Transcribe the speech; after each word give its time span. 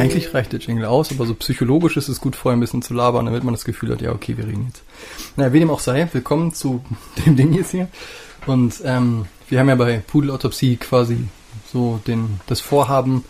Eigentlich 0.00 0.34
reicht 0.34 0.52
der 0.52 0.60
Jingle 0.60 0.86
aus, 0.86 1.10
aber 1.12 1.26
so 1.26 1.34
psychologisch 1.34 1.96
ist 1.96 2.08
es 2.08 2.20
gut, 2.20 2.34
vorher 2.34 2.56
ein 2.56 2.60
bisschen 2.60 2.82
zu 2.82 2.94
labern, 2.94 3.26
damit 3.26 3.44
man 3.44 3.54
das 3.54 3.64
Gefühl 3.64 3.90
hat, 3.92 4.00
ja, 4.00 4.12
okay, 4.12 4.36
wir 4.36 4.46
reden 4.46 4.66
jetzt. 4.68 4.82
Naja, 5.36 5.52
wie 5.52 5.60
dem 5.60 5.70
auch 5.70 5.80
sei, 5.80 6.08
willkommen 6.12 6.54
zu 6.54 6.82
dem 7.26 7.36
Ding 7.36 7.52
jetzt 7.52 7.72
hier. 7.72 7.88
Und 8.46 8.80
ähm, 8.84 9.26
wir 9.48 9.60
haben 9.60 9.68
ja 9.68 9.74
bei 9.74 10.02
Pudelautopsie 10.06 10.76
quasi 10.76 11.18
so 11.70 12.00
den, 12.06 12.40
das 12.46 12.60
Vorhaben, 12.60 13.24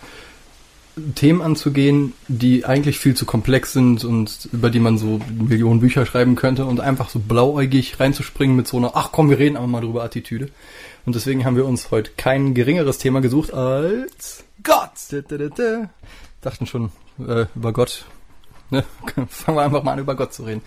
Themen 1.14 1.40
anzugehen, 1.40 2.12
die 2.28 2.64
eigentlich 2.64 2.98
viel 2.98 3.14
zu 3.14 3.24
komplex 3.24 3.72
sind 3.72 4.04
und 4.04 4.48
über 4.52 4.70
die 4.70 4.80
man 4.80 4.98
so 4.98 5.20
Millionen 5.32 5.80
Bücher 5.80 6.04
schreiben 6.04 6.36
könnte 6.36 6.66
und 6.66 6.80
einfach 6.80 7.08
so 7.08 7.18
blauäugig 7.18 7.98
reinzuspringen 7.98 8.54
mit 8.54 8.68
so 8.68 8.76
einer, 8.76 8.92
ach 8.94 9.10
komm, 9.12 9.30
wir 9.30 9.38
reden 9.38 9.56
aber 9.56 9.66
mal 9.66 9.80
drüber 9.80 10.04
Attitüde. 10.04 10.50
Und 11.06 11.14
deswegen 11.14 11.44
haben 11.44 11.56
wir 11.56 11.64
uns 11.64 11.90
heute 11.90 12.10
kein 12.16 12.54
geringeres 12.54 12.98
Thema 12.98 13.20
gesucht 13.20 13.52
als 13.54 14.44
Gott. 14.62 14.90
Da, 16.40 16.50
da, 16.50 16.56
da, 16.56 16.60
da. 16.60 16.64
Dachten 16.64 16.66
schon 16.66 16.90
äh, 17.26 17.46
über 17.54 17.72
Gott. 17.72 18.04
Ne? 18.70 18.84
Fangen 19.28 19.58
wir 19.58 19.62
einfach 19.62 19.82
mal 19.82 19.92
an, 19.92 19.98
über 19.98 20.14
Gott 20.14 20.32
zu 20.32 20.44
reden. 20.44 20.62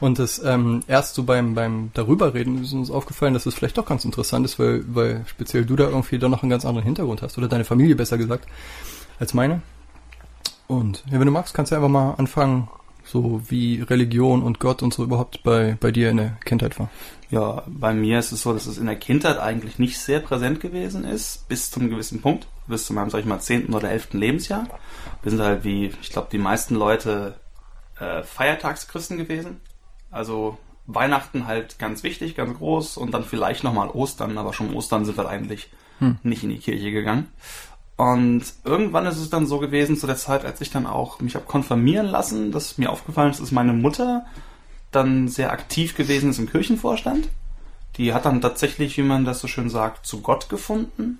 Und 0.00 0.18
das 0.18 0.42
ähm, 0.44 0.82
erst 0.88 1.14
so 1.14 1.22
beim 1.22 1.54
beim 1.54 1.90
darüber 1.94 2.34
reden 2.34 2.62
ist 2.62 2.72
uns 2.72 2.90
aufgefallen, 2.90 3.34
dass 3.34 3.42
es 3.42 3.52
das 3.52 3.54
vielleicht 3.54 3.78
doch 3.78 3.86
ganz 3.86 4.04
interessant 4.04 4.46
ist, 4.46 4.58
weil 4.58 4.84
weil 4.94 5.24
speziell 5.26 5.64
du 5.64 5.76
da 5.76 5.84
irgendwie 5.84 6.18
doch 6.18 6.28
noch 6.28 6.42
einen 6.42 6.50
ganz 6.50 6.64
anderen 6.64 6.84
Hintergrund 6.84 7.22
hast 7.22 7.38
oder 7.38 7.48
deine 7.48 7.64
Familie 7.64 7.94
besser 7.94 8.18
gesagt 8.18 8.48
als 9.18 9.34
meine. 9.34 9.62
Und 10.66 11.04
ja, 11.10 11.18
wenn 11.18 11.26
du 11.26 11.32
magst, 11.32 11.54
kannst 11.54 11.72
du 11.72 11.76
einfach 11.76 11.88
mal 11.88 12.14
anfangen, 12.14 12.68
so 13.04 13.42
wie 13.48 13.82
Religion 13.82 14.42
und 14.42 14.58
Gott 14.58 14.82
und 14.82 14.94
so 14.94 15.04
überhaupt 15.04 15.42
bei, 15.42 15.76
bei 15.78 15.90
dir 15.90 16.10
in 16.10 16.16
der 16.16 16.36
Kindheit 16.44 16.78
war. 16.78 16.88
Ja, 17.32 17.62
bei 17.66 17.94
mir 17.94 18.18
ist 18.18 18.30
es 18.30 18.42
so, 18.42 18.52
dass 18.52 18.66
es 18.66 18.76
in 18.76 18.84
der 18.84 18.96
Kindheit 18.96 19.38
eigentlich 19.38 19.78
nicht 19.78 19.98
sehr 19.98 20.20
präsent 20.20 20.60
gewesen 20.60 21.04
ist, 21.04 21.48
bis 21.48 21.70
zum 21.70 21.88
gewissen 21.88 22.20
Punkt, 22.20 22.46
bis 22.66 22.84
zu 22.84 22.92
meinem, 22.92 23.08
sag 23.08 23.20
ich 23.20 23.24
mal, 23.24 23.40
zehnten 23.40 23.72
oder 23.72 23.90
elften 23.90 24.18
Lebensjahr. 24.18 24.66
Wir 25.22 25.30
sind 25.30 25.40
halt 25.40 25.64
wie, 25.64 25.86
ich 26.02 26.10
glaube, 26.10 26.28
die 26.30 26.36
meisten 26.36 26.74
Leute 26.74 27.40
äh, 27.98 28.22
Feiertagschristen 28.22 29.16
gewesen. 29.16 29.62
Also 30.10 30.58
Weihnachten 30.84 31.46
halt 31.46 31.78
ganz 31.78 32.02
wichtig, 32.02 32.34
ganz 32.36 32.58
groß 32.58 32.98
und 32.98 33.14
dann 33.14 33.24
vielleicht 33.24 33.64
nochmal 33.64 33.88
Ostern, 33.88 34.36
aber 34.36 34.52
schon 34.52 34.74
Ostern 34.74 35.06
sind 35.06 35.16
wir 35.16 35.26
eigentlich 35.26 35.70
hm. 36.00 36.18
nicht 36.22 36.44
in 36.44 36.50
die 36.50 36.58
Kirche 36.58 36.92
gegangen. 36.92 37.28
Und 37.96 38.44
irgendwann 38.62 39.06
ist 39.06 39.16
es 39.16 39.30
dann 39.30 39.46
so 39.46 39.58
gewesen, 39.58 39.96
zu 39.96 40.06
der 40.06 40.16
Zeit, 40.16 40.44
als 40.44 40.60
ich 40.60 40.70
dann 40.70 40.86
auch 40.86 41.20
mich 41.20 41.34
habe 41.34 41.46
konfirmieren 41.46 42.08
lassen, 42.08 42.52
dass 42.52 42.76
mir 42.76 42.90
aufgefallen 42.90 43.30
ist, 43.30 43.40
dass 43.40 43.52
meine 43.52 43.72
Mutter 43.72 44.26
dann 44.92 45.28
sehr 45.28 45.52
aktiv 45.52 45.96
gewesen 45.96 46.30
ist 46.30 46.38
im 46.38 46.50
Kirchenvorstand. 46.50 47.28
Die 47.96 48.14
hat 48.14 48.24
dann 48.24 48.40
tatsächlich, 48.40 48.96
wie 48.96 49.02
man 49.02 49.24
das 49.24 49.40
so 49.40 49.48
schön 49.48 49.68
sagt, 49.68 50.06
zu 50.06 50.20
Gott 50.20 50.48
gefunden. 50.48 51.18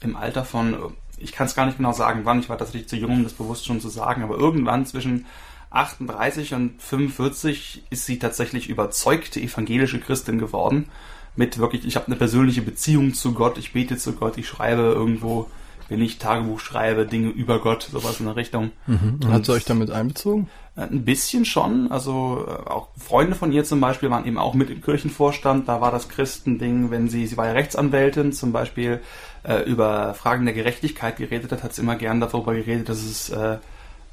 Im 0.00 0.16
Alter 0.16 0.44
von, 0.44 0.94
ich 1.16 1.32
kann 1.32 1.46
es 1.46 1.54
gar 1.54 1.66
nicht 1.66 1.78
genau 1.78 1.92
sagen, 1.92 2.22
wann, 2.24 2.40
ich 2.40 2.48
war 2.48 2.58
tatsächlich 2.58 2.88
zu 2.88 2.96
jung, 2.96 3.12
um 3.12 3.24
das 3.24 3.32
bewusst 3.32 3.64
schon 3.64 3.80
zu 3.80 3.88
sagen, 3.88 4.22
aber 4.22 4.36
irgendwann 4.36 4.84
zwischen 4.84 5.26
38 5.70 6.54
und 6.54 6.80
45 6.80 7.84
ist 7.90 8.06
sie 8.06 8.18
tatsächlich 8.18 8.68
überzeugte 8.68 9.40
evangelische 9.40 10.00
Christin 10.00 10.38
geworden. 10.38 10.88
Mit 11.36 11.58
wirklich, 11.58 11.84
ich 11.86 11.96
habe 11.96 12.06
eine 12.06 12.16
persönliche 12.16 12.62
Beziehung 12.62 13.14
zu 13.14 13.32
Gott, 13.32 13.58
ich 13.58 13.72
bete 13.72 13.96
zu 13.96 14.12
Gott, 14.12 14.38
ich 14.38 14.46
schreibe 14.46 14.82
irgendwo 14.82 15.48
wenn 15.88 16.00
ich 16.00 16.18
Tagebuch 16.18 16.60
schreibe, 16.60 17.06
Dinge 17.06 17.28
über 17.28 17.60
Gott, 17.60 17.88
sowas 17.90 18.20
in 18.20 18.26
der 18.26 18.36
Richtung. 18.36 18.72
Mhm. 18.86 19.20
Und 19.22 19.32
hat 19.32 19.44
sie 19.44 19.52
euch 19.52 19.64
damit 19.64 19.90
einbezogen? 19.90 20.48
Ein 20.76 21.04
bisschen 21.04 21.44
schon. 21.44 21.92
Also 21.92 22.46
äh, 22.48 22.68
auch 22.68 22.88
Freunde 22.98 23.36
von 23.36 23.52
ihr 23.52 23.64
zum 23.64 23.80
Beispiel 23.80 24.10
waren 24.10 24.26
eben 24.26 24.38
auch 24.38 24.54
mit 24.54 24.70
im 24.70 24.82
Kirchenvorstand. 24.82 25.68
Da 25.68 25.80
war 25.80 25.92
das 25.92 26.08
Christending, 26.08 26.90
wenn 26.90 27.08
sie, 27.08 27.26
sie 27.26 27.36
war 27.36 27.46
ja 27.46 27.52
Rechtsanwältin, 27.52 28.32
zum 28.32 28.52
Beispiel 28.52 29.00
äh, 29.44 29.62
über 29.62 30.14
Fragen 30.14 30.44
der 30.44 30.54
Gerechtigkeit 30.54 31.16
geredet 31.16 31.52
hat, 31.52 31.62
hat 31.62 31.74
sie 31.74 31.82
immer 31.82 31.94
gern 31.94 32.20
darüber 32.20 32.54
geredet, 32.54 32.88
dass 32.88 33.04
es 33.04 33.30
äh, 33.30 33.58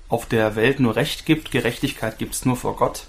auf 0.08 0.28
der 0.28 0.56
Welt 0.56 0.80
nur 0.80 0.96
Recht 0.96 1.26
gibt, 1.26 1.52
Gerechtigkeit 1.52 2.20
gibt 2.20 2.36
es 2.36 2.46
nur 2.46 2.58
vor 2.58 2.76
Gott 2.76 3.08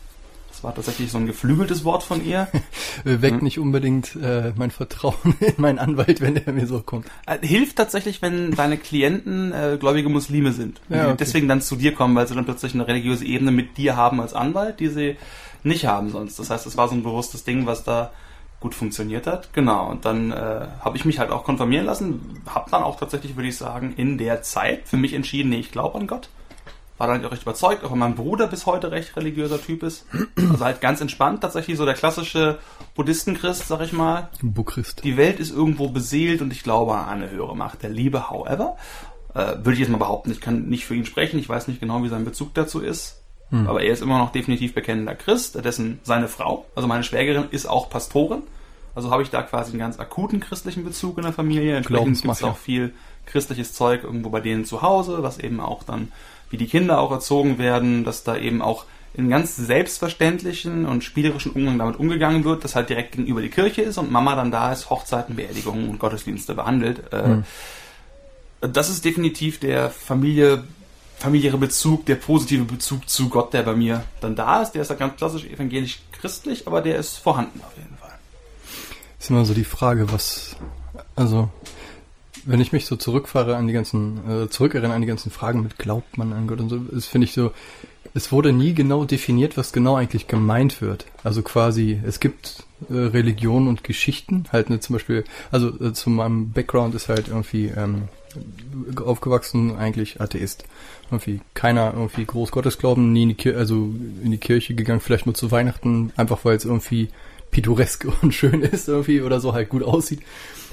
war 0.64 0.74
tatsächlich 0.74 1.10
so 1.10 1.18
ein 1.18 1.26
geflügeltes 1.26 1.84
Wort 1.84 2.02
von 2.02 2.24
ihr. 2.24 2.48
Weckt 3.04 3.36
hm. 3.36 3.44
nicht 3.44 3.58
unbedingt 3.58 4.16
äh, 4.16 4.52
mein 4.56 4.70
Vertrauen 4.70 5.14
in 5.40 5.54
meinen 5.56 5.78
Anwalt, 5.78 6.20
wenn 6.20 6.34
der 6.34 6.52
mir 6.52 6.66
so 6.66 6.80
kommt. 6.80 7.06
Äh, 7.26 7.46
hilft 7.46 7.76
tatsächlich, 7.76 8.22
wenn 8.22 8.52
deine 8.52 8.78
Klienten 8.78 9.52
äh, 9.52 9.76
gläubige 9.78 10.08
Muslime 10.08 10.52
sind. 10.52 10.80
Ja, 10.88 11.08
okay. 11.08 11.16
deswegen 11.18 11.48
dann 11.48 11.60
zu 11.60 11.76
dir 11.76 11.94
kommen, 11.94 12.14
weil 12.14 12.26
sie 12.26 12.34
dann 12.34 12.44
plötzlich 12.44 12.74
eine 12.74 12.86
religiöse 12.86 13.24
Ebene 13.24 13.50
mit 13.50 13.76
dir 13.76 13.96
haben 13.96 14.20
als 14.20 14.34
Anwalt, 14.34 14.80
die 14.80 14.88
sie 14.88 15.16
nicht 15.64 15.86
haben 15.86 16.10
sonst. 16.10 16.38
Das 16.38 16.50
heißt, 16.50 16.66
es 16.66 16.76
war 16.76 16.88
so 16.88 16.94
ein 16.94 17.02
bewusstes 17.02 17.44
Ding, 17.44 17.66
was 17.66 17.84
da 17.84 18.12
gut 18.60 18.74
funktioniert 18.74 19.26
hat. 19.26 19.52
Genau. 19.52 19.90
Und 19.90 20.04
dann 20.04 20.30
äh, 20.30 20.66
habe 20.80 20.96
ich 20.96 21.04
mich 21.04 21.18
halt 21.18 21.30
auch 21.30 21.44
konfirmieren 21.44 21.86
lassen. 21.86 22.40
Habe 22.46 22.70
dann 22.70 22.82
auch 22.82 22.98
tatsächlich, 22.98 23.36
würde 23.36 23.48
ich 23.48 23.56
sagen, 23.56 23.92
in 23.96 24.18
der 24.18 24.42
Zeit 24.42 24.88
für 24.88 24.96
mich 24.96 25.14
entschieden, 25.14 25.50
nee, 25.50 25.58
ich 25.58 25.72
glaube 25.72 25.98
an 25.98 26.06
Gott 26.06 26.28
war 27.02 27.08
dann 27.08 27.24
auch 27.24 27.32
recht 27.32 27.42
überzeugt, 27.42 27.82
auch 27.82 27.90
wenn 27.90 27.98
mein 27.98 28.14
Bruder 28.14 28.46
bis 28.46 28.64
heute 28.64 28.92
recht 28.92 29.16
religiöser 29.16 29.60
Typ 29.60 29.82
ist. 29.82 30.06
Also 30.36 30.64
halt 30.64 30.80
ganz 30.80 31.00
entspannt, 31.00 31.40
tatsächlich 31.40 31.76
so 31.76 31.84
der 31.84 31.94
klassische 31.94 32.60
Buddhistenchrist, 32.94 33.66
sag 33.66 33.80
ich 33.80 33.92
mal. 33.92 34.28
Buchrist. 34.40 35.02
Die 35.02 35.16
Welt 35.16 35.40
ist 35.40 35.50
irgendwo 35.50 35.88
beseelt 35.88 36.42
und 36.42 36.52
ich 36.52 36.62
glaube 36.62 36.94
an 36.94 37.08
eine 37.08 37.30
höhere 37.30 37.56
Macht 37.56 37.82
der 37.82 37.90
Liebe, 37.90 38.30
however. 38.30 38.76
Äh, 39.34 39.56
würde 39.56 39.72
ich 39.72 39.80
jetzt 39.80 39.88
mal 39.88 39.98
behaupten, 39.98 40.30
ich 40.30 40.40
kann 40.40 40.68
nicht 40.68 40.84
für 40.84 40.94
ihn 40.94 41.04
sprechen, 41.04 41.40
ich 41.40 41.48
weiß 41.48 41.66
nicht 41.66 41.80
genau, 41.80 42.04
wie 42.04 42.08
sein 42.08 42.24
Bezug 42.24 42.54
dazu 42.54 42.78
ist. 42.78 43.20
Hm. 43.50 43.66
Aber 43.66 43.82
er 43.82 43.92
ist 43.92 44.02
immer 44.02 44.18
noch 44.18 44.30
definitiv 44.30 44.72
bekennender 44.72 45.16
Christ, 45.16 45.56
dessen 45.64 45.98
seine 46.04 46.28
Frau, 46.28 46.66
also 46.76 46.86
meine 46.86 47.02
Schwägerin, 47.02 47.46
ist 47.50 47.66
auch 47.66 47.90
Pastorin. 47.90 48.42
Also 48.94 49.10
habe 49.10 49.24
ich 49.24 49.30
da 49.30 49.42
quasi 49.42 49.70
einen 49.70 49.80
ganz 49.80 49.98
akuten 49.98 50.38
christlichen 50.38 50.84
Bezug 50.84 51.16
in 51.18 51.24
der 51.24 51.32
Familie. 51.32 51.76
Entsprechend 51.76 52.22
gibt 52.22 52.34
es 52.34 52.44
auch 52.44 52.58
viel 52.58 52.92
christliches 53.26 53.72
Zeug 53.72 54.04
irgendwo 54.04 54.30
bei 54.30 54.40
denen 54.40 54.64
zu 54.64 54.82
Hause, 54.82 55.24
was 55.24 55.40
eben 55.40 55.58
auch 55.60 55.82
dann 55.82 56.12
wie 56.52 56.58
die 56.58 56.66
Kinder 56.66 57.00
auch 57.00 57.10
erzogen 57.10 57.58
werden, 57.58 58.04
dass 58.04 58.22
da 58.22 58.36
eben 58.36 58.62
auch 58.62 58.84
in 59.14 59.28
ganz 59.28 59.56
selbstverständlichen 59.56 60.86
und 60.86 61.02
spielerischen 61.02 61.52
Umgang 61.52 61.78
damit 61.78 61.98
umgegangen 61.98 62.44
wird, 62.44 62.62
dass 62.62 62.76
halt 62.76 62.88
direkt 62.88 63.12
gegenüber 63.12 63.42
die 63.42 63.48
Kirche 63.48 63.82
ist 63.82 63.98
und 63.98 64.10
Mama 64.10 64.36
dann 64.36 64.50
da 64.50 64.72
ist, 64.72 64.90
Hochzeiten, 64.90 65.36
Beerdigungen 65.36 65.88
und 65.88 65.98
Gottesdienste 65.98 66.54
behandelt. 66.54 67.02
Mhm. 67.12 67.44
Das 68.60 68.88
ist 68.88 69.04
definitiv 69.04 69.60
der 69.60 69.90
Familie, 69.90 70.64
familiäre 71.18 71.58
Bezug, 71.58 72.06
der 72.06 72.14
positive 72.16 72.64
Bezug 72.64 73.08
zu 73.08 73.28
Gott, 73.28 73.52
der 73.52 73.62
bei 73.62 73.74
mir 73.74 74.04
dann 74.20 74.34
da 74.34 74.62
ist. 74.62 74.72
Der 74.72 74.82
ist 74.82 74.88
ja 74.88 74.94
ganz 74.94 75.16
klassisch 75.16 75.44
evangelisch-christlich, 75.44 76.66
aber 76.66 76.80
der 76.80 76.96
ist 76.96 77.16
vorhanden 77.16 77.60
auf 77.60 77.76
jeden 77.76 77.96
Fall. 77.98 78.12
Ist 79.18 79.30
immer 79.30 79.44
so 79.44 79.52
die 79.52 79.64
Frage, 79.64 80.10
was, 80.12 80.56
also 81.16 81.50
wenn 82.44 82.60
ich 82.60 82.72
mich 82.72 82.86
so 82.86 82.96
zurückfahre 82.96 83.56
an 83.56 83.66
die 83.66 83.72
ganzen, 83.72 84.44
äh, 84.44 84.48
zurückerinnere 84.48 84.94
an 84.94 85.00
die 85.00 85.06
ganzen 85.06 85.30
Fragen 85.30 85.62
mit 85.62 85.78
glaubt 85.78 86.18
man 86.18 86.32
an 86.32 86.46
Gott 86.46 86.60
und 86.60 86.68
so, 86.68 86.76
ist 86.90 87.06
finde 87.06 87.26
ich 87.26 87.32
so, 87.32 87.52
es 88.14 88.32
wurde 88.32 88.52
nie 88.52 88.74
genau 88.74 89.04
definiert, 89.04 89.56
was 89.56 89.72
genau 89.72 89.96
eigentlich 89.96 90.26
gemeint 90.26 90.82
wird. 90.82 91.06
Also 91.24 91.42
quasi, 91.42 92.00
es 92.04 92.20
gibt 92.20 92.64
äh, 92.90 92.94
Religionen 92.94 93.68
und 93.68 93.84
Geschichten, 93.84 94.44
halt 94.52 94.70
ne, 94.70 94.80
zum 94.80 94.94
Beispiel, 94.94 95.24
also 95.50 95.68
äh, 95.80 95.92
zu 95.92 96.10
meinem 96.10 96.50
Background 96.50 96.94
ist 96.94 97.08
halt 97.08 97.28
irgendwie 97.28 97.66
ähm, 97.68 98.08
aufgewachsen 98.96 99.76
eigentlich 99.76 100.20
Atheist. 100.20 100.64
Irgendwie 101.10 101.40
keiner 101.54 101.92
irgendwie 101.94 102.24
groß 102.24 102.50
Gottes 102.50 102.78
glauben, 102.78 103.12
nie 103.12 103.24
in 103.24 103.28
die 103.30 103.34
Kirche, 103.34 103.58
also 103.58 103.94
in 104.22 104.30
die 104.30 104.38
Kirche 104.38 104.74
gegangen, 104.74 105.00
vielleicht 105.00 105.26
nur 105.26 105.34
zu 105.34 105.50
Weihnachten, 105.50 106.12
einfach 106.16 106.44
weil 106.44 106.56
es 106.56 106.64
irgendwie 106.64 107.08
pittoresk 107.50 108.06
und 108.22 108.34
schön 108.34 108.62
ist 108.62 108.88
irgendwie 108.88 109.22
oder 109.22 109.40
so 109.40 109.52
halt 109.52 109.68
gut 109.68 109.82
aussieht 109.82 110.22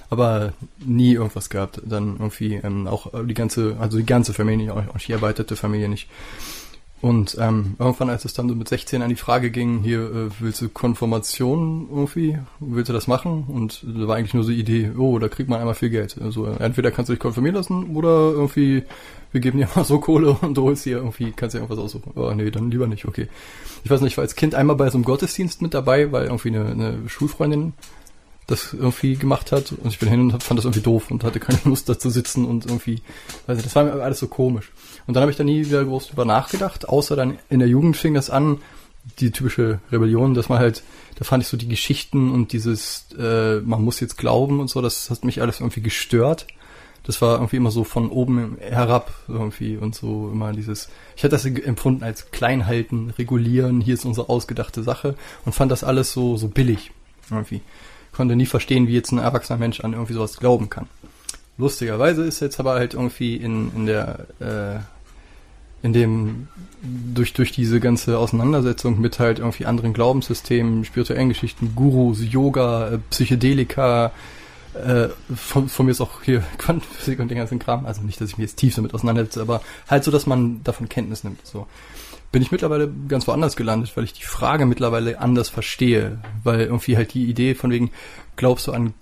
aber 0.09 0.53
nie 0.80 1.14
irgendwas 1.14 1.50
gehabt. 1.50 1.81
Dann 1.86 2.18
irgendwie 2.18 2.56
ähm, 2.56 2.88
auch 2.88 3.12
die 3.25 3.34
ganze, 3.34 3.78
also 3.80 3.97
die 3.97 4.06
ganze 4.06 4.34
Familie, 4.34 4.74
auch, 4.74 4.96
auch 4.96 5.00
die 5.00 5.12
erweiterte 5.12 5.56
Familie 5.56 5.90
nicht. 5.90 6.08
Und 7.02 7.38
ähm, 7.40 7.75
irgendwann, 7.80 8.09
als 8.09 8.25
es 8.25 8.34
dann 8.34 8.50
so 8.50 8.56
mit 8.56 8.68
16 8.68 9.02
an 9.02 9.09
die 9.09 9.16
Frage 9.16 9.52
ging, 9.52 9.84
hier, 9.84 10.00
äh, 10.00 10.30
willst 10.40 10.62
du 10.62 10.68
Konformation 10.68 11.88
irgendwie, 11.90 12.38
willst 12.59 12.90
du 12.90 12.94
das 12.94 13.08
machen? 13.08 13.46
Und 13.47 13.85
da 13.88 14.08
war 14.08 14.17
eigentlich 14.17 14.34
nur 14.34 14.44
so 14.44 14.52
die 14.52 14.59
Idee, 14.59 14.91
oh, 14.97 15.17
da 15.17 15.29
kriegt 15.29 15.50
man 15.50 15.59
einmal 15.59 15.76
viel 15.76 15.91
Geld. 15.91 16.17
Also 16.22 16.46
entweder 16.46 16.91
kannst 16.91 17.08
du 17.08 17.14
dich 17.14 17.22
konfirmieren 17.22 17.55
lassen 17.55 17.96
oder 17.96 18.32
irgendwie, 18.32 18.84
wir 19.32 19.40
geben 19.40 19.59
dir 19.59 19.70
mal 19.76 19.85
so 19.85 20.00
Kohle 20.00 20.38
und 20.41 20.58
du 20.58 20.64
holst 20.64 20.85
dir 20.85 20.97
irgendwie, 20.97 21.32
kannst 21.32 21.55
dir 21.55 21.59
irgendwas 21.59 21.79
aussuchen. 21.79 22.12
Oh 22.16 22.34
nee, 22.34 22.52
dann 22.52 22.70
lieber 22.70 22.88
nicht, 22.88 23.05
okay. 23.05 23.29
Ich 23.85 23.90
weiß 23.90 24.02
nicht, 24.02 24.14
ich 24.14 24.17
war 24.17 24.23
als 24.23 24.35
Kind 24.35 24.53
einmal 24.53 24.76
bei 24.76 24.90
so 24.90 24.97
einem 24.97 25.05
Gottesdienst 25.05 25.62
mit 25.62 25.73
dabei, 25.73 26.12
weil 26.12 26.26
irgendwie 26.26 26.50
eine, 26.50 26.66
eine 26.66 26.97
Schulfreundin 27.08 27.72
das 28.49 28.73
irgendwie 28.73 29.16
gemacht 29.16 29.51
hat. 29.51 29.72
Und 29.72 29.87
ich 29.87 29.99
bin 29.99 30.09
hin 30.09 30.22
und 30.22 30.43
fand 30.43 30.57
das 30.57 30.66
irgendwie 30.66 30.81
doof 30.81 31.11
und 31.11 31.23
hatte 31.23 31.40
keine 31.40 31.59
Lust 31.66 31.87
da 31.90 31.97
zu 31.97 32.09
sitzen 32.09 32.46
und 32.46 32.66
irgendwie, 32.66 33.01
weiß 33.47 33.57
ich, 33.57 33.63
das 33.63 33.75
war 33.75 33.84
mir 33.84 33.93
alles 34.01 34.19
so 34.19 34.28
komisch. 34.28 34.72
Und 35.07 35.13
dann 35.13 35.22
habe 35.22 35.31
ich 35.31 35.37
da 35.37 35.43
nie 35.43 35.66
wieder 35.66 35.84
groß 35.85 36.07
drüber 36.07 36.25
nachgedacht, 36.25 36.87
außer 36.87 37.16
dann 37.16 37.37
in 37.49 37.59
der 37.59 37.67
Jugend 37.67 37.97
fing 37.97 38.13
das 38.13 38.29
an, 38.29 38.59
die 39.19 39.31
typische 39.31 39.79
Rebellion, 39.91 40.34
dass 40.34 40.49
man 40.49 40.59
halt, 40.59 40.84
da 41.16 41.25
fand 41.25 41.43
ich 41.43 41.49
so 41.49 41.57
die 41.57 41.67
Geschichten 41.67 42.31
und 42.31 42.53
dieses, 42.53 43.07
äh, 43.17 43.59
man 43.61 43.84
muss 43.84 43.99
jetzt 43.99 44.17
glauben 44.17 44.59
und 44.59 44.69
so, 44.69 44.81
das 44.81 45.09
hat 45.09 45.23
mich 45.23 45.41
alles 45.41 45.59
irgendwie 45.59 45.81
gestört. 45.81 46.47
Das 47.03 47.22
war 47.22 47.35
irgendwie 47.35 47.55
immer 47.55 47.72
so 47.72 47.85
von 47.85 48.09
oben 48.09 48.57
herab 48.59 49.11
irgendwie 49.28 49.78
und 49.78 49.95
so 49.95 50.29
immer 50.31 50.52
dieses, 50.52 50.90
ich 51.16 51.23
hatte 51.23 51.31
das 51.31 51.45
empfunden 51.45 52.03
als 52.03 52.29
Kleinhalten, 52.29 53.11
regulieren, 53.17 53.81
hier 53.81 53.95
ist 53.95 54.05
unsere 54.05 54.29
ausgedachte 54.29 54.84
Sache 54.84 55.16
und 55.45 55.53
fand 55.53 55.72
das 55.72 55.84
alles 55.84 56.11
so, 56.11 56.37
so 56.37 56.49
billig 56.49 56.91
irgendwie 57.31 57.61
konnte 58.19 58.35
nie 58.35 58.45
verstehen, 58.45 58.89
wie 58.89 58.95
jetzt 58.95 59.13
ein 59.13 59.19
erwachsener 59.19 59.57
Mensch 59.57 59.79
an 59.79 59.93
irgendwie 59.93 60.11
sowas 60.11 60.35
glauben 60.35 60.69
kann. 60.69 60.87
Lustigerweise 61.57 62.25
ist 62.25 62.41
jetzt 62.41 62.59
aber 62.59 62.73
halt 62.73 62.93
irgendwie 62.93 63.37
in, 63.37 63.71
in 63.73 63.85
der, 63.85 64.25
äh, 64.41 65.85
in 65.85 65.93
dem 65.93 66.49
durch, 66.81 67.31
durch 67.31 67.53
diese 67.53 67.79
ganze 67.79 68.17
Auseinandersetzung 68.17 68.99
mit 68.99 69.19
halt 69.19 69.39
irgendwie 69.39 69.66
anderen 69.66 69.93
Glaubenssystemen, 69.93 70.83
spirituellen 70.83 71.29
Geschichten, 71.29 71.75
Gurus, 71.77 72.19
Yoga, 72.21 72.89
äh, 72.89 72.97
Psychedelika, 73.09 74.11
äh, 74.73 75.07
von, 75.33 75.69
von 75.69 75.85
mir 75.85 75.93
ist 75.93 76.01
auch 76.01 76.21
hier 76.21 76.43
Quantenphysik 76.57 77.21
und 77.21 77.29
den 77.29 77.37
ganzen 77.37 77.57
Kram, 77.57 77.85
also 77.85 78.01
nicht, 78.01 78.19
dass 78.19 78.31
ich 78.31 78.37
mich 78.37 78.49
jetzt 78.49 78.57
tief 78.57 78.75
damit 78.75 78.93
auseinandersetze, 78.93 79.39
aber 79.39 79.61
halt 79.87 80.03
so, 80.03 80.11
dass 80.11 80.25
man 80.25 80.59
davon 80.66 80.89
Kenntnis 80.89 81.23
nimmt, 81.23 81.39
so. 81.47 81.67
Bin 82.31 82.41
ich 82.41 82.52
mittlerweile 82.52 82.91
ganz 83.08 83.28
woanders 83.28 83.55
gelandet, 83.55 83.96
weil 83.96 84.03
ich 84.03 84.14
die 84.14 84.23
Frage 84.23 84.66
mittlerweile 84.66 85.20
anders 85.20 85.49
verstehe, 85.49 86.20
weil 86.43 86.61
irgendwie 86.61 86.96
halt 86.96 87.14
die 87.14 87.26
Idee 87.26 87.55
von 87.55 87.72
wegen, 87.72 87.91
glaubst 88.35 88.67
du 88.67 88.72
an 88.72 88.93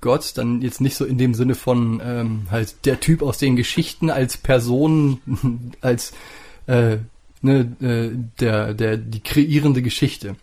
Gott, 0.00 0.32
dann 0.36 0.62
jetzt 0.62 0.80
nicht 0.80 0.96
so 0.96 1.04
in 1.04 1.18
dem 1.18 1.34
Sinne 1.34 1.54
von 1.54 2.00
ähm, 2.02 2.46
halt 2.50 2.86
der 2.86 3.00
Typ 3.00 3.22
aus 3.22 3.36
den 3.36 3.54
Geschichten 3.56 4.08
als 4.10 4.38
Person, 4.38 5.20
als 5.82 6.12
äh, 6.66 6.98
ne, 7.42 7.76
äh, 7.80 8.16
der, 8.40 8.72
der, 8.72 8.96
die 8.96 9.20
kreierende 9.20 9.82
Geschichte. 9.82 10.36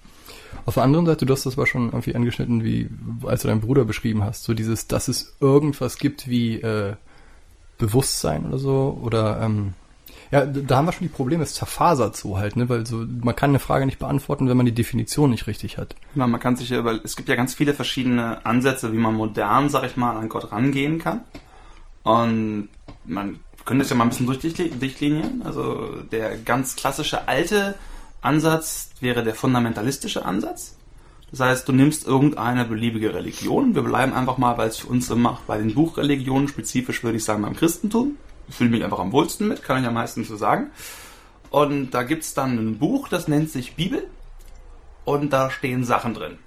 Auf 0.66 0.76
der 0.76 0.84
anderen 0.84 1.06
Seite, 1.06 1.26
du 1.26 1.34
hast 1.34 1.46
das 1.46 1.58
aber 1.58 1.66
schon 1.66 1.88
irgendwie 1.88 2.14
angeschnitten, 2.14 2.64
wie, 2.64 2.90
als 3.26 3.42
du 3.42 3.48
deinen 3.48 3.62
Bruder 3.62 3.86
beschrieben 3.86 4.24
hast, 4.24 4.44
so 4.44 4.54
dieses, 4.54 4.88
dass 4.88 5.08
es 5.08 5.36
irgendwas 5.40 5.98
gibt 5.98 6.28
wie 6.28 6.62
äh, 6.62 6.94
Bewusstsein 7.78 8.46
oder 8.46 8.58
so, 8.58 9.00
oder 9.02 9.42
ähm, 9.42 9.74
ja, 10.32 10.46
da 10.46 10.78
haben 10.78 10.86
wir 10.86 10.92
schon 10.92 11.08
die 11.08 11.14
Probleme, 11.14 11.44
es 11.44 11.54
zerfasert 11.54 12.16
so 12.18 12.38
halt, 12.38 12.56
ne, 12.56 12.68
weil 12.70 12.86
so, 12.86 13.06
man 13.22 13.36
kann 13.36 13.52
eine 13.52 13.60
Frage 13.60 13.86
nicht 13.86 14.00
beantworten, 14.00 14.50
wenn 14.50 14.58
man 14.58 14.66
die 14.66 14.74
Definition 14.74 15.30
nicht 15.30 15.48
richtig 15.48 15.78
hat. 15.78 15.96
Ja, 16.16 16.28
man 16.28 16.40
kann 16.40 16.56
sich 16.56 16.70
ja, 16.70 16.84
weil 16.84 17.02
es 17.04 17.16
gibt 17.16 17.30
ja 17.30 17.36
ganz 17.36 17.54
viele 17.54 17.74
verschiedene 17.74 18.46
Ansätze, 18.46 18.92
wie 18.92 18.98
man 18.98 19.16
modern, 19.16 19.70
sag 19.70 19.86
ich 19.86 19.96
mal, 19.96 20.18
an 20.18 20.30
Gott 20.30 20.52
rangehen 20.52 21.00
kann. 21.00 21.22
Und 22.04 22.70
man 23.06 23.40
können 23.66 23.80
das 23.80 23.90
ja 23.90 23.96
mal 23.96 24.06
ein 24.06 24.10
bisschen 24.10 24.80
durchlinien. 24.80 25.42
Also 25.44 26.02
der 26.12 26.38
ganz 26.38 26.76
klassische 26.76 27.28
alte 27.28 27.76
Ansatz 28.22 28.92
wäre 29.00 29.24
der 29.24 29.36
fundamentalistische 29.36 30.26
Ansatz. 30.26 30.76
Das 31.32 31.42
heißt, 31.42 31.68
du 31.68 31.74
nimmst 31.74 32.08
irgendeine 32.08 32.64
beliebige 32.66 33.14
Religion. 33.14 33.76
Wir 33.76 33.82
bleiben 33.82 34.14
einfach 34.14 34.38
mal, 34.38 34.58
weil 34.58 34.70
es 34.70 34.78
für 34.78 34.88
uns 34.88 35.08
Sinn 35.08 35.22
macht, 35.22 35.46
bei 35.48 35.58
den 35.58 35.74
Buchreligionen, 35.74 36.48
spezifisch 36.48 37.04
würde 37.04 37.18
ich 37.18 37.26
sagen 37.26 37.42
beim 37.42 37.56
Christentum. 37.56 38.16
Fühle 38.50 38.70
mich 38.70 38.84
einfach 38.84 39.00
am 39.00 39.12
wohlsten 39.12 39.48
mit, 39.48 39.64
kann 39.64 39.82
ich 39.82 39.88
am 39.88 39.94
meisten 39.94 40.24
so 40.24 40.36
sagen. 40.38 40.72
Und 41.50 41.92
da 41.92 42.04
gibt 42.04 42.24
es 42.24 42.34
dann 42.34 42.58
ein 42.58 42.78
Buch, 42.78 43.08
das 43.08 43.28
nennt 43.28 43.50
sich 43.50 43.76
Bibel. 43.76 44.08
Und 45.06 45.32
da 45.32 45.50
stehen 45.50 45.84
Sachen 45.84 46.14
drin. 46.14 46.38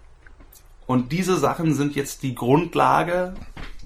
Und 0.87 1.13
diese 1.13 1.37
Sachen 1.39 1.75
sind 1.75 1.95
jetzt 1.95 2.23
die 2.23 2.35
Grundlage 2.35 3.35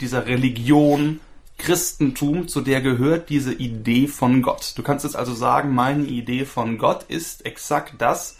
dieser 0.00 0.26
Religion, 0.26 1.20
Christentum, 1.58 2.48
zu 2.48 2.60
der 2.60 2.80
gehört 2.80 3.28
diese 3.28 3.52
Idee 3.52 4.08
von 4.08 4.42
Gott. 4.42 4.72
Du 4.76 4.82
kannst 4.82 5.04
jetzt 5.04 5.16
also 5.16 5.34
sagen, 5.34 5.74
meine 5.74 6.04
Idee 6.04 6.44
von 6.44 6.78
Gott 6.78 7.04
ist 7.04 7.46
exakt 7.46 7.94
das, 7.98 8.38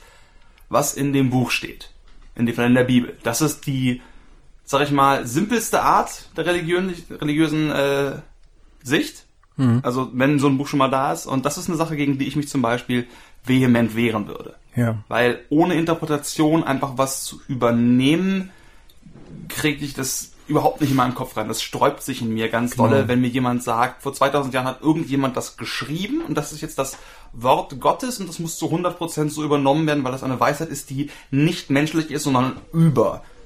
was 0.68 0.94
in 0.94 1.12
dem 1.12 1.30
Buch 1.30 1.50
steht. 1.50 1.90
In 2.34 2.46
dem 2.46 2.54
Fall 2.54 2.66
in 2.66 2.74
der 2.74 2.84
Bibel. 2.84 3.16
Das 3.22 3.40
ist 3.40 3.66
die, 3.66 4.02
sag 4.64 4.82
ich 4.82 4.90
mal, 4.90 5.26
simpelste 5.26 5.82
Art 5.82 6.28
der 6.36 6.46
religiösen 6.46 7.70
äh, 7.70 8.18
Sicht. 8.82 9.23
Mhm. 9.56 9.80
Also 9.82 10.10
wenn 10.12 10.38
so 10.38 10.48
ein 10.48 10.58
Buch 10.58 10.66
schon 10.66 10.78
mal 10.78 10.90
da 10.90 11.12
ist. 11.12 11.26
Und 11.26 11.44
das 11.44 11.58
ist 11.58 11.68
eine 11.68 11.76
Sache, 11.76 11.96
gegen 11.96 12.18
die 12.18 12.26
ich 12.26 12.36
mich 12.36 12.48
zum 12.48 12.62
Beispiel 12.62 13.06
vehement 13.44 13.94
wehren 13.94 14.26
würde. 14.26 14.54
Ja. 14.74 14.98
Weil 15.08 15.40
ohne 15.50 15.74
Interpretation 15.74 16.64
einfach 16.64 16.92
was 16.96 17.24
zu 17.24 17.40
übernehmen, 17.48 18.50
kriege 19.48 19.84
ich 19.84 19.94
das 19.94 20.32
überhaupt 20.46 20.80
nicht 20.80 20.90
in 20.90 20.96
meinen 20.96 21.14
Kopf 21.14 21.36
rein. 21.36 21.48
Das 21.48 21.62
sträubt 21.62 22.02
sich 22.02 22.20
in 22.20 22.34
mir 22.34 22.48
ganz 22.48 22.72
genau. 22.72 22.88
dolle, 22.88 23.08
wenn 23.08 23.20
mir 23.20 23.28
jemand 23.28 23.62
sagt, 23.62 24.02
vor 24.02 24.12
2000 24.12 24.52
Jahren 24.52 24.66
hat 24.66 24.82
irgendjemand 24.82 25.36
das 25.36 25.56
geschrieben 25.56 26.22
und 26.26 26.34
das 26.34 26.52
ist 26.52 26.60
jetzt 26.60 26.78
das 26.78 26.98
Wort 27.32 27.80
Gottes 27.80 28.20
und 28.20 28.28
das 28.28 28.38
muss 28.38 28.58
zu 28.58 28.66
100% 28.66 29.30
so 29.30 29.42
übernommen 29.42 29.86
werden, 29.86 30.04
weil 30.04 30.12
das 30.12 30.22
eine 30.22 30.38
Weisheit 30.38 30.68
ist, 30.68 30.90
die 30.90 31.10
nicht 31.30 31.70
menschlich 31.70 32.10
ist, 32.10 32.24
sondern 32.24 32.56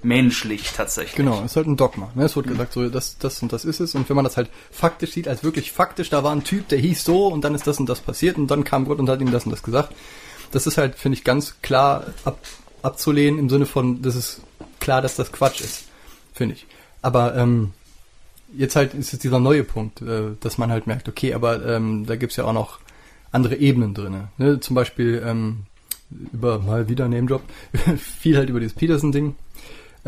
übermenschlich 0.02 0.72
tatsächlich. 0.72 1.16
Genau, 1.16 1.40
es 1.40 1.52
ist 1.52 1.56
halt 1.56 1.66
ein 1.66 1.76
Dogma. 1.76 2.10
Ne? 2.14 2.24
Es 2.24 2.36
wird 2.36 2.46
gesagt, 2.46 2.72
so 2.72 2.88
das, 2.88 3.18
das 3.18 3.42
und 3.42 3.52
das 3.52 3.64
ist 3.64 3.80
es. 3.80 3.94
Und 3.94 4.08
wenn 4.08 4.16
man 4.16 4.24
das 4.24 4.36
halt 4.36 4.50
faktisch 4.70 5.12
sieht, 5.12 5.28
als 5.28 5.44
wirklich 5.44 5.72
faktisch, 5.72 6.10
da 6.10 6.24
war 6.24 6.32
ein 6.32 6.44
Typ, 6.44 6.68
der 6.68 6.78
hieß 6.78 7.04
so 7.04 7.28
und 7.28 7.42
dann 7.42 7.54
ist 7.54 7.66
das 7.66 7.78
und 7.78 7.88
das 7.88 8.00
passiert 8.00 8.38
und 8.38 8.48
dann 8.48 8.64
kam 8.64 8.84
Gott 8.84 8.98
und 8.98 9.08
hat 9.08 9.20
ihm 9.20 9.30
das 9.30 9.44
und 9.44 9.50
das 9.50 9.62
gesagt. 9.62 9.94
Das 10.52 10.66
ist 10.66 10.78
halt, 10.78 10.94
finde 10.96 11.18
ich, 11.18 11.24
ganz 11.24 11.56
klar 11.60 12.06
ab, 12.24 12.38
abzulehnen 12.82 13.38
im 13.38 13.50
Sinne 13.50 13.66
von, 13.66 14.02
das 14.02 14.16
ist 14.16 14.40
klar, 14.80 15.02
dass 15.02 15.16
das 15.16 15.32
Quatsch 15.32 15.60
ist. 15.60 15.84
Finde 16.32 16.54
ich. 16.54 16.66
Aber 17.02 17.36
ähm, 17.36 17.72
jetzt 18.56 18.76
halt 18.76 18.94
ist 18.94 19.12
es 19.12 19.18
dieser 19.18 19.40
neue 19.40 19.64
Punkt, 19.64 20.00
äh, 20.02 20.36
dass 20.40 20.58
man 20.58 20.70
halt 20.70 20.86
merkt, 20.86 21.08
okay, 21.08 21.34
aber 21.34 21.64
ähm, 21.66 22.06
da 22.06 22.16
gibt's 22.16 22.36
ja 22.36 22.44
auch 22.44 22.52
noch 22.52 22.78
andere 23.30 23.56
Ebenen 23.56 23.94
drin. 23.94 24.28
Ne? 24.38 24.60
Zum 24.60 24.74
Beispiel 24.74 25.22
ähm, 25.24 25.66
über 26.10 26.58
mal 26.58 26.88
wieder 26.88 27.08
Name 27.08 27.26
Drop, 27.26 27.42
viel 27.98 28.36
halt 28.36 28.48
über 28.48 28.60
dieses 28.60 28.74
Peterson-Ding. 28.74 29.34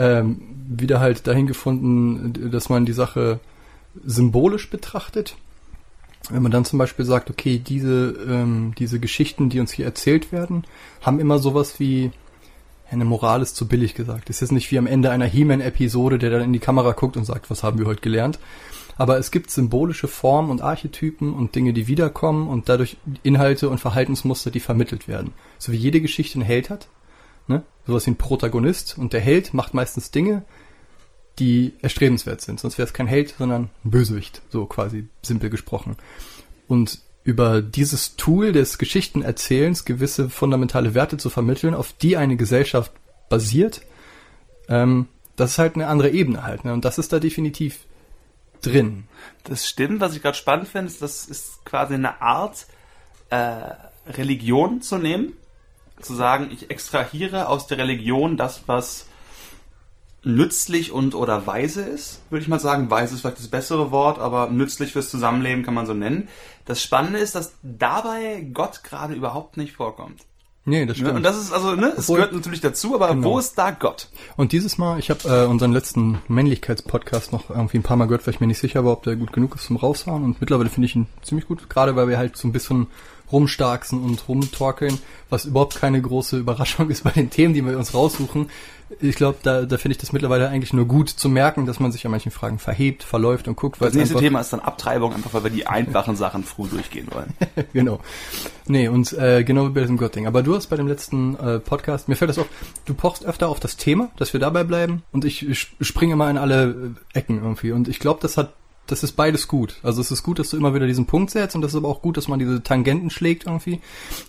Ähm, 0.01 0.41
wieder 0.67 0.99
halt 0.99 1.27
dahin 1.27 1.47
gefunden, 1.47 2.51
dass 2.51 2.71
man 2.71 2.87
die 2.87 2.95
Sache 2.95 3.39
symbolisch 4.03 4.71
betrachtet. 4.71 5.37
Wenn 6.31 6.43
man 6.43 6.53
dann 6.53 6.65
zum 6.65 6.79
Beispiel 6.79 7.05
sagt, 7.05 7.29
okay, 7.29 7.59
diese, 7.59 8.17
ähm, 8.27 8.73
diese 8.79 8.99
Geschichten, 8.99 9.51
die 9.51 9.61
uns 9.61 9.73
hier 9.73 9.85
erzählt 9.85 10.33
werden, 10.33 10.65
haben 11.03 11.21
immer 11.21 11.39
sowas 11.39 11.81
wie 11.81 12.13
eine 12.91 13.05
Moral 13.05 13.43
ist 13.43 13.57
zu 13.57 13.69
billig 13.69 13.95
gesagt. 13.95 14.31
Es 14.31 14.41
ist 14.41 14.53
nicht 14.53 14.71
wie 14.71 14.79
am 14.79 14.87
Ende 14.87 15.11
einer 15.11 15.27
He-Man-Episode, 15.27 16.19
der 16.19 16.31
dann 16.31 16.43
in 16.43 16.53
die 16.53 16.61
Kamera 16.61 16.93
guckt 16.93 17.19
und 17.19 17.27
sagt, 17.27 17.51
was 17.51 17.63
haben 17.63 17.79
wir 17.79 17.87
heute 17.87 18.01
gelernt. 18.01 18.39
Aber 18.97 19.19
es 19.19 19.31
gibt 19.31 19.51
symbolische 19.51 20.09
Formen 20.09 20.51
und 20.51 20.63
Archetypen 20.63 21.35
und 21.35 21.55
Dinge, 21.55 21.75
die 21.75 21.89
wiederkommen 21.89 22.49
und 22.49 22.71
dadurch 22.71 22.97
Inhalte 23.23 23.69
und 23.69 23.81
Verhaltensmuster, 23.81 24.51
die 24.51 24.61
vermittelt 24.61 25.09
werden. 25.09 25.33
So 25.59 25.73
wie 25.73 25.77
jede 25.77 26.01
Geschichte 26.01 26.39
einen 26.39 26.47
Held 26.47 26.71
hat. 26.71 26.89
Sowas 27.91 28.07
wie 28.07 28.13
ein 28.13 28.17
Protagonist 28.17 28.97
und 28.99 29.13
der 29.13 29.21
Held 29.21 29.53
macht 29.53 29.75
meistens 29.75 30.13
Dinge, 30.13 30.45
die 31.41 31.75
erstrebenswert 31.83 32.41
sind. 32.41 32.61
Sonst 32.61 32.79
wäre 32.79 32.87
es 32.87 32.93
kein 32.93 33.09
Held, 33.09 33.35
sondern 33.37 33.71
ein 33.85 33.91
Bösewicht. 33.91 34.43
So 34.51 34.67
quasi 34.67 35.09
simpel 35.23 35.51
gesprochen. 35.51 35.97
Und 36.69 37.01
über 37.25 37.61
dieses 37.61 38.15
Tool 38.15 38.53
des 38.53 38.79
Geschichtenerzählens 38.79 39.85
gewisse 39.85 40.31
fundamentale 40.31 40.95
Werte 40.95 41.17
zu 41.17 41.31
vermitteln, 41.31 41.75
auf 41.75 41.93
die 41.93 42.17
eine 42.17 42.37
Gesellschaft 42.37 42.93
basiert, 43.29 43.83
ähm, 44.69 45.09
das 45.35 45.53
ist 45.53 45.59
halt 45.59 45.75
eine 45.75 45.89
andere 45.89 46.11
Ebene 46.11 46.45
halt. 46.45 46.65
Ne? 46.65 46.73
Und 46.73 46.85
das 46.85 46.99
ist 46.99 47.13
da 47.13 47.19
definitiv 47.19 47.81
drin. 48.63 49.09
Das 49.43 49.69
stimmt. 49.69 50.01
Was 50.01 50.15
ich 50.15 50.23
gerade 50.23 50.37
spannend 50.37 50.69
finde, 50.69 50.87
ist, 50.87 51.03
das 51.03 51.27
ist 51.27 51.65
quasi 51.65 51.95
eine 51.95 52.23
Art, 52.23 52.67
äh, 53.31 53.63
Religion 54.07 54.81
zu 54.81 54.97
nehmen. 54.97 55.33
Zu 56.01 56.15
sagen, 56.15 56.49
ich 56.53 56.71
extrahiere 56.71 57.49
aus 57.49 57.67
der 57.67 57.79
Religion 57.79 58.37
das, 58.37 58.63
was 58.67 59.07
nützlich 60.23 60.93
und 60.93 61.15
oder 61.15 61.47
weise 61.47 61.83
ist, 61.83 62.21
würde 62.31 62.43
ich 62.43 62.49
mal 62.49 62.61
sagen. 62.61 62.91
Weise 62.91 63.15
ist 63.15 63.23
vielleicht 63.23 63.39
das 63.39 63.49
bessere 63.49 63.91
Wort, 63.91 64.19
aber 64.19 64.51
nützlich 64.51 64.93
fürs 64.93 65.11
Zusammenleben 65.11 65.65
kann 65.65 65.75
man 65.75 65.87
so 65.87 65.95
nennen. 65.95 66.29
Das 66.67 66.83
Spannende 66.83 67.19
ist, 67.19 67.35
dass 67.35 67.55
dabei 67.63 68.47
Gott 68.53 68.85
gerade 68.85 69.15
überhaupt 69.15 69.57
nicht 69.57 69.73
vorkommt. 69.73 70.23
Nee, 70.67 70.85
das 70.85 70.99
stimmt. 70.99 71.15
Und 71.15 71.23
das 71.23 71.39
ist 71.39 71.53
also, 71.53 71.75
ne, 71.75 71.95
es 71.97 72.07
gehört 72.07 72.35
natürlich 72.35 72.61
dazu, 72.61 72.95
aber 72.95 73.09
genau. 73.09 73.31
wo 73.31 73.39
ist 73.39 73.57
da 73.57 73.71
Gott? 73.71 74.09
Und 74.37 74.53
dieses 74.53 74.77
Mal, 74.77 74.99
ich 74.99 75.09
habe 75.09 75.27
äh, 75.27 75.47
unseren 75.47 75.73
letzten 75.73 76.19
Männlichkeitspodcast 76.29 77.33
noch 77.33 77.49
irgendwie 77.49 77.79
ein 77.79 77.83
paar 77.83 77.97
Mal 77.97 78.05
gehört, 78.05 78.27
weil 78.27 78.35
ich 78.35 78.41
mir 78.41 78.47
nicht 78.47 78.59
sicher 78.59 78.85
war, 78.85 78.93
ob 78.93 79.03
der 79.05 79.17
gut 79.17 79.33
genug 79.33 79.55
ist 79.55 79.65
zum 79.65 79.77
Raushauen. 79.77 80.23
Und 80.23 80.41
mittlerweile 80.41 80.69
finde 80.69 80.87
ich 80.87 80.95
ihn 80.95 81.07
ziemlich 81.23 81.49
gut, 81.49 81.71
gerade 81.71 81.97
weil 81.97 82.09
wir 82.09 82.19
halt 82.19 82.37
so 82.37 82.47
ein 82.47 82.53
bisschen 82.53 82.89
rumstarksen 83.33 84.03
und 84.03 84.29
rumtorkeln, 84.29 84.99
was 85.29 85.45
überhaupt 85.45 85.77
keine 85.77 86.01
große 86.01 86.39
Überraschung 86.39 86.91
ist 86.91 87.05
bei 87.05 87.11
den 87.11 87.31
Themen, 87.31 87.55
die 87.55 87.65
wir 87.65 87.79
uns 87.79 87.95
raussuchen 87.95 88.49
ich 88.99 89.15
glaube, 89.15 89.39
da, 89.43 89.63
da 89.63 89.79
finde 89.79 89.93
ich 89.93 89.99
das 89.99 90.13
mittlerweile 90.13 90.49
eigentlich 90.49 90.73
nur 90.73 90.87
gut 90.87 91.09
zu 91.09 91.29
merken, 91.29 91.67
dass 91.67 91.79
man 91.79 91.93
sich 91.93 92.05
an 92.05 92.11
manchen 92.11 92.33
Fragen 92.33 92.59
verhebt, 92.59 93.05
verläuft 93.05 93.47
und 93.47 93.57
guckt. 93.57 93.81
Das 93.81 93.95
nächste 93.95 94.17
Thema 94.17 94.41
ist 94.41 94.53
dann 94.53 94.61
Abtreibung, 94.61 95.15
einfach 95.15 95.33
weil 95.33 95.45
wir 95.45 95.51
die 95.51 95.67
einfachen 95.67 96.17
Sachen 96.17 96.43
früh 96.43 96.69
durchgehen 96.69 97.09
wollen. 97.13 97.33
genau. 97.73 98.01
Nee, 98.67 98.89
und 98.89 99.13
äh, 99.13 99.45
genau 99.45 99.67
wie 99.67 99.71
bei 99.71 99.81
diesem 99.83 99.97
Gott-Ding. 99.97 100.27
Aber 100.27 100.43
du 100.43 100.57
hast 100.57 100.67
bei 100.67 100.77
dem 100.77 100.89
letzten 100.89 101.37
äh, 101.37 101.61
Podcast, 101.61 102.09
mir 102.09 102.17
fällt 102.17 102.31
das 102.31 102.39
auf, 102.39 102.47
du 102.85 102.95
pochst 102.95 103.25
öfter 103.25 103.49
auf 103.49 103.61
das 103.61 103.77
Thema, 103.77 104.11
dass 104.17 104.33
wir 104.33 104.41
dabei 104.41 104.65
bleiben 104.65 105.03
und 105.13 105.25
ich 105.25 105.69
springe 105.81 106.17
mal 106.17 106.31
in 106.31 106.39
alle 106.39 106.95
äh, 107.15 107.19
Ecken 107.19 107.39
irgendwie. 107.43 107.73
Und 107.73 107.89
ich 107.89 108.01
glaube, 108.01 108.21
das 108.23 108.37
hat 108.37 108.53
das 108.87 109.03
ist 109.03 109.13
beides 109.13 109.47
gut. 109.49 109.79
Also 109.83 110.01
es 110.01 110.11
ist 110.11 110.23
gut, 110.23 110.39
dass 110.39 110.51
du 110.51 110.57
immer 110.57 110.75
wieder 110.75 110.87
diesen 110.87 111.07
Punkt 111.07 111.31
setzt 111.31 111.55
und 111.55 111.63
das 111.63 111.73
ist 111.73 111.77
aber 111.77 111.89
auch 111.89 112.03
gut, 112.03 112.17
dass 112.17 112.29
man 112.29 112.39
diese 112.39 112.63
Tangenten 112.63 113.11
schlägt 113.11 113.47
irgendwie. 113.47 113.81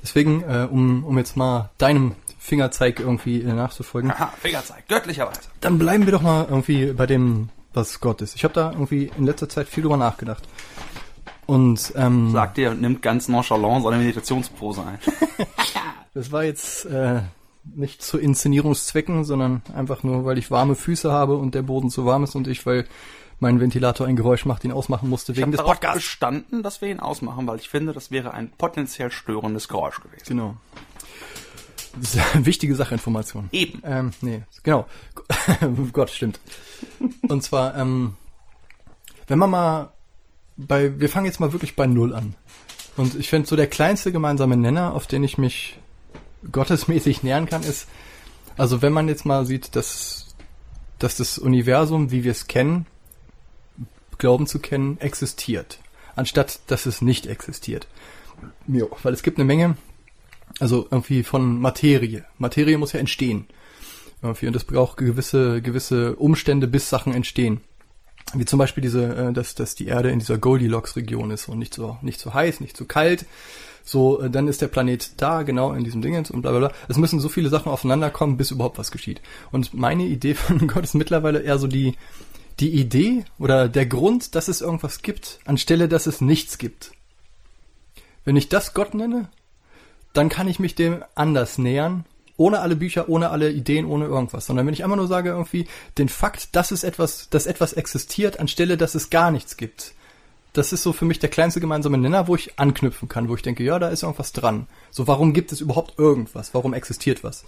Deswegen, 0.04 0.44
äh, 0.44 0.68
um, 0.70 1.04
um 1.04 1.18
jetzt 1.18 1.36
mal 1.36 1.72
deinem 1.78 2.16
Fingerzeig 2.38 3.00
irgendwie 3.00 3.42
äh, 3.42 3.54
nachzufolgen. 3.54 4.12
Aha, 4.12 4.34
Fingerzeig, 4.40 4.88
göttlicherweise. 4.88 5.42
Dann 5.62 5.78
bleiben 5.78 6.06
wir 6.06 6.12
doch 6.12 6.22
mal 6.22 6.48
irgendwie 6.50 6.94
bei 6.94 7.06
dem, 7.06 7.50
was 7.74 8.00
Gott 8.00 8.22
ist. 8.22 8.36
Ich 8.36 8.44
habe 8.44 8.54
da 8.54 8.72
irgendwie 8.72 9.12
in 9.18 9.26
letzter 9.26 9.50
Zeit 9.50 9.68
viel 9.68 9.84
drüber 9.84 9.98
nachgedacht. 9.98 10.44
Und 11.46 11.94
ähm, 11.96 12.32
sagt 12.32 12.58
ihr 12.58 12.72
und 12.72 12.82
nimmt 12.82 13.02
ganz 13.02 13.28
nonchalant 13.28 13.84
seine 13.84 13.98
Meditationspose 13.98 14.84
ein. 14.84 15.00
das 16.14 16.32
war 16.32 16.44
jetzt 16.44 16.86
äh, 16.86 17.22
nicht 17.64 18.02
zu 18.02 18.18
Inszenierungszwecken, 18.18 19.24
sondern 19.24 19.62
einfach 19.76 20.04
nur, 20.04 20.26
weil 20.26 20.38
ich 20.38 20.50
warme 20.50 20.76
Füße 20.76 21.12
habe 21.12 21.36
und 21.38 21.56
der 21.56 21.62
Boden 21.62 21.90
zu 21.90 22.06
warm 22.06 22.24
ist 22.24 22.36
und 22.36 22.48
ich, 22.48 22.66
weil 22.66 22.86
mein 23.42 23.60
Ventilator 23.60 24.08
ein 24.08 24.16
Geräusch 24.16 24.46
macht, 24.46 24.64
ihn 24.64 24.72
ausmachen 24.72 25.10
musste 25.10 25.36
wegen 25.36 25.52
ich 25.52 25.58
des 25.58 25.66
Podcasts. 25.66 25.98
bestanden, 25.98 26.62
dass 26.62 26.80
wir 26.80 26.90
ihn 26.90 27.00
ausmachen, 27.00 27.48
weil 27.48 27.58
ich 27.58 27.70
finde, 27.70 27.92
das 27.92 28.12
wäre 28.12 28.34
ein 28.34 28.52
potenziell 28.52 29.12
störendes 29.12 29.68
Geräusch 29.68 30.00
gewesen. 30.00 30.24
Genau. 30.28 30.56
Das 32.00 32.16
ist 32.16 32.36
eine 32.36 32.46
wichtige 32.46 32.76
Sachinformation. 32.76 33.50
Eben. 33.52 33.82
Ähm, 33.84 34.12
nee, 34.22 34.44
genau. 34.64 34.86
Gott, 35.92 36.12
stimmt. 36.12 36.40
Und 37.28 37.44
zwar, 37.44 37.76
ähm, 37.76 38.16
wenn 39.28 39.40
man 39.40 39.50
mal 39.50 39.92
bei, 40.56 41.00
wir 41.00 41.10
fangen 41.10 41.26
jetzt 41.26 41.40
mal 41.40 41.52
wirklich 41.52 41.76
bei 41.76 41.88
Null 41.88 42.14
an. 42.14 42.36
Und 42.96 43.16
ich 43.16 43.28
finde, 43.30 43.48
so 43.48 43.56
der 43.56 43.68
kleinste 43.68 44.12
gemeinsame 44.12 44.56
Nenner, 44.56 44.94
auf 44.94 45.08
den 45.08 45.24
ich 45.24 45.40
mich 45.40 45.80
gottesmäßig 46.52 47.24
nähern 47.24 47.48
kann, 47.48 47.64
ist, 47.64 47.88
also 48.56 48.84
wenn 48.84 48.94
man 48.94 49.08
jetzt 49.08 49.26
mal 49.26 49.46
sieht, 49.48 49.76
dass, 49.76 50.36
dass 51.00 51.18
das 51.18 51.40
Universum, 51.40 52.12
wie 52.12 52.24
wir 52.24 52.32
es 52.32 52.48
kennen, 52.48 52.86
glauben 54.22 54.48
zu 54.48 54.60
kennen, 54.60 54.98
existiert. 55.02 55.80
Anstatt, 56.16 56.62
dass 56.68 56.86
es 56.86 57.02
nicht 57.02 57.28
existiert. 57.28 57.88
Jo, 58.68 58.90
weil 59.04 59.14
es 59.14 59.24
gibt 59.24 59.38
eine 59.38 59.46
Menge, 59.46 59.76
also 60.60 60.88
irgendwie 60.90 61.24
von 61.24 61.60
Materie. 61.60 62.26
Materie 62.38 62.78
muss 62.78 62.94
ja 62.94 63.00
entstehen. 63.00 63.48
Irgendwie, 64.22 64.48
und 64.48 64.56
das 64.56 64.64
braucht 64.64 64.98
gewisse, 64.98 65.62
gewisse 65.62 66.16
Umstände, 66.16 66.68
bis 66.68 66.90
Sachen 66.90 67.14
entstehen. 67.14 67.62
Wie 68.34 68.46
zum 68.46 68.60
Beispiel 68.60 68.82
diese, 68.82 69.16
äh, 69.16 69.34
dass, 69.34 69.56
dass 69.56 69.76
die 69.76 69.88
Erde 69.88 70.12
in 70.12 70.20
dieser 70.20 70.38
Goldilocks-Region 70.38 71.32
ist 71.32 71.50
und 71.50 71.60
nicht 71.60 71.74
so, 71.74 71.98
nicht 72.02 72.20
so 72.20 72.34
heiß, 72.34 72.62
nicht 72.62 72.78
so 72.78 72.86
kalt. 72.86 73.26
So, 73.84 74.22
äh, 74.22 74.30
dann 74.30 74.48
ist 74.48 74.62
der 74.62 74.68
Planet 74.68 75.14
da, 75.18 75.42
genau 75.42 75.74
in 75.74 75.84
diesem 75.84 76.02
Dingens 76.02 76.30
und 76.30 76.44
bla 76.44 76.52
bla 76.52 76.60
bla. 76.60 76.72
Es 76.88 76.98
müssen 76.98 77.20
so 77.20 77.30
viele 77.30 77.50
Sachen 77.50 77.72
aufeinander 77.72 78.12
kommen, 78.12 78.38
bis 78.38 78.52
überhaupt 78.52 78.78
was 78.78 78.92
geschieht. 78.92 79.22
Und 79.52 79.74
meine 79.74 80.04
Idee 80.04 80.34
von 80.36 80.68
Gott 80.68 80.84
ist 80.84 80.94
mittlerweile 80.94 81.40
eher 81.40 81.58
so 81.58 81.68
die, 81.68 81.96
die 82.60 82.72
Idee 82.72 83.26
oder 83.40 83.70
der 83.70 83.86
Grund, 83.86 84.36
dass 84.36 84.48
es 84.48 84.62
irgendwas 84.62 85.02
gibt, 85.02 85.40
anstelle, 85.46 85.88
dass 85.88 86.08
es 86.08 86.22
nichts 86.22 86.58
gibt. 86.58 86.92
Wenn 88.24 88.36
ich 88.36 88.50
das 88.50 88.74
Gott 88.74 88.94
nenne, 88.94 89.30
dann 90.14 90.30
kann 90.30 90.48
ich 90.48 90.60
mich 90.60 90.76
dem 90.76 91.04
anders 91.16 91.58
nähern, 91.58 92.06
ohne 92.38 92.60
alle 92.60 92.76
Bücher, 92.76 93.08
ohne 93.10 93.30
alle 93.30 93.52
Ideen, 93.52 93.86
ohne 93.86 94.06
irgendwas. 94.06 94.46
Sondern 94.46 94.66
wenn 94.66 94.74
ich 94.74 94.84
einfach 94.84 94.98
nur 94.98 95.08
sage 95.08 95.30
irgendwie 95.30 95.68
den 95.98 96.10
Fakt, 96.10 96.56
dass 96.56 96.72
es 96.72 96.84
etwas, 96.84 97.30
dass 97.30 97.46
etwas 97.46 97.74
existiert, 97.74 98.40
anstelle, 98.40 98.78
dass 98.78 98.96
es 98.96 99.10
gar 99.10 99.32
nichts 99.32 99.58
gibt. 99.58 99.94
Das 100.54 100.74
ist 100.74 100.84
so 100.84 100.92
für 100.92 101.06
mich 101.06 101.20
der 101.20 101.30
kleinste 101.30 101.62
gemeinsame 101.62 101.98
Nenner, 101.98 102.28
wo 102.28 102.36
ich 102.36 102.60
anknüpfen 102.60 103.08
kann, 103.08 103.30
wo 103.30 103.36
ich 103.36 103.42
denke, 103.42 103.64
ja, 103.64 103.80
da 103.80 103.88
ist 103.88 104.04
irgendwas 104.04 104.34
dran. 104.34 104.68
So, 104.90 105.08
warum 105.08 105.34
gibt 105.34 105.52
es 105.52 105.62
überhaupt 105.62 105.98
irgendwas? 105.98 106.54
Warum 106.54 106.74
existiert 106.74 107.24
was? 107.24 107.46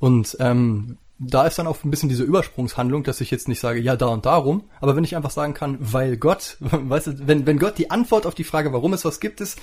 Und 0.00 0.36
ähm, 0.40 0.98
da 1.18 1.46
ist 1.46 1.58
dann 1.58 1.66
auch 1.66 1.82
ein 1.84 1.90
bisschen 1.90 2.08
diese 2.08 2.24
Übersprungshandlung, 2.24 3.04
dass 3.04 3.20
ich 3.20 3.30
jetzt 3.30 3.48
nicht 3.48 3.60
sage, 3.60 3.80
ja, 3.80 3.96
da 3.96 4.06
und 4.06 4.26
darum, 4.26 4.64
aber 4.80 4.96
wenn 4.96 5.04
ich 5.04 5.16
einfach 5.16 5.30
sagen 5.30 5.54
kann, 5.54 5.78
weil 5.80 6.16
Gott, 6.16 6.56
weißt 6.60 7.06
du, 7.06 7.28
wenn, 7.28 7.46
wenn 7.46 7.58
Gott 7.58 7.78
die 7.78 7.90
Antwort 7.90 8.26
auf 8.26 8.34
die 8.34 8.44
Frage, 8.44 8.72
warum 8.72 8.92
es 8.92 9.04
was 9.04 9.20
gibt, 9.20 9.40
ist, 9.40 9.60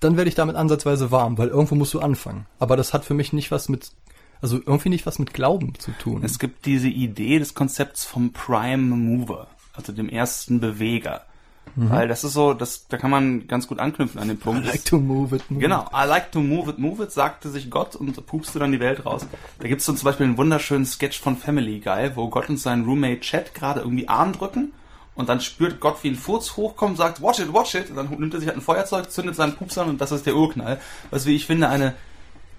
dann 0.00 0.16
werde 0.16 0.28
ich 0.28 0.34
damit 0.34 0.56
ansatzweise 0.56 1.10
warm, 1.10 1.38
weil 1.38 1.48
irgendwo 1.48 1.74
musst 1.74 1.94
du 1.94 2.00
anfangen. 2.00 2.46
Aber 2.58 2.76
das 2.76 2.94
hat 2.94 3.04
für 3.04 3.14
mich 3.14 3.32
nicht 3.32 3.50
was 3.50 3.68
mit, 3.68 3.92
also 4.40 4.56
irgendwie 4.58 4.88
nicht 4.88 5.06
was 5.06 5.18
mit 5.18 5.34
Glauben 5.34 5.74
zu 5.78 5.92
tun. 5.92 6.22
Es 6.24 6.38
gibt 6.38 6.66
diese 6.66 6.88
Idee 6.88 7.38
des 7.38 7.54
Konzepts 7.54 8.04
vom 8.04 8.32
Prime 8.32 8.96
Mover, 8.96 9.48
also 9.74 9.92
dem 9.92 10.08
ersten 10.08 10.60
Beweger. 10.60 11.26
Mhm. 11.76 11.90
Weil 11.90 12.08
das 12.08 12.22
ist 12.22 12.34
so, 12.34 12.54
das, 12.54 12.86
da 12.88 12.96
kann 12.96 13.10
man 13.10 13.48
ganz 13.48 13.66
gut 13.66 13.78
anknüpfen 13.78 14.20
an 14.20 14.28
den 14.28 14.38
Punkt. 14.38 14.64
I 14.64 14.68
like 14.68 14.84
to 14.84 14.98
move 14.98 15.34
it. 15.34 15.50
Move 15.50 15.60
genau, 15.60 15.86
I 15.92 16.06
like 16.06 16.30
to 16.32 16.40
move 16.40 16.70
it, 16.70 16.78
move 16.78 17.02
it, 17.02 17.10
sagte 17.10 17.50
sich 17.50 17.70
Gott 17.70 17.96
und 17.96 18.26
pupste 18.26 18.58
dann 18.58 18.72
die 18.72 18.80
Welt 18.80 19.04
raus. 19.04 19.26
Da 19.58 19.68
gibt's 19.68 19.84
so 19.84 19.92
zum 19.92 20.04
Beispiel 20.04 20.26
einen 20.26 20.38
wunderschönen 20.38 20.86
Sketch 20.86 21.20
von 21.20 21.36
Family 21.36 21.80
Guy, 21.80 22.14
wo 22.14 22.28
Gott 22.28 22.48
und 22.48 22.58
sein 22.58 22.84
Roommate 22.84 23.20
Chat 23.20 23.54
gerade 23.54 23.80
irgendwie 23.80 24.08
Arm 24.08 24.32
drücken 24.32 24.72
und 25.14 25.28
dann 25.28 25.40
spürt 25.40 25.80
Gott, 25.80 25.98
wie 26.02 26.08
ein 26.08 26.16
Furz 26.16 26.56
hochkommt, 26.56 26.96
sagt, 26.96 27.22
watch 27.22 27.40
it, 27.40 27.52
watch 27.52 27.74
it, 27.74 27.90
und 27.90 27.96
dann 27.96 28.08
nimmt 28.10 28.34
er 28.34 28.40
sich 28.40 28.48
halt 28.48 28.58
ein 28.58 28.62
Feuerzeug, 28.62 29.10
zündet 29.10 29.36
seinen 29.36 29.54
Pups 29.56 29.78
an 29.78 29.88
und 29.88 30.00
das 30.00 30.12
ist 30.12 30.26
der 30.26 30.36
Urknall. 30.36 30.80
Was 31.10 31.26
wie 31.26 31.36
ich 31.36 31.46
finde 31.46 31.68
eine 31.68 31.94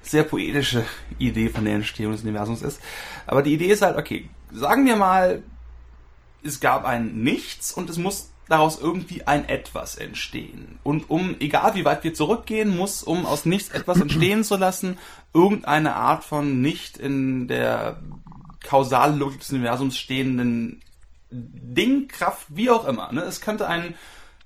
sehr 0.02 0.24
poetische 0.24 0.86
Idee 1.18 1.50
von 1.50 1.66
der 1.66 1.76
Entstehung 1.76 2.12
des 2.12 2.22
Universums 2.22 2.62
ist. 2.62 2.80
Aber 3.26 3.42
die 3.42 3.54
Idee 3.54 3.68
ist 3.68 3.82
halt, 3.82 3.98
okay, 3.98 4.30
sagen 4.52 4.86
wir 4.86 4.96
mal, 4.96 5.42
es 6.44 6.60
gab 6.60 6.86
ein 6.86 7.24
Nichts 7.24 7.74
und 7.74 7.90
es 7.90 7.98
muss 7.98 8.30
daraus 8.48 8.80
irgendwie 8.80 9.26
ein 9.26 9.48
Etwas 9.48 9.96
entstehen. 9.96 10.80
Und 10.84 11.10
um, 11.10 11.36
egal 11.40 11.76
wie 11.76 11.86
weit 11.86 12.04
wir 12.04 12.14
zurückgehen, 12.14 12.76
muss, 12.76 13.04
um 13.04 13.26
aus 13.26 13.46
nichts 13.46 13.70
etwas 13.70 14.00
entstehen 14.02 14.44
zu 14.44 14.56
lassen, 14.56 14.98
irgendeine 15.34 15.96
Art 15.96 16.24
von 16.24 16.62
nicht 16.62 16.98
in 16.98 17.48
der 17.48 17.98
Kausallogik 18.64 19.40
des 19.40 19.52
Universums 19.52 19.98
stehenden 19.98 20.82
Ding, 21.32 22.08
Kraft, 22.08 22.48
wie 22.50 22.70
auch 22.70 22.88
immer. 22.88 23.12
Ne? 23.12 23.22
Es 23.22 23.42
könnte 23.42 23.68
ein 23.68 23.96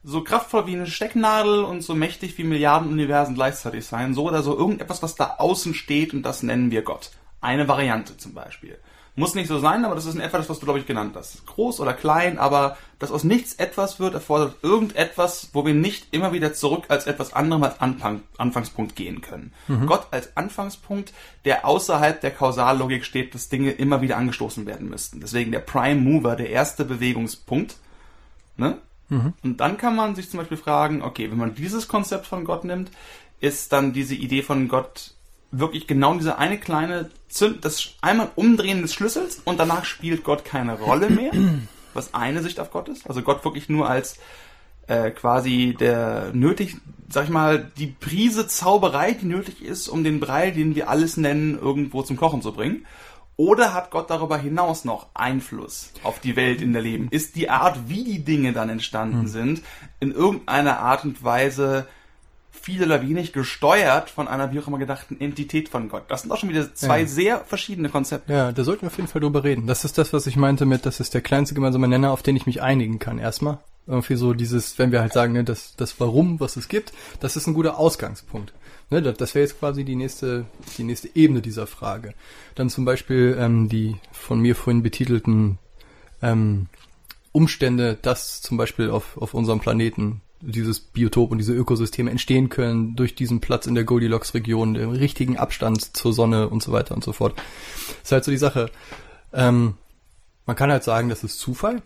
so 0.04 0.24
kraftvoll 0.24 0.66
wie 0.66 0.76
eine 0.76 0.88
Stecknadel 0.88 1.64
und 1.64 1.82
so 1.82 1.94
mächtig 1.94 2.38
wie 2.38 2.44
Milliarden 2.44 2.90
Universen 2.90 3.36
gleichzeitig 3.36 3.86
sein. 3.86 4.14
So 4.14 4.28
oder 4.28 4.42
so 4.42 4.58
irgendetwas, 4.58 5.04
was 5.04 5.16
da 5.16 5.36
außen 5.38 5.74
steht 5.74 6.14
und 6.14 6.24
das 6.24 6.42
nennen 6.42 6.72
wir 6.72 6.84
Gott. 6.84 7.12
Eine 7.42 7.68
Variante 7.68 8.18
zum 8.18 8.34
Beispiel. 8.34 8.78
Muss 9.20 9.36
nicht 9.36 9.50
so 9.50 9.60
sein, 9.60 9.84
aber 9.84 9.96
das 9.96 10.06
ist 10.06 10.16
in 10.16 10.22
etwa 10.22 10.38
das, 10.38 10.50
was 10.50 10.60
du, 10.60 10.66
glaube 10.66 10.80
ich, 10.80 10.86
genannt 10.86 11.14
hast. 11.18 11.46
Groß 11.46 11.82
oder 11.82 11.94
klein, 11.94 12.40
aber 12.40 12.78
dass 13.00 13.12
aus 13.12 13.26
nichts 13.26 13.54
etwas 13.56 14.00
wird, 14.00 14.14
erfordert 14.14 14.56
irgendetwas, 14.62 15.50
wo 15.52 15.66
wir 15.66 15.74
nicht 15.74 16.08
immer 16.12 16.32
wieder 16.32 16.54
zurück 16.54 16.86
als 16.88 17.06
etwas 17.06 17.34
anderem 17.34 17.64
als 17.64 17.82
Anfang, 17.82 18.22
Anfangspunkt 18.38 18.96
gehen 18.96 19.20
können. 19.20 19.52
Mhm. 19.68 19.88
Gott 19.88 20.08
als 20.12 20.38
Anfangspunkt, 20.38 21.12
der 21.44 21.66
außerhalb 21.66 22.22
der 22.22 22.32
Kausallogik 22.32 23.04
steht, 23.04 23.36
dass 23.36 23.50
Dinge 23.50 23.72
immer 23.72 24.02
wieder 24.02 24.16
angestoßen 24.16 24.66
werden 24.66 24.90
müssten. 24.90 25.20
Deswegen 25.20 25.52
der 25.52 25.60
Prime 25.60 26.00
Mover, 26.00 26.38
der 26.38 26.50
erste 26.50 26.86
Bewegungspunkt. 26.86 27.76
Ne? 28.56 28.78
Mhm. 29.10 29.34
Und 29.44 29.58
dann 29.58 29.78
kann 29.78 29.98
man 29.98 30.16
sich 30.16 30.30
zum 30.30 30.40
Beispiel 30.40 30.58
fragen, 30.58 31.02
okay, 31.02 31.30
wenn 31.30 31.38
man 31.38 31.56
dieses 31.56 31.90
Konzept 31.90 32.26
von 32.26 32.46
Gott 32.46 32.64
nimmt, 32.64 32.90
ist 33.42 33.74
dann 33.74 33.92
diese 33.92 34.16
Idee 34.16 34.44
von 34.44 34.70
Gott 34.70 35.14
wirklich 35.52 35.88
genau 35.88 36.14
diese 36.16 36.38
eine 36.38 36.58
kleine 36.58 37.10
Zünd, 37.28 37.66
das 37.66 37.96
einmal 38.02 38.30
Umdrehen 38.36 38.82
des 38.82 38.94
Schlüssels 38.94 39.42
und 39.46 39.60
danach 39.60 39.86
spielt 39.86 40.24
Gott 40.24 40.46
keine 40.46 40.80
Rolle 40.80 41.10
mehr, 41.10 41.32
was 41.94 42.14
eine 42.14 42.42
Sicht 42.42 42.60
auf 42.60 42.72
Gott 42.72 42.90
ist. 42.90 43.08
Also 43.08 43.22
Gott 43.22 43.44
wirklich 43.44 43.70
nur 43.70 43.90
als 43.90 44.18
äh, 44.88 45.12
quasi 45.12 45.76
der 45.80 46.32
nötig, 46.34 46.78
sag 47.10 47.26
ich 47.26 47.30
mal, 47.30 47.72
die 47.78 47.88
Prise 47.88 48.48
Zauberei, 48.48 49.14
die 49.14 49.26
nötig 49.26 49.64
ist, 49.64 49.88
um 49.88 50.04
den 50.04 50.20
Brei, 50.20 50.52
den 50.52 50.76
wir 50.76 50.90
alles 50.90 51.18
nennen, 51.18 51.58
irgendwo 51.58 52.04
zum 52.04 52.18
Kochen 52.18 52.42
zu 52.42 52.52
bringen. 52.52 52.86
Oder 53.36 53.74
hat 53.74 53.90
Gott 53.90 54.10
darüber 54.10 54.38
hinaus 54.38 54.84
noch 54.84 55.08
Einfluss 55.14 55.94
auf 56.04 56.20
die 56.20 56.36
Welt, 56.36 56.62
in 56.62 56.74
der 56.74 56.82
Leben? 56.82 57.08
Ist 57.10 57.38
die 57.38 57.50
Art, 57.50 57.88
wie 57.88 58.04
die 58.04 58.26
Dinge 58.26 58.52
dann 58.52 58.68
entstanden 58.68 59.22
hm. 59.22 59.28
sind, 59.28 59.62
in 60.02 60.12
irgendeiner 60.12 60.80
Art 60.80 61.06
und 61.06 61.24
Weise 61.24 61.88
viel 62.62 62.84
oder 62.84 63.02
wenig 63.02 63.34
gesteuert 63.34 64.10
von 64.10 64.28
einer 64.28 64.52
wie 64.52 64.60
auch 64.60 64.68
immer 64.68 64.78
gedachten 64.78 65.20
Entität 65.20 65.70
von 65.70 65.90
Gott. 65.90 66.04
Das 66.10 66.22
sind 66.22 66.32
auch 66.32 66.38
schon 66.38 66.50
wieder 66.50 66.74
zwei 66.76 67.02
ja. 67.02 67.08
sehr 67.08 67.40
verschiedene 67.40 67.90
Konzepte. 67.90 68.32
Ja, 68.32 68.52
da 68.52 68.64
sollten 68.64 68.82
wir 68.82 68.88
auf 68.88 68.98
jeden 68.98 69.08
Fall 69.08 69.22
drüber 69.22 69.44
reden. 69.44 69.68
Das 69.68 69.86
ist 69.86 69.98
das, 69.98 70.14
was 70.14 70.28
ich 70.28 70.36
meinte 70.36 70.66
mit, 70.66 70.86
das 70.86 71.00
ist 71.00 71.14
der 71.14 71.22
kleinste 71.22 71.56
gemeinsame 71.56 71.88
Nenner, 71.88 72.12
auf 72.12 72.24
den 72.24 72.36
ich 72.36 72.46
mich 72.46 72.62
einigen 72.62 73.00
kann 73.00 73.20
erstmal. 73.20 73.60
Irgendwie 73.88 74.16
so 74.16 74.34
dieses, 74.34 74.78
wenn 74.78 74.92
wir 74.92 75.02
halt 75.02 75.14
sagen, 75.14 75.34
ne, 75.34 75.44
das, 75.44 75.76
das 75.76 76.00
Warum, 76.00 76.40
was 76.40 76.58
es 76.58 76.68
gibt, 76.68 76.94
das 77.20 77.36
ist 77.36 77.48
ein 77.48 77.56
guter 77.56 77.80
Ausgangspunkt. 77.80 78.54
Ne, 78.92 79.02
das 79.02 79.18
das 79.18 79.36
wäre 79.36 79.46
jetzt 79.46 79.60
quasi 79.60 79.84
die 79.84 79.96
nächste, 79.96 80.46
die 80.78 80.84
nächste 80.84 81.10
Ebene 81.16 81.42
dieser 81.42 81.68
Frage. 81.68 82.14
Dann 82.56 82.70
zum 82.70 82.86
Beispiel 82.86 83.38
ähm, 83.40 83.70
die 83.70 83.96
von 84.12 84.40
mir 84.40 84.56
vorhin 84.56 84.84
betitelten 84.84 85.58
ähm, 86.22 86.68
Umstände, 87.32 87.98
dass 88.02 88.42
zum 88.42 88.58
Beispiel 88.58 88.90
auf, 88.90 89.18
auf 89.18 89.34
unserem 89.34 89.60
Planeten 89.60 90.22
dieses 90.42 90.80
Biotop 90.80 91.32
und 91.32 91.38
diese 91.38 91.54
Ökosysteme 91.54 92.12
entstehen 92.12 92.50
können 92.50 92.96
durch 92.96 93.16
diesen 93.16 93.42
Platz 93.42 93.68
in 93.68 93.76
der 93.76 93.84
Goldilocks-Region, 93.84 94.74
den 94.74 94.92
richtigen 94.92 95.38
Abstand 95.38 95.96
zur 95.96 96.14
Sonne 96.14 96.50
und 96.50 96.64
so 96.64 96.72
weiter 96.72 96.96
und 96.96 97.04
so 97.04 97.14
fort. 97.14 97.38
Das 97.88 98.04
ist 98.04 98.12
halt 98.12 98.24
so 98.24 98.32
die 98.32 98.38
Sache. 98.38 98.70
Ähm, 99.34 99.76
man 100.46 100.56
kann 100.56 100.72
halt 100.72 100.84
sagen, 100.84 101.10
das 101.10 101.24
ist 101.24 101.40
Zufall. 101.40 101.82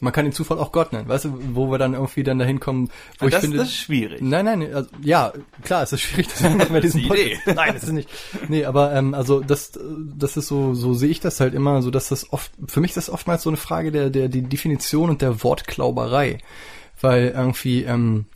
Man 0.00 0.12
kann 0.14 0.24
den 0.24 0.32
Zufall 0.32 0.58
auch 0.58 0.72
Gott 0.72 0.92
nennen, 0.92 1.08
weißt 1.08 1.26
du, 1.26 1.38
wo 1.54 1.70
wir 1.70 1.76
dann 1.76 1.92
irgendwie 1.92 2.22
dann 2.22 2.38
dahin 2.38 2.58
kommen, 2.58 2.90
wo 3.18 3.26
das, 3.26 3.34
ich 3.34 3.40
finde. 3.40 3.58
Das 3.58 3.68
ist 3.68 3.76
schwierig. 3.76 4.22
Nein, 4.22 4.46
nein, 4.46 4.74
also, 4.74 4.88
ja, 5.02 5.32
klar, 5.62 5.82
es 5.82 5.92
ist 5.92 6.00
schwierig, 6.00 6.28
machen 6.40 6.72
wir 6.72 6.80
diesen 6.80 7.02
Idee. 7.02 7.38
Nein, 7.46 7.74
das 7.74 7.84
ist 7.84 7.92
nicht. 7.92 8.08
Nee, 8.48 8.64
aber 8.64 8.94
ähm, 8.94 9.12
also 9.12 9.40
das, 9.40 9.72
das 10.16 10.38
ist 10.38 10.48
so, 10.48 10.72
so 10.74 10.94
sehe 10.94 11.10
ich 11.10 11.20
das 11.20 11.40
halt 11.40 11.52
immer, 11.52 11.82
so 11.82 11.90
dass 11.90 12.08
das 12.08 12.32
oft, 12.32 12.50
für 12.66 12.80
mich 12.80 12.92
ist 12.92 12.96
das 12.96 13.10
oftmals 13.10 13.42
so 13.42 13.50
eine 13.50 13.58
Frage 13.58 13.92
der, 13.92 14.08
der, 14.08 14.28
die 14.28 14.42
Definition 14.42 15.10
und 15.10 15.20
der 15.20 15.42
Wortklauberei 15.42 16.38
weil 17.00 17.28
irgendwie, 17.28 17.84
ähm, 17.84 18.26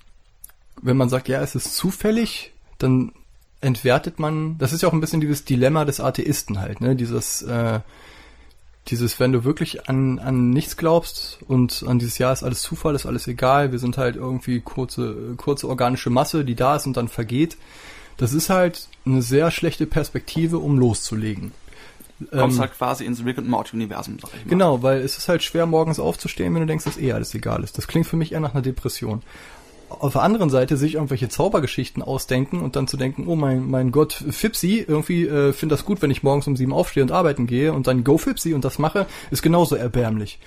wenn 0.82 0.96
man 0.96 1.08
sagt, 1.08 1.28
ja, 1.28 1.40
es 1.42 1.54
ist 1.54 1.76
zufällig, 1.76 2.52
dann 2.78 3.12
entwertet 3.60 4.18
man, 4.18 4.58
das 4.58 4.72
ist 4.72 4.82
ja 4.82 4.88
auch 4.88 4.92
ein 4.92 5.00
bisschen 5.00 5.20
dieses 5.20 5.44
Dilemma 5.44 5.84
des 5.84 6.00
Atheisten 6.00 6.60
halt, 6.60 6.80
ne, 6.80 6.96
dieses, 6.96 7.42
äh, 7.42 7.80
dieses, 8.88 9.18
wenn 9.18 9.32
du 9.32 9.44
wirklich 9.44 9.88
an, 9.88 10.18
an 10.18 10.50
nichts 10.50 10.76
glaubst 10.76 11.38
und 11.48 11.84
an 11.86 11.98
dieses 11.98 12.18
Jahr 12.18 12.32
ist 12.32 12.42
alles 12.42 12.60
Zufall, 12.60 12.94
ist 12.94 13.06
alles 13.06 13.26
egal, 13.26 13.72
wir 13.72 13.78
sind 13.78 13.96
halt 13.96 14.16
irgendwie 14.16 14.60
kurze, 14.60 15.34
kurze 15.36 15.68
organische 15.68 16.10
Masse, 16.10 16.44
die 16.44 16.54
da 16.54 16.76
ist 16.76 16.86
und 16.86 16.96
dann 16.96 17.08
vergeht, 17.08 17.56
das 18.18 18.32
ist 18.32 18.50
halt 18.50 18.88
eine 19.06 19.22
sehr 19.22 19.50
schlechte 19.50 19.86
Perspektive, 19.86 20.58
um 20.58 20.78
loszulegen. 20.78 21.52
Kommst 22.30 22.56
ähm, 22.56 22.60
halt 22.60 22.74
quasi 22.74 23.04
ins 23.04 23.24
Rick 23.24 23.38
und 23.38 23.48
Morty-Universum, 23.48 24.18
sag 24.20 24.30
ich 24.34 24.44
mal. 24.44 24.50
Genau, 24.50 24.82
weil 24.82 25.00
es 25.00 25.18
ist 25.18 25.28
halt 25.28 25.42
schwer, 25.42 25.66
morgens 25.66 25.98
aufzustehen, 25.98 26.54
wenn 26.54 26.60
du 26.60 26.66
denkst, 26.66 26.84
dass 26.84 26.98
eh 26.98 27.12
alles 27.12 27.34
egal 27.34 27.64
ist. 27.64 27.76
Das 27.76 27.88
klingt 27.88 28.06
für 28.06 28.16
mich 28.16 28.32
eher 28.32 28.40
nach 28.40 28.54
einer 28.54 28.62
Depression. 28.62 29.22
Auf 29.88 30.12
der 30.12 30.22
anderen 30.22 30.48
Seite 30.50 30.76
sich 30.76 30.94
irgendwelche 30.94 31.28
Zaubergeschichten 31.28 32.02
ausdenken 32.02 32.60
und 32.60 32.76
dann 32.76 32.88
zu 32.88 32.96
denken, 32.96 33.26
oh 33.26 33.36
mein, 33.36 33.68
mein 33.68 33.92
Gott, 33.92 34.12
Fipsi, 34.12 34.84
irgendwie 34.86 35.26
äh, 35.26 35.52
finde 35.52 35.74
das 35.74 35.84
gut, 35.84 36.02
wenn 36.02 36.10
ich 36.10 36.22
morgens 36.22 36.46
um 36.46 36.56
sieben 36.56 36.72
aufstehe 36.72 37.02
und 37.02 37.12
arbeiten 37.12 37.46
gehe 37.46 37.72
und 37.72 37.86
dann 37.86 38.02
go 38.04 38.16
Fipsi 38.16 38.54
und 38.54 38.64
das 38.64 38.78
mache, 38.78 39.06
ist 39.30 39.42
genauso 39.42 39.76
erbärmlich. 39.76 40.38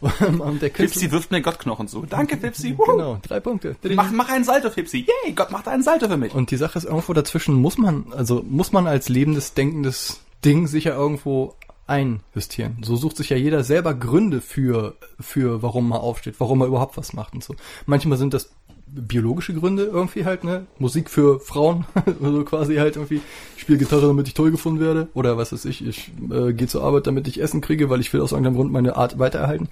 Fipsi 0.74 1.10
wirft 1.10 1.32
mir 1.32 1.42
Gottknochen 1.42 1.88
zu. 1.88 2.06
Danke, 2.06 2.38
Fipsi. 2.38 2.76
Genau, 2.76 3.18
drei 3.20 3.40
Punkte. 3.40 3.76
Mach, 3.94 4.10
mach 4.12 4.28
einen 4.28 4.44
Salto, 4.44 4.70
Fipsi. 4.70 5.06
Yay, 5.24 5.32
Gott 5.32 5.50
macht 5.50 5.66
einen 5.66 5.82
Salto 5.82 6.08
für 6.08 6.16
mich. 6.16 6.34
Und 6.34 6.52
die 6.52 6.56
Sache 6.56 6.78
ist 6.78 6.84
irgendwo 6.84 7.12
dazwischen, 7.12 7.56
muss 7.56 7.78
man, 7.78 8.06
also 8.16 8.44
muss 8.48 8.70
man 8.70 8.86
als 8.86 9.08
lebendes, 9.08 9.54
denkendes 9.54 10.20
Ding 10.44 10.66
sicher 10.66 10.94
irgendwo 10.94 11.54
einjustieren. 11.86 12.78
So 12.82 12.96
sucht 12.96 13.16
sich 13.16 13.30
ja 13.30 13.36
jeder 13.36 13.64
selber 13.64 13.94
Gründe 13.94 14.40
für, 14.40 14.96
für 15.18 15.62
warum 15.62 15.88
man 15.88 16.00
aufsteht, 16.00 16.34
warum 16.38 16.60
er 16.60 16.66
überhaupt 16.66 16.96
was 16.96 17.14
macht 17.14 17.34
und 17.34 17.42
so. 17.42 17.54
Manchmal 17.86 18.18
sind 18.18 18.34
das 18.34 18.50
biologische 18.86 19.54
Gründe 19.54 19.84
irgendwie 19.84 20.24
halt, 20.24 20.44
ne? 20.44 20.66
Musik 20.78 21.10
für 21.10 21.40
Frauen, 21.40 21.86
also 22.22 22.44
quasi 22.44 22.76
halt 22.76 22.96
irgendwie, 22.96 23.20
ich 23.56 23.62
spiele 23.62 23.78
Gitarre, 23.78 24.06
damit 24.06 24.28
ich 24.28 24.34
toll 24.34 24.50
gefunden 24.50 24.80
werde. 24.80 25.08
Oder 25.14 25.36
was 25.36 25.52
weiß 25.52 25.64
ich, 25.64 25.86
ich 25.86 26.12
äh, 26.30 26.52
gehe 26.52 26.68
zur 26.68 26.84
Arbeit, 26.84 27.06
damit 27.06 27.28
ich 27.28 27.40
Essen 27.40 27.60
kriege, 27.60 27.90
weil 27.90 28.00
ich 28.00 28.12
will 28.12 28.20
aus 28.20 28.32
irgendeinem 28.32 28.56
Grund 28.56 28.72
meine 28.72 28.96
Art 28.96 29.18
weitererhalten. 29.18 29.68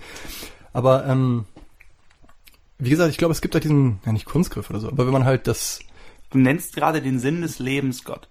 Aber 0.73 1.07
ähm, 1.07 1.45
wie 2.79 2.91
gesagt, 2.91 3.11
ich 3.11 3.19
glaube, 3.19 3.33
es 3.33 3.41
gibt 3.41 3.55
halt 3.55 3.65
diesen, 3.65 4.01
ja 4.05 4.13
nicht 4.13 4.27
Kunstgriff 4.27 4.71
oder 4.71 4.81
so, 4.81 4.89
aber 4.89 5.07
wenn 5.07 5.13
man 5.13 5.25
halt 5.25 5.47
das. 5.47 5.81
Du 6.31 6.39
nennst 6.39 6.75
gerade 6.75 7.01
den 7.01 7.19
Sinn 7.19 7.41
des 7.41 7.59
Lebens 7.59 8.05
Gott. 8.05 8.29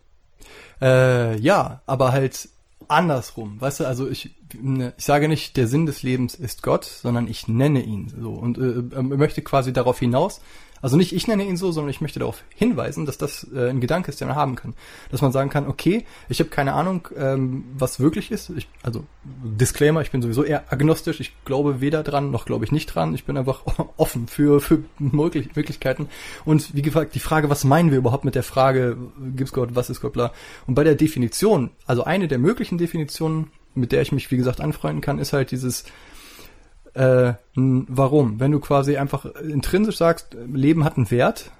Äh, 0.85 1.37
ja, 1.39 1.81
aber 1.87 2.11
halt 2.11 2.47
andersrum. 2.87 3.59
Weißt 3.59 3.79
du, 3.79 3.85
also 3.85 4.07
ich, 4.07 4.35
ne, 4.53 4.93
ich 4.97 5.05
sage 5.05 5.27
nicht, 5.27 5.57
der 5.57 5.67
Sinn 5.67 5.87
des 5.87 6.03
Lebens 6.03 6.35
ist 6.35 6.61
Gott, 6.61 6.85
sondern 6.85 7.27
ich 7.27 7.47
nenne 7.47 7.81
ihn 7.81 8.13
so 8.15 8.33
und 8.33 8.59
äh, 8.59 8.95
äh 8.95 9.01
möchte 9.01 9.41
quasi 9.41 9.73
darauf 9.73 9.97
hinaus, 9.97 10.41
also 10.85 10.97
nicht 10.97 11.13
ich 11.13 11.25
nenne 11.25 11.43
ihn 11.43 11.57
so, 11.57 11.71
sondern 11.71 11.89
ich 11.89 11.99
möchte 11.99 12.19
darauf 12.19 12.43
hinweisen, 12.53 13.07
dass 13.07 13.17
das 13.17 13.47
äh, 13.55 13.71
ein 13.71 13.81
Gedanke 13.81 14.11
ist, 14.11 14.21
den 14.21 14.27
man 14.27 14.37
haben 14.37 14.53
kann. 14.53 14.75
Dass 15.09 15.19
man 15.19 15.31
sagen 15.31 15.49
kann, 15.49 15.67
okay, 15.67 16.05
ich 16.29 16.39
habe 16.39 16.51
keine 16.51 16.73
Ahnung, 16.73 17.07
ähm, 17.17 17.63
was 17.75 17.99
wirklich 17.99 18.29
ist. 18.29 18.51
Ich, 18.51 18.67
also 18.83 19.03
Disclaimer, 19.23 20.03
ich 20.03 20.11
bin 20.11 20.21
sowieso 20.21 20.43
eher 20.43 20.71
agnostisch. 20.71 21.19
Ich 21.21 21.33
glaube 21.43 21.81
weder 21.81 22.03
dran, 22.03 22.29
noch 22.29 22.45
glaube 22.45 22.65
ich 22.65 22.71
nicht 22.71 22.85
dran. 22.85 23.15
Ich 23.15 23.25
bin 23.25 23.35
einfach 23.35 23.63
offen 23.97 24.27
für, 24.27 24.61
für 24.61 24.83
möglich, 24.99 25.55
Möglichkeiten. 25.55 26.07
Und 26.45 26.75
wie 26.75 26.83
gesagt, 26.83 27.15
die 27.15 27.19
Frage, 27.19 27.49
was 27.49 27.63
meinen 27.63 27.89
wir 27.89 27.97
überhaupt 27.97 28.23
mit 28.23 28.35
der 28.35 28.43
Frage, 28.43 28.95
gibt's 29.35 29.53
Gott, 29.53 29.69
was 29.73 29.89
ist 29.89 30.01
Gott, 30.01 30.13
bla. 30.13 30.33
Und 30.67 30.75
bei 30.75 30.83
der 30.83 30.93
Definition, 30.93 31.71
also 31.87 32.03
eine 32.03 32.27
der 32.27 32.37
möglichen 32.37 32.77
Definitionen, 32.77 33.47
mit 33.73 33.91
der 33.91 34.03
ich 34.03 34.11
mich, 34.11 34.29
wie 34.29 34.37
gesagt, 34.37 34.61
anfreunden 34.61 35.01
kann, 35.01 35.17
ist 35.17 35.33
halt 35.33 35.49
dieses, 35.49 35.83
äh, 36.95 37.33
warum? 37.55 38.39
Wenn 38.39 38.51
du 38.51 38.59
quasi 38.59 38.97
einfach 38.97 39.25
intrinsisch 39.35 39.97
sagst, 39.97 40.35
Leben 40.51 40.83
hat 40.83 40.97
einen 40.97 41.11
Wert, 41.11 41.51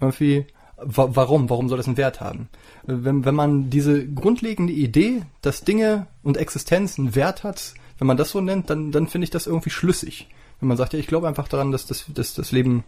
irgendwie, 0.00 0.46
wa 0.76 1.08
warum? 1.10 1.50
Warum 1.50 1.68
soll 1.68 1.76
das 1.76 1.86
einen 1.86 1.96
Wert 1.96 2.20
haben? 2.20 2.48
Wenn, 2.84 3.24
wenn 3.24 3.34
man 3.34 3.68
diese 3.68 4.06
grundlegende 4.06 4.72
Idee, 4.72 5.22
dass 5.42 5.62
Dinge 5.62 6.06
und 6.22 6.36
Existenz 6.36 6.98
einen 6.98 7.14
Wert 7.14 7.42
hat, 7.44 7.74
wenn 7.98 8.06
man 8.06 8.16
das 8.16 8.30
so 8.30 8.40
nennt, 8.40 8.70
dann, 8.70 8.92
dann 8.92 9.08
finde 9.08 9.24
ich 9.24 9.30
das 9.30 9.46
irgendwie 9.46 9.70
schlüssig. 9.70 10.28
Wenn 10.60 10.68
man 10.68 10.76
sagt, 10.76 10.92
ja, 10.92 10.98
ich 10.98 11.06
glaube 11.06 11.28
einfach 11.28 11.48
daran, 11.48 11.72
dass 11.72 11.86
das, 11.86 12.04
dass 12.08 12.34
das 12.34 12.52
Leben, 12.52 12.84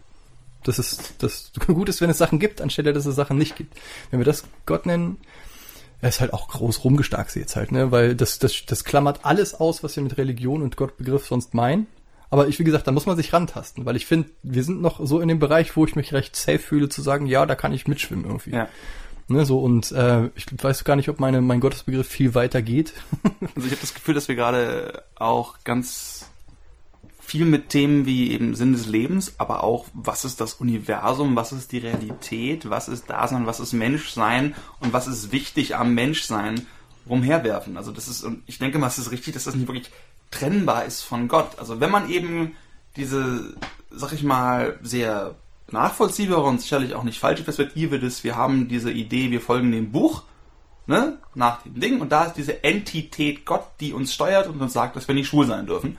dass 0.63 0.79
es 0.79 1.17
das 1.17 1.51
gut 1.67 1.89
ist, 1.89 1.99
wenn 1.99 2.09
es 2.09 2.17
Sachen 2.17 2.39
gibt, 2.39 2.61
anstelle 2.61 2.93
dass 2.93 3.05
es 3.05 3.15
Sachen 3.15 3.37
nicht 3.37 3.57
gibt. 3.57 3.75
Wenn 4.09 4.19
wir 4.19 4.25
das 4.25 4.45
Gott 4.65 4.85
nennen, 4.85 5.17
er 6.01 6.09
ist 6.09 6.19
halt 6.19 6.33
auch 6.33 6.47
groß 6.47 6.83
rumgestarkt 6.83 7.35
jetzt 7.35 7.55
halt, 7.55 7.71
ne? 7.71 7.91
Weil 7.91 8.15
das, 8.15 8.39
das, 8.39 8.65
das 8.65 8.83
klammert 8.83 9.21
alles 9.23 9.55
aus, 9.55 9.83
was 9.83 9.95
wir 9.95 10.03
mit 10.03 10.17
Religion 10.17 10.61
und 10.61 10.77
Gottbegriff 10.77 11.25
sonst 11.25 11.53
meinen. 11.53 11.87
Aber 12.29 12.47
ich, 12.47 12.59
wie 12.59 12.63
gesagt, 12.63 12.87
da 12.87 12.91
muss 12.91 13.05
man 13.05 13.15
sich 13.15 13.31
rantasten, 13.31 13.85
weil 13.85 13.95
ich 13.95 14.05
finde, 14.05 14.29
wir 14.43 14.63
sind 14.63 14.81
noch 14.81 14.99
so 15.05 15.21
in 15.21 15.29
dem 15.29 15.39
Bereich, 15.39 15.75
wo 15.75 15.85
ich 15.85 15.95
mich 15.95 16.13
recht 16.13 16.35
safe 16.35 16.59
fühle, 16.59 16.89
zu 16.89 17.01
sagen, 17.01 17.25
ja, 17.25 17.45
da 17.45 17.55
kann 17.55 17.71
ich 17.71 17.87
mitschwimmen 17.87 18.25
irgendwie. 18.25 18.51
Ja. 18.51 18.67
Ne, 19.29 19.45
so 19.45 19.59
und 19.59 19.91
äh, 19.91 20.29
ich 20.35 20.45
weiß 20.57 20.85
gar 20.85 20.95
nicht, 20.95 21.09
ob 21.09 21.19
meine 21.19 21.41
mein 21.41 21.59
Gottesbegriff 21.59 22.07
viel 22.07 22.33
weiter 22.33 22.61
geht. 22.61 22.93
also 23.55 23.67
ich 23.67 23.71
habe 23.71 23.81
das 23.81 23.93
Gefühl, 23.93 24.13
dass 24.13 24.27
wir 24.27 24.35
gerade 24.35 25.03
auch 25.15 25.55
ganz 25.65 26.29
viel 27.27 27.43
mit 27.43 27.67
Themen 27.67 28.05
wie 28.05 28.31
eben 28.31 28.55
Sinn 28.55 28.71
des 28.71 28.85
Lebens, 28.85 29.33
aber 29.37 29.61
auch, 29.61 29.85
was 29.93 30.23
ist 30.23 30.39
das 30.39 30.53
Universum, 30.53 31.35
was 31.35 31.51
ist 31.51 31.73
die 31.73 31.79
Realität, 31.79 32.69
was 32.69 32.87
ist 32.87 33.09
Dasein, 33.09 33.45
was 33.45 33.59
ist 33.59 33.73
Menschsein 33.73 34.55
und 34.79 34.93
was 34.93 35.07
ist 35.07 35.33
wichtig 35.33 35.75
am 35.75 35.93
Menschsein 35.93 36.65
rumherwerfen. 37.09 37.75
Also 37.75 37.91
das 37.91 38.07
ist, 38.07 38.23
und 38.23 38.43
ich 38.45 38.59
denke 38.59 38.79
mal, 38.79 38.87
es 38.87 38.97
ist 38.97 39.11
richtig, 39.11 39.33
dass 39.33 39.43
das 39.43 39.55
nicht 39.55 39.67
wirklich 39.67 39.91
trennbar 40.31 40.85
ist 40.85 41.01
von 41.01 41.27
Gott. 41.27 41.59
Also 41.59 41.81
wenn 41.81 41.91
man 41.91 42.09
eben 42.09 42.55
diese, 42.95 43.55
sag 43.91 44.13
ich 44.13 44.23
mal, 44.23 44.79
sehr 44.81 45.35
nachvollziehbare 45.69 46.43
und 46.43 46.61
sicherlich 46.61 46.95
auch 46.95 47.03
nicht 47.03 47.19
falsche 47.19 47.43
Perspektive 47.43 47.97
ist, 47.97 48.23
wir 48.23 48.37
haben 48.37 48.69
diese 48.69 48.89
Idee, 48.89 49.31
wir 49.31 49.41
folgen 49.41 49.73
dem 49.73 49.91
Buch, 49.91 50.23
ne, 50.85 51.17
nach 51.35 51.63
dem 51.63 51.77
Ding, 51.77 51.99
und 51.99 52.13
da 52.13 52.23
ist 52.23 52.35
diese 52.35 52.63
Entität 52.63 53.45
Gott, 53.45 53.65
die 53.81 53.91
uns 53.91 54.13
steuert 54.13 54.47
und 54.47 54.61
uns 54.61 54.71
sagt, 54.71 54.95
dass 54.95 55.09
wir 55.09 55.15
nicht 55.15 55.27
schwul 55.27 55.45
sein 55.45 55.65
dürfen. 55.65 55.97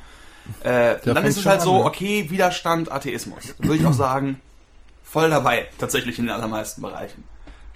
Äh, 0.63 0.97
dann 1.05 1.25
ist 1.25 1.39
es 1.39 1.47
halt 1.47 1.63
so, 1.63 1.79
ne? 1.79 1.85
okay, 1.85 2.31
Widerstand, 2.31 2.91
Atheismus. 2.91 3.55
Würde 3.59 3.77
ich 3.77 3.87
auch 3.87 3.93
sagen, 3.93 4.41
voll 5.03 5.31
dabei, 5.31 5.69
tatsächlich 5.79 6.19
in 6.19 6.27
den 6.27 6.35
allermeisten 6.35 6.83
Bereichen. 6.83 7.25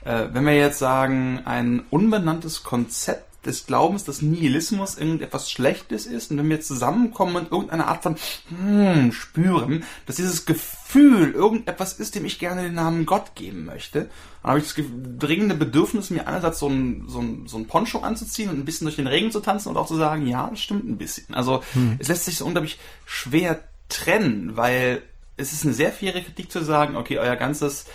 Äh, 0.05 0.29
wenn 0.33 0.45
wir 0.45 0.57
jetzt 0.57 0.79
sagen, 0.79 1.43
ein 1.45 1.85
unbenanntes 1.91 2.63
Konzept 2.63 3.32
des 3.45 3.67
Glaubens, 3.67 4.05
dass 4.05 4.23
Nihilismus 4.23 4.97
irgendetwas 4.97 5.51
Schlechtes 5.51 6.07
ist 6.07 6.31
und 6.31 6.39
wenn 6.39 6.49
wir 6.49 6.61
zusammenkommen 6.61 7.37
und 7.37 7.53
irgendeine 7.53 7.87
Art 7.87 8.03
von 8.03 8.17
hm, 8.49 9.13
spüren, 9.13 9.85
dass 10.07 10.17
dieses 10.17 10.47
Gefühl 10.47 11.33
irgendetwas 11.33 11.95
ist, 11.95 12.15
dem 12.15 12.25
ich 12.25 12.39
gerne 12.39 12.63
den 12.63 12.75
Namen 12.75 13.07
Gott 13.07 13.35
geben 13.35 13.65
möchte, 13.65 14.11
dann 14.43 14.51
habe 14.51 14.61
ich 14.61 14.73
das 14.73 14.85
dringende 15.19 15.55
Bedürfnis, 15.55 16.11
mir 16.11 16.27
einerseits 16.27 16.59
so 16.59 16.69
ein, 16.69 17.05
so, 17.09 17.21
ein, 17.21 17.47
so 17.47 17.59
ein 17.59 17.67
Poncho 17.67 18.01
anzuziehen 18.01 18.51
und 18.51 18.59
ein 18.59 18.65
bisschen 18.65 18.85
durch 18.85 18.97
den 18.97 19.07
Regen 19.07 19.31
zu 19.31 19.41
tanzen 19.41 19.71
und 19.71 19.77
auch 19.77 19.87
zu 19.87 19.97
sagen, 19.97 20.27
ja, 20.27 20.49
das 20.49 20.61
stimmt 20.61 20.89
ein 20.89 20.99
bisschen. 20.99 21.35
Also 21.35 21.63
hm. 21.73 21.97
es 21.99 22.09
lässt 22.09 22.25
sich 22.25 22.37
so 22.37 22.47
unglaublich 22.47 22.79
schwer 23.07 23.63
trennen, 23.89 24.57
weil 24.57 25.03
es 25.37 25.53
ist 25.53 25.65
eine 25.65 25.73
sehr 25.73 25.93
faire 25.93 26.21
Kritik 26.21 26.53
zu 26.53 26.63
sagen, 26.63 26.97
okay, 26.97 27.19
euer 27.19 27.37
ganzes 27.37 27.87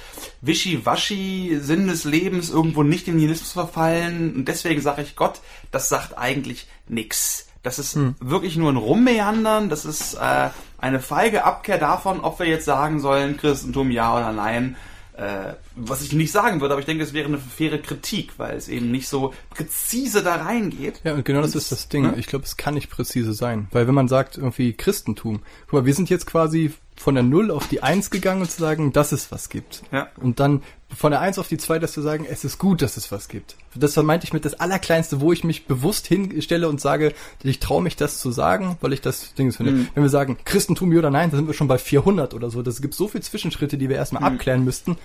Wischiwaschi, 0.41 1.58
Sinn 1.62 1.88
des 1.88 2.04
Lebens, 2.04 2.50
irgendwo 2.50 2.84
nicht 2.84 3.08
in 3.08 3.17
Nihilismus 3.17 3.52
verfallen. 3.52 4.36
Und 4.36 4.47
deswegen 4.47 4.82
sage 4.82 5.04
ich 5.04 5.15
Gott, 5.15 5.41
das 5.71 5.89
sagt 5.89 6.17
eigentlich 6.17 6.67
nix. 6.88 7.47
Das 7.63 7.80
ist 7.80 7.95
hm. 7.95 8.15
wirklich 8.19 8.56
nur 8.58 8.71
ein 8.71 8.78
Rummeandern, 8.78 9.69
das 9.69 9.86
ist 9.86 10.15
äh, 10.15 10.50
eine 10.78 11.00
feige 11.00 11.43
Abkehr 11.43 11.78
davon, 11.78 12.21
ob 12.21 12.39
wir 12.39 12.47
jetzt 12.47 12.65
sagen 12.65 13.00
sollen, 13.00 13.38
Christentum 13.38 13.91
ja 13.91 14.15
oder 14.15 14.32
nein. 14.32 14.76
Äh, 15.13 15.56
was 15.76 16.04
ich 16.04 16.13
nicht 16.13 16.32
sagen 16.32 16.62
würde, 16.62 16.73
aber 16.76 16.80
ich 16.80 16.86
denke, 16.86 17.04
es 17.04 17.12
wäre 17.12 17.28
eine 17.28 17.39
faire 17.39 17.80
Kritik, 17.80 18.34
weil 18.38 18.56
es 18.56 18.67
eben 18.67 18.91
nicht 18.91 19.08
so 19.08 19.34
präzise 19.50 20.21
da 20.21 20.36
reingeht. 20.36 21.02
Ja, 21.04 21.15
und 21.15 21.26
genau 21.26 21.41
das 21.41 21.56
ist 21.56 21.71
das 21.71 21.89
Ding. 21.89 22.04
Ne? 22.04 22.13
Ich 22.17 22.28
glaube, 22.28 22.45
es 22.45 22.56
kann 22.56 22.76
nicht 22.76 22.91
präzise 22.91 23.34
sein. 23.34 23.67
Weil 23.71 23.88
wenn 23.88 23.95
man 23.95 24.08
sagt, 24.08 24.38
irgendwie 24.38 24.73
Christentum, 24.73 25.41
guck 25.65 25.73
mal, 25.73 25.86
wir 25.88 25.95
sind 25.95 26.12
jetzt 26.12 26.28
quasi 26.28 26.71
von 26.97 27.13
der 27.13 27.23
Null 27.23 27.51
auf 27.51 27.67
die 27.67 27.83
Eins 27.83 28.10
gegangen 28.10 28.41
und 28.41 28.51
zu 28.51 28.60
sagen, 28.60 28.91
dass 28.91 29.12
es 29.12 29.31
was 29.31 29.49
gibt. 29.49 29.83
Ja. 29.91 30.10
Und 30.19 30.39
dann 30.39 30.63
von 30.95 31.12
der 31.12 31.21
Eins 31.21 31.38
auf 31.38 31.47
die 31.47 31.57
Zwei, 31.57 31.79
dass 31.79 31.93
zu 31.93 32.01
sagen, 32.01 32.25
es 32.29 32.43
ist 32.43 32.57
gut, 32.57 32.81
dass 32.81 32.97
es 32.97 33.12
was 33.12 33.27
gibt. 33.27 33.55
Das 33.75 33.95
meinte 33.97 34.25
ich 34.25 34.33
mit 34.33 34.45
das 34.45 34.55
Allerkleinste, 34.55 35.21
wo 35.21 35.31
ich 35.31 35.43
mich 35.43 35.67
bewusst 35.67 36.07
hinstelle 36.07 36.67
und 36.67 36.81
sage, 36.81 37.13
ich 37.43 37.60
traue 37.60 37.83
mich 37.83 37.95
das 37.95 38.19
zu 38.19 38.31
sagen, 38.31 38.77
weil 38.81 38.93
ich 38.93 39.01
das 39.01 39.36
Ding 39.36 39.51
finde. 39.51 39.73
Mhm. 39.73 39.88
Wenn 39.93 40.03
wir 40.03 40.10
sagen, 40.10 40.38
Christentum 40.43 40.91
ja 40.91 40.99
oder 40.99 41.12
nein, 41.12 41.29
dann 41.29 41.39
sind 41.39 41.47
wir 41.47 41.53
schon 41.53 41.67
bei 41.67 41.77
400 41.77 42.33
oder 42.33 42.49
so. 42.49 42.63
Das 42.63 42.81
gibt 42.81 42.95
so 42.95 43.07
viele 43.07 43.21
Zwischenschritte, 43.21 43.77
die 43.77 43.89
wir 43.89 43.95
erstmal 43.95 44.21
mhm. 44.21 44.36
abklären 44.36 44.63
müssten. 44.63 44.97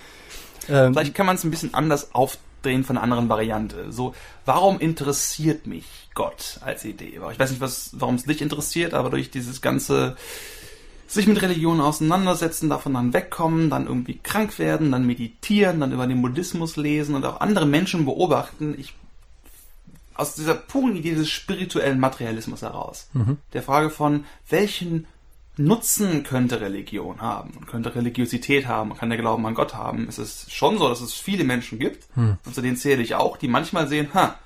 Ähm, 0.68 0.94
Vielleicht 0.94 1.14
kann 1.14 1.26
man 1.26 1.37
es 1.37 1.44
ein 1.44 1.50
bisschen 1.50 1.74
anders 1.74 2.14
aufdrehen 2.14 2.85
von 2.85 2.96
einer 2.96 3.05
anderen 3.05 3.28
Variante. 3.28 3.92
So, 3.92 4.14
warum 4.46 4.81
interessiert 4.81 5.66
mich 5.66 5.85
Gott 6.14 6.59
als 6.62 6.85
Idee? 6.85 7.20
Ich 7.33 7.38
weiß 7.38 7.50
nicht, 7.50 7.61
was, 7.61 7.90
warum 7.92 8.14
es 8.14 8.24
dich 8.24 8.40
interessiert, 8.40 8.94
aber 8.94 9.11
durch 9.11 9.31
dieses 9.31 9.61
ganze 9.61 10.16
sich 11.12 11.27
mit 11.27 11.42
Religion 11.42 11.81
auseinandersetzen, 11.81 12.70
davon 12.70 12.94
dann 12.94 13.12
wegkommen, 13.12 13.68
dann 13.68 13.87
irgendwie 13.87 14.18
krank 14.22 14.59
werden, 14.59 14.92
dann 14.92 15.07
meditieren, 15.07 15.81
dann 15.81 15.92
über 15.92 16.07
den 16.07 16.22
Buddhismus 16.22 16.77
lesen 16.77 17.14
und 17.14 17.25
auch 17.27 17.40
andere 17.40 17.66
Menschen 17.66 18.05
beobachten. 18.05 18.75
Ich 18.79 18.94
aus 20.14 20.35
dieser 20.35 20.55
puren 20.55 20.96
Idee 20.96 21.14
des 21.14 21.31
spirituellen 21.31 21.98
Materialismus 21.98 22.62
heraus. 22.62 23.09
Mhm. 23.12 23.38
Der 23.53 23.62
Frage 23.62 23.90
von, 23.90 24.25
welchen 24.48 25.07
Nutzen 25.57 26.22
könnte 26.22 26.61
Religion 26.61 27.20
haben 27.20 27.51
und 27.59 27.66
könnte 27.66 27.94
Religiosität 27.94 28.66
haben, 28.66 28.94
kann 28.94 29.11
der 29.11 29.18
Glauben 29.18 29.44
an 29.46 29.55
Gott 29.55 29.75
haben, 29.75 30.09
ist 30.09 30.18
es 30.18 30.46
schon 30.51 30.79
so, 30.79 30.88
dass 30.88 31.01
es 31.01 31.12
viele 31.12 31.44
Menschen 31.44 31.79
gibt, 31.79 32.14
mhm. 32.16 32.38
und 32.44 32.55
zu 32.55 32.62
denen 32.62 32.77
zähle 32.77 33.03
ich 33.03 33.14
auch, 33.14 33.37
die 33.37 33.48
manchmal 33.48 33.88
sehen, 33.88 34.09
ha, 34.14 34.38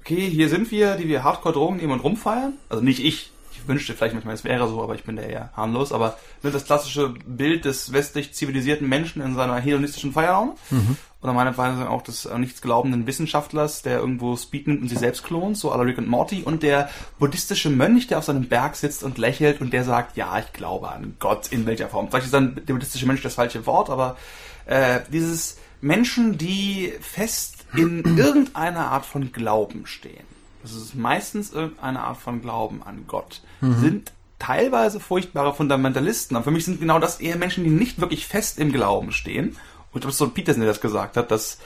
okay, 0.00 0.28
hier 0.28 0.48
sind 0.48 0.70
wir, 0.70 0.96
die 0.96 1.08
wir 1.08 1.24
Hardcore-Drogen 1.24 1.78
nehmen 1.78 1.92
und 1.92 2.00
rumfeiern. 2.00 2.54
Also 2.68 2.82
nicht 2.82 3.04
ich, 3.04 3.32
wünschte 3.68 3.94
vielleicht 3.94 4.14
manchmal, 4.14 4.34
es 4.34 4.44
wäre 4.44 4.68
so, 4.68 4.82
aber 4.82 4.94
ich 4.94 5.04
bin 5.04 5.16
da 5.16 5.22
eher 5.22 5.50
harmlos. 5.56 5.92
Aber 5.92 6.18
ne, 6.42 6.50
das 6.50 6.64
klassische 6.64 7.14
Bild 7.26 7.64
des 7.64 7.92
westlich 7.92 8.34
zivilisierten 8.34 8.88
Menschen 8.88 9.22
in 9.22 9.34
seiner 9.34 9.56
hedonistischen 9.56 10.12
Feierraum. 10.12 10.56
Mhm. 10.70 10.96
Oder 11.22 11.32
meiner 11.32 11.52
Meinung 11.52 11.80
nach 11.80 11.90
auch 11.90 12.02
des 12.02 12.26
äh, 12.26 12.38
nichts 12.38 12.60
glaubenden 12.60 13.06
Wissenschaftlers, 13.06 13.82
der 13.82 13.98
irgendwo 13.98 14.36
Speed 14.36 14.68
nimmt 14.68 14.82
und 14.82 14.88
sich 14.88 14.98
selbst 14.98 15.24
klont, 15.24 15.56
so 15.56 15.72
à 15.72 15.76
la 15.76 15.82
Rick 15.82 15.98
und 15.98 16.08
Morty. 16.08 16.42
Und 16.42 16.62
der 16.62 16.90
buddhistische 17.18 17.70
Mönch, 17.70 18.06
der 18.06 18.18
auf 18.18 18.24
seinem 18.24 18.48
Berg 18.48 18.76
sitzt 18.76 19.02
und 19.02 19.18
lächelt 19.18 19.60
und 19.60 19.72
der 19.72 19.84
sagt, 19.84 20.16
ja, 20.16 20.38
ich 20.38 20.52
glaube 20.52 20.90
an 20.90 21.16
Gott 21.18 21.48
in 21.50 21.66
welcher 21.66 21.88
Form. 21.88 22.08
Vielleicht 22.08 22.26
ist 22.26 22.34
dann 22.34 22.54
der 22.54 22.74
buddhistische 22.74 23.06
Mönch 23.06 23.22
das 23.22 23.34
falsche 23.34 23.66
Wort, 23.66 23.90
aber 23.90 24.16
äh, 24.66 25.00
dieses 25.12 25.58
Menschen, 25.80 26.38
die 26.38 26.92
fest 27.00 27.66
in 27.74 28.04
irgendeiner 28.16 28.92
Art 28.92 29.06
von 29.06 29.32
Glauben 29.32 29.86
stehen 29.86 30.35
das 30.74 30.82
ist 30.82 30.94
meistens 30.94 31.52
irgendeine 31.52 32.00
Art 32.00 32.18
von 32.18 32.42
Glauben 32.42 32.82
an 32.82 33.04
Gott, 33.06 33.40
mhm. 33.60 33.80
sind 33.80 34.12
teilweise 34.38 35.00
furchtbare 35.00 35.54
Fundamentalisten. 35.54 36.36
Aber 36.36 36.44
für 36.44 36.50
mich 36.50 36.64
sind 36.64 36.80
genau 36.80 36.98
das 36.98 37.20
eher 37.20 37.36
Menschen, 37.36 37.64
die 37.64 37.70
nicht 37.70 38.00
wirklich 38.00 38.26
fest 38.26 38.58
im 38.58 38.72
Glauben 38.72 39.12
stehen. 39.12 39.50
Und 39.92 39.94
ich 39.94 40.00
glaube, 40.00 40.12
so 40.12 40.28
Peterson, 40.28 40.60
der 40.60 40.70
das 40.70 40.80
gesagt 40.80 41.16
hat, 41.16 41.30
dass 41.30 41.58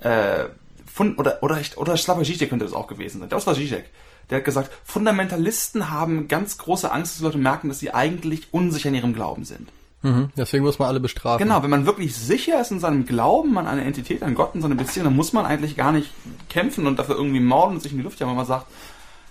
äh, 0.00 0.44
von, 0.86 1.16
oder 1.16 1.42
oder 1.42 1.60
oder 1.76 1.96
Slavoj 1.96 2.24
Žižek 2.24 2.48
könnte 2.48 2.64
das 2.64 2.74
auch 2.74 2.86
gewesen 2.86 3.20
sein. 3.20 3.28
Das 3.28 3.46
war 3.46 3.54
Žižek. 3.54 3.84
Der 4.30 4.38
hat 4.38 4.44
gesagt, 4.44 4.70
Fundamentalisten 4.84 5.90
haben 5.90 6.28
ganz 6.28 6.56
große 6.56 6.90
Angst, 6.90 7.16
dass 7.16 7.22
Leute 7.22 7.38
merken, 7.38 7.68
dass 7.68 7.80
sie 7.80 7.92
eigentlich 7.92 8.48
unsicher 8.52 8.88
in 8.88 8.94
ihrem 8.94 9.12
Glauben 9.12 9.44
sind. 9.44 9.68
Mhm, 10.04 10.28
deswegen 10.36 10.64
muss 10.64 10.78
man 10.78 10.88
alle 10.88 11.00
bestrafen. 11.00 11.42
Genau, 11.42 11.62
wenn 11.62 11.70
man 11.70 11.86
wirklich 11.86 12.14
sicher 12.14 12.60
ist 12.60 12.70
in 12.70 12.78
seinem 12.78 13.06
Glauben 13.06 13.56
an 13.56 13.66
eine 13.66 13.84
Entität, 13.84 14.22
an 14.22 14.34
Gott, 14.34 14.54
in 14.54 14.60
seine 14.60 14.74
Beziehung, 14.74 15.04
dann 15.04 15.16
muss 15.16 15.32
man 15.32 15.46
eigentlich 15.46 15.76
gar 15.76 15.92
nicht 15.92 16.10
kämpfen 16.50 16.86
und 16.86 16.98
dafür 16.98 17.16
irgendwie 17.16 17.40
morden 17.40 17.76
und 17.76 17.80
sich 17.80 17.92
in 17.92 17.98
die 17.98 18.04
Luft 18.04 18.20
jagen, 18.20 18.30
wenn 18.30 18.36
man 18.36 18.46
sagt, 18.46 18.66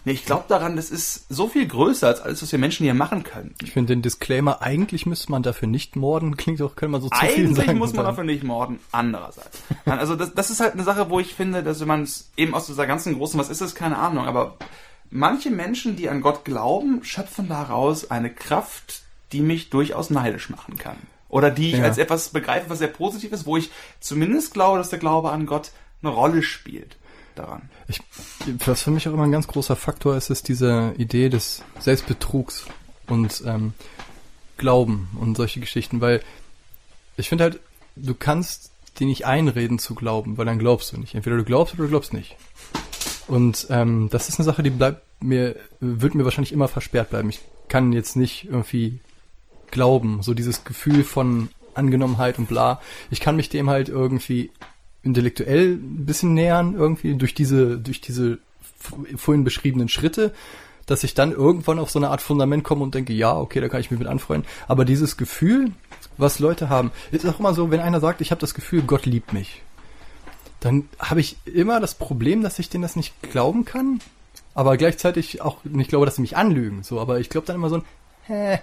nee, 0.04 0.14
ich 0.14 0.26
glaube 0.26 0.46
daran, 0.48 0.76
das 0.76 0.90
ist 0.90 1.32
so 1.32 1.48
viel 1.48 1.68
größer 1.68 2.08
als 2.08 2.22
alles, 2.22 2.42
was 2.42 2.52
wir 2.52 2.58
Menschen 2.58 2.86
hier 2.86 2.96
machen 2.96 3.22
können. 3.22 3.54
Ich 3.62 3.72
finde 3.72 3.94
den 3.94 4.02
Disclaimer, 4.02 4.64
eigentlich 4.64 5.06
müsste 5.06 5.32
man 5.32 5.44
dafür 5.44 5.68
nicht 5.68 5.96
morden, 5.96 6.38
klingt 6.38 6.60
auch, 6.64 6.76
können 6.76 6.92
wir 6.92 7.02
so 7.02 7.10
zu 7.10 7.22
eigentlich 7.22 7.36
viel 7.36 7.48
sagen. 7.50 7.70
Eigentlich 7.70 7.80
muss 7.80 7.94
man 7.94 8.06
dafür 8.06 8.24
nicht 8.24 8.44
morden, 8.44 8.80
andererseits. 8.92 9.62
also 9.86 10.16
das, 10.16 10.34
das 10.34 10.50
ist 10.50 10.60
halt 10.60 10.74
eine 10.74 10.84
Sache, 10.84 11.12
wo 11.12 11.20
ich 11.20 11.36
finde, 11.36 11.62
dass 11.62 11.82
wenn 11.82 11.88
man 11.88 12.02
es 12.02 12.32
eben 12.36 12.56
aus 12.56 12.66
dieser 12.66 12.88
ganzen 12.88 13.16
großen, 13.16 13.40
was 13.40 13.50
ist 13.50 13.62
es, 13.62 13.76
keine 13.76 14.00
Ahnung, 14.00 14.26
aber 14.26 14.58
manche 15.12 15.52
Menschen, 15.52 15.96
die 15.96 16.10
an 16.10 16.22
Gott 16.22 16.46
glauben, 16.46 17.04
schöpfen 17.04 17.48
daraus 17.48 18.10
eine 18.10 18.32
Kraft, 18.32 19.04
die 19.34 19.41
mich 19.41 19.69
durchaus 19.69 20.10
neidisch 20.10 20.50
machen 20.50 20.78
kann. 20.78 20.98
Oder 21.28 21.50
die 21.50 21.72
ich 21.72 21.78
ja. 21.78 21.84
als 21.84 21.98
etwas 21.98 22.30
begreife, 22.30 22.69
was 22.69 22.80
sehr 22.80 22.88
positiv 22.88 23.32
ist, 23.32 23.46
wo 23.46 23.58
ich 23.58 23.72
zumindest 24.00 24.54
glaube, 24.54 24.78
dass 24.78 24.89
der 24.89 25.00
Glaube 25.00 25.32
an 25.32 25.48
Gott 25.48 25.72
eine 26.02 26.12
Rolle 26.12 26.43
spielt 26.43 26.96
daran. 27.36 27.69
Ich, 27.88 28.02
was 28.65 28.84
für 28.84 28.91
mich 28.91 29.08
auch 29.08 29.13
immer 29.13 29.24
ein 29.24 29.32
ganz 29.32 29.48
großer 29.48 29.76
Faktor 29.76 30.15
ist, 30.15 30.30
ist 30.30 30.48
diese 30.48 30.93
Idee 30.98 31.30
des 31.30 31.63
Selbstbetrugs 31.80 32.65
und 33.08 33.43
ähm, 33.48 33.74
Glauben 34.58 35.10
und 35.19 35.36
solche 35.36 35.60
Geschichten, 35.60 36.02
weil 36.02 36.22
ich 37.17 37.30
finde 37.30 37.46
halt, 37.46 37.60
du 37.96 38.13
kannst 38.13 38.72
dir 39.00 39.08
nicht 39.08 39.26
einreden 39.26 39.80
zu 39.80 39.96
glauben, 39.96 40.38
weil 40.38 40.46
dann 40.46 40.60
glaubst 40.60 40.93
du 40.93 40.98
nicht. 40.98 41.15
Entweder 41.15 41.38
du 41.38 41.43
glaubst 41.43 41.74
oder 41.74 41.84
du 41.84 41.89
glaubst 41.89 42.13
nicht. 42.13 42.36
Und 43.28 43.67
ähm, 43.69 44.10
das 44.12 44.30
ist 44.30 44.39
eine 44.39 44.46
Sache, 44.46 44.62
die 44.62 44.69
bleibt 44.69 45.02
mir, 45.22 45.56
wird 45.80 46.13
mir 46.13 46.26
wahrscheinlich 46.26 46.52
immer 46.52 46.67
versperrt 46.67 47.10
bleiben. 47.10 47.30
Ich 47.30 47.39
kann 47.69 47.93
jetzt 47.93 48.15
nicht 48.15 48.46
irgendwie 48.46 49.00
Glauben, 49.74 50.22
so 50.22 50.34
dieses 50.34 50.64
Gefühl 50.64 51.04
von 51.04 51.50
Angenommenheit 51.74 52.38
und 52.38 52.48
bla. 52.48 52.80
Ich 53.10 53.20
kann 53.20 53.36
mich 53.36 53.50
dem 53.50 53.70
halt 53.70 53.90
irgendwie 53.90 54.52
intellektuell 55.02 55.74
ein 55.74 56.06
bisschen 56.06 56.34
nähern, 56.36 56.76
irgendwie 56.76 57.16
durch 57.16 57.34
diese, 57.34 57.80
durch 57.80 58.00
diese 58.00 58.38
vorhin 59.18 59.44
beschriebenen 59.44 59.90
Schritte, 59.90 60.32
dass 60.86 61.04
ich 61.04 61.16
dann 61.16 61.32
irgendwann 61.32 61.80
auf 61.80 61.90
so 61.90 61.98
eine 61.98 62.10
Art 62.10 62.22
Fundament 62.22 62.64
komme 62.64 62.84
und 62.84 62.94
denke, 62.94 63.14
ja, 63.14 63.36
okay, 63.36 63.62
da 63.62 63.68
kann 63.68 63.82
ich 63.82 63.90
mich 63.90 64.00
mit 64.00 64.08
anfreunden. 64.08 64.48
Aber 64.68 64.86
dieses 64.86 65.18
Gefühl, 65.18 65.72
was 66.18 66.40
Leute 66.40 66.70
haben, 66.70 66.92
ist 67.12 67.26
auch 67.26 67.40
immer 67.40 67.56
so, 67.56 67.72
wenn 67.72 67.80
einer 67.80 68.00
sagt, 68.00 68.22
ich 68.22 68.30
habe 68.30 68.42
das 68.42 68.54
Gefühl, 68.54 68.84
Gott 68.84 69.08
liebt 69.08 69.34
mich, 69.34 69.64
dann 70.60 70.88
habe 71.00 71.20
ich 71.20 71.38
immer 71.46 71.80
das 71.80 71.96
Problem, 71.96 72.44
dass 72.44 72.60
ich 72.60 72.70
denen 72.70 72.84
das 72.84 72.96
nicht 72.96 73.14
glauben 73.24 73.66
kann, 73.66 74.00
aber 74.54 74.78
gleichzeitig 74.78 75.42
auch 75.42 75.58
nicht 75.64 75.90
glaube, 75.90 76.06
dass 76.06 76.18
sie 76.18 76.22
mich 76.22 76.38
anlügen. 76.38 76.84
So, 76.84 77.00
aber 77.00 77.20
ich 77.20 77.30
glaube 77.30 77.48
dann 77.48 77.56
immer 77.56 77.70
so 77.70 77.78
ein, 77.78 77.84
hä, 78.28 78.60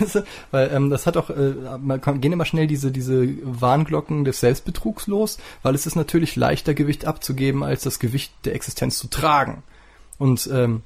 Weißt 0.00 0.16
du? 0.16 0.24
Weil 0.50 0.70
ähm, 0.72 0.90
das 0.90 1.06
hat 1.06 1.16
auch, 1.16 1.30
äh, 1.30 1.54
man 1.80 2.00
kann, 2.00 2.20
gehen 2.20 2.32
immer 2.32 2.44
schnell 2.44 2.66
diese, 2.66 2.90
diese 2.90 3.26
Warnglocken 3.42 4.24
des 4.24 4.40
Selbstbetrugs 4.40 5.06
los, 5.06 5.38
weil 5.62 5.74
es 5.74 5.86
ist 5.86 5.96
natürlich 5.96 6.36
leichter, 6.36 6.74
Gewicht 6.74 7.06
abzugeben, 7.06 7.62
als 7.62 7.82
das 7.82 7.98
Gewicht 7.98 8.32
der 8.44 8.54
Existenz 8.54 8.98
zu 8.98 9.08
tragen. 9.08 9.62
Und 10.18 10.48
ähm, 10.52 10.82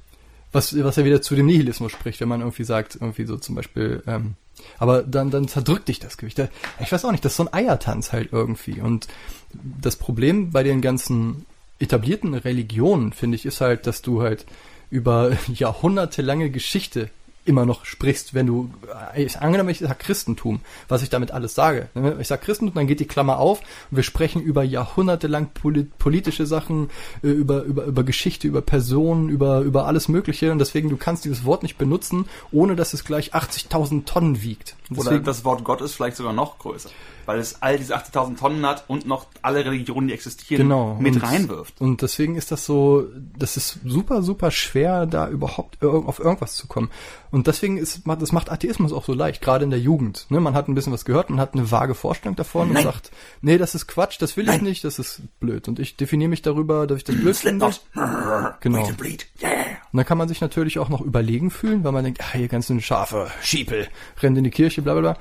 was, 0.51 0.81
was 0.81 0.95
ja 0.95 1.05
wieder 1.05 1.21
zu 1.21 1.35
dem 1.35 1.47
Nihilismus 1.47 1.91
spricht, 1.91 2.21
wenn 2.21 2.29
man 2.29 2.41
irgendwie 2.41 2.63
sagt, 2.63 2.95
irgendwie 2.95 3.25
so 3.25 3.37
zum 3.37 3.55
Beispiel, 3.55 4.03
ähm, 4.07 4.35
aber 4.77 5.01
dann, 5.01 5.31
dann 5.31 5.47
zerdrückt 5.47 5.87
dich 5.87 5.99
das 5.99 6.17
Gewicht. 6.17 6.41
Ich 6.79 6.91
weiß 6.91 7.03
auch 7.05 7.11
nicht, 7.11 7.25
das 7.25 7.33
ist 7.33 7.37
so 7.37 7.47
ein 7.47 7.53
Eiertanz 7.53 8.13
halt 8.13 8.29
irgendwie. 8.31 8.79
Und 8.79 9.07
das 9.51 9.95
Problem 9.95 10.51
bei 10.51 10.63
den 10.63 10.81
ganzen 10.81 11.45
etablierten 11.79 12.35
Religionen, 12.35 13.11
finde 13.11 13.35
ich, 13.35 13.45
ist 13.45 13.61
halt, 13.61 13.87
dass 13.87 14.01
du 14.03 14.21
halt 14.21 14.45
über 14.91 15.31
jahrhundertelange 15.53 16.51
Geschichte 16.51 17.09
immer 17.45 17.65
noch 17.65 17.85
sprichst, 17.85 18.33
wenn 18.33 18.47
du, 18.47 18.69
äh, 19.13 19.23
ich, 19.23 19.39
angenommen, 19.39 19.69
ich 19.69 19.79
sage 19.79 19.95
Christentum, 19.97 20.61
was 20.87 21.03
ich 21.03 21.09
damit 21.09 21.31
alles 21.31 21.55
sage. 21.55 21.89
Ne? 21.93 22.17
Ich 22.19 22.27
sage 22.27 22.43
Christentum, 22.43 22.75
dann 22.75 22.87
geht 22.87 22.99
die 22.99 23.07
Klammer 23.07 23.37
auf 23.37 23.59
und 23.91 23.97
wir 23.97 24.03
sprechen 24.03 24.41
über 24.41 24.63
jahrhundertelang 24.63 25.49
polit 25.53 25.97
politische 25.97 26.45
Sachen, 26.45 26.89
äh, 27.23 27.27
über, 27.27 27.63
über, 27.63 27.85
über 27.85 28.03
Geschichte, 28.03 28.47
über 28.47 28.61
Personen, 28.61 29.29
über, 29.29 29.61
über 29.61 29.85
alles 29.85 30.07
Mögliche 30.07 30.51
und 30.51 30.59
deswegen, 30.59 30.89
du 30.89 30.97
kannst 30.97 31.25
dieses 31.25 31.45
Wort 31.45 31.63
nicht 31.63 31.77
benutzen, 31.77 32.25
ohne 32.51 32.75
dass 32.75 32.93
es 32.93 33.03
gleich 33.03 33.33
80.000 33.33 34.05
Tonnen 34.05 34.41
wiegt. 34.41 34.75
Deswegen, 34.89 35.07
Oder 35.07 35.19
das 35.19 35.43
Wort 35.45 35.63
Gott 35.63 35.81
ist 35.81 35.95
vielleicht 35.95 36.17
sogar 36.17 36.33
noch 36.33 36.59
größer 36.59 36.89
weil 37.25 37.39
es 37.39 37.61
all 37.61 37.77
diese 37.77 37.95
80.000 37.95 38.37
Tonnen 38.37 38.65
hat 38.65 38.85
und 38.87 39.05
noch 39.05 39.27
alle 39.41 39.65
Religionen, 39.65 40.07
die 40.07 40.13
existieren, 40.13 40.63
genau. 40.63 40.95
mit 40.99 41.15
und, 41.15 41.23
reinwirft. 41.23 41.79
Und 41.79 42.01
deswegen 42.01 42.35
ist 42.35 42.51
das 42.51 42.65
so, 42.65 43.07
das 43.37 43.57
ist 43.57 43.79
super, 43.85 44.23
super 44.23 44.51
schwer, 44.51 45.05
da 45.05 45.27
überhaupt 45.29 45.83
auf 45.83 46.19
irgendwas 46.19 46.55
zu 46.55 46.67
kommen. 46.67 46.89
Und 47.31 47.47
deswegen 47.47 47.77
ist, 47.77 48.01
das 48.05 48.31
macht 48.31 48.51
Atheismus 48.51 48.93
auch 48.93 49.05
so 49.05 49.13
leicht, 49.13 49.41
gerade 49.41 49.63
in 49.63 49.71
der 49.71 49.79
Jugend. 49.79 50.27
Ne? 50.29 50.39
Man 50.39 50.53
hat 50.53 50.67
ein 50.67 50.75
bisschen 50.75 50.93
was 50.93 51.03
gehört, 51.03 51.29
man 51.29 51.39
hat 51.39 51.53
eine 51.53 51.71
vage 51.71 51.95
Vorstellung 51.95 52.35
davon 52.35 52.67
Nein. 52.67 52.77
und 52.77 52.83
sagt, 52.83 53.11
nee, 53.41 53.57
das 53.57 53.73
ist 53.73 53.87
Quatsch, 53.87 54.21
das 54.21 54.37
will 54.37 54.45
Nein. 54.45 54.57
ich 54.57 54.61
nicht, 54.61 54.83
das 54.83 54.99
ist 54.99 55.21
blöd. 55.39 55.67
Und 55.67 55.79
ich 55.79 55.95
definiere 55.97 56.29
mich 56.29 56.43
darüber, 56.43 56.85
dass 56.85 56.99
ich 56.99 57.03
das 57.03 57.15
blöd 57.15 57.35
finde. 57.35 57.71
Genau. 58.59 58.85
Und 59.93 59.97
dann 59.97 60.05
kann 60.05 60.17
man 60.17 60.27
sich 60.27 60.41
natürlich 60.41 60.79
auch 60.79 60.89
noch 60.89 61.01
überlegen 61.01 61.51
fühlen, 61.51 61.83
weil 61.83 61.91
man 61.91 62.03
denkt, 62.03 62.21
ah, 62.21 62.33
hier 62.33 62.47
ganzen 62.47 62.81
Schafe, 62.81 63.31
Schiepel, 63.41 63.87
rennen 64.21 64.37
in 64.37 64.43
die 64.43 64.49
Kirche, 64.49 64.81
bla 64.81 64.93
bla 64.93 65.01
bla. 65.01 65.17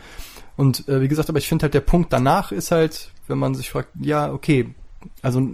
Und 0.57 0.89
äh, 0.89 1.01
wie 1.01 1.09
gesagt, 1.09 1.29
aber 1.29 1.39
ich 1.39 1.49
finde 1.49 1.65
halt 1.65 1.75
der 1.75 1.81
Punkt 1.81 2.13
danach 2.13 2.53
ist 2.53 2.71
halt, 2.71 3.11
wenn 3.27 3.39
man 3.39 3.55
sich 3.55 3.71
fragt, 3.71 3.91
ja, 4.01 4.33
okay, 4.33 4.75
also 5.23 5.49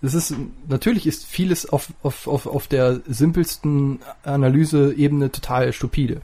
es 0.00 0.14
ist 0.14 0.34
natürlich 0.68 1.06
ist 1.06 1.26
vieles 1.26 1.68
auf, 1.68 1.92
auf, 2.02 2.28
auf, 2.28 2.46
auf 2.46 2.68
der 2.68 3.00
simpelsten 3.06 4.00
Analyseebene 4.22 5.32
total 5.32 5.72
stupide. 5.72 6.20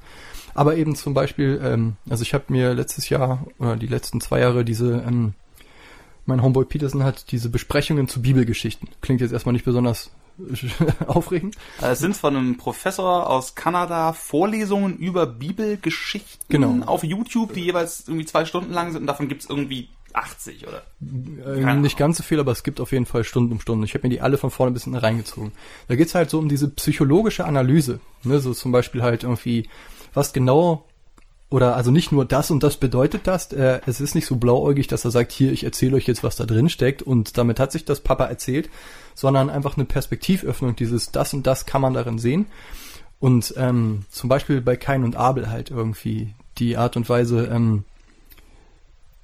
Aber 0.55 0.77
eben 0.77 0.95
zum 0.95 1.15
Beispiel, 1.15 1.61
ähm, 1.63 1.97
also 2.09 2.23
ich 2.23 2.33
habe 2.33 2.45
mir 2.49 2.75
letztes 2.75 3.09
Jahr 3.09 3.45
oder 3.59 3.77
die 3.77 3.89
letzten 3.89 4.21
zwei 4.21 4.41
Jahre 4.41 4.65
diese, 4.65 5.03
ähm, 5.07 5.35
mein 6.27 6.43
Homeboy 6.43 6.65
Peterson 6.65 7.03
hat 7.03 7.33
diese 7.33 7.49
Besprechungen 7.49 8.07
zu 8.07 8.23
Bibelgeschichten. 8.23 8.89
Klingt 9.01 9.21
jetzt 9.21 9.33
erstmal 9.33 9.53
nicht 9.53 9.65
besonders 9.65 10.13
aufregend. 11.07 11.57
Äh, 11.81 11.91
es 11.91 11.99
sind 11.99 12.17
von 12.17 12.37
einem 12.37 12.57
Professor 12.57 13.29
aus 13.29 13.55
Kanada 13.55 14.13
Vorlesungen 14.13 14.97
über 14.99 15.27
Bibelgeschichten 15.27 16.47
genau. 16.49 16.87
auf 16.87 17.05
YouTube, 17.05 17.55
die 17.55 17.65
jeweils 17.65 18.09
irgendwie 18.09 18.27
zwei 18.27 18.45
Stunden 18.45 18.73
lang 18.73 18.93
sind 18.93 19.03
und 19.03 19.07
davon 19.07 19.29
gibt 19.29 19.43
es 19.43 19.51
irgendwie 19.51 19.89
80 20.15 20.67
oder? 20.67 20.83
Äh, 21.45 21.75
nicht 21.75 21.97
ganz 21.97 22.17
so 22.17 22.23
viel, 22.23 22.41
aber 22.41 22.53
es 22.53 22.63
gibt 22.63 22.81
auf 22.81 22.93
jeden 22.93 23.07
Fall 23.07 23.25
Stunden 23.25 23.53
um 23.53 23.61
Stunden. 23.61 23.85
Ich 23.85 23.95
habe 23.95 24.07
mir 24.07 24.15
die 24.15 24.21
alle 24.21 24.39
von 24.39 24.51
vorne 24.51 24.73
bis 24.73 24.85
hinten 24.85 24.99
reingezogen. 24.99 25.53
Da 25.89 25.97
geht's 25.97 26.15
halt 26.15 26.31
so 26.31 26.39
um 26.39 26.49
diese 26.49 26.69
psychologische 26.71 27.45
Analyse. 27.45 28.01
Ne? 28.23 28.39
So 28.39 28.55
zum 28.55 28.73
Beispiel 28.73 29.03
halt 29.03 29.25
irgendwie, 29.25 29.69
was 30.15 30.33
genau 30.33 30.87
oder 31.55 31.77
also 31.77 31.93
nicht 31.93 32.11
nur 32.11 32.25
das 32.25 32.51
und 32.51 32.65
das 32.65 32.79
bedeutet 32.79 33.29
das. 33.29 33.53
Äh, 33.53 33.81
es 33.87 34.01
ist 34.01 34.17
nicht 34.17 34.27
so 34.27 34.35
blauäugig, 34.35 34.89
dass 34.89 35.05
er 35.05 35.13
sagt, 35.13 35.31
hier, 35.31 35.53
ich 35.53 35.63
erzähle 35.63 35.95
euch 35.95 36.09
jetzt, 36.09 36.25
was 36.25 36.35
da 36.35 36.47
drin 36.47 36.69
steckt 36.69 37.01
und 37.01 37.39
damit 37.39 37.61
hat 37.61 37.71
sich 37.71 37.85
das 37.85 38.01
Papa 38.01 38.25
erzählt, 38.25 38.69
sondern 39.15 39.51
einfach 39.51 39.77
eine 39.77 39.85
Perspektivöffnung, 39.85 40.75
dieses 40.75 41.13
das 41.13 41.33
und 41.33 41.47
das 41.47 41.65
kann 41.65 41.81
man 41.81 41.95
darin 41.95 42.19
sehen. 42.19 42.47
Und 43.21 43.55
ähm, 43.57 44.05
zum 44.11 44.29
Beispiel 44.29 44.63
bei 44.63 44.77
Kain 44.77 45.05
und 45.05 45.15
Abel 45.15 45.49
halt 45.49 45.71
irgendwie 45.71 46.35
die 46.59 46.77
Art 46.77 46.97
und 46.97 47.09
Weise, 47.09 47.47
ähm, 47.47 47.85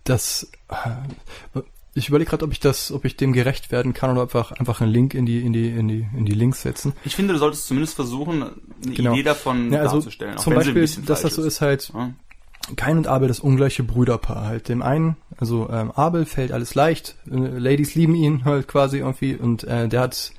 dass 0.05 0.53
äh, 0.69 1.61
ich 1.95 2.09
überlege 2.09 2.31
gerade, 2.31 2.45
ob 2.45 2.53
ich 2.53 2.61
das, 2.61 2.93
ob 2.93 3.05
ich 3.05 3.17
dem 3.17 3.33
gerecht 3.33 3.73
werden 3.73 3.95
kann 3.95 4.11
oder 4.11 4.23
einfach 4.23 4.53
einfach 4.53 4.81
einen 4.81 4.93
Link 4.93 5.15
in 5.15 5.27
die 5.27 5.41
in 5.41 5.53
die 5.53 5.69
in 5.69 5.89
die 5.89 6.07
in 6.17 6.25
die 6.25 6.35
Links 6.35 6.63
setzen. 6.63 6.93
Ich 7.05 7.17
finde, 7.17 7.35
du 7.35 7.39
solltest 7.39 7.67
zumindest 7.67 7.95
versuchen, 7.95 8.43
eine 8.43 8.95
genau. 8.95 9.13
Idee 9.13 9.25
davon 9.25 9.73
ja, 9.73 9.81
also 9.81 9.97
darzustellen. 9.97 10.39
Zum 10.39 10.55
Beispiel, 10.55 10.89
dass 11.07 11.23
das 11.23 11.35
so 11.35 11.43
ist 11.43 11.61
halt. 11.61 11.91
Ja. 11.95 12.11
Kain 12.77 12.99
und 12.99 13.09
Abel 13.09 13.27
das 13.27 13.41
ungleiche 13.41 13.83
Brüderpaar 13.83 14.45
halt. 14.45 14.69
Dem 14.69 14.83
einen, 14.83 15.17
also 15.39 15.69
ähm, 15.71 15.91
Abel 15.91 16.25
fällt 16.25 16.53
alles 16.53 16.75
leicht, 16.75 17.17
äh, 17.29 17.35
Ladies 17.35 17.95
lieben 17.95 18.15
ihn 18.15 18.45
halt 18.45 18.69
quasi 18.69 18.99
irgendwie 18.99 19.35
und 19.35 19.65
äh, 19.65 19.89
der 19.89 20.01
hat 20.03 20.33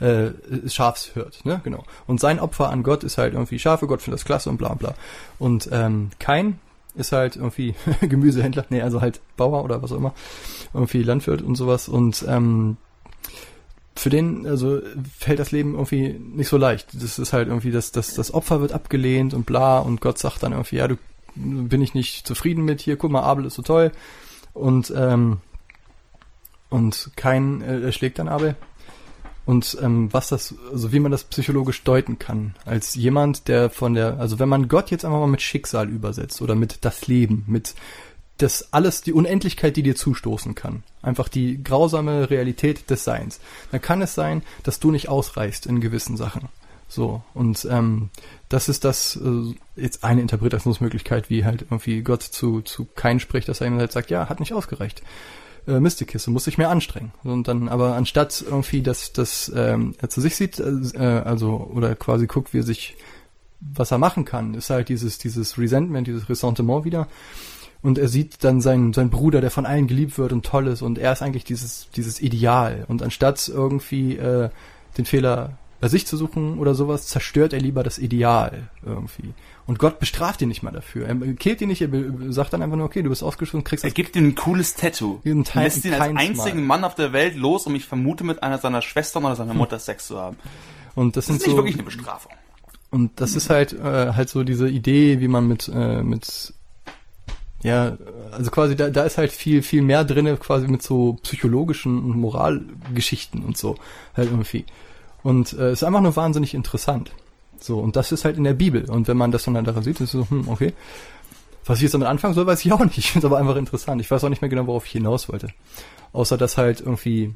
äh, 0.00 0.30
Schafshirt, 0.66 1.44
ne, 1.44 1.60
genau. 1.62 1.84
Und 2.06 2.20
sein 2.20 2.40
Opfer 2.40 2.70
an 2.70 2.82
Gott 2.82 3.04
ist 3.04 3.18
halt 3.18 3.34
irgendwie 3.34 3.58
Schafe, 3.58 3.86
Gott 3.86 4.02
findet 4.02 4.20
das 4.20 4.24
klasse 4.24 4.50
und 4.50 4.56
bla 4.56 4.74
bla. 4.74 4.94
Und 5.38 5.68
ähm, 5.70 6.10
Kain 6.18 6.58
ist 6.98 7.12
halt 7.12 7.36
irgendwie 7.36 7.74
Gemüsehändler, 8.00 8.66
nee, 8.70 8.82
also 8.82 9.00
halt 9.00 9.20
Bauer 9.36 9.64
oder 9.64 9.82
was 9.82 9.92
auch 9.92 9.96
immer, 9.96 10.14
irgendwie 10.74 11.02
Landwirt 11.02 11.42
und 11.42 11.54
sowas 11.54 11.88
und 11.88 12.24
ähm, 12.28 12.76
für 13.94 14.10
den, 14.10 14.46
also 14.46 14.80
fällt 15.18 15.40
das 15.40 15.50
Leben 15.50 15.74
irgendwie 15.74 16.10
nicht 16.10 16.48
so 16.48 16.56
leicht. 16.56 16.94
Das 16.94 17.18
ist 17.18 17.32
halt 17.32 17.48
irgendwie, 17.48 17.72
das, 17.72 17.90
das, 17.90 18.14
das 18.14 18.32
Opfer 18.32 18.60
wird 18.60 18.72
abgelehnt 18.72 19.34
und 19.34 19.44
bla 19.44 19.80
und 19.80 20.00
Gott 20.00 20.18
sagt 20.18 20.44
dann 20.44 20.52
irgendwie, 20.52 20.76
ja, 20.76 20.86
du 20.86 20.96
bin 21.34 21.82
ich 21.82 21.94
nicht 21.94 22.26
zufrieden 22.26 22.64
mit 22.64 22.80
hier, 22.80 22.96
guck 22.96 23.10
mal, 23.10 23.22
Abel 23.22 23.44
ist 23.44 23.54
so 23.54 23.62
toll. 23.62 23.92
Und 24.54 24.92
ähm, 24.96 25.38
und 26.70 27.10
kein 27.16 27.62
äh, 27.62 27.92
schlägt 27.92 28.18
dann 28.18 28.28
Abel. 28.28 28.56
Und 29.48 29.78
ähm, 29.80 30.12
was 30.12 30.28
das, 30.28 30.54
also 30.70 30.92
wie 30.92 31.00
man 31.00 31.10
das 31.10 31.24
psychologisch 31.24 31.82
deuten 31.82 32.18
kann, 32.18 32.54
als 32.66 32.94
jemand, 32.96 33.48
der 33.48 33.70
von 33.70 33.94
der, 33.94 34.20
also 34.20 34.38
wenn 34.38 34.48
man 34.50 34.68
Gott 34.68 34.90
jetzt 34.90 35.06
einfach 35.06 35.20
mal 35.20 35.26
mit 35.26 35.40
Schicksal 35.40 35.88
übersetzt 35.88 36.42
oder 36.42 36.54
mit 36.54 36.84
das 36.84 37.06
Leben, 37.06 37.44
mit 37.46 37.74
das 38.36 38.74
alles, 38.74 39.00
die 39.00 39.14
Unendlichkeit, 39.14 39.74
die 39.78 39.82
dir 39.82 39.96
zustoßen 39.96 40.54
kann, 40.54 40.82
einfach 41.00 41.28
die 41.28 41.64
grausame 41.64 42.28
Realität 42.28 42.90
des 42.90 43.04
Seins, 43.04 43.40
dann 43.70 43.80
kann 43.80 44.02
es 44.02 44.14
sein, 44.14 44.42
dass 44.64 44.80
du 44.80 44.90
nicht 44.90 45.08
ausreichst 45.08 45.64
in 45.64 45.80
gewissen 45.80 46.18
Sachen. 46.18 46.50
So, 46.86 47.22
und 47.32 47.66
ähm, 47.70 48.10
das 48.50 48.68
ist 48.68 48.84
das 48.84 49.16
äh, 49.16 49.54
jetzt 49.76 50.04
eine 50.04 50.20
Interpretationsmöglichkeit, 50.20 51.30
wie 51.30 51.46
halt 51.46 51.62
irgendwie 51.62 52.02
Gott 52.02 52.22
zu, 52.22 52.60
zu 52.60 52.84
keinen 52.84 53.18
spricht, 53.18 53.48
dass 53.48 53.62
er 53.62 53.68
ihm 53.68 53.78
halt 53.78 53.92
sagt, 53.92 54.10
ja, 54.10 54.28
hat 54.28 54.40
nicht 54.40 54.52
ausgereicht 54.52 55.00
äh, 55.68 55.80
Mystikiste, 55.80 56.30
muss 56.30 56.44
sich 56.44 56.58
mehr 56.58 56.70
anstrengen. 56.70 57.12
Und 57.22 57.46
dann, 57.46 57.68
aber 57.68 57.94
anstatt 57.94 58.44
irgendwie, 58.48 58.82
dass, 58.82 59.12
dass 59.12 59.52
ähm, 59.54 59.94
er 59.98 60.08
zu 60.08 60.20
sich 60.20 60.34
sieht, 60.34 60.58
äh, 60.58 61.22
also 61.24 61.70
oder 61.72 61.94
quasi 61.94 62.26
guckt, 62.26 62.54
wie 62.54 62.58
er 62.58 62.64
sich, 62.64 62.96
was 63.60 63.90
er 63.90 63.98
machen 63.98 64.24
kann, 64.24 64.54
ist 64.54 64.70
halt 64.70 64.88
dieses, 64.88 65.18
dieses 65.18 65.58
Resentment, 65.58 66.06
dieses 66.06 66.28
Ressentiment 66.28 66.84
wieder. 66.84 67.08
Und 67.80 67.98
er 67.98 68.08
sieht 68.08 68.42
dann 68.42 68.60
seinen, 68.60 68.92
seinen 68.92 69.10
Bruder, 69.10 69.40
der 69.40 69.52
von 69.52 69.66
allen 69.66 69.86
geliebt 69.86 70.18
wird 70.18 70.32
und 70.32 70.44
toll 70.44 70.66
ist, 70.66 70.82
und 70.82 70.98
er 70.98 71.12
ist 71.12 71.22
eigentlich 71.22 71.44
dieses, 71.44 71.88
dieses 71.94 72.20
Ideal. 72.20 72.84
Und 72.88 73.02
anstatt 73.02 73.48
irgendwie 73.48 74.16
äh, 74.16 74.50
den 74.96 75.04
Fehler 75.04 75.58
bei 75.80 75.88
sich 75.88 76.06
zu 76.06 76.16
suchen 76.16 76.58
oder 76.58 76.74
sowas, 76.74 77.06
zerstört 77.06 77.52
er 77.52 77.60
lieber 77.60 77.84
das 77.84 77.98
Ideal 77.98 78.68
irgendwie. 78.84 79.32
Und 79.68 79.78
Gott 79.78 79.98
bestraft 79.98 80.40
ihn 80.40 80.48
nicht 80.48 80.62
mal 80.62 80.70
dafür. 80.70 81.06
Er 81.06 81.34
killt 81.34 81.60
ihn 81.60 81.68
nicht, 81.68 81.82
er 81.82 81.90
sagt 82.30 82.54
dann 82.54 82.62
einfach 82.62 82.78
nur, 82.78 82.86
okay, 82.86 83.02
du 83.02 83.10
bist 83.10 83.22
ausgeschlossen, 83.22 83.64
kriegst 83.64 83.84
Er 83.84 83.90
gibt 83.90 84.16
ihm 84.16 84.28
ein 84.28 84.34
cooles 84.34 84.74
Tattoo. 84.74 85.20
Ein 85.26 85.44
Teil, 85.44 85.64
lässt 85.64 85.84
ihn 85.84 85.92
als 85.92 86.16
einzigen 86.16 86.60
Mal. 86.60 86.78
Mann 86.78 86.84
auf 86.84 86.94
der 86.94 87.12
Welt 87.12 87.36
los, 87.36 87.66
um 87.66 87.74
ich 87.74 87.84
vermute 87.84 88.24
mit 88.24 88.42
einer 88.42 88.56
seiner 88.56 88.80
Schwestern 88.80 89.26
oder 89.26 89.36
seiner 89.36 89.52
Mutter 89.52 89.78
Sex 89.78 90.06
zu 90.06 90.18
haben. 90.18 90.38
Und 90.94 91.18
das, 91.18 91.26
das 91.26 91.36
ist 91.36 91.42
nicht 91.42 91.50
so, 91.50 91.56
wirklich 91.58 91.74
eine 91.74 91.82
Bestrafung. 91.82 92.32
Und 92.88 93.20
das 93.20 93.36
ist 93.36 93.50
halt 93.50 93.74
äh, 93.74 94.14
halt 94.14 94.30
so 94.30 94.42
diese 94.42 94.70
Idee, 94.70 95.20
wie 95.20 95.28
man 95.28 95.46
mit 95.46 95.68
äh, 95.68 96.02
mit 96.02 96.54
ja, 97.62 97.98
also 98.32 98.50
quasi 98.50 98.74
da, 98.74 98.88
da 98.88 99.02
ist 99.02 99.18
halt 99.18 99.32
viel 99.32 99.62
viel 99.62 99.82
mehr 99.82 100.02
drinne, 100.02 100.38
quasi 100.38 100.66
mit 100.66 100.82
so 100.82 101.18
psychologischen 101.22 101.98
und 101.98 102.16
Moralgeschichten 102.18 103.44
und 103.44 103.58
so 103.58 103.76
halt 104.16 104.30
irgendwie. 104.30 104.64
Und 105.22 105.52
äh, 105.52 105.72
ist 105.72 105.84
einfach 105.84 106.00
nur 106.00 106.16
wahnsinnig 106.16 106.54
interessant. 106.54 107.12
So, 107.60 107.78
und 107.78 107.96
das 107.96 108.12
ist 108.12 108.24
halt 108.24 108.36
in 108.36 108.44
der 108.44 108.54
Bibel. 108.54 108.88
Und 108.88 109.08
wenn 109.08 109.16
man 109.16 109.32
das 109.32 109.44
dann 109.44 109.64
daran 109.64 109.82
sieht, 109.82 110.00
ist 110.00 110.12
so, 110.12 110.28
hm, 110.28 110.48
okay. 110.48 110.72
Was 111.64 111.78
ich 111.78 111.82
jetzt 111.82 111.92
damit 111.92 112.08
anfangen 112.08 112.34
soll, 112.34 112.46
weiß 112.46 112.64
ich 112.64 112.72
auch 112.74 112.84
nicht. 112.84 112.98
Ich 112.98 113.12
finde 113.12 113.26
es 113.26 113.32
aber 113.32 113.38
einfach 113.38 113.56
interessant. 113.56 114.00
Ich 114.00 114.10
weiß 114.10 114.24
auch 114.24 114.28
nicht 114.28 114.42
mehr 114.42 114.48
genau, 114.48 114.66
worauf 114.66 114.86
ich 114.86 114.92
hinaus 114.92 115.28
wollte. 115.28 115.48
Außer 116.12 116.38
dass 116.38 116.56
halt 116.56 116.80
irgendwie, 116.80 117.34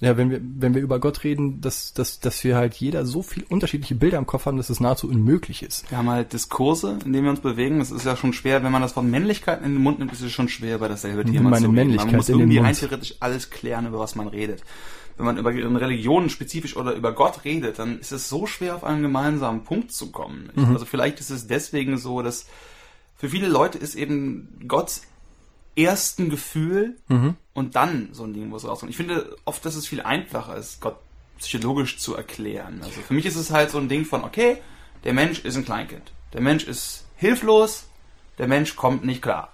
ja, 0.00 0.16
wenn 0.16 0.30
wir, 0.30 0.40
wenn 0.42 0.74
wir 0.74 0.82
über 0.82 0.98
Gott 0.98 1.22
reden, 1.22 1.60
dass, 1.60 1.92
dass, 1.92 2.18
dass 2.18 2.42
wir 2.42 2.56
halt 2.56 2.74
jeder 2.74 3.06
so 3.06 3.22
viel 3.22 3.44
unterschiedliche 3.48 3.94
Bilder 3.94 4.18
im 4.18 4.26
Kopf 4.26 4.46
haben, 4.46 4.56
dass 4.56 4.70
es 4.70 4.80
nahezu 4.80 5.08
unmöglich 5.08 5.62
ist. 5.62 5.88
Wir 5.90 5.98
haben 5.98 6.10
halt 6.10 6.32
Diskurse, 6.32 6.98
in 7.04 7.12
denen 7.12 7.24
wir 7.24 7.30
uns 7.30 7.40
bewegen. 7.40 7.80
Es 7.80 7.92
ist 7.92 8.04
ja 8.04 8.16
schon 8.16 8.32
schwer, 8.32 8.64
wenn 8.64 8.72
man 8.72 8.82
das 8.82 8.96
Wort 8.96 9.06
Männlichkeit 9.06 9.62
in 9.62 9.74
den 9.74 9.82
Mund 9.82 10.00
nimmt, 10.00 10.12
ist 10.12 10.22
es 10.22 10.32
schon 10.32 10.48
schwer, 10.48 10.78
bei 10.78 10.88
dasselbe 10.88 11.24
Thema 11.24 11.50
Meine 11.50 11.66
zu 11.66 11.70
reden. 11.70 11.74
Männlichkeit 11.74 12.06
man 12.06 12.16
muss 12.16 12.28
irgendwie 12.28 12.58
rein 12.58 12.74
theoretisch 12.74 13.14
alles 13.20 13.50
klären, 13.50 13.86
über 13.86 14.00
was 14.00 14.16
man 14.16 14.26
redet 14.26 14.62
wenn 15.16 15.26
man 15.26 15.36
über 15.38 15.52
Religionen 15.80 16.30
spezifisch 16.30 16.76
oder 16.76 16.94
über 16.94 17.12
Gott 17.12 17.44
redet, 17.44 17.78
dann 17.78 17.98
ist 17.98 18.12
es 18.12 18.28
so 18.28 18.46
schwer, 18.46 18.74
auf 18.74 18.84
einen 18.84 19.02
gemeinsamen 19.02 19.64
Punkt 19.64 19.92
zu 19.92 20.10
kommen. 20.10 20.50
Mhm. 20.54 20.72
Also 20.72 20.84
vielleicht 20.84 21.20
ist 21.20 21.30
es 21.30 21.46
deswegen 21.46 21.98
so, 21.98 22.22
dass 22.22 22.46
für 23.16 23.28
viele 23.28 23.48
Leute 23.48 23.78
ist 23.78 23.94
eben 23.94 24.66
Gott 24.66 25.00
erst 25.76 26.18
ein 26.18 26.30
Gefühl 26.30 26.96
mhm. 27.08 27.36
und 27.54 27.76
dann 27.76 28.08
so 28.12 28.24
ein 28.24 28.34
Ding, 28.34 28.50
wo 28.50 28.56
es 28.56 28.66
rauskommt. 28.66 28.90
Ich 28.90 28.96
finde 28.96 29.36
oft, 29.44 29.64
dass 29.64 29.74
es 29.74 29.86
viel 29.86 30.02
einfacher 30.02 30.56
ist, 30.56 30.80
Gott 30.80 30.96
psychologisch 31.38 31.98
zu 31.98 32.14
erklären. 32.14 32.80
Also 32.82 33.00
für 33.00 33.14
mich 33.14 33.26
ist 33.26 33.36
es 33.36 33.50
halt 33.50 33.70
so 33.70 33.78
ein 33.78 33.88
Ding 33.88 34.04
von, 34.04 34.24
okay, 34.24 34.58
der 35.04 35.12
Mensch 35.12 35.40
ist 35.40 35.56
ein 35.56 35.64
Kleinkind. 35.64 36.12
Der 36.32 36.40
Mensch 36.40 36.64
ist 36.64 37.06
hilflos, 37.16 37.88
der 38.38 38.48
Mensch 38.48 38.76
kommt 38.76 39.04
nicht 39.04 39.22
klar. 39.22 39.52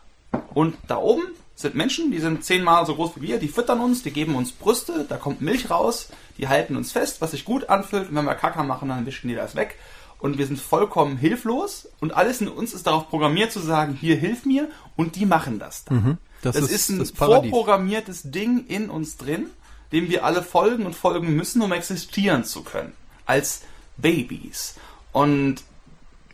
Und 0.55 0.77
da 0.87 0.97
oben 0.97 1.23
sind 1.59 1.75
Menschen, 1.75 2.12
die 2.12 2.21
sind 2.21 2.44
zehnmal 2.44 2.87
so 2.87 2.94
groß 2.94 3.12
wie 3.16 3.23
wir, 3.23 3.38
die 3.38 3.49
füttern 3.49 3.81
uns, 3.81 4.05
die 4.05 4.12
geben 4.12 4.37
uns 4.37 4.53
Brüste, 4.53 5.05
da 5.09 5.16
kommt 5.16 5.40
Milch 5.40 5.71
raus, 5.71 6.09
die 6.38 6.47
halten 6.47 6.77
uns 6.77 6.92
fest, 6.92 7.21
was 7.21 7.33
sich 7.33 7.44
gut 7.44 7.68
anfühlt 7.68 8.11
und 8.11 8.14
wenn 8.14 8.25
wir 8.25 8.37
Kacker 8.37 8.62
machen, 8.62 8.88
dann 8.88 9.07
wischen 9.07 9.27
die 9.27 9.35
das 9.35 9.57
weg 9.57 9.77
und 10.21 10.38
wir 10.38 10.47
sind 10.47 10.61
vollkommen 10.61 11.16
hilflos 11.16 11.88
und 11.99 12.14
alles 12.14 12.40
in 12.40 12.49
uns 12.49 12.75
ist 12.75 12.87
darauf 12.87 13.09
programmiert 13.09 13.51
zu 13.51 13.59
sagen, 13.59 13.99
hier 14.01 14.14
hilf 14.14 14.47
mir 14.47 14.68
und 14.97 15.16
die 15.16 15.27
machen 15.27 15.59
das 15.59 15.85
dann. 15.85 15.97
Mhm, 15.97 16.18
das, 16.42 16.55
das, 16.55 16.71
ist, 16.71 16.90
ist 16.90 16.90
ein 16.90 17.07
vorprogrammiertes 17.07 18.31
Ding 18.31 18.64
in 18.68 18.88
uns 18.88 19.16
drin, 19.16 19.47
dem 19.90 20.09
wir 20.09 20.25
alle 20.25 20.44
folgen 20.44 20.87
und 20.87 20.94
folgen 20.94 21.35
müssen, 21.35 21.61
um 21.61 21.73
existieren 21.73 22.44
zu 22.44 22.62
können. 22.62 22.92
Als 23.27 23.62
Babys. 23.97 24.77
Und 25.11 25.64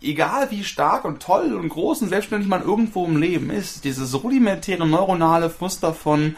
egal 0.04 0.50
wie 0.50 0.64
stark 0.64 1.04
und 1.04 1.20
toll 1.22 1.54
und 1.54 1.68
groß 1.68 2.02
und 2.02 2.08
selbstständig 2.08 2.48
man 2.48 2.62
irgendwo 2.62 3.04
im 3.06 3.16
Leben 3.16 3.50
ist, 3.50 3.84
dieses 3.84 4.22
rudimentäre 4.22 4.86
neuronale 4.86 5.52
Muster 5.60 5.94
von 5.94 6.36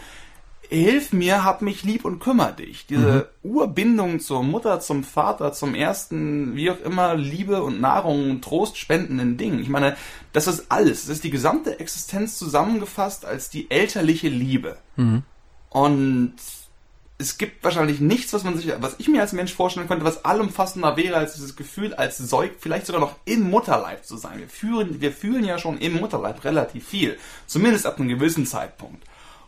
Hilf 0.68 1.12
mir, 1.12 1.44
hab 1.44 1.62
mich 1.62 1.84
lieb 1.84 2.04
und 2.04 2.18
kümmere 2.18 2.54
dich. 2.54 2.86
Diese 2.86 3.28
mhm. 3.42 3.50
Urbindung 3.50 4.18
zur 4.18 4.42
Mutter, 4.42 4.80
zum 4.80 5.04
Vater, 5.04 5.52
zum 5.52 5.76
ersten, 5.76 6.56
wie 6.56 6.70
auch 6.70 6.80
immer, 6.80 7.14
Liebe 7.14 7.62
und 7.62 7.80
Nahrung 7.80 8.30
und 8.30 8.42
Trost 8.42 8.76
spendenden 8.76 9.36
Ding. 9.36 9.60
Ich 9.60 9.68
meine, 9.68 9.96
das 10.32 10.48
ist 10.48 10.66
alles. 10.70 11.02
Das 11.02 11.16
ist 11.16 11.24
die 11.24 11.30
gesamte 11.30 11.78
Existenz 11.78 12.36
zusammengefasst 12.36 13.24
als 13.24 13.48
die 13.48 13.70
elterliche 13.70 14.28
Liebe. 14.28 14.78
Mhm. 14.96 15.22
Und 15.70 16.34
es 17.18 17.38
gibt 17.38 17.64
wahrscheinlich 17.64 18.00
nichts, 18.00 18.32
was 18.34 18.44
man 18.44 18.56
sich, 18.58 18.70
was 18.80 18.96
ich 18.98 19.08
mir 19.08 19.22
als 19.22 19.32
Mensch 19.32 19.54
vorstellen 19.54 19.88
könnte, 19.88 20.04
was 20.04 20.24
allumfassender 20.24 20.96
wäre 20.96 21.16
als 21.16 21.34
dieses 21.34 21.56
Gefühl, 21.56 21.94
als 21.94 22.18
Säug, 22.18 22.52
vielleicht 22.58 22.86
sogar 22.86 23.00
noch 23.00 23.16
im 23.24 23.50
Mutterleib 23.50 24.04
zu 24.04 24.18
sein. 24.18 24.38
Wir 24.38 24.48
fühlen, 24.48 25.00
wir 25.00 25.12
fühlen 25.12 25.44
ja 25.44 25.58
schon 25.58 25.78
im 25.78 25.94
Mutterleib 25.94 26.44
relativ 26.44 26.86
viel. 26.86 27.18
Zumindest 27.46 27.86
ab 27.86 27.98
einem 27.98 28.08
gewissen 28.08 28.44
Zeitpunkt. 28.44 29.02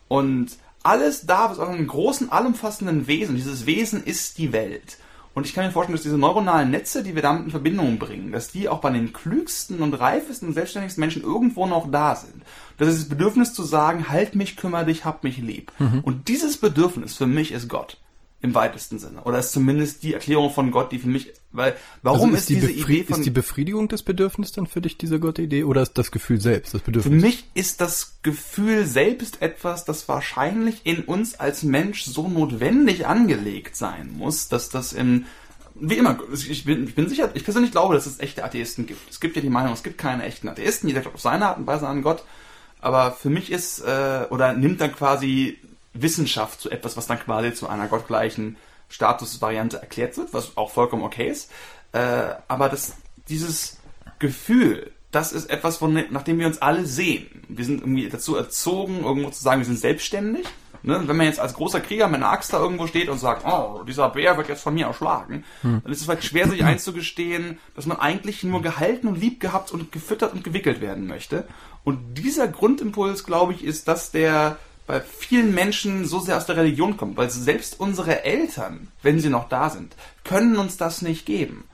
Und 0.09 0.57
alles 0.83 1.27
da 1.27 1.53
ist 1.53 1.59
auch 1.59 1.69
einem 1.69 1.87
großen, 1.87 2.33
allumfassenden 2.33 3.07
Wesen. 3.07 3.37
Dieses 3.37 3.67
Wesen 3.67 4.03
ist 4.03 4.39
die 4.39 4.53
Welt. 4.53 4.97
Und 5.35 5.47
ich 5.47 5.55
kann 5.55 5.65
mir 5.65 5.71
vorstellen, 5.71 5.97
dass 5.97 6.03
diese 6.03 6.19
neuronalen 6.19 6.71
Netze, 6.71 7.03
die 7.03 7.15
wir 7.15 7.23
damit 7.23 7.45
in 7.45 7.51
Verbindung 7.51 7.99
bringen, 7.99 8.33
dass 8.33 8.51
die 8.51 8.69
auch 8.69 8.81
bei 8.81 8.91
den 8.91 9.13
klügsten 9.13 9.81
und 9.81 9.95
reifesten 9.95 10.49
und 10.49 10.55
selbstständigsten 10.55 11.01
Menschen 11.01 11.23
irgendwo 11.23 11.67
noch 11.67 11.91
da 11.91 12.17
sind. 12.17 12.43
Das 12.77 12.89
ist 12.89 13.03
das 13.03 13.09
Bedürfnis 13.09 13.55
zu 13.55 13.63
sagen, 13.63 14.09
halt 14.09 14.35
mich, 14.35 14.57
kümmere 14.57 14.87
dich, 14.87 15.05
hab 15.05 15.25
mich 15.25 15.39
lieb. 15.39 15.73
Mhm. 15.79 16.01
Und 16.01 16.29
dieses 16.29 16.57
Bedürfnis 16.57 17.15
für 17.15 17.27
mich 17.27 17.53
ist 17.53 17.69
Gott 17.69 17.99
im 18.41 18.55
weitesten 18.55 18.99
Sinne. 18.99 19.23
Oder 19.25 19.41
ist 19.41 19.53
zumindest 19.53 20.03
die 20.05 20.15
Erklärung 20.15 20.53
von 20.53 20.71
Gott, 20.71 20.93
die 20.93 20.99
für 21.01 21.09
mich, 21.09 21.33
weil, 21.51 21.77
warum 22.03 22.31
also 22.31 22.35
ist, 22.35 22.41
ist 22.43 22.49
die 22.51 22.55
diese 22.55 22.71
Idee 22.71 23.05
von... 23.05 23.19
Ist 23.19 23.27
die 23.27 23.31
Befriedigung 23.31 23.89
des 23.89 24.05
Bedürfnisses 24.05 24.55
dann 24.55 24.67
für 24.67 24.81
dich 24.81 24.97
diese 24.97 25.19
Gott-Idee 25.19 25.65
oder 25.65 25.83
ist 25.83 25.99
das 25.99 26.13
Gefühl 26.13 26.41
selbst, 26.41 26.73
das 26.73 26.83
Bedürfnis? 26.83 27.21
Für 27.21 27.27
mich 27.27 27.45
ist 27.55 27.81
das 27.81 28.19
Gefühl 28.23 28.87
selbst 28.87 29.43
etwas, 29.43 29.85
das 29.85 30.09
wahrscheinlich 30.09 30.83
in 30.85 31.03
uns 31.03 31.35
als 31.35 31.65
Mensch 31.65 32.05
so 32.05 32.29
notwendig 32.29 33.07
angelegt 33.07 33.75
sein 33.75 34.13
muss, 34.17 34.49
dass 34.49 34.69
das 34.69 34.93
in 34.93 35.27
wie 35.81 35.97
immer, 35.97 36.19
ich 36.33 36.65
bin, 36.65 36.89
ich 36.89 36.95
bin 36.97 37.09
sicher, 37.09 37.31
ich 37.35 37.45
persönlich 37.45 37.71
glaube, 37.71 37.95
dass 37.95 38.07
es 38.07 38.19
echte 38.19 38.45
Atheisten 38.45 38.87
gibt. 38.87 39.09
Es 39.09 39.21
gibt 39.21 39.37
ja 39.37 39.43
die 39.43 39.49
Meinung, 39.49 39.73
es 39.73 39.85
gibt 39.85 39.97
keine 39.97 40.25
echten 40.25 40.49
Atheisten, 40.49 40.89
jeder 40.89 41.03
glaubt 41.03 41.15
auf 41.15 41.23
seine 41.23 41.47
Art 41.47 41.59
und 41.59 41.69
Weise 41.69 41.87
an 41.87 42.03
Gott. 42.03 42.25
Aber 42.81 43.13
für 43.13 43.31
mich 43.31 43.53
ist, 43.53 43.81
äh, 43.81 44.27
oder 44.31 44.55
nimmt 44.55 44.81
dann 44.81 44.93
quasi 44.93 45.59
Wissenschaft 46.03 46.61
zu 46.61 46.71
etwas, 46.71 46.97
was 46.97 47.07
dann 47.07 47.19
quasi 47.21 47.53
zu 47.53 47.69
einer 47.69 47.87
gottgleichen 47.87 48.57
Statusvariante 48.89 49.79
erklärt 49.81 50.17
wird, 50.17 50.33
was 50.33 50.57
auch 50.57 50.71
vollkommen 50.71 51.03
okay 51.03 51.29
ist. 51.29 51.51
Äh, 51.93 52.35
aber 52.49 52.69
das, 52.69 52.95
dieses 53.29 53.79
Gefühl, 54.19 54.93
das 55.11 55.33
ist 55.33 55.51
etwas, 55.51 55.79
von, 55.79 56.05
nach 56.11 56.23
dem 56.23 56.39
wir 56.39 56.47
uns 56.47 56.61
alle 56.61 56.85
sehen. 56.85 57.27
Wir 57.49 57.65
sind 57.65 57.81
irgendwie 57.81 58.09
dazu 58.09 58.37
erzogen, 58.37 59.03
irgendwo 59.05 59.31
zu 59.31 59.43
sagen, 59.43 59.61
wir 59.61 59.67
sind 59.67 59.79
selbstständig. 59.79 60.47
Ne? 60.83 61.03
Wenn 61.07 61.17
man 61.17 61.27
jetzt 61.27 61.41
als 61.41 61.55
großer 61.55 61.81
Krieger 61.81 62.07
mit 62.07 62.17
einer 62.17 62.31
Axt 62.31 62.53
da 62.53 62.61
irgendwo 62.61 62.87
steht 62.87 63.09
und 63.09 63.19
sagt, 63.19 63.45
oh, 63.47 63.83
dieser 63.83 64.11
Bär 64.11 64.37
wird 64.37 64.49
jetzt 64.49 64.63
von 64.63 64.75
mir 64.75 64.87
erschlagen, 64.87 65.45
hm. 65.63 65.81
dann 65.83 65.93
ist 65.93 65.99
es 65.99 66.05
vielleicht 66.05 66.25
schwer, 66.25 66.49
sich 66.49 66.65
einzugestehen, 66.65 67.59
dass 67.75 67.87
man 67.87 67.99
eigentlich 67.99 68.45
nur 68.45 68.63
gehalten 68.63 69.09
und 69.09 69.21
lieb 69.21 69.41
gehabt 69.41 69.73
und 69.73 69.91
gefüttert 69.93 70.35
und 70.35 70.45
gewickelt 70.45 70.81
werden 70.81 71.07
möchte. 71.07 71.49
Und 71.85 72.15
dieser 72.15 72.49
Grundimpuls, 72.49 73.25
glaube 73.25 73.55
ich, 73.55 73.65
ist 73.65 73.89
das, 73.89 74.13
der 74.13 74.59
bei 74.89 75.03
vielen 75.03 75.55
Menschen 75.55 76.07
so 76.07 76.19
sehr 76.19 76.39
aus 76.39 76.47
der 76.47 76.57
Religion 76.57 76.97
kommt, 76.97 77.19
weil 77.19 77.29
selbst 77.31 77.79
unsere 77.79 78.25
Eltern, 78.25 78.89
wenn 79.03 79.21
sie 79.21 79.29
noch 79.29 79.49
da 79.49 79.69
sind, 79.69 79.95
können 80.25 80.57
uns 80.57 80.79
das 80.79 81.03
nicht 81.03 81.27
geben. 81.27 81.65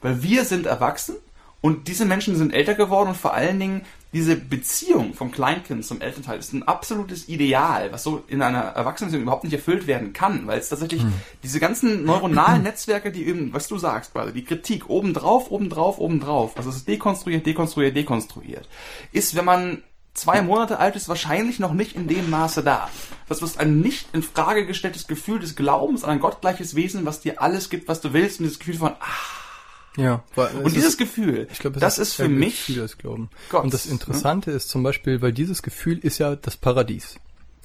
Weil 0.00 0.22
wir 0.22 0.44
sind 0.46 0.64
erwachsen 0.64 1.16
und 1.60 1.86
diese 1.86 2.06
Menschen 2.06 2.34
sind 2.34 2.52
älter 2.52 2.74
geworden 2.74 3.10
und 3.10 3.16
vor 3.16 3.34
allen 3.34 3.60
Dingen 3.60 3.82
diese 4.14 4.36
Beziehung 4.36 5.12
vom 5.12 5.30
Kleinkind 5.30 5.84
zum 5.84 6.00
Elternteil 6.00 6.38
ist 6.38 6.54
ein 6.54 6.66
absolutes 6.66 7.28
Ideal, 7.28 7.92
was 7.92 8.04
so 8.04 8.24
in 8.26 8.40
einer 8.40 8.60
Erwachsenenbeziehung 8.60 9.22
überhaupt 9.22 9.44
nicht 9.44 9.54
erfüllt 9.54 9.86
werden 9.86 10.14
kann, 10.14 10.46
weil 10.46 10.58
es 10.58 10.70
tatsächlich 10.70 11.02
hm. 11.02 11.12
diese 11.42 11.60
ganzen 11.60 12.04
neuronalen 12.04 12.62
Netzwerke, 12.62 13.12
die 13.12 13.26
eben, 13.26 13.52
was 13.52 13.68
du 13.68 13.76
sagst, 13.76 14.12
quasi, 14.12 14.32
die 14.32 14.44
Kritik 14.44 14.88
obendrauf, 14.88 15.50
obendrauf, 15.50 15.98
obendrauf, 15.98 16.56
also 16.56 16.70
es 16.70 16.76
ist 16.76 16.88
dekonstruiert, 16.88 17.44
dekonstruiert, 17.44 17.96
dekonstruiert, 17.96 18.66
ist, 19.12 19.34
wenn 19.34 19.44
man 19.44 19.82
zwei 20.14 20.42
Monate 20.42 20.78
alt 20.78 20.96
ist, 20.96 21.08
wahrscheinlich 21.08 21.58
noch 21.58 21.72
nicht 21.72 21.96
in 21.96 22.08
dem 22.08 22.30
Maße 22.30 22.62
da. 22.62 22.88
Das 23.28 23.42
ist 23.42 23.58
ein 23.58 23.80
nicht 23.80 24.08
in 24.12 24.22
Frage 24.22 24.66
gestelltes 24.66 25.06
Gefühl 25.06 25.38
des 25.38 25.56
Glaubens 25.56 26.04
an 26.04 26.10
ein 26.10 26.20
gottgleiches 26.20 26.74
Wesen, 26.74 27.06
was 27.06 27.20
dir 27.20 27.40
alles 27.40 27.70
gibt, 27.70 27.88
was 27.88 28.00
du 28.00 28.12
willst, 28.12 28.40
und 28.40 28.44
dieses 28.44 28.58
Gefühl 28.58 28.74
von, 28.74 28.92
ah, 29.00 29.42
ja, 29.96 30.22
und 30.36 30.74
dieses 30.74 30.90
ist, 30.90 30.98
Gefühl, 30.98 31.48
ich 31.52 31.58
glaube, 31.58 31.78
das 31.78 31.98
ist 31.98 32.14
für 32.14 32.28
mich 32.28 32.66
Gefühl, 32.66 32.82
das 32.82 32.96
Glauben. 32.96 33.30
Gott, 33.50 33.64
und 33.64 33.74
das 33.74 33.86
ne? 33.86 33.92
Interessante 33.92 34.50
ne? 34.50 34.56
ist 34.56 34.70
zum 34.70 34.82
Beispiel, 34.82 35.20
weil 35.20 35.32
dieses 35.32 35.62
Gefühl 35.62 35.98
ist 35.98 36.18
ja 36.18 36.34
das 36.34 36.56
Paradies. 36.56 37.16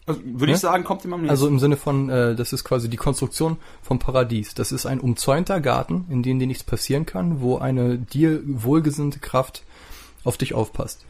Also, 0.05 0.21
würde 0.23 0.47
ne? 0.47 0.51
ich 0.53 0.59
sagen, 0.59 0.83
kommt 0.83 1.05
immer 1.05 1.15
am 1.15 1.29
Also 1.29 1.47
im 1.47 1.59
Sinne 1.59 1.77
von, 1.77 2.09
äh, 2.09 2.35
das 2.35 2.51
ist 2.51 2.63
quasi 2.65 2.89
die 2.89 2.97
Konstruktion 2.97 3.57
vom 3.81 3.99
Paradies. 3.99 4.53
Das 4.53 4.71
ist 4.71 4.85
ein 4.85 4.99
umzäunter 4.99 5.61
Garten, 5.61 6.05
in 6.09 6.21
dem 6.21 6.39
dir 6.39 6.47
nichts 6.47 6.63
passieren 6.63 7.05
kann, 7.05 7.39
wo 7.39 7.57
eine 7.57 7.97
dir 7.97 8.41
wohlgesinnte 8.45 9.19
Kraft 9.19 9.63
auf 10.23 10.37
dich 10.37 10.53
aufpasst. 10.53 11.05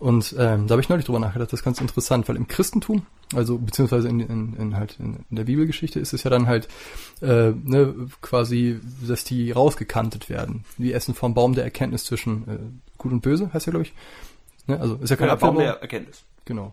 Und 0.00 0.34
ähm, 0.38 0.66
da 0.66 0.72
habe 0.72 0.80
ich 0.80 0.88
neulich 0.88 1.04
drüber 1.04 1.18
nachgedacht, 1.18 1.52
das 1.52 1.60
ist 1.60 1.64
ganz 1.64 1.78
interessant, 1.78 2.26
weil 2.26 2.36
im 2.36 2.48
Christentum, 2.48 3.06
also 3.34 3.58
beziehungsweise 3.58 4.08
in, 4.08 4.20
in, 4.20 4.54
in 4.54 4.76
halt 4.76 4.96
in, 4.98 5.26
in 5.28 5.36
der 5.36 5.44
Bibelgeschichte 5.44 6.00
ist 6.00 6.14
es 6.14 6.24
ja 6.24 6.30
dann 6.30 6.46
halt 6.46 6.68
äh, 7.20 7.50
ne, 7.50 7.94
quasi, 8.22 8.80
dass 9.06 9.24
die 9.24 9.52
rausgekantet 9.52 10.30
werden. 10.30 10.64
Die 10.78 10.94
essen 10.94 11.14
vom 11.14 11.34
Baum 11.34 11.54
der 11.54 11.64
Erkenntnis 11.64 12.04
zwischen 12.04 12.48
äh, 12.48 12.58
Gut 12.96 13.12
und 13.12 13.20
Böse, 13.20 13.50
heißt 13.52 13.66
ja, 13.66 13.72
glaube 13.72 13.84
ich. 13.84 13.92
Ne? 14.66 14.80
Also 14.80 14.94
ist 14.96 15.10
ja 15.10 15.16
kein 15.16 15.28
ja, 15.28 15.34
Baum 15.34 15.58
der 15.58 15.82
Erkenntnis. 15.82 16.24
Genau. 16.46 16.72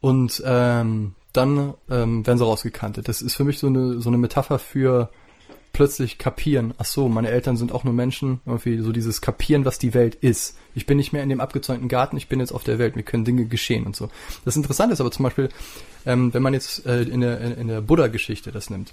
Und 0.00 0.42
ähm, 0.44 1.14
dann 1.32 1.74
ähm, 1.88 2.26
werden 2.26 2.38
sie 2.38 2.44
rausgekantet. 2.44 3.06
Das 3.06 3.22
ist 3.22 3.36
für 3.36 3.44
mich 3.44 3.60
so 3.60 3.68
eine 3.68 4.00
so 4.00 4.10
eine 4.10 4.18
Metapher 4.18 4.58
für 4.58 5.10
plötzlich 5.80 6.18
kapieren, 6.18 6.74
ach 6.76 6.84
so, 6.84 7.08
meine 7.08 7.30
Eltern 7.30 7.56
sind 7.56 7.72
auch 7.72 7.84
nur 7.84 7.94
Menschen, 7.94 8.40
irgendwie 8.44 8.80
so 8.80 8.92
dieses 8.92 9.22
Kapieren, 9.22 9.64
was 9.64 9.78
die 9.78 9.94
Welt 9.94 10.14
ist. 10.14 10.58
Ich 10.74 10.84
bin 10.84 10.98
nicht 10.98 11.14
mehr 11.14 11.22
in 11.22 11.30
dem 11.30 11.40
abgezäunten 11.40 11.88
Garten, 11.88 12.18
ich 12.18 12.28
bin 12.28 12.38
jetzt 12.38 12.52
auf 12.52 12.64
der 12.64 12.78
Welt, 12.78 12.96
mir 12.96 13.02
können 13.02 13.24
Dinge 13.24 13.46
geschehen 13.46 13.86
und 13.86 13.96
so. 13.96 14.10
Das 14.44 14.56
Interessante 14.56 14.92
ist 14.92 15.00
aber 15.00 15.10
zum 15.10 15.22
Beispiel, 15.22 15.48
ähm, 16.04 16.34
wenn 16.34 16.42
man 16.42 16.52
jetzt 16.52 16.84
äh, 16.84 17.00
in 17.04 17.22
der, 17.22 17.56
in 17.56 17.68
der 17.68 17.80
Buddha-Geschichte 17.80 18.52
das 18.52 18.68
nimmt, 18.68 18.92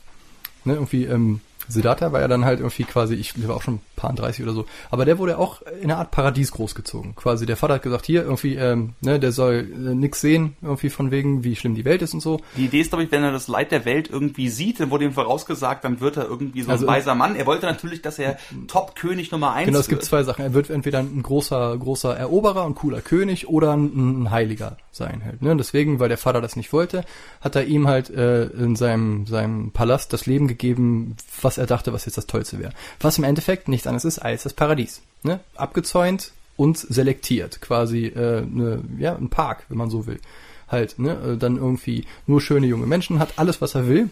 ne, 0.63 0.75
irgendwie, 0.75 1.03
ähm, 1.03 1.41
Siddhartha 1.67 2.11
war 2.11 2.21
ja 2.21 2.27
dann 2.27 2.45
halt 2.45 2.59
irgendwie 2.59 2.83
quasi, 2.83 3.15
ich 3.15 3.47
war 3.47 3.55
auch 3.55 3.61
schon 3.61 3.79
paar 3.95 4.13
30 4.13 4.43
oder 4.43 4.53
so, 4.53 4.65
aber 4.89 5.05
der 5.05 5.17
wurde 5.17 5.37
auch 5.37 5.61
in 5.81 5.85
einer 5.85 5.97
Art 5.97 6.11
Paradies 6.11 6.51
großgezogen. 6.51 7.15
Quasi 7.15 7.45
der 7.45 7.57
Vater 7.57 7.75
hat 7.75 7.81
gesagt, 7.81 8.05
hier 8.05 8.23
irgendwie, 8.23 8.55
ähm, 8.55 8.93
ne, 9.01 9.19
der 9.19 9.31
soll 9.31 9.67
äh, 9.71 9.95
nix 9.95 10.21
sehen, 10.21 10.55
irgendwie 10.61 10.89
von 10.89 11.11
wegen, 11.11 11.43
wie 11.43 11.55
schlimm 11.55 11.75
die 11.75 11.83
Welt 11.83 12.01
ist 12.01 12.13
und 12.13 12.21
so. 12.21 12.39
Die 12.55 12.65
Idee 12.65 12.81
ist, 12.81 12.89
glaube 12.89 13.03
ich, 13.03 13.11
wenn 13.11 13.23
er 13.23 13.31
das 13.31 13.47
Leid 13.47 13.71
der 13.71 13.85
Welt 13.85 14.09
irgendwie 14.09 14.49
sieht, 14.49 14.79
dann 14.79 14.91
wurde 14.91 15.05
ihm 15.05 15.13
vorausgesagt, 15.13 15.83
dann 15.83 15.99
wird 15.99 16.17
er 16.17 16.25
irgendwie 16.25 16.61
so 16.61 16.71
also, 16.71 16.85
ein 16.85 16.87
weiser 16.87 17.15
Mann. 17.15 17.35
Er 17.35 17.45
wollte 17.45 17.65
natürlich, 17.65 18.01
dass 18.01 18.19
er 18.19 18.37
Top-König 18.67 19.31
Nummer 19.31 19.53
eins 19.53 19.67
Genau, 19.67 19.79
es 19.79 19.87
gibt 19.87 20.03
zwei 20.03 20.23
Sachen. 20.23 20.43
Er 20.43 20.53
wird 20.53 20.69
entweder 20.69 20.99
ein 20.99 21.23
großer, 21.23 21.77
großer 21.77 22.15
Eroberer, 22.15 22.65
ein 22.65 22.75
cooler 22.75 23.01
König 23.01 23.47
oder 23.49 23.73
ein, 23.73 24.23
ein 24.23 24.31
Heiliger 24.31 24.77
sein 24.91 25.23
halt. 25.23 25.41
Ne? 25.41 25.51
Und 25.51 25.57
deswegen, 25.57 25.99
weil 25.99 26.09
der 26.09 26.17
Vater 26.17 26.41
das 26.41 26.55
nicht 26.55 26.73
wollte, 26.73 27.03
hat 27.41 27.55
er 27.55 27.65
ihm 27.65 27.87
halt 27.87 28.09
äh, 28.09 28.45
in 28.45 28.75
seinem, 28.75 29.25
seinem 29.25 29.71
Palast 29.71 30.13
das 30.13 30.25
Leben 30.25 30.47
gegeben, 30.47 31.15
was 31.41 31.56
er 31.57 31.65
dachte, 31.65 31.93
was 31.93 32.05
jetzt 32.05 32.17
das 32.17 32.27
Tollste 32.27 32.59
wäre. 32.59 32.73
Was 32.99 33.17
im 33.17 33.23
Endeffekt 33.23 33.67
nichts 33.67 33.87
anderes 33.87 34.05
ist 34.05 34.19
als 34.19 34.43
das 34.43 34.53
Paradies. 34.53 35.01
Ne? 35.23 35.39
Abgezäunt 35.55 36.31
und 36.55 36.77
selektiert. 36.77 37.61
Quasi 37.61 38.05
äh, 38.07 38.41
ne, 38.41 38.81
ja, 38.97 39.15
ein 39.15 39.29
Park, 39.29 39.65
wenn 39.69 39.77
man 39.77 39.89
so 39.89 40.07
will. 40.07 40.19
Halt, 40.67 40.99
ne? 40.99 41.11
Äh, 41.11 41.37
dann 41.37 41.57
irgendwie 41.57 42.05
nur 42.25 42.41
schöne 42.41 42.67
junge 42.67 42.87
Menschen, 42.87 43.19
hat 43.19 43.33
alles, 43.37 43.61
was 43.61 43.75
er 43.75 43.87
will. 43.87 44.09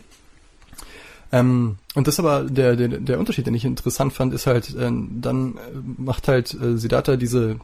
Ähm, 1.31 1.77
und 1.95 2.08
das 2.08 2.19
aber 2.19 2.43
der, 2.43 2.75
der, 2.75 2.88
der 2.88 3.19
Unterschied, 3.19 3.47
den 3.47 3.55
ich 3.55 3.65
interessant 3.65 4.13
fand, 4.13 4.34
ist 4.34 4.47
halt, 4.47 4.75
äh, 4.75 4.91
dann 5.21 5.55
äh, 5.55 5.60
macht 5.97 6.27
halt 6.27 6.53
äh, 6.53 6.77
Siddhartha 6.77 7.15
diese 7.15 7.60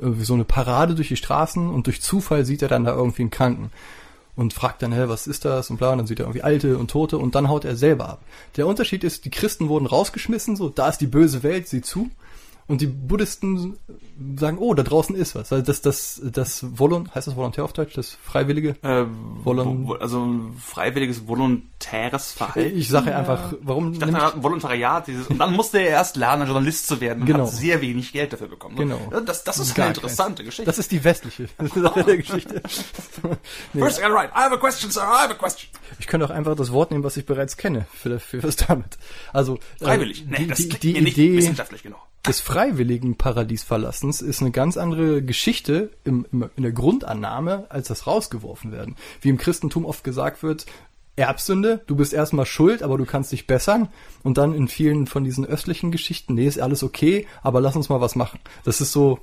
äh, 0.00 0.22
so 0.22 0.34
eine 0.34 0.44
Parade 0.44 0.94
durch 0.94 1.08
die 1.08 1.16
Straßen 1.16 1.68
und 1.68 1.86
durch 1.86 2.00
Zufall 2.00 2.44
sieht 2.44 2.62
er 2.62 2.68
dann 2.68 2.84
da 2.84 2.94
irgendwie 2.94 3.22
einen 3.22 3.30
Kranken 3.30 3.70
und 4.36 4.52
fragt 4.52 4.82
dann, 4.82 4.92
hä, 4.92 5.04
was 5.06 5.26
ist 5.26 5.44
das 5.44 5.70
und 5.70 5.76
bla, 5.76 5.92
und 5.92 5.98
dann 5.98 6.06
sieht 6.06 6.20
er 6.20 6.24
irgendwie 6.24 6.42
Alte 6.42 6.78
und 6.78 6.90
Tote 6.90 7.18
und 7.18 7.34
dann 7.34 7.48
haut 7.48 7.64
er 7.64 7.76
selber 7.76 8.08
ab. 8.08 8.22
Der 8.56 8.66
Unterschied 8.66 9.04
ist, 9.04 9.24
die 9.24 9.30
Christen 9.30 9.68
wurden 9.68 9.86
rausgeschmissen, 9.86 10.56
so, 10.56 10.68
da 10.68 10.88
ist 10.88 10.98
die 10.98 11.06
böse 11.06 11.42
Welt, 11.42 11.68
sieh 11.68 11.82
zu. 11.82 12.10
Und 12.70 12.80
die 12.80 12.86
Buddhisten 12.86 13.78
sagen, 14.36 14.58
oh, 14.58 14.74
da 14.74 14.84
draußen 14.84 15.16
ist 15.16 15.34
was. 15.34 15.52
Also 15.52 15.64
das, 15.64 15.80
das, 15.80 16.22
das 16.24 16.78
Volon, 16.78 17.12
heißt 17.12 17.26
das 17.26 17.34
Volontär 17.34 17.64
auf 17.64 17.72
Deutsch, 17.72 17.94
das 17.94 18.16
Freiwillige? 18.22 18.76
Äh, 18.82 19.06
Volon 19.42 19.96
also 19.98 20.24
ein 20.24 20.54
freiwilliges, 20.56 21.26
volontäres 21.26 22.32
Verhalten. 22.32 22.78
Ich 22.78 22.88
sage 22.88 23.16
einfach, 23.16 23.54
warum? 23.60 23.92
Ich 23.92 23.98
dachte, 23.98 24.14
er 24.14 24.26
hat 24.26 24.36
ein 24.36 24.44
Volontariat, 24.44 25.08
dieses, 25.08 25.26
und 25.26 25.38
dann 25.38 25.52
musste 25.52 25.80
er 25.80 25.88
erst 25.88 26.14
lernen, 26.14 26.46
Journalist 26.46 26.86
zu 26.86 27.00
werden. 27.00 27.24
Genau. 27.24 27.46
Hat 27.46 27.50
sehr 27.50 27.80
wenig 27.80 28.12
Geld 28.12 28.32
dafür 28.32 28.46
bekommen. 28.46 28.76
Genau. 28.76 29.00
Das, 29.26 29.42
das 29.42 29.58
ist 29.58 29.74
Gar 29.74 29.86
eine 29.86 29.94
interessante 29.96 30.44
keins. 30.44 30.50
Geschichte. 30.50 30.70
Das 30.70 30.78
ist 30.78 30.92
die 30.92 31.02
westliche 31.02 31.48
Sache 31.74 32.04
der 32.04 32.18
Geschichte. 32.18 32.62
nee. 33.72 33.80
First, 33.82 34.00
right. 34.00 34.30
I 34.30 34.42
have 34.42 34.54
a 34.54 34.58
question, 34.58 34.92
sir. 34.92 35.00
I 35.00 35.22
have 35.24 35.32
a 35.32 35.34
question. 35.34 35.68
Ich 35.98 36.06
könnte 36.06 36.24
auch 36.26 36.30
einfach 36.30 36.54
das 36.54 36.70
Wort 36.70 36.92
nehmen, 36.92 37.02
was 37.02 37.16
ich 37.16 37.26
bereits 37.26 37.56
kenne, 37.56 37.86
für, 37.92 38.20
für 38.20 38.44
was 38.44 38.54
damit. 38.54 38.96
Also, 39.32 39.56
äh, 39.80 39.86
Freiwillig. 39.86 40.22
Äh, 40.22 40.42
nee, 40.42 40.46
das 40.46 40.58
die, 40.58 40.68
die, 40.68 40.92
die 40.92 40.98
Idee, 40.98 41.36
wissenschaftlich 41.36 41.82
genug 41.82 41.98
des 42.26 42.40
freiwilligen 42.40 43.16
Paradiesverlassens 43.16 44.20
ist 44.20 44.42
eine 44.42 44.50
ganz 44.50 44.76
andere 44.76 45.22
Geschichte 45.22 45.90
im, 46.04 46.26
im, 46.32 46.50
in 46.54 46.62
der 46.62 46.72
Grundannahme 46.72 47.66
als 47.70 47.88
das 47.88 48.06
rausgeworfen 48.06 48.72
werden. 48.72 48.96
Wie 49.22 49.30
im 49.30 49.38
Christentum 49.38 49.86
oft 49.86 50.04
gesagt 50.04 50.42
wird, 50.42 50.66
Erbsünde, 51.16 51.82
du 51.86 51.96
bist 51.96 52.12
erstmal 52.12 52.46
schuld, 52.46 52.82
aber 52.82 52.96
du 52.98 53.04
kannst 53.04 53.32
dich 53.32 53.46
bessern. 53.46 53.88
Und 54.22 54.38
dann 54.38 54.54
in 54.54 54.68
vielen 54.68 55.06
von 55.06 55.24
diesen 55.24 55.44
östlichen 55.44 55.90
Geschichten, 55.90 56.34
nee, 56.34 56.46
ist 56.46 56.60
alles 56.60 56.82
okay, 56.82 57.26
aber 57.42 57.60
lass 57.60 57.76
uns 57.76 57.88
mal 57.88 58.00
was 58.00 58.16
machen. 58.16 58.40
Das 58.64 58.80
ist 58.80 58.92
so 58.92 59.18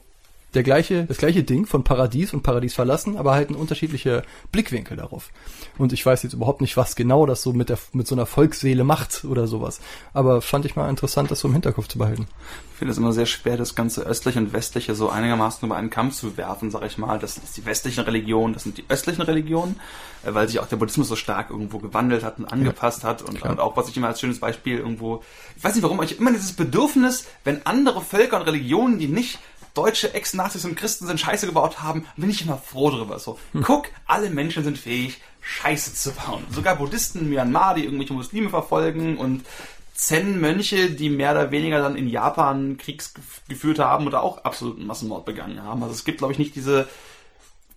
der 0.54 0.64
gleiche, 0.64 1.06
das 1.06 1.18
gleiche 1.18 1.44
Ding 1.44 1.66
von 1.66 1.84
Paradies 1.84 2.34
und 2.34 2.42
Paradies 2.42 2.74
verlassen, 2.74 3.18
aber 3.18 3.34
halt 3.34 3.50
ein 3.50 3.56
unterschiedlicher 3.56 4.24
Blickwinkel 4.52 4.96
darauf. 4.96 5.30
Und 5.78 5.92
ich 5.92 6.06
weiß 6.06 6.24
jetzt 6.24 6.34
überhaupt 6.34 6.62
nicht, 6.62 6.78
was 6.78 6.96
genau 6.96 7.26
das 7.26 7.42
so 7.42 7.52
mit 7.54 7.70
der, 7.70 7.78
mit 7.92 8.08
so 8.08 8.16
einer 8.16 8.26
Volksseele 8.26 8.84
macht 8.84 9.26
oder 9.26 9.46
sowas. 9.48 9.82
Aber 10.14 10.42
fand 10.42 10.66
ich 10.66 10.76
mal 10.76 10.90
interessant, 10.90 11.32
das 11.32 11.42
so 11.42 11.50
im 11.50 11.54
Hinterkopf 11.54 11.88
zu 11.88 11.98
behalten. 11.98 12.28
Ich 12.72 12.78
finde 12.80 12.92
es 12.92 12.98
immer 12.98 13.12
sehr 13.12 13.26
schwer, 13.26 13.58
das 13.58 13.76
ganze 13.76 14.04
östliche 14.04 14.40
und 14.40 14.54
westliche 14.54 14.96
so 14.96 15.10
einigermaßen 15.10 15.66
über 15.66 15.76
einen 15.76 15.90
Kamm 15.90 16.12
zu 16.12 16.38
werfen, 16.38 16.72
sag 16.72 16.86
ich 16.86 16.98
mal. 16.98 17.20
Das 17.20 17.38
ist 17.38 17.58
die 17.58 17.66
westlichen 17.66 18.04
Religionen, 18.04 18.54
das 18.54 18.64
sind 18.64 18.78
die 18.78 18.86
östlichen 18.88 19.24
Religionen, 19.24 19.80
äh, 20.24 20.34
weil 20.34 20.48
sich 20.48 20.60
auch 20.60 20.68
der 20.68 20.78
Buddhismus 20.78 21.08
so 21.10 21.16
stark 21.16 21.50
irgendwo 21.50 21.80
gewandelt 21.80 22.24
hat 22.24 22.40
und 22.40 22.46
angepasst 22.46 23.04
ja, 23.04 23.10
hat. 23.10 23.22
Und, 23.22 23.42
und, 23.42 23.60
auch, 23.60 23.76
was 23.76 23.90
ich 23.90 23.98
immer 23.98 24.08
als 24.08 24.22
schönes 24.22 24.40
Beispiel 24.40 24.78
irgendwo, 24.78 25.24
ich 25.58 25.64
weiß 25.64 25.76
nicht 25.76 25.84
warum, 25.84 25.98
aber 26.00 26.06
ich 26.06 26.20
immer 26.20 26.32
dieses 26.32 26.54
Bedürfnis, 26.54 27.26
wenn 27.44 27.66
andere 27.66 28.02
Völker 28.02 28.40
und 28.40 28.44
Religionen, 28.44 29.00
die 29.00 29.08
nicht 29.08 29.40
deutsche 29.78 30.14
Ex-Nazis 30.14 30.66
und 30.66 30.76
Christen 30.76 31.06
sind 31.06 31.20
Scheiße 31.20 31.46
gebaut 31.46 31.82
haben, 31.82 32.06
bin 32.16 32.30
ich 32.30 32.42
immer 32.42 32.58
froh 32.58 32.90
drüber. 32.90 33.20
So, 33.20 33.38
hm. 33.54 33.62
guck, 33.62 33.88
alle 34.06 34.30
Menschen 34.30 34.64
sind 34.64 34.78
fähig, 34.78 35.22
Scheiße 35.42 35.94
zu 35.94 36.12
bauen. 36.12 36.44
Sogar 36.50 36.76
Buddhisten 36.76 37.20
in 37.20 37.30
Myanmar, 37.30 37.76
die 37.76 37.86
irgendwelche 37.86 38.14
Muslime 38.14 38.50
verfolgen 38.50 39.18
und 39.18 39.46
Zen-Mönche, 39.94 40.92
die 40.92 41.10
mehr 41.10 41.32
oder 41.32 41.52
weniger 41.52 41.80
dann 41.80 41.96
in 41.96 42.08
Japan 42.08 42.78
Kriegs 42.78 43.14
geführt 43.48 43.80
haben 43.80 44.08
oder 44.08 44.22
auch 44.24 44.44
absoluten 44.44 44.86
Massenmord 44.86 45.26
begangen 45.26 45.64
haben. 45.64 45.82
Also 45.82 45.96
es 45.96 46.06
gibt, 46.06 46.20
glaube 46.20 46.34
ich, 46.34 46.40
nicht 46.40 46.56
diese, 46.56 46.88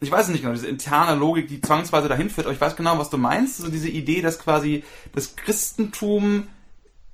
ich 0.01 0.11
weiß 0.11 0.29
nicht 0.29 0.43
genau, 0.43 0.53
diese 0.53 0.67
interne 0.67 1.19
Logik, 1.19 1.49
die 1.49 1.61
zwangsweise 1.61 2.09
dahin 2.09 2.29
führt, 2.29 2.47
aber 2.47 2.55
ich 2.55 2.61
weiß 2.61 2.77
genau, 2.77 2.99
was 2.99 3.11
du 3.11 3.19
meinst. 3.19 3.59
So 3.59 3.65
also 3.65 3.73
diese 3.73 3.89
Idee, 3.89 4.21
dass 4.21 4.39
quasi 4.39 4.85
das 5.15 5.37
Christentum 5.37 6.49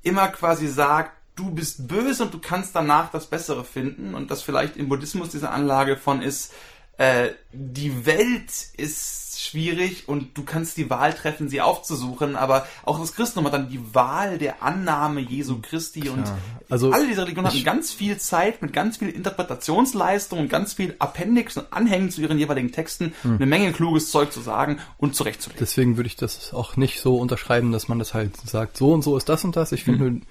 immer 0.02 0.28
quasi 0.28 0.68
sagt, 0.68 1.12
du 1.36 1.50
bist 1.50 1.86
böse 1.86 2.24
und 2.24 2.34
du 2.34 2.38
kannst 2.38 2.74
danach 2.74 3.10
das 3.10 3.26
Bessere 3.26 3.64
finden 3.64 4.14
und 4.14 4.30
dass 4.30 4.42
vielleicht 4.42 4.76
im 4.76 4.88
Buddhismus 4.88 5.28
diese 5.28 5.50
Anlage 5.50 5.96
von 5.96 6.22
ist, 6.22 6.52
äh, 6.98 7.28
die 7.52 8.06
Welt 8.06 8.50
ist 8.76 9.38
schwierig 9.38 10.08
und 10.08 10.36
du 10.38 10.44
kannst 10.44 10.78
die 10.78 10.88
Wahl 10.88 11.12
treffen, 11.12 11.50
sie 11.50 11.60
aufzusuchen, 11.60 12.36
aber 12.36 12.66
auch 12.84 12.98
das 12.98 13.12
Christentum 13.12 13.44
hat 13.44 13.52
dann 13.52 13.68
die 13.68 13.94
Wahl 13.94 14.38
der 14.38 14.62
Annahme 14.62 15.20
Jesu 15.20 15.60
Christi 15.60 16.00
Klar. 16.00 16.14
und 16.14 16.32
also 16.70 16.90
alle 16.90 17.06
diese 17.06 17.22
Religionen 17.22 17.48
hatten 17.48 17.64
ganz 17.64 17.92
viel 17.92 18.16
Zeit 18.16 18.62
mit 18.62 18.72
ganz 18.72 18.96
viel 18.96 19.10
Interpretationsleistung 19.10 20.38
und 20.38 20.48
ganz 20.48 20.72
viel 20.72 20.96
Appendix 20.98 21.58
und 21.58 21.70
Anhängen 21.70 22.10
zu 22.10 22.22
ihren 22.22 22.38
jeweiligen 22.38 22.72
Texten, 22.72 23.12
hm. 23.20 23.36
eine 23.36 23.46
Menge 23.46 23.72
kluges 23.72 24.10
Zeug 24.10 24.32
zu 24.32 24.40
sagen 24.40 24.78
und 24.96 25.14
zurechtzulegen. 25.14 25.60
Deswegen 25.60 25.98
würde 25.98 26.06
ich 26.06 26.16
das 26.16 26.54
auch 26.54 26.76
nicht 26.78 27.00
so 27.00 27.18
unterschreiben, 27.18 27.72
dass 27.72 27.88
man 27.88 27.98
das 27.98 28.14
halt 28.14 28.36
sagt, 28.46 28.78
so 28.78 28.94
und 28.94 29.02
so 29.02 29.18
ist 29.18 29.28
das 29.28 29.44
und 29.44 29.54
das. 29.54 29.72
Ich 29.72 29.84
finde 29.84 30.06
hm 30.06 30.22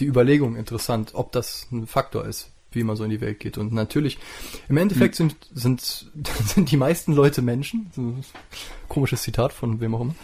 die 0.00 0.06
Überlegung 0.06 0.56
interessant, 0.56 1.10
ob 1.14 1.32
das 1.32 1.66
ein 1.72 1.86
Faktor 1.86 2.24
ist. 2.24 2.50
wie 2.72 2.82
man 2.82 2.96
so 2.96 3.04
in 3.04 3.10
die 3.10 3.20
Welt 3.20 3.38
geht. 3.38 3.56
Und 3.56 3.72
natürlich, 3.72 4.18
im 4.68 4.76
Endeffekt 4.76 5.14
sind, 5.14 5.36
sind, 5.54 5.80
sind 6.44 6.72
die 6.72 6.76
meisten 6.76 7.12
Leute 7.12 7.40
Menschen. 7.40 8.24
Komisches 8.88 9.22
Zitat 9.22 9.52
von 9.52 9.80
wem 9.80 9.94
auch 9.94 10.00
immer. 10.00 10.14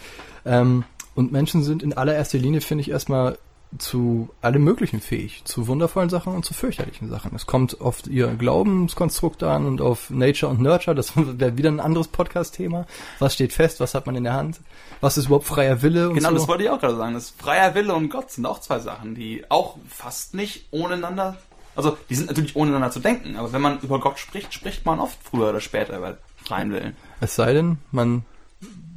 Ähm, 0.45 0.83
und 1.15 1.31
Menschen 1.31 1.63
sind 1.63 1.81
in 1.81 1.93
allererster 1.93 2.39
Linie, 2.39 2.59
finde 2.59 2.81
ich, 2.81 2.89
erstmal 2.89 3.37
zu 3.77 4.29
allem 4.41 4.63
Möglichen 4.63 5.01
fähig. 5.01 5.43
Zu 5.45 5.67
wundervollen 5.67 6.09
Sachen 6.09 6.35
und 6.35 6.43
zu 6.43 6.53
fürchterlichen 6.53 7.09
Sachen. 7.09 7.33
Es 7.35 7.45
kommt 7.45 7.79
auf 7.79 8.05
ihr 8.07 8.27
Glaubenskonstrukt 8.27 9.43
an 9.43 9.65
und 9.65 9.81
auf 9.81 10.09
Nature 10.09 10.51
und 10.51 10.61
Nurture. 10.61 10.95
Das 10.95 11.13
wäre 11.15 11.57
wieder 11.57 11.69
ein 11.69 11.79
anderes 11.79 12.07
Podcast-Thema. 12.09 12.85
Was 13.19 13.33
steht 13.33 13.53
fest? 13.53 13.79
Was 13.79 13.93
hat 13.93 14.05
man 14.05 14.15
in 14.15 14.25
der 14.25 14.33
Hand? 14.33 14.59
Was 14.99 15.17
ist 15.17 15.27
überhaupt 15.27 15.45
freier 15.45 15.81
Wille? 15.81 16.11
Genau, 16.13 16.29
so? 16.29 16.35
das 16.35 16.47
wollte 16.47 16.63
ich 16.63 16.69
auch 16.69 16.79
gerade 16.79 16.95
sagen. 16.95 17.13
Das 17.13 17.31
freier 17.31 17.73
Wille 17.73 17.93
und 17.93 18.09
Gott 18.09 18.31
sind 18.31 18.45
auch 18.45 18.59
zwei 18.59 18.79
Sachen, 18.79 19.15
die 19.15 19.43
auch 19.49 19.77
fast 19.87 20.33
nicht 20.33 20.67
ohneinander, 20.71 21.37
also 21.75 21.97
die 22.09 22.15
sind 22.15 22.27
natürlich 22.27 22.55
ohneinander 22.55 22.91
zu 22.91 22.99
denken, 22.99 23.37
aber 23.37 23.53
wenn 23.53 23.61
man 23.61 23.79
über 23.79 23.99
Gott 23.99 24.19
spricht, 24.19 24.53
spricht 24.53 24.85
man 24.85 24.99
oft 24.99 25.17
früher 25.23 25.49
oder 25.49 25.61
später 25.61 25.97
über 25.97 26.17
freien 26.35 26.71
Willen. 26.71 26.95
Es 27.21 27.35
sei 27.35 27.53
denn, 27.53 27.77
man 27.91 28.25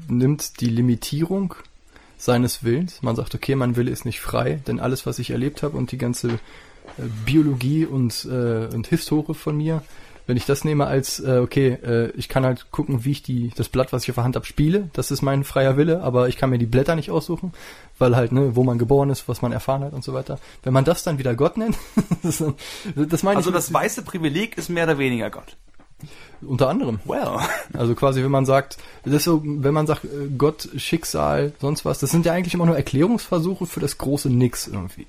nimmt 0.08 0.60
die 0.60 0.68
Limitierung 0.68 1.54
seines 2.24 2.64
Willens. 2.64 3.02
Man 3.02 3.16
sagt, 3.16 3.34
okay, 3.34 3.54
mein 3.54 3.76
Wille 3.76 3.90
ist 3.90 4.04
nicht 4.04 4.20
frei, 4.20 4.60
denn 4.66 4.80
alles, 4.80 5.06
was 5.06 5.18
ich 5.18 5.30
erlebt 5.30 5.62
habe 5.62 5.76
und 5.76 5.92
die 5.92 5.98
ganze 5.98 6.28
äh, 6.30 6.38
Biologie 7.24 7.84
und, 7.84 8.24
äh, 8.24 8.66
und 8.74 8.86
Historie 8.86 9.34
von 9.34 9.56
mir, 9.56 9.82
wenn 10.26 10.38
ich 10.38 10.46
das 10.46 10.64
nehme 10.64 10.86
als, 10.86 11.20
äh, 11.20 11.38
okay, 11.42 11.78
äh, 11.84 12.10
ich 12.16 12.30
kann 12.30 12.46
halt 12.46 12.70
gucken, 12.70 13.04
wie 13.04 13.10
ich 13.10 13.22
die, 13.22 13.52
das 13.54 13.68
Blatt, 13.68 13.92
was 13.92 14.04
ich 14.04 14.10
auf 14.10 14.14
der 14.14 14.24
Hand 14.24 14.36
habe, 14.36 14.46
spiele, 14.46 14.88
das 14.94 15.10
ist 15.10 15.20
mein 15.20 15.44
freier 15.44 15.76
Wille, 15.76 16.02
aber 16.02 16.28
ich 16.28 16.38
kann 16.38 16.48
mir 16.48 16.58
die 16.58 16.66
Blätter 16.66 16.96
nicht 16.96 17.10
aussuchen, 17.10 17.52
weil 17.98 18.16
halt, 18.16 18.32
ne, 18.32 18.56
wo 18.56 18.64
man 18.64 18.78
geboren 18.78 19.10
ist, 19.10 19.28
was 19.28 19.42
man 19.42 19.52
erfahren 19.52 19.84
hat 19.84 19.92
und 19.92 20.02
so 20.02 20.14
weiter. 20.14 20.38
Wenn 20.62 20.72
man 20.72 20.84
das 20.84 21.02
dann 21.02 21.18
wieder 21.18 21.34
Gott 21.34 21.58
nennt, 21.58 21.76
das, 22.22 22.42
das 22.94 23.22
meine 23.22 23.36
Also 23.36 23.50
ich. 23.50 23.54
das 23.54 23.72
weiße 23.72 24.02
Privileg 24.02 24.56
ist 24.56 24.70
mehr 24.70 24.84
oder 24.84 24.96
weniger 24.96 25.28
Gott. 25.28 25.56
Unter 26.42 26.68
anderem. 26.68 27.00
Well. 27.04 27.38
Also 27.72 27.94
quasi, 27.94 28.22
wenn 28.22 28.30
man 28.30 28.46
sagt, 28.46 28.76
das 29.04 29.14
ist 29.14 29.24
so, 29.24 29.42
wenn 29.44 29.74
man 29.74 29.86
sagt, 29.86 30.04
äh, 30.04 30.28
Gott, 30.36 30.68
Schicksal, 30.76 31.52
sonst 31.60 31.84
was, 31.84 31.98
das 31.98 32.10
sind 32.10 32.26
ja 32.26 32.32
eigentlich 32.32 32.54
immer 32.54 32.66
nur 32.66 32.76
Erklärungsversuche 32.76 33.66
für 33.66 33.80
das 33.80 33.98
große 33.98 34.30
Nix 34.30 34.66
irgendwie. 34.66 35.06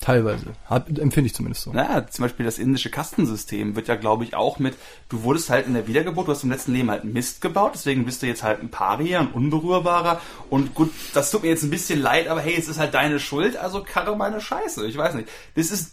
Teilweise. 0.00 0.46
Hab, 0.64 0.88
empfinde 0.88 1.26
ich 1.26 1.34
zumindest 1.34 1.62
so. 1.62 1.72
Naja, 1.72 2.06
zum 2.08 2.22
Beispiel 2.22 2.46
das 2.46 2.58
indische 2.58 2.88
Kastensystem 2.88 3.76
wird 3.76 3.86
ja, 3.86 3.96
glaube 3.96 4.24
ich, 4.24 4.34
auch 4.34 4.58
mit, 4.58 4.74
du 5.10 5.24
wurdest 5.24 5.50
halt 5.50 5.66
in 5.66 5.74
der 5.74 5.86
Wiedergeburt, 5.88 6.26
du 6.26 6.32
hast 6.32 6.42
im 6.42 6.50
letzten 6.50 6.72
Leben 6.72 6.90
halt 6.90 7.04
Mist 7.04 7.42
gebaut, 7.42 7.72
deswegen 7.74 8.06
bist 8.06 8.22
du 8.22 8.26
jetzt 8.26 8.42
halt 8.42 8.62
ein 8.62 8.70
Paria, 8.70 9.20
ein 9.20 9.30
Unberührbarer 9.30 10.22
und 10.48 10.74
gut, 10.74 10.90
das 11.12 11.30
tut 11.30 11.42
mir 11.42 11.50
jetzt 11.50 11.64
ein 11.64 11.70
bisschen 11.70 12.00
leid, 12.00 12.28
aber 12.28 12.40
hey, 12.40 12.54
es 12.56 12.66
ist 12.66 12.78
halt 12.78 12.94
deine 12.94 13.20
Schuld, 13.20 13.58
also 13.58 13.82
karre 13.82 14.16
meine 14.16 14.40
Scheiße, 14.40 14.86
ich 14.86 14.96
weiß 14.96 15.14
nicht. 15.16 15.28
Das 15.54 15.70
ist 15.70 15.92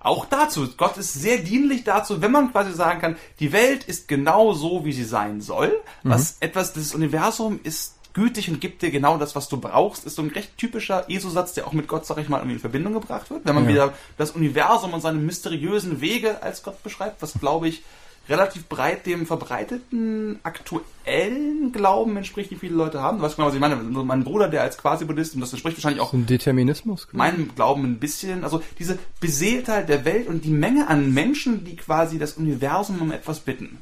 auch 0.00 0.26
dazu, 0.26 0.68
Gott 0.76 0.96
ist 0.96 1.14
sehr 1.14 1.38
dienlich 1.38 1.84
dazu, 1.84 2.20
wenn 2.22 2.30
man 2.32 2.52
quasi 2.52 2.72
sagen 2.72 3.00
kann, 3.00 3.16
die 3.40 3.52
Welt 3.52 3.84
ist 3.84 4.08
genau 4.08 4.52
so, 4.52 4.84
wie 4.84 4.92
sie 4.92 5.04
sein 5.04 5.40
soll, 5.40 5.80
was 6.02 6.36
etwas, 6.40 6.72
das 6.72 6.94
Universum 6.94 7.60
ist 7.62 7.94
gütig 8.14 8.48
und 8.48 8.60
gibt 8.60 8.82
dir 8.82 8.90
genau 8.90 9.16
das, 9.18 9.36
was 9.36 9.48
du 9.48 9.58
brauchst, 9.60 10.04
ist 10.04 10.16
so 10.16 10.22
ein 10.22 10.30
recht 10.30 10.56
typischer 10.56 11.08
ESO-Satz, 11.08 11.52
der 11.54 11.66
auch 11.66 11.72
mit 11.72 11.86
Gott, 11.88 12.06
sag 12.06 12.18
ich 12.18 12.28
mal, 12.28 12.42
in 12.42 12.58
Verbindung 12.58 12.94
gebracht 12.94 13.30
wird. 13.30 13.44
Wenn 13.44 13.54
man 13.54 13.64
Ja. 13.64 13.70
wieder 13.70 13.92
das 14.16 14.32
Universum 14.32 14.92
und 14.94 15.00
seine 15.00 15.18
mysteriösen 15.18 16.00
Wege 16.00 16.42
als 16.42 16.62
Gott 16.62 16.82
beschreibt, 16.82 17.22
was 17.22 17.34
glaube 17.34 17.68
ich 17.68 17.82
relativ 18.28 18.66
breit 18.66 19.06
dem 19.06 19.26
verbreiteten 19.26 20.38
aktuellen 20.42 21.72
Glauben 21.72 22.16
entspricht, 22.16 22.50
die 22.50 22.56
viele 22.56 22.74
Leute 22.74 23.00
haben. 23.00 23.18
Du 23.18 23.24
weißt 23.24 23.36
genau, 23.36 23.48
was 23.48 23.54
ich 23.54 23.60
meine. 23.60 23.76
Mein 23.76 24.24
Bruder, 24.24 24.48
der 24.48 24.62
als 24.62 24.78
Quasi-Buddhist, 24.78 25.34
und 25.34 25.40
das 25.40 25.52
entspricht 25.52 25.76
wahrscheinlich 25.78 26.00
auch 26.00 26.12
ein 26.12 26.26
Determinismus. 26.26 27.08
meinem 27.12 27.54
Glauben 27.54 27.84
ein 27.84 27.98
bisschen, 27.98 28.44
also 28.44 28.62
diese 28.78 28.98
Beseeltheit 29.20 29.88
der 29.88 30.04
Welt 30.04 30.28
und 30.28 30.44
die 30.44 30.50
Menge 30.50 30.88
an 30.88 31.12
Menschen, 31.12 31.64
die 31.64 31.76
quasi 31.76 32.18
das 32.18 32.34
Universum 32.34 33.00
um 33.00 33.12
etwas 33.12 33.40
bitten. 33.40 33.78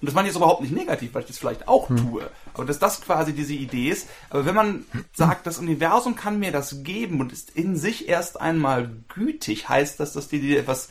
Und 0.00 0.06
das 0.06 0.14
meine 0.14 0.28
ich 0.28 0.34
jetzt 0.34 0.40
überhaupt 0.40 0.62
nicht 0.62 0.72
negativ, 0.72 1.12
weil 1.12 1.22
ich 1.22 1.28
das 1.28 1.38
vielleicht 1.38 1.66
auch 1.66 1.88
tue. 1.88 2.30
Aber 2.54 2.64
dass 2.64 2.78
das 2.78 3.00
quasi 3.00 3.32
diese 3.32 3.54
Idee 3.54 3.90
ist. 3.90 4.08
Aber 4.30 4.46
wenn 4.46 4.54
man 4.54 4.84
sagt, 5.12 5.44
das 5.44 5.58
Universum 5.58 6.14
kann 6.14 6.38
mir 6.38 6.52
das 6.52 6.84
geben 6.84 7.20
und 7.20 7.32
ist 7.32 7.50
in 7.56 7.76
sich 7.76 8.08
erst 8.08 8.40
einmal 8.40 8.88
gütig, 9.12 9.68
heißt 9.68 9.98
das, 9.98 10.12
dass 10.12 10.28
die, 10.28 10.38
die 10.38 10.56
etwas 10.56 10.88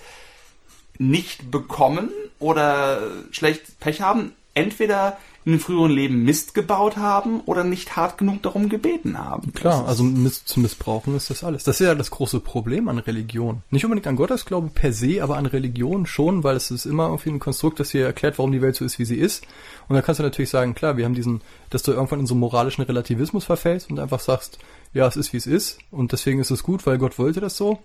nicht 0.98 1.52
bekommen 1.52 2.10
oder 2.40 3.00
schlecht 3.32 3.80
Pech 3.80 4.02
haben, 4.02 4.34
entweder 4.54 5.18
in 5.48 5.54
den 5.54 5.62
früheren 5.62 5.92
Leben 5.92 6.24
Mist 6.24 6.54
gebaut 6.56 6.98
haben 6.98 7.40
oder 7.46 7.64
nicht 7.64 7.96
hart 7.96 8.18
genug 8.18 8.42
darum 8.44 8.68
gebeten 8.68 9.18
haben. 9.18 9.54
Klar, 9.54 9.88
also 9.88 10.04
miss 10.04 10.44
zu 10.44 10.60
missbrauchen 10.60 11.16
ist 11.16 11.30
das 11.30 11.42
alles. 11.42 11.64
Das 11.64 11.80
ist 11.80 11.88
ja 11.88 11.96
das 11.96 12.12
große 12.12 12.42
Problem 12.42 12.90
an 12.90 13.00
Religion. 13.00 13.62
Nicht 13.70 13.86
unbedingt 13.86 14.08
an 14.08 14.18
Gottesglaube 14.18 14.72
per 14.74 14.92
se, 14.92 15.24
aber 15.24 15.38
an 15.38 15.46
Religion 15.46 16.06
schon, 16.06 16.44
weil 16.44 16.58
es 16.58 16.70
ist 16.70 16.86
immer 16.86 17.06
irgendwie 17.06 17.30
ein 17.30 17.40
Konstrukt, 17.40 17.80
das 17.80 17.92
hier 17.92 18.06
erklärt, 18.06 18.38
warum 18.40 18.52
die 18.52 18.62
Welt 18.62 18.76
so 18.76 18.84
ist, 18.84 19.00
wie 19.00 19.06
sie 19.06 19.16
ist. 19.16 19.46
Und 19.88 19.96
dann 19.96 20.04
kannst 20.04 20.20
du 20.20 20.24
natürlich 20.24 20.50
sagen, 20.50 20.76
klar, 20.76 20.98
wir 20.98 21.06
haben 21.06 21.16
diesen, 21.16 21.40
dass 21.70 21.82
du 21.82 21.94
irgendwann 21.94 22.20
in 22.20 22.28
so 22.28 22.34
einen 22.34 22.42
moralischen 22.42 22.84
Relativismus 22.84 23.46
verfällst 23.46 23.90
und 23.90 24.00
einfach 24.00 24.20
sagst, 24.20 24.60
ja, 24.94 25.08
es 25.08 25.16
ist, 25.16 25.32
wie 25.32 25.38
es 25.38 25.48
ist 25.48 25.78
und 25.92 26.12
deswegen 26.12 26.42
ist 26.42 26.52
es 26.52 26.62
gut, 26.62 26.86
weil 26.86 26.98
Gott 26.98 27.18
wollte 27.18 27.40
das 27.40 27.56
so. 27.56 27.80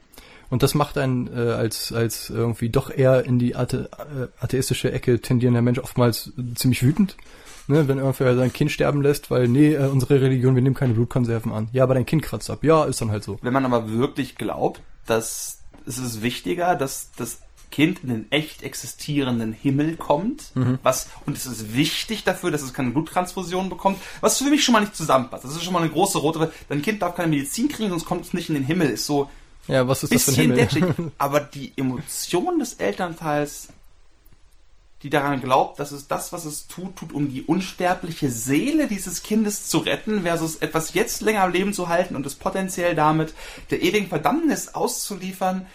Und 0.52 0.62
das 0.62 0.74
macht 0.74 0.98
einen 0.98 1.28
äh, 1.34 1.50
als, 1.52 1.94
als 1.94 2.28
irgendwie 2.28 2.68
doch 2.68 2.90
eher 2.90 3.24
in 3.24 3.38
die 3.38 3.56
Athe, 3.56 3.88
äh, 3.98 4.26
atheistische 4.38 4.92
Ecke 4.92 5.18
tendierender 5.18 5.62
Mensch 5.62 5.78
oftmals 5.78 6.30
ziemlich 6.56 6.82
wütend. 6.82 7.16
Ne, 7.68 7.88
wenn 7.88 7.96
irgendwer 7.96 8.36
sein 8.36 8.52
Kind 8.52 8.70
sterben 8.70 9.00
lässt, 9.00 9.30
weil, 9.30 9.48
nee, 9.48 9.72
äh, 9.72 9.86
unsere 9.86 10.20
Religion, 10.20 10.54
wir 10.54 10.60
nehmen 10.60 10.74
keine 10.74 10.92
Blutkonserven 10.92 11.52
an. 11.52 11.68
Ja, 11.72 11.84
aber 11.84 11.94
dein 11.94 12.04
Kind 12.04 12.22
kratzt 12.22 12.50
ab. 12.50 12.64
Ja, 12.64 12.84
ist 12.84 13.00
dann 13.00 13.10
halt 13.10 13.24
so. 13.24 13.38
Wenn 13.40 13.54
man 13.54 13.64
aber 13.64 13.92
wirklich 13.92 14.34
glaubt, 14.34 14.82
dass 15.06 15.60
es 15.86 15.96
ist 15.96 16.20
wichtiger, 16.20 16.74
dass 16.74 17.12
das 17.16 17.38
Kind 17.70 18.00
in 18.02 18.10
den 18.10 18.30
echt 18.30 18.62
existierenden 18.62 19.54
Himmel 19.54 19.96
kommt, 19.96 20.52
was 20.82 21.08
und 21.24 21.34
es 21.34 21.46
ist 21.46 21.74
wichtig 21.74 22.24
dafür, 22.24 22.50
dass 22.50 22.60
es 22.60 22.74
keine 22.74 22.90
Bluttransfusion 22.90 23.70
bekommt, 23.70 23.98
was 24.20 24.36
für 24.36 24.50
mich 24.50 24.62
schon 24.62 24.74
mal 24.74 24.80
nicht 24.80 24.94
zusammenpasst. 24.94 25.44
Das 25.44 25.56
ist 25.56 25.64
schon 25.64 25.72
mal 25.72 25.80
eine 25.80 25.90
große 25.90 26.18
rote. 26.18 26.52
Dein 26.68 26.82
Kind 26.82 27.00
darf 27.00 27.14
keine 27.14 27.28
Medizin 27.28 27.68
kriegen, 27.68 27.88
sonst 27.88 28.04
kommt 28.04 28.26
es 28.26 28.34
nicht 28.34 28.50
in 28.50 28.54
den 28.54 28.64
Himmel. 28.64 28.90
Ist 28.90 29.06
so 29.06 29.30
Ja, 29.68 29.86
was 29.86 30.02
ist 30.02 30.14
das 30.14 30.24
für 30.24 30.30
ein 30.32 30.36
Himmel? 30.36 30.56
detschig. 30.56 30.84
Aber 31.18 31.40
die 31.40 31.72
Emotion 31.76 32.58
des 32.58 32.74
Elternteils, 32.74 33.68
die 35.02 35.10
daran 35.10 35.40
glaubt, 35.40 35.78
dass 35.78 35.92
es 35.92 36.08
das, 36.08 36.32
was 36.32 36.44
es 36.44 36.66
tut, 36.66 36.96
tut, 36.96 37.12
um 37.12 37.28
die 37.28 37.42
unsterbliche 37.42 38.30
Seele 38.30 38.86
dieses 38.86 39.22
Kindes 39.22 39.68
zu 39.68 39.78
retten, 39.78 40.22
versus 40.22 40.56
etwas 40.56 40.94
jetzt 40.94 41.20
länger 41.20 41.42
am 41.42 41.52
Leben 41.52 41.72
zu 41.72 41.88
halten 41.88 42.16
und 42.16 42.26
es 42.26 42.34
potenziell 42.34 42.94
damit 42.94 43.34
der 43.70 43.82
ewigen 43.82 44.08
Verdammnis 44.08 44.74
auszuliefern, 44.74 45.66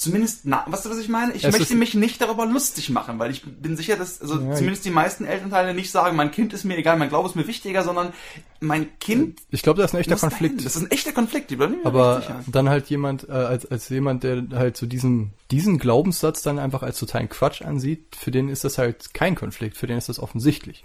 zumindest, 0.00 0.46
na, 0.46 0.64
weißt 0.66 0.86
du, 0.86 0.90
was 0.90 0.98
ich 0.98 1.10
meine? 1.10 1.34
Ich 1.34 1.44
Es 1.44 1.56
möchte 1.56 1.74
mich 1.74 1.92
nicht 1.92 2.22
darüber 2.22 2.46
lustig 2.46 2.88
machen, 2.88 3.18
weil 3.18 3.30
ich 3.30 3.42
bin 3.44 3.76
sicher, 3.76 3.96
dass, 3.96 4.22
also 4.22 4.40
Ja, 4.40 4.54
zumindest 4.54 4.86
die 4.86 4.90
meisten 4.90 5.26
Elternteile 5.26 5.74
nicht 5.74 5.90
sagen, 5.90 6.16
mein 6.16 6.30
Kind 6.30 6.54
ist 6.54 6.64
mir 6.64 6.78
egal, 6.78 6.96
mein 6.96 7.10
Glaube 7.10 7.28
ist 7.28 7.36
mir 7.36 7.46
wichtiger, 7.46 7.84
sondern 7.84 8.14
mein 8.60 8.98
Kind 8.98 9.40
Ich 9.50 9.60
glaube, 9.60 9.82
das 9.82 9.90
ist 9.90 9.94
ein 9.94 10.00
echter 10.00 10.12
muss 10.12 10.20
dahin. 10.22 10.38
Konflikt. 10.38 10.64
Das 10.64 10.74
ist 10.74 10.82
ein 10.82 10.90
echter 10.90 11.12
Konflikt, 11.12 11.50
die 11.50 11.56
bin 11.56 11.72
mir 11.72 11.86
Aber 11.86 12.22
dann 12.46 12.70
halt 12.70 12.86
jemand, 12.86 13.28
äh, 13.28 13.32
als, 13.32 13.66
als 13.66 13.90
jemand, 13.90 14.22
der 14.22 14.42
halt 14.54 14.78
so 14.78 14.86
diesen, 14.86 15.34
diesen 15.50 15.78
Glaubenssatz 15.78 16.40
dann 16.40 16.58
einfach 16.58 16.82
als 16.82 16.98
totalen 16.98 17.28
Quatsch 17.28 17.60
ansieht, 17.60 18.16
für 18.18 18.30
den 18.30 18.48
ist 18.48 18.64
das 18.64 18.78
halt 18.78 19.12
kein 19.12 19.34
Konflikt, 19.34 19.76
für 19.76 19.86
den 19.86 19.98
ist 19.98 20.08
das 20.08 20.18
offensichtlich. 20.18 20.82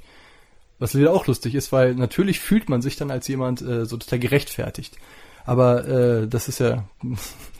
Was 0.77 0.93
wieder 0.93 1.13
auch 1.13 1.25
lustig 1.25 1.55
ist, 1.55 1.71
weil 1.71 1.95
natürlich 1.95 2.41
fühlt 2.41 2.67
man 2.67 2.81
sich 2.81 2.97
dann 2.97 3.11
als 3.11 3.29
jemand 3.29 3.61
äh, 3.61 3.85
so 3.85 3.95
total 3.95 4.19
gerechtfertigt. 4.19 4.97
Aber 5.45 5.87
äh, 5.87 6.27
das 6.27 6.49
ist 6.49 6.59
ja, 6.59 6.83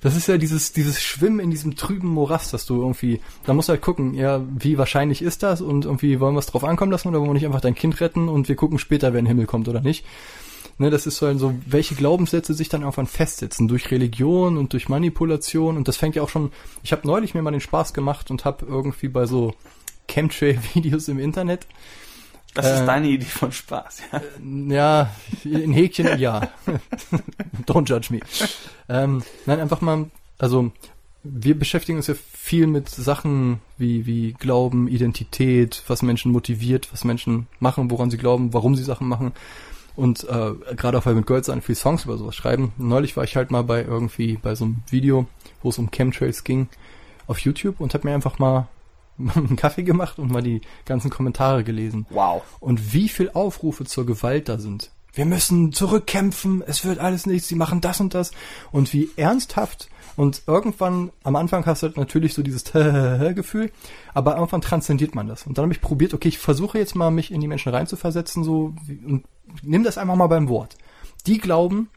das 0.00 0.16
ist 0.16 0.28
ja 0.28 0.38
dieses, 0.38 0.72
dieses 0.72 1.00
Schwimmen 1.02 1.40
in 1.40 1.50
diesem 1.50 1.76
trüben 1.76 2.08
Morast, 2.08 2.52
dass 2.52 2.66
du 2.66 2.80
irgendwie, 2.80 3.20
da 3.44 3.52
musst 3.54 3.68
du 3.68 3.72
halt 3.72 3.82
gucken, 3.82 4.14
ja, 4.14 4.40
wie 4.58 4.78
wahrscheinlich 4.78 5.22
ist 5.22 5.42
das 5.42 5.60
und 5.60 5.84
irgendwie 5.84 6.20
wollen 6.20 6.34
wir 6.34 6.40
es 6.40 6.46
drauf 6.46 6.64
ankommen 6.64 6.92
lassen 6.92 7.08
oder 7.08 7.18
wollen 7.18 7.30
wir 7.30 7.34
nicht 7.34 7.46
einfach 7.46 7.60
dein 7.60 7.74
Kind 7.74 8.00
retten 8.00 8.28
und 8.28 8.48
wir 8.48 8.56
gucken 8.56 8.78
später, 8.78 9.12
wer 9.12 9.18
in 9.18 9.24
den 9.24 9.30
Himmel 9.30 9.46
kommt 9.46 9.68
oder 9.68 9.80
nicht. 9.80 10.04
Ne, 10.80 10.90
das 10.90 11.08
ist 11.08 11.16
so, 11.16 11.26
ein- 11.26 11.38
so, 11.40 11.54
welche 11.66 11.96
Glaubenssätze 11.96 12.54
sich 12.54 12.68
dann 12.68 12.82
irgendwann 12.82 13.08
festsetzen 13.08 13.66
durch 13.66 13.90
Religion 13.90 14.56
und 14.56 14.72
durch 14.72 14.88
Manipulation 14.88 15.76
und 15.76 15.88
das 15.88 15.96
fängt 15.96 16.14
ja 16.14 16.22
auch 16.22 16.28
schon. 16.28 16.52
Ich 16.84 16.92
habe 16.92 17.04
neulich 17.06 17.34
mir 17.34 17.42
mal 17.42 17.50
den 17.50 17.60
Spaß 17.60 17.92
gemacht 17.94 18.30
und 18.30 18.44
habe 18.44 18.64
irgendwie 18.64 19.08
bei 19.08 19.26
so 19.26 19.54
Chemtrail-Videos 20.08 21.08
im 21.08 21.18
Internet, 21.18 21.66
Das 22.54 22.66
äh, 22.66 22.80
ist 22.80 22.86
deine 22.86 23.08
Idee 23.08 23.24
von 23.24 23.52
Spaß, 23.52 24.02
ja. 24.12 24.20
ja, 24.68 25.10
in 25.44 25.72
Häkchen, 25.72 26.18
ja, 26.18 26.48
don't 27.66 27.88
judge 27.88 28.08
me. 28.10 28.20
Ähm, 28.88 29.22
nein, 29.46 29.60
einfach 29.60 29.80
mal, 29.80 30.06
also 30.38 30.72
wir 31.22 31.58
beschäftigen 31.58 31.98
uns 31.98 32.06
ja 32.06 32.14
viel 32.32 32.66
mit 32.66 32.88
Sachen 32.88 33.60
wie, 33.76 34.06
wie 34.06 34.32
Glauben, 34.32 34.88
Identität, 34.88 35.82
was 35.86 36.02
Menschen 36.02 36.32
motiviert, 36.32 36.88
was 36.92 37.04
Menschen 37.04 37.48
machen, 37.60 37.90
woran 37.90 38.10
sie 38.10 38.18
glauben, 38.18 38.54
warum 38.54 38.76
sie 38.76 38.84
Sachen 38.84 39.08
machen. 39.08 39.32
Und 39.96 40.24
äh, 40.28 40.52
gerade 40.76 40.96
auch 40.96 41.06
weil 41.06 41.14
wir 41.14 41.20
mit 41.20 41.26
Goldstein 41.26 41.60
viel 41.60 41.74
Songs 41.74 42.04
über 42.04 42.16
sowas 42.16 42.36
schreiben. 42.36 42.72
Neulich 42.78 43.16
war 43.16 43.24
ich 43.24 43.34
halt 43.34 43.50
mal 43.50 43.64
bei 43.64 43.82
irgendwie 43.82 44.38
bei 44.40 44.54
so 44.54 44.66
einem 44.66 44.76
Video, 44.88 45.26
wo 45.62 45.70
es 45.70 45.78
um 45.78 45.90
Chemtrails 45.90 46.44
ging, 46.44 46.68
auf 47.26 47.40
YouTube 47.40 47.80
und 47.80 47.94
habe 47.94 48.06
mir 48.06 48.14
einfach 48.14 48.38
mal 48.38 48.68
einen 49.18 49.56
Kaffee 49.56 49.82
gemacht 49.82 50.18
und 50.18 50.30
mal 50.30 50.42
die 50.42 50.60
ganzen 50.84 51.10
Kommentare 51.10 51.64
gelesen. 51.64 52.06
Wow. 52.10 52.42
Und 52.60 52.92
wie 52.92 53.08
viel 53.08 53.30
Aufrufe 53.30 53.84
zur 53.84 54.06
Gewalt 54.06 54.48
da 54.48 54.58
sind. 54.58 54.90
wir 55.14 55.24
müssen 55.24 55.72
zurückkämpfen, 55.72 56.62
es 56.66 56.84
wird 56.84 56.98
alles 57.00 57.26
nichts, 57.26 57.48
sie 57.48 57.56
machen 57.56 57.80
das 57.80 58.00
und 58.00 58.14
das. 58.14 58.30
Und 58.70 58.92
wie 58.92 59.10
ernsthaft 59.16 59.88
und 60.18 60.42
irgendwann, 60.48 61.12
am 61.22 61.36
Anfang 61.36 61.64
hast 61.64 61.82
du 61.82 61.86
halt 61.86 61.96
natürlich 61.96 62.34
so 62.34 62.42
dieses 62.42 62.64
Gefühl, 63.34 63.70
aber 64.14 64.34
irgendwann 64.34 64.60
transzendiert 64.60 65.14
man 65.14 65.28
das. 65.28 65.46
Und 65.46 65.56
dann 65.56 65.64
habe 65.64 65.72
ich 65.72 65.80
probiert, 65.80 66.12
okay, 66.12 66.28
ich 66.28 66.38
versuche 66.38 66.76
jetzt 66.76 66.96
mal, 66.96 67.10
mich 67.10 67.30
in 67.30 67.40
die 67.40 67.46
Menschen 67.46 67.72
reinzuversetzen, 67.72 68.42
so, 68.42 68.74
und 69.06 69.24
nimm 69.62 69.84
das 69.84 69.96
einfach 69.96 70.16
mal 70.16 70.26
beim 70.26 70.48
Wort. 70.48 70.76
Die 71.26 71.38
glauben, 71.38 71.88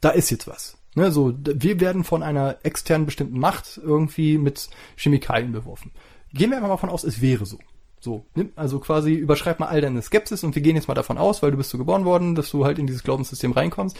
da 0.00 0.08
ist 0.08 0.30
jetzt 0.30 0.46
was. 0.46 0.78
Ne, 0.94 1.12
so, 1.12 1.34
wir 1.36 1.78
werden 1.80 2.04
von 2.04 2.22
einer 2.22 2.56
externen 2.62 3.04
bestimmten 3.04 3.38
Macht 3.38 3.78
irgendwie 3.82 4.38
mit 4.38 4.70
Chemikalien 4.96 5.52
beworfen. 5.52 5.92
Gehen 6.32 6.50
wir 6.50 6.56
einfach 6.56 6.68
mal 6.68 6.74
davon 6.74 6.90
aus, 6.90 7.04
es 7.04 7.20
wäre 7.20 7.46
so. 7.46 7.58
So, 8.00 8.24
nimm, 8.34 8.52
also 8.54 8.78
quasi 8.78 9.12
überschreib 9.14 9.58
mal 9.58 9.66
all 9.66 9.80
deine 9.80 10.02
Skepsis 10.02 10.44
und 10.44 10.54
wir 10.54 10.62
gehen 10.62 10.76
jetzt 10.76 10.86
mal 10.86 10.94
davon 10.94 11.18
aus, 11.18 11.42
weil 11.42 11.50
du 11.50 11.56
bist 11.56 11.70
so 11.70 11.78
geboren 11.78 12.04
worden, 12.04 12.36
dass 12.36 12.50
du 12.50 12.64
halt 12.64 12.78
in 12.78 12.86
dieses 12.86 13.02
Glaubenssystem 13.02 13.52
reinkommst. 13.52 13.96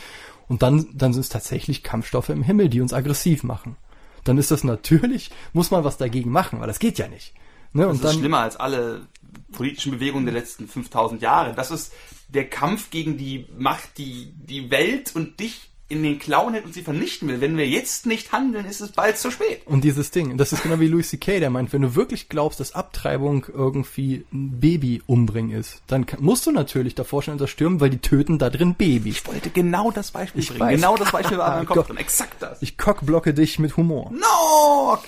Und 0.46 0.62
dann, 0.62 0.86
dann 0.94 1.12
sind 1.12 1.22
es 1.22 1.28
tatsächlich 1.28 1.82
Kampfstoffe 1.82 2.28
im 2.28 2.44
Himmel, 2.44 2.68
die 2.68 2.80
uns 2.80 2.92
aggressiv 2.92 3.42
machen. 3.42 3.76
Dann 4.22 4.38
ist 4.38 4.50
das 4.50 4.62
natürlich, 4.62 5.30
muss 5.52 5.70
man 5.70 5.84
was 5.84 5.96
dagegen 5.96 6.30
machen, 6.30 6.60
weil 6.60 6.68
das 6.68 6.78
geht 6.78 6.98
ja 6.98 7.08
nicht. 7.08 7.34
Ne? 7.72 7.82
Das 7.82 7.90
und 7.90 7.96
ist 7.96 8.04
dann, 8.04 8.18
schlimmer 8.18 8.38
als 8.40 8.56
alle 8.56 9.06
politischen 9.52 9.92
Bewegungen 9.92 10.26
der 10.26 10.34
letzten 10.34 10.68
5000 10.68 11.20
Jahre. 11.20 11.54
Das 11.54 11.70
ist 11.70 11.92
der 12.28 12.48
Kampf 12.48 12.90
gegen 12.90 13.16
die 13.16 13.46
Macht, 13.56 13.98
die 13.98 14.32
die 14.36 14.70
Welt 14.70 15.14
und 15.16 15.40
dich 15.40 15.70
in 15.90 16.02
den 16.02 16.18
Klauen 16.18 16.52
hält 16.52 16.66
und 16.66 16.74
sie 16.74 16.82
vernichten 16.82 17.28
will. 17.28 17.40
Wenn 17.40 17.56
wir 17.56 17.66
jetzt 17.66 18.04
nicht 18.04 18.32
handeln, 18.32 18.66
ist 18.66 18.80
es 18.80 18.92
bald 18.92 19.16
zu 19.16 19.30
spät. 19.30 19.62
Und 19.64 19.84
dieses 19.84 20.10
Ding, 20.10 20.36
das 20.36 20.52
ist 20.52 20.62
genau 20.62 20.80
wie 20.80 20.86
Louis 20.86 21.08
C.K., 21.08 21.40
der 21.40 21.48
meint, 21.48 21.72
wenn 21.72 21.80
du 21.80 21.94
wirklich 21.94 22.28
glaubst, 22.28 22.60
dass 22.60 22.74
Abtreibung 22.74 23.46
irgendwie 23.52 24.26
ein 24.30 24.60
Baby 24.60 25.02
umbringen 25.06 25.56
ist, 25.58 25.80
dann 25.86 26.04
musst 26.18 26.46
du 26.46 26.52
natürlich 26.52 26.94
davor 26.94 27.22
schon 27.22 27.32
unterstürmen, 27.32 27.80
weil 27.80 27.88
die 27.88 27.98
töten 27.98 28.38
da 28.38 28.50
drin 28.50 28.74
Baby. 28.74 29.10
Ich 29.10 29.26
wollte 29.26 29.48
genau 29.48 29.90
das 29.90 30.10
Beispiel 30.10 30.42
ich 30.42 30.48
bringen. 30.50 30.60
Weiß. 30.60 30.76
Genau 30.76 30.96
das 30.96 31.10
Beispiel 31.10 31.38
war 31.38 31.48
in 31.48 31.54
meinem 31.54 31.66
Kopf 31.74 31.86
drin. 31.86 31.96
Exakt 31.96 32.42
das. 32.42 32.60
Ich 32.60 32.76
cockblocke 32.76 33.32
dich 33.32 33.58
mit 33.58 33.78
Humor. 33.78 34.12
No! 34.12 34.98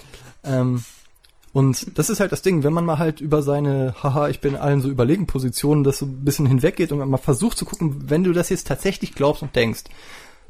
Ähm, 0.44 0.82
und 1.52 1.98
das 1.98 2.08
ist 2.08 2.20
halt 2.20 2.32
das 2.32 2.40
Ding, 2.42 2.62
wenn 2.62 2.72
man 2.72 2.86
mal 2.86 2.98
halt 2.98 3.20
über 3.20 3.42
seine, 3.42 3.94
haha, 4.02 4.28
ich 4.28 4.40
bin 4.40 4.56
allen 4.56 4.80
so 4.80 4.88
überlegen 4.88 5.26
Positionen, 5.26 5.84
das 5.84 5.98
so 5.98 6.06
ein 6.06 6.24
bisschen 6.24 6.46
hinweggeht 6.46 6.92
und 6.92 6.98
man 6.98 7.10
mal 7.10 7.18
versucht 7.18 7.58
zu 7.58 7.64
gucken, 7.64 8.08
wenn 8.08 8.24
du 8.24 8.32
das 8.32 8.48
jetzt 8.48 8.66
tatsächlich 8.66 9.14
glaubst 9.14 9.42
und 9.42 9.54
denkst, 9.54 9.84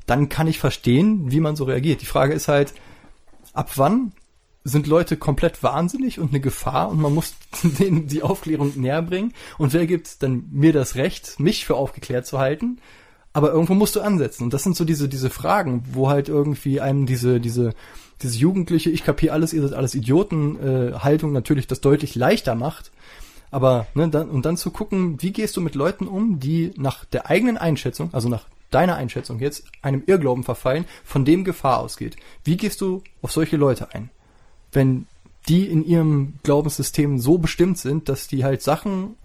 dann 0.06 0.28
kann 0.28 0.46
ich 0.46 0.58
verstehen, 0.58 1.30
wie 1.30 1.40
man 1.40 1.56
so 1.56 1.64
reagiert. 1.64 2.02
Die 2.02 2.06
Frage 2.06 2.34
ist 2.34 2.48
halt, 2.48 2.74
ab 3.52 3.72
wann 3.76 4.12
sind 4.64 4.86
Leute 4.86 5.16
komplett 5.16 5.62
wahnsinnig 5.62 6.18
und 6.18 6.30
eine 6.30 6.40
Gefahr 6.40 6.90
und 6.90 7.00
man 7.00 7.14
muss 7.14 7.34
denen 7.62 8.06
die 8.06 8.22
Aufklärung 8.22 8.72
näher 8.76 9.02
bringen 9.02 9.32
und 9.58 9.72
wer 9.72 9.86
gibt 9.86 10.22
dann 10.22 10.44
mir 10.50 10.72
das 10.72 10.96
Recht, 10.96 11.40
mich 11.40 11.64
für 11.64 11.76
aufgeklärt 11.76 12.26
zu 12.26 12.38
halten? 12.38 12.78
Aber 13.32 13.52
irgendwo 13.52 13.74
musst 13.74 13.94
du 13.94 14.00
ansetzen. 14.00 14.44
Und 14.44 14.54
das 14.54 14.64
sind 14.64 14.74
so 14.74 14.84
diese, 14.84 15.08
diese 15.08 15.30
Fragen, 15.30 15.84
wo 15.92 16.08
halt 16.08 16.28
irgendwie 16.28 16.80
einem 16.80 17.06
diese, 17.06 17.38
diese, 17.38 17.74
diese 18.22 18.36
jugendliche, 18.36 18.90
ich 18.90 19.04
kapiere 19.04 19.32
alles, 19.32 19.52
ihr 19.52 19.62
seid 19.62 19.72
alles 19.72 19.94
Idioten, 19.94 20.56
äh, 20.58 20.94
Haltung 20.98 21.32
natürlich 21.32 21.68
das 21.68 21.80
deutlich 21.80 22.16
leichter 22.16 22.56
macht. 22.56 22.90
Aber, 23.52 23.86
ne, 23.94 24.08
dann, 24.08 24.30
und 24.30 24.46
dann 24.46 24.56
zu 24.56 24.70
gucken, 24.70 25.22
wie 25.22 25.32
gehst 25.32 25.56
du 25.56 25.60
mit 25.60 25.74
Leuten 25.74 26.06
um, 26.06 26.40
die 26.40 26.72
nach 26.76 27.04
der 27.04 27.30
eigenen 27.30 27.56
Einschätzung, 27.56 28.10
also 28.12 28.28
nach 28.28 28.46
deiner 28.70 28.96
Einschätzung 28.96 29.38
jetzt 29.40 29.64
einem 29.82 30.02
Irrglauben 30.06 30.44
verfallen, 30.44 30.84
von 31.04 31.24
dem 31.24 31.44
Gefahr 31.44 31.78
ausgeht. 31.78 32.16
Wie 32.44 32.56
gehst 32.56 32.80
du 32.80 33.02
auf 33.22 33.32
solche 33.32 33.56
Leute 33.56 33.94
ein? 33.94 34.10
Wenn 34.72 35.06
die 35.48 35.66
in 35.66 35.84
ihrem 35.84 36.34
Glaubenssystem 36.42 37.18
so 37.18 37.38
bestimmt 37.38 37.78
sind, 37.78 38.08
dass 38.08 38.28
die 38.28 38.44
halt 38.44 38.62
Sachen 38.62 39.16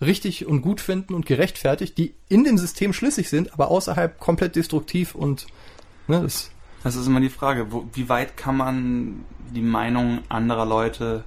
richtig 0.00 0.46
und 0.46 0.62
gut 0.62 0.80
finden 0.80 1.14
und 1.14 1.26
gerechtfertigt, 1.26 1.98
die 1.98 2.14
in 2.28 2.44
dem 2.44 2.56
System 2.56 2.92
schlüssig 2.92 3.28
sind, 3.28 3.52
aber 3.52 3.70
außerhalb 3.70 4.18
komplett 4.18 4.56
destruktiv 4.56 5.14
und 5.14 5.46
ne, 6.06 6.22
das, 6.22 6.50
das 6.84 6.94
ist 6.94 7.06
immer 7.06 7.20
die 7.20 7.28
Frage, 7.28 7.72
wo, 7.72 7.88
wie 7.92 8.08
weit 8.08 8.36
kann 8.36 8.56
man 8.56 9.24
die 9.52 9.62
Meinung 9.62 10.20
anderer 10.28 10.66
Leute 10.66 11.24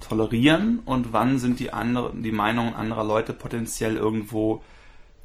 tolerieren 0.00 0.80
und 0.84 1.12
wann 1.12 1.38
sind 1.38 1.58
die 1.58 1.72
andere, 1.72 2.12
die 2.14 2.32
Meinungen 2.32 2.74
anderer 2.74 3.04
Leute 3.04 3.32
potenziell 3.32 3.96
irgendwo 3.96 4.62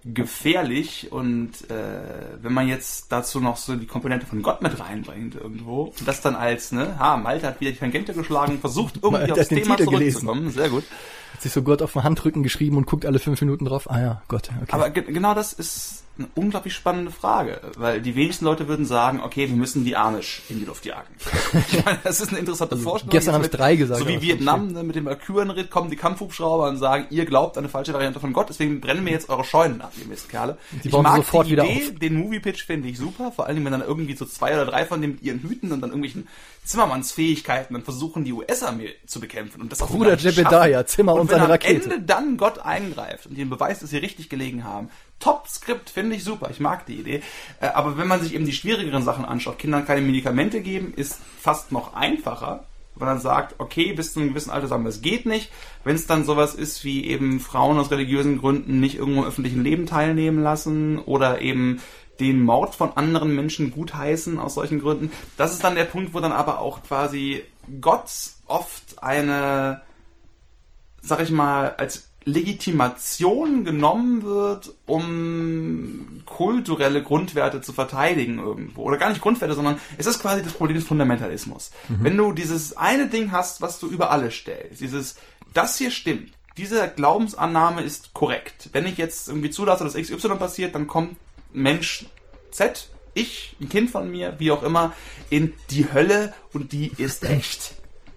gefährlich 0.04 1.12
und 1.12 1.70
äh, 1.70 2.02
wenn 2.42 2.54
man 2.54 2.68
jetzt 2.68 3.12
dazu 3.12 3.40
noch 3.40 3.58
so 3.58 3.76
die 3.76 3.86
Komponente 3.86 4.26
von 4.26 4.42
Gott 4.42 4.62
mit 4.64 4.80
reinbringt 4.80 5.36
irgendwo 5.36 5.84
und 5.84 6.08
das 6.08 6.22
dann 6.22 6.36
als, 6.36 6.72
ne, 6.72 6.98
ha, 6.98 7.18
Malte 7.18 7.48
hat 7.48 7.62
wieder 7.62 7.72
die 7.72 7.78
Tangente 7.78 8.14
geschlagen, 8.14 8.60
versucht 8.60 9.00
irgendwie 9.04 9.32
aufs 9.32 9.48
Thema 9.50 9.76
Titel 9.76 9.92
zurückzukommen, 9.92 10.42
gelesen. 10.42 10.60
sehr 10.60 10.70
gut. 10.70 10.84
Hat 11.34 11.42
sich 11.42 11.52
so 11.52 11.62
Gott 11.62 11.84
auf 11.84 11.94
den 11.94 12.04
Handrücken 12.04 12.42
geschrieben 12.42 12.78
und 12.78 12.88
guckt 12.88 13.06
alle 13.06 13.20
fünf 13.20 13.40
Minuten 13.42 13.66
drauf, 13.66 13.90
ah 13.92 14.02
ja, 14.02 14.22
Gott, 14.28 14.50
okay. 14.62 14.72
Aber 14.72 14.90
genau 14.90 15.36
das 15.36 15.54
ist 15.54 16.04
eine 16.24 16.32
unglaublich 16.36 16.74
spannende 16.74 17.12
Frage, 17.12 17.62
weil 17.78 18.02
die 18.02 18.16
wenigsten 18.16 18.46
Leute 18.46 18.68
würden 18.68 18.86
sagen, 18.86 19.22
okay, 19.22 19.48
wir 19.48 19.56
müssen 19.56 19.86
die 19.86 19.96
Amish 19.96 20.42
in 20.50 20.60
die 20.60 20.66
Luft 20.66 20.86
jagen. 20.86 21.14
ich 21.72 21.86
meine, 21.86 22.00
das 22.04 22.20
ist 22.20 22.30
eine 22.30 22.40
interessante 22.40 22.76
also 22.76 22.84
Vorstellung. 22.84 23.12
Gestern 23.12 23.36
habe 23.36 23.46
ich 23.46 23.52
drei 23.52 23.76
gesagt. 23.76 24.02
So 24.02 24.08
wie 24.08 24.22
Vietnam 24.22 24.72
ne, 24.72 24.84
mit 24.84 24.96
dem 24.96 25.06
Mercury-Ritt 25.06 25.70
kommen 25.70 25.90
die 25.90 25.96
Kampfhubschrauber 25.96 26.68
und 26.68 26.78
sagen, 26.78 27.06
ihr 27.10 27.26
glaubt 27.26 27.58
an 27.58 27.64
eine 27.64 27.70
falsche 27.70 27.94
Variante 27.94 28.20
von 28.20 28.34
Gott, 28.34 28.50
deswegen 28.50 28.82
brennen 28.82 29.06
wir 29.06 29.12
jetzt 29.12 29.30
eure 29.30 29.44
Scheunen 29.44 29.82
ab, 29.82 29.94
ihr 30.00 30.08
Mistkerle. 30.08 30.58
Die 30.84 30.88
ich 30.88 30.94
mag 30.94 31.18
sofort 31.18 31.48
die 31.48 31.54
Idee, 31.54 31.90
auf. 31.92 32.00
den 32.00 32.16
Movie-Pitch 32.16 32.66
finde 32.66 32.90
ich 32.90 32.98
super, 32.98 33.32
vor 33.32 33.48
allem 33.48 33.64
wenn 33.64 33.72
dann 33.72 33.82
irgendwie 33.82 34.16
so 34.16 34.26
zwei 34.26 34.54
oder 34.54 34.66
drei 34.66 34.86
von 34.86 35.02
dem 35.02 35.12
mit 35.12 35.22
ihren 35.22 35.42
Hüten 35.42 35.72
und 35.72 35.82
dann 35.82 35.92
irgendwelchen 35.92 36.28
Zimmermannsfähigkeiten 36.64 37.74
dann 37.74 37.84
versuchen, 37.84 38.24
die 38.24 38.34
US-Armee 38.34 38.94
zu 39.06 39.20
bekämpfen. 39.20 39.62
Und 39.62 39.72
das 39.72 39.80
Bruder 39.80 40.16
Jebediah, 40.16 40.86
Zimmer 40.86 41.14
und, 41.14 41.22
und 41.22 41.32
seine 41.32 41.50
Rakete. 41.50 41.74
Wenn 41.74 41.92
am 41.92 41.92
Ende 41.92 42.06
dann 42.06 42.38
Gott 42.38 42.60
eingreift 42.60 43.26
und 43.26 43.38
ihnen 43.38 43.50
beweist, 43.50 43.82
dass 43.82 43.90
sie 43.90 43.98
richtig 43.98 44.30
gelegen 44.30 44.64
haben, 44.64 44.90
Top-Skript, 45.22 45.90
finde 45.90 46.16
ich 46.16 46.24
super. 46.24 46.50
Ich 46.52 46.60
mag 46.60 46.86
die 46.86 46.96
Idee. 46.96 47.22
Äh, 47.60 47.68
aber 47.68 47.98
wenn 47.98 48.08
man 48.08 48.22
sich 48.22 48.34
eben 48.34 48.46
die 48.46 48.54
schwierigeren 48.54 49.04
Sachen 49.04 49.26
anschaut, 49.26 49.60
Kindern 49.60 49.86
keine 49.86 50.02
Medikamente 50.02 50.62
geben, 50.62 50.94
ist 50.96 51.20
fast 51.40 51.72
noch 51.72 51.94
einfacher, 51.94 52.66
weil 52.96 53.08
man 53.08 53.20
sagt, 53.20 53.56
okay, 53.60 53.94
bis 53.94 54.14
zu 54.14 54.20
einem 54.20 54.30
gewissen 54.30 54.52
Alter 54.52 54.68
sagen 54.68 54.84
wir, 54.84 54.90
es 54.90 55.02
geht 55.02 55.26
nicht. 55.26 55.50
Wenn 55.84 55.96
es 55.96 56.08
dann 56.08 56.26
sowas 56.26 56.54
ist 56.56 56.84
wie 56.84 57.08
eben 57.08 57.40
Frauen 57.40 57.80
aus 57.80 57.92
religiösen 57.92 58.40
Gründen 58.40 58.80
nicht 58.80 58.96
irgendwo 58.98 59.22
im 59.22 59.28
öffentlichen 59.28 59.64
Leben 59.64 59.86
teilnehmen 59.86 60.44
lassen 60.44 61.00
oder 61.00 61.42
eben 61.42 61.82
den 62.20 62.44
Mord 62.44 62.76
von 62.76 62.96
anderen 62.96 63.36
Menschen 63.36 63.72
gutheißen 63.72 64.40
aus 64.40 64.54
solchen 64.54 64.80
Gründen. 64.80 65.12
Das 65.38 65.54
ist 65.54 65.64
dann 65.64 65.76
der 65.76 65.86
Punkt, 65.86 66.14
wo 66.14 66.20
dann 66.20 66.32
aber 66.32 66.60
auch 66.60 66.84
quasi 66.84 67.44
Gott 67.80 68.12
oft 68.46 69.02
eine, 69.02 69.82
sag 71.02 71.22
ich 71.22 71.32
mal, 71.32 71.76
als 71.78 72.11
Legitimation 72.24 73.66
genommen 73.66 74.24
wird, 74.24 74.74
um 74.86 76.22
kulturelle 76.26 77.02
Grundwerte 77.02 77.62
zu 77.62 77.74
verteidigen 77.74 78.38
irgendwo. 78.38 78.84
Oder 78.84 78.98
gar 78.98 79.10
nicht 79.10 79.22
Grundwerte, 79.22 79.56
sondern 79.56 79.80
es 79.98 80.06
ist 80.06 80.22
quasi 80.22 80.44
das 80.44 80.54
Problem 80.54 80.78
des 80.78 80.88
Fundamentalismus. 80.88 81.72
Mhm. 81.90 82.04
Wenn 82.04 82.18
du 82.18 82.32
dieses 82.32 82.78
eine 82.78 83.08
Ding 83.08 83.32
hast, 83.32 83.62
was 83.62 83.80
du 83.80 83.88
über 83.88 84.12
alles 84.12 84.36
stellst, 84.36 84.82
dieses, 84.82 85.16
das 85.54 85.78
hier 85.78 85.90
stimmt, 85.90 86.32
diese 86.58 86.88
Glaubensannahme 86.96 87.82
ist 87.82 88.14
korrekt. 88.14 88.70
Wenn 88.72 88.86
ich 88.86 88.98
jetzt 88.98 89.28
irgendwie 89.28 89.50
zulasse, 89.50 89.84
dass 89.84 89.96
XY 89.96 90.36
passiert, 90.38 90.76
dann 90.76 90.86
kommt 90.86 91.18
Mensch 91.54 92.06
Z, 92.52 92.90
ich, 93.14 93.56
ein 93.60 93.70
Kind 93.70 93.90
von 93.90 94.10
mir, 94.10 94.36
wie 94.38 94.52
auch 94.52 94.64
immer, 94.64 94.94
in 95.30 95.54
die 95.70 95.92
Hölle 95.92 96.34
und 96.54 96.72
die 96.72 96.92
ist 96.98 97.24
echt. 97.24 97.74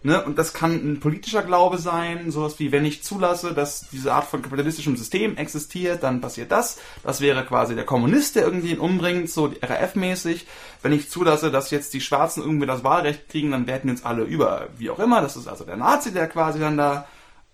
Ne? 0.06 0.22
Und 0.22 0.36
das 0.36 0.52
kann 0.52 0.74
ein 0.74 1.00
politischer 1.00 1.42
Glaube 1.42 1.78
sein, 1.78 2.30
sowas 2.30 2.58
wie, 2.58 2.72
wenn 2.72 2.84
ich 2.84 3.02
zulasse, 3.02 3.54
dass 3.54 3.88
diese 3.90 4.12
Art 4.12 4.26
von 4.26 4.42
kapitalistischem 4.42 4.98
System 4.98 5.38
existiert, 5.38 6.02
dann 6.02 6.20
passiert 6.20 6.52
das. 6.52 6.78
Das 7.02 7.22
wäre 7.22 7.42
quasi 7.46 7.74
der 7.74 7.86
Kommunist, 7.86 8.36
der 8.36 8.44
irgendwie 8.44 8.72
ihn 8.72 8.80
umbringt, 8.80 9.30
so 9.30 9.46
RAF-mäßig. 9.62 10.46
Wenn 10.82 10.92
ich 10.92 11.08
zulasse, 11.08 11.50
dass 11.50 11.70
jetzt 11.70 11.94
die 11.94 12.02
Schwarzen 12.02 12.42
irgendwie 12.42 12.66
das 12.66 12.84
Wahlrecht 12.84 13.30
kriegen, 13.30 13.50
dann 13.52 13.66
werden 13.66 13.88
uns 13.88 14.04
alle 14.04 14.24
über, 14.24 14.68
wie 14.76 14.90
auch 14.90 14.98
immer. 14.98 15.22
Das 15.22 15.36
ist 15.36 15.48
also 15.48 15.64
der 15.64 15.78
Nazi, 15.78 16.12
der 16.12 16.28
quasi 16.28 16.58
dann 16.58 16.76
da 16.76 17.08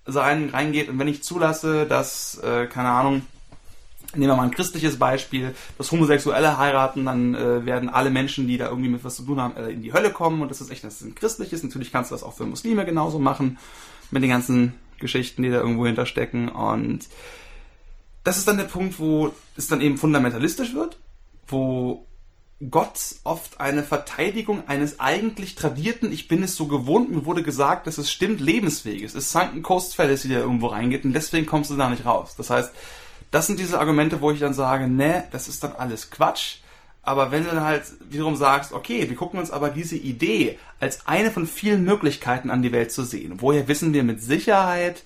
sein, 0.04 0.50
reingeht. 0.50 0.88
Und 0.88 0.98
wenn 0.98 1.06
ich 1.06 1.22
zulasse, 1.22 1.86
dass, 1.86 2.36
äh, 2.38 2.66
keine 2.66 2.88
Ahnung, 2.88 3.22
Nehmen 4.14 4.32
wir 4.32 4.36
mal 4.36 4.42
ein 4.42 4.50
christliches 4.50 4.98
Beispiel, 4.98 5.54
dass 5.78 5.92
Homosexuelle 5.92 6.58
heiraten, 6.58 7.04
dann 7.04 7.34
äh, 7.34 7.64
werden 7.64 7.88
alle 7.88 8.10
Menschen, 8.10 8.48
die 8.48 8.58
da 8.58 8.68
irgendwie 8.68 8.88
mit 8.88 9.04
was 9.04 9.16
zu 9.16 9.22
tun 9.22 9.40
haben, 9.40 9.56
äh, 9.56 9.70
in 9.70 9.82
die 9.82 9.92
Hölle 9.92 10.10
kommen 10.10 10.42
und 10.42 10.50
das 10.50 10.60
ist 10.60 10.70
echt, 10.70 10.82
das 10.82 10.94
ist 10.94 11.02
ein 11.02 11.14
christliches. 11.14 11.62
Natürlich 11.62 11.92
kannst 11.92 12.10
du 12.10 12.14
das 12.14 12.24
auch 12.24 12.34
für 12.34 12.44
Muslime 12.44 12.84
genauso 12.84 13.20
machen, 13.20 13.58
mit 14.10 14.22
den 14.22 14.30
ganzen 14.30 14.74
Geschichten, 14.98 15.42
die 15.42 15.50
da 15.50 15.58
irgendwo 15.58 15.86
hinterstecken 15.86 16.48
und 16.48 17.08
das 18.24 18.36
ist 18.36 18.48
dann 18.48 18.58
der 18.58 18.64
Punkt, 18.64 18.98
wo 18.98 19.32
es 19.56 19.68
dann 19.68 19.80
eben 19.80 19.96
fundamentalistisch 19.96 20.74
wird, 20.74 20.98
wo 21.46 22.06
Gott 22.68 23.14
oft 23.24 23.58
eine 23.58 23.82
Verteidigung 23.82 24.68
eines 24.68 25.00
eigentlich 25.00 25.54
tradierten, 25.54 26.12
ich 26.12 26.28
bin 26.28 26.42
es 26.42 26.56
so 26.56 26.66
gewohnt, 26.66 27.10
mir 27.10 27.24
wurde 27.24 27.42
gesagt, 27.42 27.86
dass 27.86 27.96
es 27.96 28.10
stimmt, 28.10 28.40
Lebensweges. 28.40 29.14
Es 29.14 29.24
ist 29.24 29.32
Sunken 29.32 29.62
Coast 29.62 29.94
Fallacy, 29.94 30.28
der 30.28 30.40
irgendwo 30.40 30.66
reingeht 30.66 31.04
und 31.04 31.14
deswegen 31.14 31.46
kommst 31.46 31.70
du 31.70 31.76
da 31.76 31.88
nicht 31.88 32.04
raus. 32.04 32.34
Das 32.36 32.50
heißt, 32.50 32.70
das 33.30 33.46
sind 33.46 33.58
diese 33.58 33.78
Argumente, 33.78 34.20
wo 34.20 34.30
ich 34.30 34.40
dann 34.40 34.54
sage, 34.54 34.88
ne, 34.88 35.24
das 35.30 35.48
ist 35.48 35.62
dann 35.62 35.72
alles 35.72 36.10
Quatsch. 36.10 36.58
Aber 37.02 37.30
wenn 37.30 37.44
du 37.44 37.50
dann 37.50 37.64
halt 37.64 37.84
wiederum 38.10 38.36
sagst, 38.36 38.72
okay, 38.72 39.08
wir 39.08 39.16
gucken 39.16 39.40
uns 39.40 39.50
aber 39.50 39.70
diese 39.70 39.96
Idee 39.96 40.58
als 40.80 41.06
eine 41.06 41.30
von 41.30 41.46
vielen 41.46 41.84
Möglichkeiten 41.84 42.50
an 42.50 42.62
die 42.62 42.72
Welt 42.72 42.92
zu 42.92 43.04
sehen. 43.04 43.34
Woher 43.38 43.68
wissen 43.68 43.94
wir 43.94 44.04
mit 44.04 44.22
Sicherheit, 44.22 45.02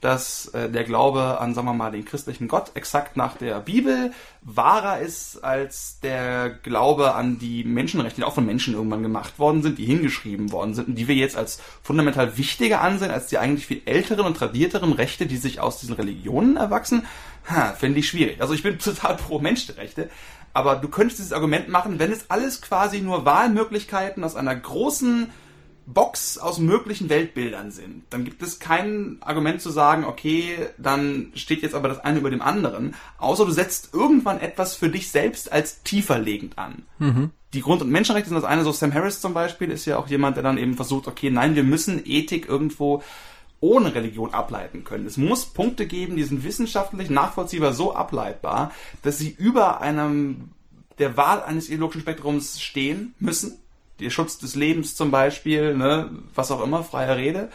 dass 0.00 0.46
äh, 0.48 0.70
der 0.70 0.84
Glaube 0.84 1.40
an, 1.40 1.54
sagen 1.54 1.66
wir 1.66 1.74
mal, 1.74 1.90
den 1.90 2.04
christlichen 2.04 2.46
Gott 2.46 2.72
exakt 2.74 3.16
nach 3.16 3.36
der 3.36 3.58
Bibel 3.60 4.12
wahrer 4.42 5.00
ist 5.00 5.42
als 5.42 5.98
der 6.00 6.50
Glaube 6.50 7.14
an 7.14 7.38
die 7.38 7.64
Menschenrechte, 7.64 8.20
die 8.20 8.24
auch 8.24 8.34
von 8.34 8.46
Menschen 8.46 8.74
irgendwann 8.74 9.02
gemacht 9.02 9.38
worden 9.38 9.62
sind, 9.62 9.78
die 9.78 9.86
hingeschrieben 9.86 10.52
worden 10.52 10.74
sind 10.74 10.88
und 10.88 10.94
die 10.94 11.08
wir 11.08 11.16
jetzt 11.16 11.36
als 11.36 11.60
fundamental 11.82 12.38
wichtiger 12.38 12.80
ansehen 12.80 13.10
als 13.10 13.26
die 13.26 13.38
eigentlich 13.38 13.66
viel 13.66 13.82
älteren 13.86 14.26
und 14.26 14.36
tradierteren 14.36 14.92
Rechte, 14.92 15.26
die 15.26 15.36
sich 15.36 15.60
aus 15.60 15.80
diesen 15.80 15.96
Religionen 15.96 16.56
erwachsen, 16.56 17.04
ha, 17.48 17.72
finde 17.72 18.00
ich 18.00 18.08
schwierig. 18.08 18.40
Also 18.40 18.54
ich 18.54 18.62
bin 18.62 18.78
total 18.78 19.16
pro 19.16 19.38
Menschenrechte, 19.38 20.10
aber 20.52 20.76
du 20.76 20.88
könntest 20.88 21.18
dieses 21.18 21.32
Argument 21.32 21.68
machen, 21.68 21.98
wenn 21.98 22.12
es 22.12 22.30
alles 22.30 22.60
quasi 22.62 23.00
nur 23.00 23.24
Wahlmöglichkeiten 23.24 24.24
aus 24.24 24.36
einer 24.36 24.56
großen 24.56 25.30
Box 25.88 26.36
aus 26.36 26.58
möglichen 26.58 27.08
Weltbildern 27.08 27.70
sind, 27.70 28.02
dann 28.10 28.24
gibt 28.24 28.42
es 28.42 28.58
kein 28.58 29.16
Argument 29.20 29.62
zu 29.62 29.70
sagen, 29.70 30.04
okay, 30.04 30.68
dann 30.76 31.32
steht 31.34 31.62
jetzt 31.62 31.74
aber 31.74 31.88
das 31.88 32.00
eine 32.00 32.18
über 32.18 32.28
dem 32.28 32.42
anderen, 32.42 32.94
außer 33.16 33.46
du 33.46 33.52
setzt 33.52 33.94
irgendwann 33.94 34.38
etwas 34.38 34.74
für 34.74 34.90
dich 34.90 35.10
selbst 35.10 35.50
als 35.50 35.82
tieferlegend 35.84 36.58
an. 36.58 36.82
Mhm. 36.98 37.30
Die 37.54 37.62
Grund- 37.62 37.80
und 37.80 37.90
Menschenrechte 37.90 38.28
sind 38.28 38.36
das 38.36 38.44
eine, 38.44 38.64
so 38.64 38.72
Sam 38.72 38.92
Harris 38.92 39.22
zum 39.22 39.32
Beispiel 39.32 39.70
ist 39.70 39.86
ja 39.86 39.96
auch 39.96 40.08
jemand, 40.08 40.36
der 40.36 40.42
dann 40.42 40.58
eben 40.58 40.74
versucht, 40.74 41.08
okay, 41.08 41.30
nein, 41.30 41.56
wir 41.56 41.64
müssen 41.64 42.02
Ethik 42.04 42.46
irgendwo 42.46 43.02
ohne 43.60 43.94
Religion 43.94 44.32
ableiten 44.34 44.84
können. 44.84 45.06
Es 45.06 45.16
muss 45.16 45.46
Punkte 45.46 45.86
geben, 45.86 46.16
die 46.16 46.24
sind 46.24 46.44
wissenschaftlich 46.44 47.10
nachvollziehbar 47.10 47.72
so 47.72 47.94
ableitbar, 47.94 48.72
dass 49.02 49.18
sie 49.18 49.30
über 49.30 49.80
einem 49.80 50.50
der 50.98 51.16
Wahl 51.16 51.42
eines 51.42 51.68
ideologischen 51.68 52.02
Spektrums 52.02 52.60
stehen 52.60 53.14
müssen 53.18 53.58
der 54.00 54.10
Schutz 54.10 54.38
des 54.38 54.54
Lebens 54.54 54.94
zum 54.94 55.10
Beispiel, 55.10 55.76
ne, 55.76 56.10
was 56.34 56.50
auch 56.50 56.62
immer, 56.62 56.84
freie 56.84 57.16
Rede. 57.16 57.50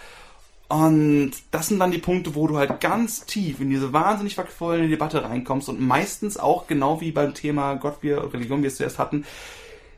Und 0.68 1.32
das 1.52 1.68
sind 1.68 1.80
dann 1.80 1.92
die 1.92 2.00
Punkte, 2.00 2.36
wo 2.36 2.48
du 2.48 2.58
halt 2.58 2.80
ganz 2.80 3.26
tief 3.26 3.60
in 3.60 3.70
diese 3.70 3.94
wahnsinnig 3.94 4.36
verquollene 4.36 4.88
Debatte 4.88 5.24
reinkommst 5.24 5.70
und 5.70 5.80
meistens 5.80 6.38
auch 6.38 6.68
genau 6.68 7.00
wie 7.00 7.12
beim 7.12 7.34
Thema 7.34 7.76
Gott, 7.76 7.98
wir, 8.02 8.34
Religion, 8.34 8.60
wie 8.60 8.64
wir 8.64 8.70
es 8.70 8.78
zuerst 8.78 8.98
hatten, 8.98 9.26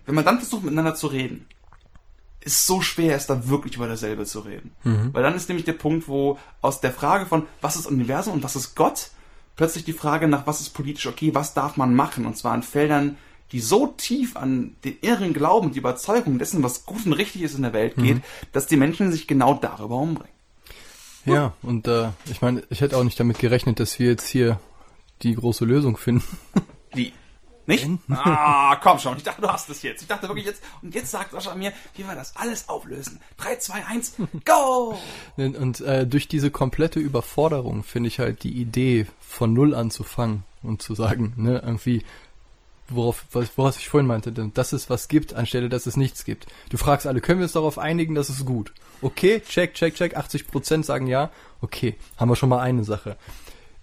wenn 0.05 0.15
man 0.15 0.25
dann 0.25 0.39
versucht 0.39 0.63
miteinander 0.63 0.95
zu 0.95 1.07
reden, 1.07 1.47
ist 2.45 2.67
so 2.67 2.79
schwer, 2.79 3.15
es 3.15 3.25
da 3.27 3.49
wirklich 3.49 3.75
über 3.75 3.87
dasselbe 3.87 4.25
zu 4.25 4.39
reden. 4.41 4.71
Mhm. 4.83 5.13
Weil 5.13 5.23
dann 5.23 5.35
ist 5.35 5.49
nämlich 5.49 5.65
der 5.65 5.73
Punkt, 5.73 6.07
wo 6.07 6.37
aus 6.61 6.79
der 6.79 6.91
Frage 6.91 7.25
von, 7.25 7.47
was 7.59 7.75
ist 7.75 7.87
Universum 7.87 8.35
und 8.35 8.43
was 8.43 8.55
ist 8.55 8.75
Gott, 8.75 9.09
plötzlich 9.55 9.83
die 9.83 9.93
Frage 9.93 10.27
nach, 10.27 10.45
was 10.45 10.61
ist 10.61 10.69
politisch 10.69 11.07
okay, 11.07 11.33
was 11.33 11.53
darf 11.53 11.75
man 11.75 11.95
machen, 11.95 12.25
und 12.25 12.37
zwar 12.37 12.53
in 12.55 12.61
Feldern, 12.61 13.17
die 13.51 13.59
so 13.59 13.87
tief 13.87 14.37
an 14.37 14.75
den 14.83 14.97
inneren 15.01 15.33
Glauben, 15.33 15.71
die 15.71 15.79
Überzeugung 15.79 16.39
dessen, 16.39 16.63
was 16.63 16.85
gut 16.85 17.05
und 17.05 17.13
richtig 17.13 17.41
ist 17.41 17.55
in 17.55 17.63
der 17.63 17.73
Welt 17.73 17.95
geht, 17.95 18.17
mhm. 18.17 18.23
dass 18.51 18.67
die 18.67 18.77
Menschen 18.77 19.11
sich 19.11 19.27
genau 19.27 19.55
darüber 19.55 19.97
umbringen. 19.97 20.33
Ja, 21.25 21.53
und 21.63 21.87
äh, 21.87 22.09
ich 22.29 22.41
meine, 22.41 22.63
ich 22.69 22.81
hätte 22.81 22.97
auch 22.97 23.03
nicht 23.03 23.19
damit 23.19 23.39
gerechnet, 23.39 23.79
dass 23.79 23.97
wir 23.97 24.07
jetzt 24.07 24.27
hier 24.27 24.59
die 25.23 25.33
große 25.33 25.65
Lösung 25.65 25.97
finden. 25.97 26.37
Wie? 26.93 27.13
Nicht? 27.67 27.87
Ah, 28.09 28.75
komm 28.81 28.99
schon. 28.99 29.17
Ich 29.17 29.23
dachte, 29.23 29.41
du 29.41 29.49
hast 29.49 29.69
es 29.69 29.81
jetzt. 29.81 30.01
Ich 30.01 30.07
dachte 30.07 30.27
wirklich 30.27 30.45
jetzt, 30.45 30.61
und 30.81 30.93
jetzt 30.93 31.11
sagt 31.11 31.31
Sascha 31.31 31.55
mir, 31.55 31.73
wie 31.95 32.03
wir 32.03 32.15
das 32.15 32.35
alles 32.35 32.69
auflösen. 32.69 33.19
3, 33.37 33.55
2, 33.57 33.85
1, 33.85 34.13
go! 34.45 34.97
Und, 35.37 35.57
und 35.57 35.81
äh, 35.81 36.05
durch 36.05 36.27
diese 36.27 36.51
komplette 36.51 36.99
Überforderung 36.99 37.83
finde 37.83 38.07
ich 38.07 38.19
halt 38.19 38.43
die 38.43 38.53
Idee, 38.53 39.07
von 39.19 39.53
Null 39.53 39.75
anzufangen 39.75 40.43
und 40.63 40.81
zu 40.81 40.95
sagen, 40.95 41.33
ne, 41.35 41.61
irgendwie, 41.63 42.03
worauf, 42.87 43.25
worauf 43.31 43.77
ich 43.77 43.89
vorhin 43.89 44.07
meinte, 44.07 44.31
dass 44.31 44.73
es 44.73 44.89
was 44.89 45.07
gibt, 45.07 45.33
anstelle 45.33 45.69
dass 45.69 45.85
es 45.85 45.97
nichts 45.97 46.23
gibt. 46.25 46.47
Du 46.69 46.77
fragst 46.77 47.07
alle, 47.07 47.21
können 47.21 47.39
wir 47.39 47.45
uns 47.45 47.53
darauf 47.53 47.77
einigen, 47.77 48.15
dass 48.15 48.29
es 48.29 48.45
gut? 48.45 48.73
Okay, 49.01 49.41
check, 49.47 49.73
check, 49.73 49.95
check, 49.95 50.15
80 50.15 50.47
Prozent 50.47 50.85
sagen 50.85 51.07
ja. 51.07 51.31
Okay, 51.61 51.95
haben 52.17 52.29
wir 52.29 52.35
schon 52.35 52.49
mal 52.49 52.61
eine 52.61 52.83
Sache. 52.83 53.17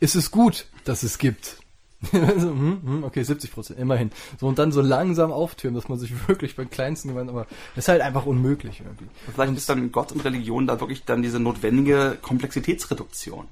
Ist 0.00 0.14
es 0.14 0.30
gut, 0.30 0.66
dass 0.84 1.02
es 1.02 1.18
gibt? 1.18 1.58
Hm, 2.10 2.80
hm, 2.84 3.04
okay, 3.04 3.22
70 3.22 3.52
Prozent, 3.52 3.78
immerhin. 3.78 4.10
So, 4.40 4.46
und 4.46 4.58
dann 4.58 4.72
so 4.72 4.80
langsam 4.80 5.32
auftürmen, 5.32 5.80
dass 5.80 5.88
man 5.88 5.98
sich 5.98 6.12
wirklich 6.28 6.56
beim 6.56 6.68
Kleinsten 6.68 7.10
gewinnt, 7.10 7.30
aber 7.30 7.46
das 7.74 7.84
ist 7.84 7.88
halt 7.88 8.02
einfach 8.02 8.26
unmöglich 8.26 8.80
irgendwie. 8.80 9.06
Vielleicht 9.32 9.50
und 9.50 9.56
ist 9.56 9.68
dann 9.68 9.92
Gott 9.92 10.12
und 10.12 10.24
Religion 10.24 10.66
da 10.66 10.80
wirklich 10.80 11.04
dann 11.04 11.22
diese 11.22 11.38
notwendige 11.38 12.18
Komplexitätsreduktion. 12.20 13.46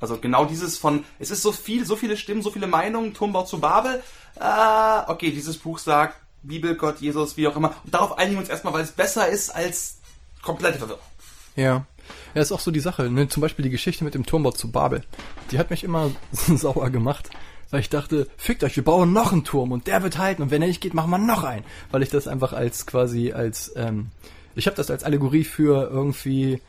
Also 0.00 0.18
genau 0.18 0.44
dieses 0.44 0.78
von, 0.78 1.04
es 1.18 1.30
ist 1.30 1.42
so 1.42 1.52
viel, 1.52 1.86
so 1.86 1.94
viele 1.94 2.16
Stimmen, 2.16 2.42
so 2.42 2.50
viele 2.50 2.66
Meinungen, 2.66 3.14
Turmbau 3.14 3.44
zu 3.44 3.60
Babel. 3.60 4.02
Äh, 4.40 5.10
okay, 5.10 5.30
dieses 5.30 5.58
Buch 5.58 5.78
sagt, 5.78 6.16
Bibel, 6.42 6.74
Gott, 6.74 7.00
Jesus, 7.00 7.36
wie 7.36 7.46
auch 7.46 7.56
immer. 7.56 7.74
Und 7.84 7.94
darauf 7.94 8.18
einigen 8.18 8.34
wir 8.36 8.40
uns 8.40 8.48
erstmal, 8.48 8.72
weil 8.72 8.82
es 8.82 8.90
besser 8.90 9.28
ist 9.28 9.50
als 9.50 9.98
komplette 10.42 10.78
Verwirrung. 10.78 11.02
Ja. 11.54 11.86
Ja, 12.34 12.42
ist 12.42 12.50
auch 12.50 12.60
so 12.60 12.72
die 12.72 12.80
Sache. 12.80 13.10
Ne? 13.10 13.28
Zum 13.28 13.40
Beispiel 13.40 13.62
die 13.62 13.70
Geschichte 13.70 14.02
mit 14.02 14.14
dem 14.14 14.26
Turmbau 14.26 14.50
zu 14.50 14.72
Babel. 14.72 15.04
Die 15.50 15.58
hat 15.58 15.70
mich 15.70 15.84
immer 15.84 16.10
sauer 16.32 16.90
gemacht. 16.90 17.30
Weil 17.72 17.80
ich 17.80 17.88
dachte, 17.88 18.28
fickt 18.36 18.62
euch, 18.64 18.76
wir 18.76 18.84
bauen 18.84 19.14
noch 19.14 19.32
einen 19.32 19.44
Turm 19.44 19.72
und 19.72 19.86
der 19.86 20.02
wird 20.02 20.18
halten 20.18 20.42
und 20.42 20.50
wenn 20.50 20.60
er 20.60 20.68
nicht 20.68 20.82
geht, 20.82 20.92
machen 20.92 21.10
wir 21.10 21.16
noch 21.16 21.42
einen. 21.42 21.64
Weil 21.90 22.02
ich 22.02 22.10
das 22.10 22.28
einfach 22.28 22.52
als 22.52 22.86
quasi 22.86 23.32
als, 23.32 23.72
ähm, 23.76 24.08
ich 24.54 24.66
habe 24.66 24.76
das 24.76 24.90
als 24.90 25.04
Allegorie 25.04 25.42
für 25.42 25.88
irgendwie 25.90 26.60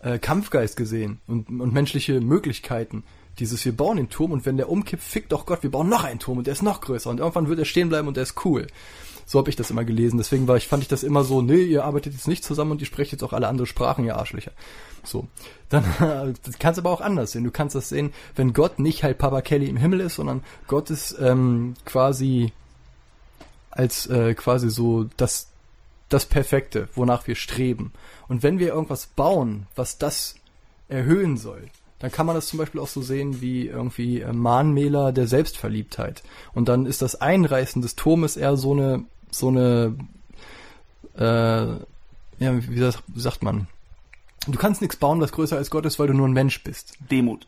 äh, 0.00 0.18
Kampfgeist 0.18 0.76
gesehen 0.76 1.18
und, 1.26 1.48
und 1.48 1.72
menschliche 1.72 2.20
Möglichkeiten. 2.20 3.04
Dieses, 3.38 3.64
wir 3.64 3.74
bauen 3.74 3.96
den 3.96 4.10
Turm 4.10 4.32
und 4.32 4.44
wenn 4.44 4.58
der 4.58 4.68
umkippt, 4.68 5.02
fickt 5.02 5.32
doch 5.32 5.46
Gott, 5.46 5.62
wir 5.62 5.70
bauen 5.70 5.88
noch 5.88 6.04
einen 6.04 6.20
Turm 6.20 6.36
und 6.36 6.46
der 6.46 6.52
ist 6.52 6.62
noch 6.62 6.82
größer 6.82 7.08
und 7.08 7.20
irgendwann 7.20 7.48
wird 7.48 7.58
er 7.58 7.64
stehen 7.64 7.88
bleiben 7.88 8.06
und 8.06 8.18
der 8.18 8.24
ist 8.24 8.44
cool. 8.44 8.66
So 9.26 9.38
habe 9.38 9.50
ich 9.50 9.56
das 9.56 9.70
immer 9.70 9.84
gelesen. 9.84 10.18
Deswegen 10.18 10.48
war 10.48 10.56
ich, 10.56 10.68
fand 10.68 10.82
ich 10.82 10.88
das 10.88 11.02
immer 11.02 11.24
so, 11.24 11.42
nee, 11.42 11.62
ihr 11.62 11.84
arbeitet 11.84 12.12
jetzt 12.12 12.28
nicht 12.28 12.44
zusammen 12.44 12.72
und 12.72 12.80
ihr 12.80 12.86
sprecht 12.86 13.12
jetzt 13.12 13.22
auch 13.22 13.32
alle 13.32 13.48
andere 13.48 13.66
Sprachen, 13.66 14.04
ihr 14.04 14.16
Arschlöcher. 14.16 14.52
So. 15.02 15.26
Dann 15.68 15.84
das 16.42 16.58
kannst 16.58 16.78
aber 16.78 16.90
auch 16.90 17.00
anders 17.00 17.32
sehen. 17.32 17.44
Du 17.44 17.50
kannst 17.50 17.74
das 17.74 17.88
sehen, 17.88 18.12
wenn 18.36 18.52
Gott 18.52 18.78
nicht 18.78 19.02
halt 19.02 19.18
Papa 19.18 19.42
Kelly 19.42 19.68
im 19.68 19.76
Himmel 19.76 20.00
ist, 20.00 20.16
sondern 20.16 20.42
Gott 20.66 20.90
ist 20.90 21.16
ähm, 21.20 21.74
quasi 21.84 22.52
als 23.70 24.06
äh, 24.06 24.34
quasi 24.34 24.70
so 24.70 25.06
das 25.16 25.48
das 26.08 26.26
Perfekte, 26.26 26.88
wonach 26.94 27.26
wir 27.26 27.34
streben. 27.34 27.92
Und 28.28 28.42
wenn 28.42 28.58
wir 28.58 28.68
irgendwas 28.68 29.06
bauen, 29.06 29.66
was 29.74 29.98
das 29.98 30.36
erhöhen 30.88 31.36
soll, 31.36 31.64
dann 31.98 32.12
kann 32.12 32.26
man 32.26 32.34
das 32.34 32.48
zum 32.48 32.58
Beispiel 32.58 32.80
auch 32.80 32.88
so 32.88 33.02
sehen 33.02 33.40
wie 33.40 33.66
irgendwie 33.66 34.20
äh, 34.20 34.32
Mahnmäler 34.32 35.12
der 35.12 35.26
Selbstverliebtheit. 35.26 36.22
Und 36.52 36.68
dann 36.68 36.86
ist 36.86 37.02
das 37.02 37.20
Einreißen 37.20 37.80
des 37.82 37.96
Turmes 37.96 38.36
eher 38.36 38.56
so 38.56 38.72
eine, 38.72 39.04
so 39.38 39.48
eine, 39.48 39.96
äh, 41.16 41.22
ja, 42.42 42.68
wie 42.68 43.20
sagt 43.20 43.42
man? 43.42 43.66
Du 44.46 44.58
kannst 44.58 44.82
nichts 44.82 44.96
bauen, 44.96 45.20
was 45.20 45.32
größer 45.32 45.56
als 45.56 45.70
Gott 45.70 45.86
ist, 45.86 45.98
weil 45.98 46.08
du 46.08 46.14
nur 46.14 46.28
ein 46.28 46.32
Mensch 46.32 46.62
bist. 46.62 46.94
Demut. 47.10 47.46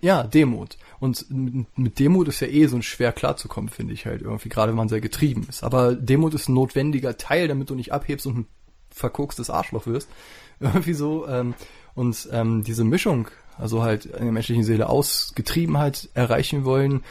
Ja, 0.00 0.24
Demut. 0.24 0.76
Und 0.98 1.26
mit 1.30 1.98
Demut 2.00 2.26
ist 2.26 2.40
ja 2.40 2.48
eh 2.48 2.66
so 2.66 2.76
ein 2.76 2.82
schwer 2.82 3.12
klarzukommen, 3.12 3.70
finde 3.70 3.94
ich 3.94 4.04
halt 4.04 4.22
irgendwie, 4.22 4.48
gerade 4.48 4.72
wenn 4.72 4.76
man 4.76 4.88
sehr 4.88 5.00
getrieben 5.00 5.46
ist. 5.48 5.62
Aber 5.62 5.94
Demut 5.94 6.34
ist 6.34 6.48
ein 6.48 6.54
notwendiger 6.54 7.16
Teil, 7.16 7.46
damit 7.46 7.70
du 7.70 7.76
nicht 7.76 7.92
abhebst 7.92 8.26
und 8.26 8.38
ein 8.38 8.46
verkokstes 8.90 9.48
Arschloch 9.48 9.86
wirst. 9.86 10.08
Irgendwie 10.60 10.94
so. 10.94 11.28
Ähm, 11.28 11.54
und 11.94 12.28
ähm, 12.32 12.64
diese 12.64 12.82
Mischung, 12.82 13.28
also 13.58 13.82
halt 13.82 14.06
in 14.06 14.24
der 14.24 14.32
menschlichen 14.32 14.64
Seele 14.64 14.88
Ausgetriebenheit 14.88 16.08
erreichen 16.14 16.64
wollen 16.64 17.04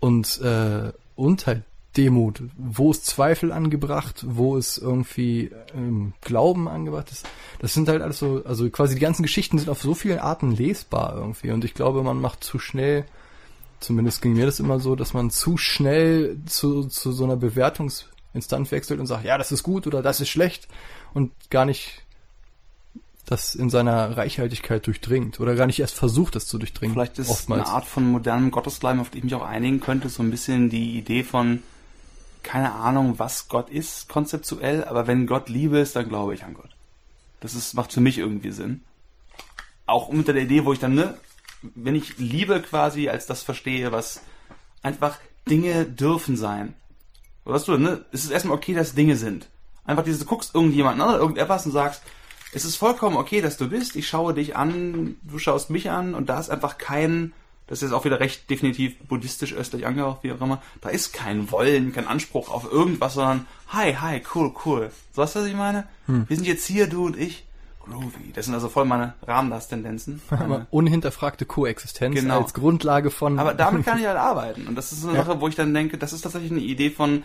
und, 0.00 0.40
äh, 0.40 0.92
und 1.14 1.46
halt 1.46 1.62
Demut. 1.98 2.42
Wo 2.56 2.92
ist 2.92 3.06
Zweifel 3.06 3.50
angebracht? 3.50 4.24
Wo 4.26 4.56
ist 4.56 4.78
irgendwie 4.78 5.50
ähm, 5.74 6.12
Glauben 6.20 6.68
angebracht? 6.68 7.10
Das, 7.10 7.24
das 7.58 7.74
sind 7.74 7.88
halt 7.88 8.02
alles 8.02 8.20
so, 8.20 8.42
also 8.44 8.70
quasi 8.70 8.94
die 8.94 9.00
ganzen 9.00 9.24
Geschichten 9.24 9.58
sind 9.58 9.68
auf 9.68 9.82
so 9.82 9.94
vielen 9.94 10.20
Arten 10.20 10.52
lesbar 10.52 11.16
irgendwie. 11.16 11.50
Und 11.50 11.64
ich 11.64 11.74
glaube, 11.74 12.04
man 12.04 12.20
macht 12.20 12.44
zu 12.44 12.60
schnell, 12.60 13.04
zumindest 13.80 14.22
ging 14.22 14.34
mir 14.34 14.46
das 14.46 14.60
immer 14.60 14.78
so, 14.78 14.94
dass 14.94 15.12
man 15.12 15.30
zu 15.30 15.56
schnell 15.58 16.38
zu, 16.46 16.84
zu 16.84 17.10
so 17.10 17.24
einer 17.24 17.36
Bewertungsinstanz 17.36 18.70
wechselt 18.70 19.00
und 19.00 19.06
sagt, 19.06 19.24
ja, 19.24 19.36
das 19.36 19.50
ist 19.50 19.64
gut 19.64 19.88
oder 19.88 20.00
das 20.00 20.20
ist 20.20 20.28
schlecht 20.28 20.68
und 21.14 21.32
gar 21.50 21.64
nicht 21.64 22.02
das 23.26 23.56
in 23.56 23.70
seiner 23.70 24.16
Reichhaltigkeit 24.16 24.86
durchdringt 24.86 25.40
oder 25.40 25.56
gar 25.56 25.66
nicht 25.66 25.80
erst 25.80 25.96
versucht, 25.96 26.36
das 26.36 26.46
zu 26.46 26.58
durchdringen. 26.58 26.94
Vielleicht 26.94 27.18
ist 27.18 27.28
oftmals. 27.28 27.66
eine 27.66 27.74
Art 27.74 27.86
von 27.86 28.08
modernem 28.08 28.52
Gottesglauben, 28.52 29.00
auf 29.00 29.10
die 29.10 29.18
ich 29.18 29.24
mich 29.24 29.34
auch 29.34 29.44
einigen 29.44 29.80
könnte, 29.80 30.08
so 30.08 30.22
ein 30.22 30.30
bisschen 30.30 30.70
die 30.70 30.96
Idee 30.96 31.24
von 31.24 31.64
keine 32.42 32.72
Ahnung, 32.72 33.18
was 33.18 33.48
Gott 33.48 33.70
ist, 33.70 34.08
konzeptuell, 34.08 34.84
aber 34.84 35.06
wenn 35.06 35.26
Gott 35.26 35.48
Liebe 35.48 35.78
ist, 35.78 35.96
dann 35.96 36.08
glaube 36.08 36.34
ich 36.34 36.44
an 36.44 36.54
Gott. 36.54 36.70
Das 37.40 37.54
ist, 37.54 37.74
macht 37.74 37.92
für 37.92 38.00
mich 38.00 38.18
irgendwie 38.18 38.50
Sinn. 38.50 38.82
Auch 39.86 40.08
unter 40.08 40.32
der 40.32 40.42
Idee, 40.42 40.64
wo 40.64 40.72
ich 40.72 40.78
dann, 40.78 40.94
ne, 40.94 41.18
wenn 41.62 41.94
ich 41.94 42.18
Liebe 42.18 42.60
quasi 42.60 43.08
als 43.08 43.26
das 43.26 43.42
verstehe, 43.42 43.92
was 43.92 44.20
einfach 44.82 45.18
Dinge 45.48 45.84
dürfen 45.84 46.36
sein. 46.36 46.74
Weißt 47.44 47.68
du, 47.68 47.78
ne, 47.78 48.04
es 48.12 48.24
ist 48.24 48.30
erstmal 48.30 48.56
okay, 48.56 48.74
dass 48.74 48.94
Dinge 48.94 49.16
sind. 49.16 49.48
Einfach 49.84 50.04
dieses, 50.04 50.20
du 50.20 50.26
guckst 50.26 50.54
irgendjemanden 50.54 51.00
an 51.00 51.08
oder 51.08 51.18
irgendetwas 51.18 51.64
und 51.64 51.72
sagst, 51.72 52.02
es 52.52 52.64
ist 52.64 52.76
vollkommen 52.76 53.16
okay, 53.16 53.40
dass 53.40 53.56
du 53.56 53.68
bist, 53.68 53.96
ich 53.96 54.08
schaue 54.08 54.34
dich 54.34 54.56
an, 54.56 55.16
du 55.22 55.38
schaust 55.38 55.70
mich 55.70 55.90
an 55.90 56.14
und 56.14 56.28
da 56.28 56.38
ist 56.38 56.50
einfach 56.50 56.78
kein, 56.78 57.32
das 57.68 57.82
ist 57.82 57.92
auch 57.92 58.04
wieder 58.04 58.18
recht 58.20 58.50
definitiv 58.50 58.98
buddhistisch 59.06 59.52
östlich 59.54 59.86
angehaucht, 59.86 60.22
wie 60.24 60.32
auch 60.32 60.40
immer. 60.40 60.60
Da 60.80 60.88
ist 60.88 61.12
kein 61.12 61.50
Wollen, 61.52 61.92
kein 61.92 62.06
Anspruch 62.08 62.50
auf 62.50 62.70
irgendwas, 62.70 63.14
sondern 63.14 63.46
hi, 63.68 63.94
hi, 63.94 64.20
cool, 64.34 64.52
cool. 64.66 64.90
So 65.14 65.22
weißt 65.22 65.36
du, 65.36 65.40
was 65.40 65.46
ich 65.46 65.54
meine? 65.56 65.86
Hm. 66.06 66.24
Wir 66.28 66.36
sind 66.36 66.46
jetzt 66.46 66.66
hier, 66.66 66.86
du 66.88 67.06
und 67.06 67.16
ich. 67.16 67.44
groovy. 67.84 68.32
Das 68.34 68.44
sind 68.46 68.54
also 68.54 68.68
voll 68.68 68.84
meine 68.84 69.14
Rahmendas-Tendenzen. 69.26 70.20
Aber 70.30 70.66
unhinterfragte 70.70 71.46
Koexistenz 71.46 72.14
Genau. 72.14 72.40
als 72.42 72.52
Grundlage 72.54 73.10
von. 73.10 73.38
Aber 73.38 73.54
damit 73.54 73.84
kann 73.86 73.98
ich 74.00 74.06
halt 74.06 74.18
arbeiten. 74.18 74.66
Und 74.66 74.74
das 74.74 74.92
ist 74.92 75.02
so 75.02 75.08
eine 75.08 75.18
Ja. 75.18 75.24
Sache, 75.24 75.40
wo 75.40 75.48
ich 75.48 75.54
dann 75.54 75.72
denke, 75.72 75.96
das 75.98 76.12
ist 76.12 76.22
tatsächlich 76.22 76.50
eine 76.50 76.60
Idee 76.60 76.90
von, 76.90 77.22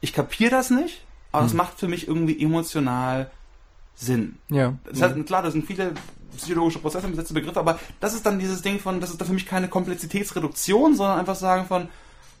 ich 0.00 0.12
kapiere 0.12 0.50
das 0.50 0.70
nicht, 0.70 1.04
aber 1.32 1.42
Hm. 1.42 1.46
es 1.48 1.54
macht 1.54 1.78
für 1.78 1.88
mich 1.88 2.08
irgendwie 2.08 2.42
emotional 2.42 3.30
Sinn. 3.94 4.36
ja. 4.48 4.74
Das 4.90 5.02
heißt, 5.02 5.26
klar, 5.26 5.42
das 5.42 5.52
sind 5.52 5.66
viele 5.66 5.92
psychologische 6.36 6.78
Prozesse, 6.78 7.08
besetzte 7.08 7.34
Begriffe, 7.34 7.60
aber 7.60 7.78
das 8.00 8.14
ist 8.14 8.26
dann 8.26 8.38
dieses 8.38 8.62
Ding 8.62 8.78
von, 8.78 9.00
das 9.00 9.10
ist 9.10 9.20
dann 9.20 9.28
für 9.28 9.34
mich 9.34 9.46
keine 9.46 9.68
Komplexitätsreduktion, 9.68 10.94
sondern 10.94 11.18
einfach 11.18 11.36
sagen 11.36 11.66
von, 11.66 11.88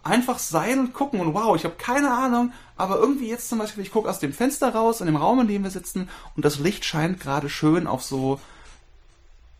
einfach 0.02 0.38
sein 0.38 0.78
und 0.78 0.92
gucken 0.94 1.20
und 1.20 1.34
wow, 1.34 1.54
ich 1.56 1.64
habe 1.64 1.74
keine 1.76 2.10
Ahnung, 2.10 2.52
aber 2.76 2.98
irgendwie 2.98 3.28
jetzt 3.28 3.48
zum 3.48 3.58
Beispiel, 3.58 3.84
ich 3.84 3.92
gucke 3.92 4.08
aus 4.08 4.18
dem 4.18 4.32
Fenster 4.32 4.74
raus, 4.74 5.00
in 5.00 5.06
dem 5.06 5.16
Raum, 5.16 5.40
in 5.40 5.48
dem 5.48 5.62
wir 5.62 5.70
sitzen 5.70 6.08
und 6.36 6.44
das 6.44 6.58
Licht 6.58 6.84
scheint 6.84 7.20
gerade 7.20 7.50
schön 7.50 7.86
auf 7.86 8.02
so 8.02 8.40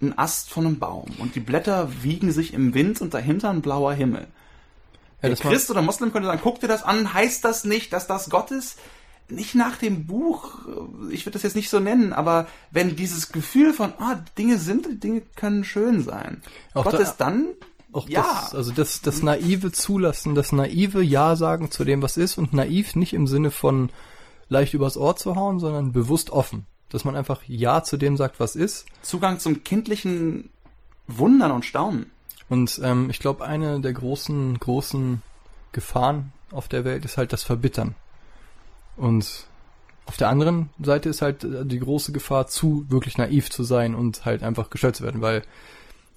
einen 0.01 0.17
Ast 0.17 0.51
von 0.51 0.67
einem 0.67 0.79
Baum 0.79 1.11
und 1.19 1.35
die 1.35 1.41
Blätter 1.41 1.91
wiegen 2.03 2.33
sich 2.33 2.55
im 2.55 2.73
Wind 2.73 3.01
und 3.03 3.13
dahinter 3.13 3.51
ein 3.51 3.61
blauer 3.61 3.93
Himmel. 3.93 4.27
ja, 5.23 5.29
Der 5.29 5.37
Christ 5.37 5.71
oder 5.71 5.83
Moslem 5.83 6.13
könnte 6.13 6.29
sagen, 6.29 6.41
guck 6.43 6.61
dir 6.61 6.69
das 6.69 6.83
an, 6.83 7.13
heißt 7.13 7.45
das 7.45 7.65
nicht, 7.65 7.93
dass 7.93 8.07
das 8.07 8.31
Gott 8.31 8.51
ist? 8.51 8.79
Nicht 9.31 9.55
nach 9.55 9.77
dem 9.77 10.07
Buch, 10.07 10.59
ich 11.11 11.25
würde 11.25 11.35
das 11.35 11.43
jetzt 11.43 11.57
nicht 11.57 11.71
so 11.71 11.81
nennen, 11.81 12.13
aber 12.13 12.47
wenn 12.71 12.97
dieses 12.97 13.33
Gefühl 13.33 13.73
von, 13.73 13.93
ah, 13.99 14.23
Dinge 14.37 14.59
sind, 14.59 15.03
Dinge 15.03 15.23
können 15.37 15.65
schön 15.65 16.03
sein. 16.03 16.43
Auch 16.75 16.85
Gott 16.85 16.95
da- 16.95 16.99
ist 16.99 17.17
dann, 17.17 17.47
auch 17.93 18.09
ja. 18.09 18.23
das, 18.23 18.55
also 18.55 18.73
das, 18.73 19.01
das 19.01 19.23
naive 19.23 19.73
Zulassen, 19.73 20.35
das 20.35 20.53
naive 20.53 21.03
Ja 21.03 21.37
sagen 21.37 21.71
zu 21.71 21.85
dem, 21.85 22.03
was 22.03 22.17
ist 22.17 22.39
und 22.39 22.53
naiv 22.53 22.95
nicht 22.95 23.13
im 23.13 23.27
Sinne 23.27 23.51
von 23.51 23.91
leicht 24.49 24.75
übers 24.75 24.97
Ohr 24.97 25.17
zu 25.17 25.37
hauen, 25.37 25.61
sondern 25.61 25.93
bewusst 25.93 26.31
offen. 26.31 26.67
Dass 26.89 27.05
man 27.05 27.15
einfach 27.15 27.43
Ja 27.47 27.85
zu 27.85 27.97
dem 27.97 28.17
sagt, 28.17 28.41
was 28.41 28.57
ist. 28.57 28.85
Zugang 29.03 29.39
zum 29.39 29.63
kindlichen 29.63 30.51
Wundern 31.07 31.53
und 31.53 31.65
Staunen. 31.65 32.11
Und 32.49 32.81
ähm, 32.83 33.11
ich 33.11 33.21
glaube, 33.21 33.45
eine 33.45 33.81
der 33.81 33.93
großen, 33.93 34.59
großen 34.59 35.23
Gefahren 35.71 36.33
auf 36.51 36.67
der 36.67 36.85
Welt 36.85 37.05
ist 37.05 37.17
halt 37.17 37.33
das 37.33 37.45
Verbittern. 37.45 37.95
Und 39.01 39.47
auf 40.07 40.17
der 40.17 40.29
anderen 40.29 40.71
Seite 40.83 41.09
ist 41.09 41.23
halt 41.23 41.45
äh, 41.45 41.65
die 41.65 41.81
große 41.81 42.13
Gefahr, 42.13 42.47
zu 42.47 42.85
wirklich 42.89 43.17
naiv 43.17 43.51
zu 43.51 43.65
sein 43.65 43.95
und 43.95 44.25
halt 44.25 44.43
einfach 44.43 44.71
gestört 44.71 44.97
zu 44.97 45.05
werden, 45.05 45.23
weil 45.23 45.43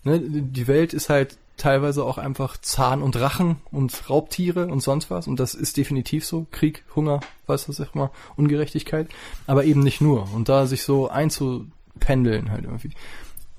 ne, 0.03 0.19
die 0.19 0.67
Welt 0.67 0.93
ist 0.93 1.09
halt 1.09 1.37
teilweise 1.57 2.03
auch 2.03 2.17
einfach 2.17 2.57
Zahn 2.57 3.01
und 3.01 3.15
Rachen 3.15 3.57
und 3.71 4.09
Raubtiere 4.09 4.67
und 4.67 4.81
sonst 4.81 5.11
was. 5.11 5.27
Und 5.27 5.39
das 5.39 5.53
ist 5.53 5.77
definitiv 5.77 6.25
so. 6.25 6.47
Krieg, 6.51 6.83
Hunger, 6.95 7.19
weiß 7.45 7.69
was 7.69 7.79
ich 7.79 7.93
immer, 7.93 8.11
Ungerechtigkeit. 8.35 9.07
Aber 9.45 9.63
eben 9.63 9.81
nicht 9.81 10.01
nur. 10.01 10.27
Und 10.33 10.49
da 10.49 10.65
sich 10.65 10.83
so 10.83 11.09
einzupendeln 11.09 12.51
halt 12.51 12.65
irgendwie. 12.65 12.91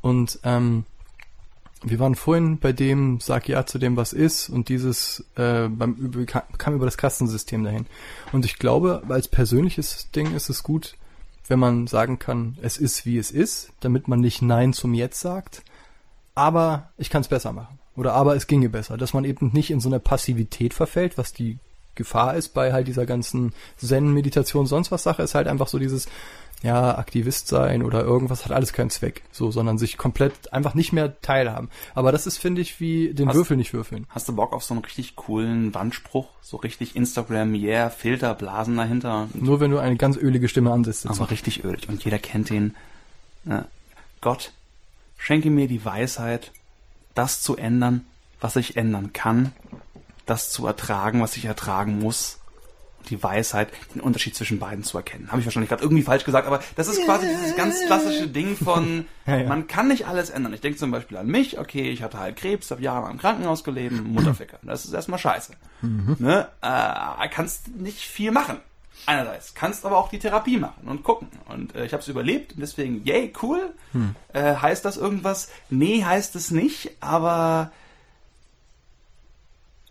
Und 0.01 0.41
ähm, 0.43 0.85
wir 1.85 1.99
waren 1.99 2.14
vorhin 2.14 2.59
bei 2.59 2.72
dem, 2.72 3.20
sag 3.20 3.49
ja 3.49 3.66
zu 3.66 3.78
dem, 3.78 3.97
was 3.97 4.12
ist, 4.12 4.49
und 4.49 4.68
dieses 4.68 5.24
äh, 5.37 5.68
beim, 5.68 6.26
kam 6.59 6.74
über 6.74 6.87
das 6.87 6.97
Kastensystem 6.97 7.62
dahin. 7.62 7.87
Und 8.32 8.45
ich 8.45 8.59
glaube, 8.59 9.03
als 9.09 9.28
persönliches 9.28 10.11
Ding 10.11 10.35
ist 10.35 10.49
es 10.49 10.62
gut, 10.62 10.97
wenn 11.47 11.59
man 11.59 11.87
sagen 11.87 12.18
kann, 12.18 12.57
es 12.62 12.78
ist 12.78 13.05
wie 13.05 13.18
es 13.18 13.30
ist, 13.30 13.70
damit 13.80 14.09
man 14.09 14.20
nicht 14.20 14.41
Nein 14.41 14.72
zum 14.72 14.95
Jetzt 14.95 15.20
sagt, 15.20 15.62
aber 16.35 16.91
ich 16.97 17.11
kann 17.11 17.20
es 17.20 17.28
besser 17.28 17.53
machen. 17.53 17.78
Oder 17.97 18.14
aber 18.14 18.35
es 18.35 18.47
ginge 18.47 18.70
besser, 18.70 18.97
dass 18.97 19.14
man 19.14 19.24
eben 19.24 19.51
nicht 19.53 19.70
in 19.70 19.80
so 19.80 19.89
eine 19.89 20.01
Passivität 20.01 20.74
verfällt, 20.74 21.16
was 21.16 21.32
die 21.32 21.59
Gefahr 21.95 22.35
ist 22.35 22.55
bei 22.55 22.72
halt 22.72 22.89
dieser 22.89 23.07
ganzen 23.07 23.53
Zen-Meditation, 23.76 24.66
sonst 24.66 24.91
was 24.91 25.05
Sache, 25.05 25.22
ist 25.22 25.37
halt 25.37 25.47
einfach 25.47 25.68
so 25.68 25.78
dieses, 25.78 26.09
ja, 26.64 26.96
Aktivist 26.96 27.46
sein 27.46 27.82
oder 27.82 28.02
irgendwas 28.02 28.46
hat 28.46 28.52
alles 28.52 28.72
keinen 28.72 28.88
Zweck, 28.88 29.22
so, 29.30 29.50
sondern 29.50 29.76
sich 29.76 29.98
komplett 29.98 30.50
einfach 30.52 30.74
nicht 30.74 30.92
mehr 30.94 31.20
teilhaben. 31.20 31.68
Aber 31.94 32.10
das 32.10 32.26
ist, 32.26 32.38
finde 32.38 32.62
ich, 32.62 32.80
wie 32.80 33.12
den 33.12 33.28
Hast- 33.28 33.36
Würfel 33.36 33.58
nicht 33.58 33.74
würfeln. 33.74 34.06
Hast 34.08 34.28
du 34.28 34.34
Bock 34.34 34.54
auf 34.54 34.64
so 34.64 34.72
einen 34.72 34.82
richtig 34.82 35.14
coolen 35.14 35.74
Wandspruch? 35.74 36.28
So 36.40 36.56
richtig 36.56 36.96
Instagram, 36.96 37.54
yeah, 37.54 37.90
Filter, 37.90 38.34
Blasen 38.34 38.76
dahinter. 38.78 39.28
Nur 39.34 39.60
wenn 39.60 39.70
du 39.70 39.78
eine 39.78 39.96
ganz 39.96 40.16
ölige 40.16 40.48
Stimme 40.48 40.72
ansetzt. 40.72 41.06
Aber 41.06 41.30
richtig 41.30 41.64
ölig. 41.64 41.86
Und 41.88 42.02
jeder 42.02 42.18
kennt 42.18 42.48
den. 42.48 42.74
Ne? 43.44 43.66
Gott, 44.22 44.52
schenke 45.18 45.50
mir 45.50 45.68
die 45.68 45.84
Weisheit, 45.84 46.50
das 47.14 47.42
zu 47.42 47.56
ändern, 47.56 48.06
was 48.40 48.56
ich 48.56 48.78
ändern 48.78 49.12
kann, 49.12 49.52
das 50.24 50.50
zu 50.50 50.66
ertragen, 50.66 51.20
was 51.20 51.36
ich 51.36 51.44
ertragen 51.44 51.98
muss. 51.98 52.38
Die 53.11 53.22
Weisheit, 53.22 53.68
den 53.94 54.00
Unterschied 54.00 54.34
zwischen 54.34 54.59
beiden 54.59 54.84
zu 54.84 54.96
erkennen. 54.96 55.28
Habe 55.30 55.40
ich 55.40 55.46
wahrscheinlich 55.46 55.68
gerade 55.68 55.82
irgendwie 55.82 56.02
falsch 56.02 56.24
gesagt, 56.24 56.46
aber 56.46 56.61
das 56.76 56.88
ist 56.88 57.05
quasi 57.05 57.26
dieses 57.26 57.57
ganz 57.57 57.76
klassische 57.86 58.28
Ding 58.28 58.57
von, 58.57 59.07
Ja, 59.26 59.36
ja. 59.38 59.48
man 59.48 59.66
kann 59.66 59.88
nicht 59.88 60.07
alles 60.07 60.30
ändern. 60.30 60.52
Ich 60.52 60.61
denke 60.61 60.78
zum 60.78 60.90
Beispiel 60.90 61.16
an 61.16 61.26
mich, 61.26 61.59
okay, 61.59 61.90
ich 61.90 62.02
hatte 62.02 62.18
halt 62.18 62.36
Krebs, 62.36 62.70
habe 62.70 62.82
Jahre 62.82 63.11
im 63.11 63.18
Krankenhaus 63.18 63.64
gelebt, 63.64 64.05
Mutterficker. 64.05 64.59
Das 64.62 64.84
ist 64.84 64.92
erstmal 64.92 65.18
scheiße. 65.18 65.55
Ne? 65.80 66.48
Äh, 66.61 67.28
kannst 67.28 67.68
nicht 67.76 68.00
viel 68.00 68.30
machen. 68.30 68.59
Einerseits 69.07 69.55
kannst 69.55 69.84
aber 69.84 69.98
auch 69.98 70.09
die 70.09 70.18
Therapie 70.18 70.57
machen 70.57 70.86
und 70.86 71.02
gucken. 71.02 71.28
Und 71.48 71.74
äh, 71.74 71.84
ich 71.84 71.92
habe 71.92 72.02
es 72.02 72.09
überlebt 72.09 72.52
und 72.52 72.61
deswegen, 72.61 73.05
yay, 73.05 73.32
cool. 73.42 73.74
Äh, 74.32 74.57
heißt 74.57 74.84
das 74.84 74.96
irgendwas? 74.96 75.50
Nee, 75.70 76.05
heißt 76.05 76.36
es 76.36 76.50
nicht, 76.50 76.90
aber 77.00 77.72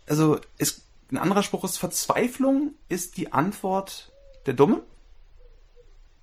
also 0.08 0.38
ist, 0.58 0.83
ein 1.14 1.18
anderer 1.18 1.42
Spruch 1.42 1.64
ist, 1.64 1.78
Verzweiflung 1.78 2.74
ist 2.88 3.16
die 3.16 3.32
Antwort 3.32 4.12
der 4.46 4.54
Dumme. 4.54 4.82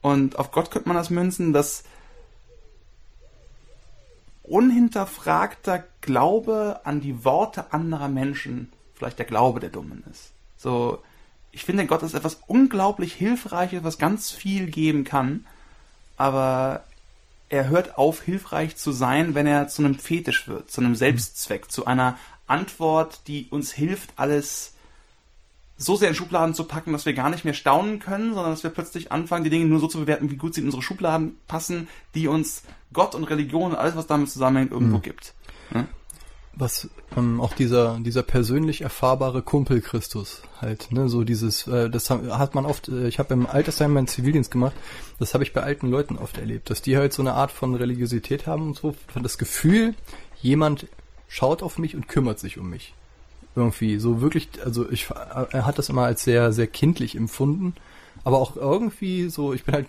Und 0.01 0.37
auf 0.37 0.51
Gott 0.51 0.71
könnte 0.71 0.89
man 0.89 0.97
das 0.97 1.09
münzen, 1.09 1.53
dass 1.53 1.83
unhinterfragter 4.43 5.85
Glaube 6.01 6.81
an 6.83 6.99
die 6.99 7.23
Worte 7.23 7.71
anderer 7.71 8.09
Menschen 8.09 8.71
vielleicht 8.93 9.19
der 9.19 9.25
Glaube 9.25 9.59
der 9.59 9.69
Dummen 9.69 10.03
ist. 10.11 10.31
So, 10.57 11.01
ich 11.51 11.63
finde, 11.63 11.85
Gott 11.85 12.03
ist 12.03 12.13
etwas 12.13 12.41
unglaublich 12.47 13.13
Hilfreiches, 13.13 13.83
was 13.83 13.97
ganz 13.97 14.31
viel 14.31 14.67
geben 14.67 15.03
kann, 15.03 15.45
aber 16.17 16.83
er 17.49 17.69
hört 17.69 17.97
auf, 17.97 18.21
hilfreich 18.21 18.77
zu 18.77 18.91
sein, 18.91 19.35
wenn 19.35 19.47
er 19.47 19.67
zu 19.67 19.83
einem 19.83 19.99
Fetisch 19.99 20.47
wird, 20.47 20.71
zu 20.71 20.81
einem 20.81 20.95
Selbstzweck, 20.95 21.71
zu 21.71 21.85
einer 21.85 22.17
Antwort, 22.47 23.21
die 23.27 23.47
uns 23.49 23.71
hilft, 23.71 24.11
alles 24.17 24.70
so 25.81 25.95
sehr 25.95 26.09
in 26.09 26.15
Schubladen 26.15 26.53
zu 26.53 26.63
packen, 26.65 26.93
dass 26.93 27.05
wir 27.05 27.13
gar 27.13 27.29
nicht 27.29 27.43
mehr 27.45 27.53
staunen 27.53 27.99
können, 27.99 28.33
sondern 28.33 28.51
dass 28.51 28.63
wir 28.63 28.69
plötzlich 28.69 29.11
anfangen, 29.11 29.43
die 29.43 29.49
Dinge 29.49 29.65
nur 29.65 29.79
so 29.79 29.87
zu 29.87 29.99
bewerten, 29.99 30.29
wie 30.31 30.37
gut 30.37 30.53
sie 30.53 30.61
in 30.61 30.67
unsere 30.67 30.83
Schubladen 30.83 31.37
passen, 31.47 31.87
die 32.15 32.27
uns 32.27 32.63
Gott 32.93 33.15
und 33.15 33.23
Religion 33.25 33.71
und 33.71 33.77
alles, 33.77 33.95
was 33.95 34.07
damit 34.07 34.29
zusammenhängt, 34.29 34.71
irgendwo 34.71 34.99
gibt. 34.99 35.33
Ne? 35.73 35.87
was 36.53 36.89
ähm, 37.15 37.39
auch 37.39 37.53
dieser 37.53 37.97
dieser 38.01 38.23
persönlich 38.23 38.81
erfahrbare 38.81 39.41
Kumpel 39.41 39.79
Christus 39.79 40.41
halt 40.59 40.91
ne 40.91 41.07
so 41.07 41.23
dieses 41.23 41.65
äh, 41.65 41.89
das 41.89 42.09
ha- 42.09 42.37
hat 42.37 42.55
man 42.55 42.65
oft 42.65 42.89
äh, 42.89 43.07
ich 43.07 43.19
habe 43.19 43.33
im 43.33 43.45
Altersheim 43.47 43.93
meinen 43.93 44.07
Zivildienst 44.07 44.51
gemacht 44.51 44.75
das 45.17 45.33
habe 45.33 45.45
ich 45.45 45.53
bei 45.53 45.63
alten 45.63 45.87
Leuten 45.89 46.17
oft 46.17 46.37
erlebt 46.37 46.69
dass 46.69 46.81
die 46.81 46.97
halt 46.97 47.13
so 47.13 47.21
eine 47.21 47.35
Art 47.35 47.51
von 47.51 47.73
Religiosität 47.73 48.47
haben 48.47 48.67
und 48.67 48.75
so 48.77 48.93
von 49.07 49.23
das 49.23 49.37
Gefühl 49.37 49.95
jemand 50.41 50.87
schaut 51.29 51.63
auf 51.63 51.77
mich 51.77 51.95
und 51.95 52.09
kümmert 52.09 52.37
sich 52.39 52.57
um 52.57 52.69
mich 52.69 52.93
irgendwie 53.55 53.97
so 53.99 54.21
wirklich 54.21 54.49
also 54.63 54.89
ich 54.89 55.09
er 55.09 55.65
hat 55.65 55.77
das 55.77 55.89
immer 55.89 56.03
als 56.03 56.23
sehr 56.23 56.53
sehr 56.53 56.67
kindlich 56.67 57.15
empfunden 57.15 57.75
aber 58.23 58.39
auch 58.39 58.55
irgendwie 58.55 59.29
so 59.29 59.53
ich 59.53 59.65
bin 59.65 59.75
halt 59.75 59.87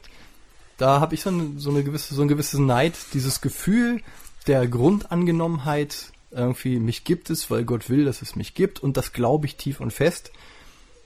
da 0.79 1.01
habe 1.01 1.15
ich 1.15 1.23
so 1.23 1.31
eine, 1.31 1.53
so 1.59 1.71
eine 1.71 1.85
gewisse 1.85 2.15
so 2.15 2.23
ein 2.23 2.29
gewisses 2.29 2.59
Neid 2.59 2.95
dieses 3.15 3.41
Gefühl 3.41 4.01
der 4.47 4.67
Grundangenommenheit 4.67 6.13
irgendwie 6.33 6.79
mich 6.79 7.05
gibt 7.05 7.31
es, 7.31 7.51
weil 7.51 7.65
Gott 7.65 7.89
will, 7.89 8.05
dass 8.05 8.23
es 8.23 8.37
mich 8.37 8.55
gibt 8.55 8.81
und 8.81 8.97
das 8.97 9.13
glaube 9.13 9.47
ich 9.47 9.57
tief 9.57 9.81
und 9.81 9.93
fest. 9.93 10.33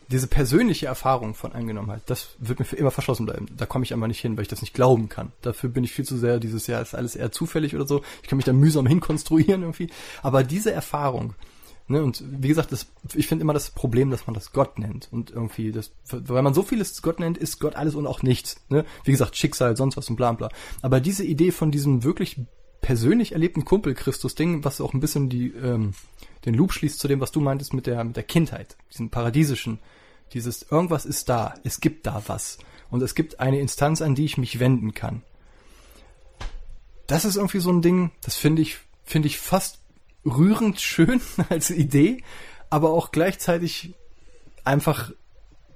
Diese 0.09 0.29
persönliche 0.29 0.87
Erfahrung 0.87 1.35
von 1.35 1.53
Angenommenheit, 1.53 2.03
das 2.07 2.29
wird 2.39 2.61
mir 2.61 2.65
für 2.65 2.77
immer 2.77 2.93
verschlossen 2.93 3.27
bleiben. 3.27 3.49
Da 3.57 3.67
komme 3.67 3.85
ich 3.85 3.93
einfach 3.93 4.07
nicht 4.07 4.21
hin, 4.21 4.37
weil 4.37 4.43
ich 4.43 4.49
das 4.49 4.61
nicht 4.61 4.73
glauben 4.73 5.09
kann. 5.09 5.33
Dafür 5.43 5.69
bin 5.69 5.83
ich 5.83 5.93
viel 5.93 6.05
zu 6.05 6.17
sehr 6.17 6.39
dieses 6.39 6.69
Jahr 6.69 6.81
ist 6.81 6.95
alles 6.95 7.17
eher 7.17 7.33
zufällig 7.33 7.75
oder 7.75 7.89
so. 7.89 8.03
Ich 8.23 8.29
kann 8.29 8.37
mich 8.37 8.45
da 8.45 8.53
mühsam 8.53 8.87
hinkonstruieren 8.87 9.63
irgendwie. 9.63 9.91
Aber 10.23 10.45
diese 10.45 10.71
Erfahrung, 10.71 11.35
ne, 11.89 12.03
und 12.03 12.23
wie 12.27 12.49
gesagt, 12.49 12.73
das, 12.73 12.87
ich 13.15 13.27
finde 13.27 13.43
immer 13.43 13.53
das 13.53 13.71
Problem, 13.71 14.11
dass 14.11 14.27
man 14.27 14.35
das 14.35 14.53
Gott 14.53 14.79
nennt 14.79 15.09
und 15.11 15.31
irgendwie 15.31 15.73
das, 15.73 15.93
weil 16.11 16.43
man 16.43 16.55
so 16.55 16.63
vieles 16.63 17.01
Gott 17.03 17.21
nennt, 17.21 17.39
ist 17.39 17.61
Gott 17.61 17.77
alles 17.77 17.95
und 17.95 18.07
auch 18.07 18.23
nichts. 18.23 18.61
Ne? 18.69 18.85
Wie 19.05 19.13
gesagt, 19.13 19.37
Schicksal, 19.37 19.77
sonst 19.77 19.97
was 19.97 20.09
und 20.09 20.17
bla 20.17 20.33
bla. 20.33 20.49
Aber 20.83 21.01
diese 21.01 21.25
Idee 21.25 21.53
von 21.53 21.71
diesem 21.71 22.05
wirklich 22.05 22.41
persönlich 22.81 23.33
erlebten 23.33 23.65
Kumpel-Christus-Ding, 23.65 24.65
was 24.65 24.81
auch 24.81 24.95
ein 24.95 25.01
bisschen 25.01 25.29
die, 25.29 25.49
ähm, 25.49 25.95
den 26.45 26.55
Loop 26.55 26.73
schließt 26.73 26.99
zu 26.99 27.09
dem, 27.09 27.21
was 27.21 27.33
du 27.33 27.41
meintest 27.41 27.75
mit 27.75 27.87
der, 27.87 28.05
mit 28.05 28.17
der 28.17 28.23
Kindheit, 28.23 28.77
diesen 28.93 29.11
paradiesischen, 29.11 29.81
dieses 30.33 30.63
irgendwas 30.71 31.05
ist 31.05 31.29
da, 31.29 31.55
es 31.65 31.81
gibt 31.81 32.07
da 32.07 32.23
was 32.27 32.59
und 32.91 33.03
es 33.03 33.15
gibt 33.15 33.41
eine 33.41 33.61
Instanz, 33.61 34.03
an 34.03 34.15
die 34.15 34.25
ich 34.25 34.39
mich 34.39 34.61
wenden 34.61 34.95
kann. 34.95 35.23
Das 37.07 37.25
ist 37.25 37.37
irgendwie 37.37 37.61
so 37.61 37.71
ein 37.71 37.83
Ding, 37.83 38.11
das 38.23 38.37
finde 38.37 38.63
ich, 38.63 38.79
finde 39.05 39.29
ich 39.29 39.39
fast 39.39 39.81
rührend 40.27 40.81
schön 40.81 41.21
als 41.49 41.71
Idee, 41.71 42.23
aber 42.69 42.91
auch 42.91 43.13
gleichzeitig 43.13 43.95
einfach 44.65 45.13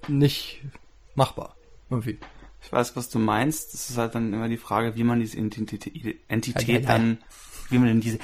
nicht 0.09 0.63
machbar. 1.15 1.57
Irgendwie. 1.89 2.19
Ich 2.63 2.73
weiß, 2.73 2.95
was 2.97 3.09
du 3.09 3.19
meinst. 3.19 3.73
Das 3.73 3.91
ist 3.91 3.97
halt 3.97 4.15
dann 4.15 4.33
immer 4.33 4.49
die 4.49 4.57
Frage, 4.57 4.97
wie 4.97 5.05
man 5.05 5.21
diese 5.21 5.39
Entität, 5.39 6.89
dann, 6.89 7.19
wie 7.71 7.79
man 7.79 7.89
denn 7.89 8.01
diese, 8.01 8.19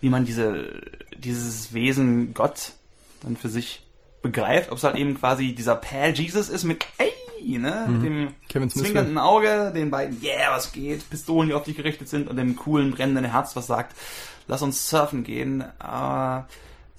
wie 0.00 0.08
man 0.08 0.24
diese, 0.24 0.82
dieses 1.16 1.74
Wesen 1.74 2.32
Gott 2.34 2.72
dann 3.22 3.36
für 3.36 3.48
sich 3.48 3.86
begreift. 4.22 4.70
Ob 4.70 4.78
es 4.78 4.84
halt 4.84 4.96
eben 4.96 5.14
quasi 5.14 5.54
dieser 5.54 5.76
Pal 5.76 6.14
Jesus 6.14 6.48
ist 6.48 6.64
mit, 6.64 6.86
ey, 6.98 7.12
ne, 7.44 7.86
mit 7.88 8.02
dem 8.02 8.28
Kevin 8.48 8.70
zwinkernden 8.70 9.18
Auge, 9.18 9.72
den 9.74 9.90
beiden, 9.90 10.22
yeah, 10.22 10.54
was 10.54 10.72
geht, 10.72 11.08
Pistolen, 11.10 11.48
die 11.48 11.54
auf 11.54 11.64
dich 11.64 11.76
gerichtet 11.76 12.08
sind 12.08 12.28
und 12.28 12.36
dem 12.36 12.56
coolen, 12.56 12.90
brennenden 12.92 13.24
Herz, 13.24 13.56
was 13.56 13.66
sagt, 13.66 13.94
lass 14.48 14.62
uns 14.62 14.88
surfen 14.88 15.24
gehen. 15.24 15.64
Aber 15.78 16.48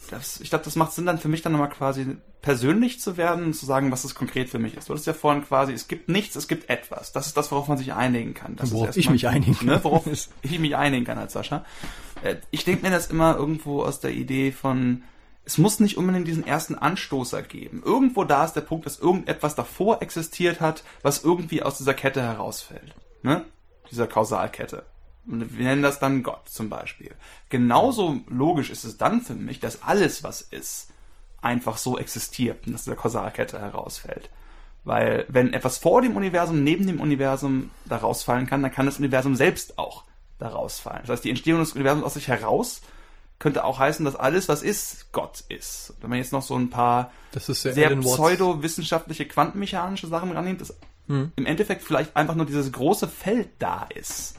das, 0.10 0.40
ich 0.42 0.50
glaube, 0.50 0.66
das 0.66 0.76
macht 0.76 0.94
Sinn 0.94 1.06
dann 1.06 1.18
für 1.18 1.28
mich 1.28 1.42
dann 1.42 1.52
nochmal 1.52 1.70
quasi 1.70 2.18
persönlich 2.42 3.00
zu 3.00 3.18
werden 3.18 3.46
und 3.46 3.54
zu 3.54 3.66
sagen, 3.66 3.92
was 3.92 4.04
es 4.04 4.16
konkret 4.16 4.50
für 4.50 4.60
mich 4.60 4.76
ist. 4.78 4.88
Du 4.88 4.94
hattest 4.94 5.08
ja 5.08 5.14
vorhin 5.14 5.44
quasi, 5.44 5.74
es 5.74 5.88
gibt 5.88 6.08
nichts, 6.08 6.36
es 6.36 6.48
gibt 6.48 6.70
etwas. 6.70 7.12
Das 7.12 7.28
ist 7.28 7.36
das, 7.36 7.52
worauf 7.52 7.68
man 7.68 7.78
sich 7.78 7.94
einigen 7.94 8.34
kann. 8.34 8.56
Das 8.56 8.72
Worauf 8.72 8.90
ist 8.90 8.98
ich 8.98 9.10
mich 9.10 9.28
einigen 9.28 9.58
kann. 9.58 9.68
Ne, 9.68 9.84
worauf 9.84 10.06
ich 10.42 10.60
mich 10.60 10.76
einigen 10.76 11.04
kann 11.04 11.18
als 11.18 11.34
Sascha. 11.34 11.66
Äh, 12.24 12.36
Ich 12.52 12.64
denke 12.64 12.86
mir 12.86 12.92
das 12.92 13.08
immer 13.08 13.36
irgendwo 13.36 13.84
aus 13.84 14.00
der 14.00 14.12
Idee 14.12 14.52
von, 14.52 15.04
es 15.48 15.58
muss 15.58 15.80
nicht 15.80 15.98
unbedingt 15.98 16.28
diesen 16.28 16.46
ersten 16.46 16.76
Anstoßer 16.76 17.42
geben. 17.42 17.82
Irgendwo 17.84 18.26
da 18.26 18.44
ist 18.44 18.54
der 18.54 18.62
Punkt, 18.62 18.86
dass 18.86 19.00
irgendetwas 19.00 19.56
davor 19.56 20.02
existiert 20.02 20.60
hat, 20.60 20.84
was 21.04 21.24
irgendwie 21.24 21.64
aus 21.64 21.78
dieser 21.78 21.94
Kette 21.94 22.22
herausfällt. 22.22 22.94
Ne? 23.24 23.46
Dieser 23.90 24.08
Kausalkette. 24.08 24.84
Und 25.26 25.58
wir 25.58 25.64
nennen 25.64 25.84
das 25.84 26.00
dann 26.00 26.22
Gott 26.22 26.50
zum 26.50 26.70
Beispiel. 26.70 27.16
Genauso 27.48 28.20
logisch 28.28 28.70
ist 28.70 28.84
es 28.84 28.98
dann 28.98 29.22
für 29.22 29.36
mich, 29.36 29.62
dass 29.62 29.84
alles, 29.84 30.22
was 30.22 30.42
ist, 30.42 30.90
einfach 31.42 31.78
so 31.78 31.98
existiert 31.98 32.68
und 32.68 32.76
aus 32.76 32.84
dieser 32.84 32.98
Kausalkette 32.98 33.58
herausfällt. 33.58 34.30
Weil 34.84 35.26
wenn 35.30 35.54
etwas 35.54 35.78
vor 35.78 36.02
dem 36.02 36.18
Universum, 36.18 36.62
neben 36.62 36.86
dem 36.88 37.00
Universum 37.00 37.72
da 37.86 37.96
rausfallen 37.96 38.48
kann, 38.48 38.62
dann 38.64 38.74
kann 38.74 38.86
das 38.86 39.00
Universum 39.00 39.38
selbst 39.38 39.80
auch 39.80 40.04
da 40.40 40.50
rausfallen. 40.50 41.04
Das 41.04 41.12
heißt, 41.12 41.24
die 41.24 41.30
Entstehung 41.30 41.62
des 41.62 41.72
Universums 41.72 42.06
aus 42.06 42.16
sich 42.16 42.28
heraus 42.28 42.82
könnte 43.40 43.64
auch 43.64 43.80
heißen, 43.80 44.04
dass 44.04 44.16
alles, 44.16 44.50
was 44.50 44.64
ist, 44.64 45.12
Gott 45.12 45.44
ist. 45.50 45.94
Wenn 46.02 46.10
man 46.10 46.20
jetzt 46.20 46.34
noch 46.34 46.42
so 46.42 46.56
ein 46.56 46.70
paar 46.70 47.12
sehr 47.74 47.92
Watts. 47.92 48.14
pseudo-wissenschaftliche, 48.14 49.28
quantenmechanische 49.28 50.08
Sachen 50.08 50.32
rannimmt, 50.32 50.62
dass 50.62 50.74
Hm. 51.08 51.32
im 51.36 51.46
Endeffekt 51.46 51.84
vielleicht 51.84 52.16
einfach 52.16 52.36
nur 52.36 52.46
dieses 52.46 52.72
große 52.72 53.08
Feld 53.08 53.50
da 53.60 53.88
ist. 53.96 54.36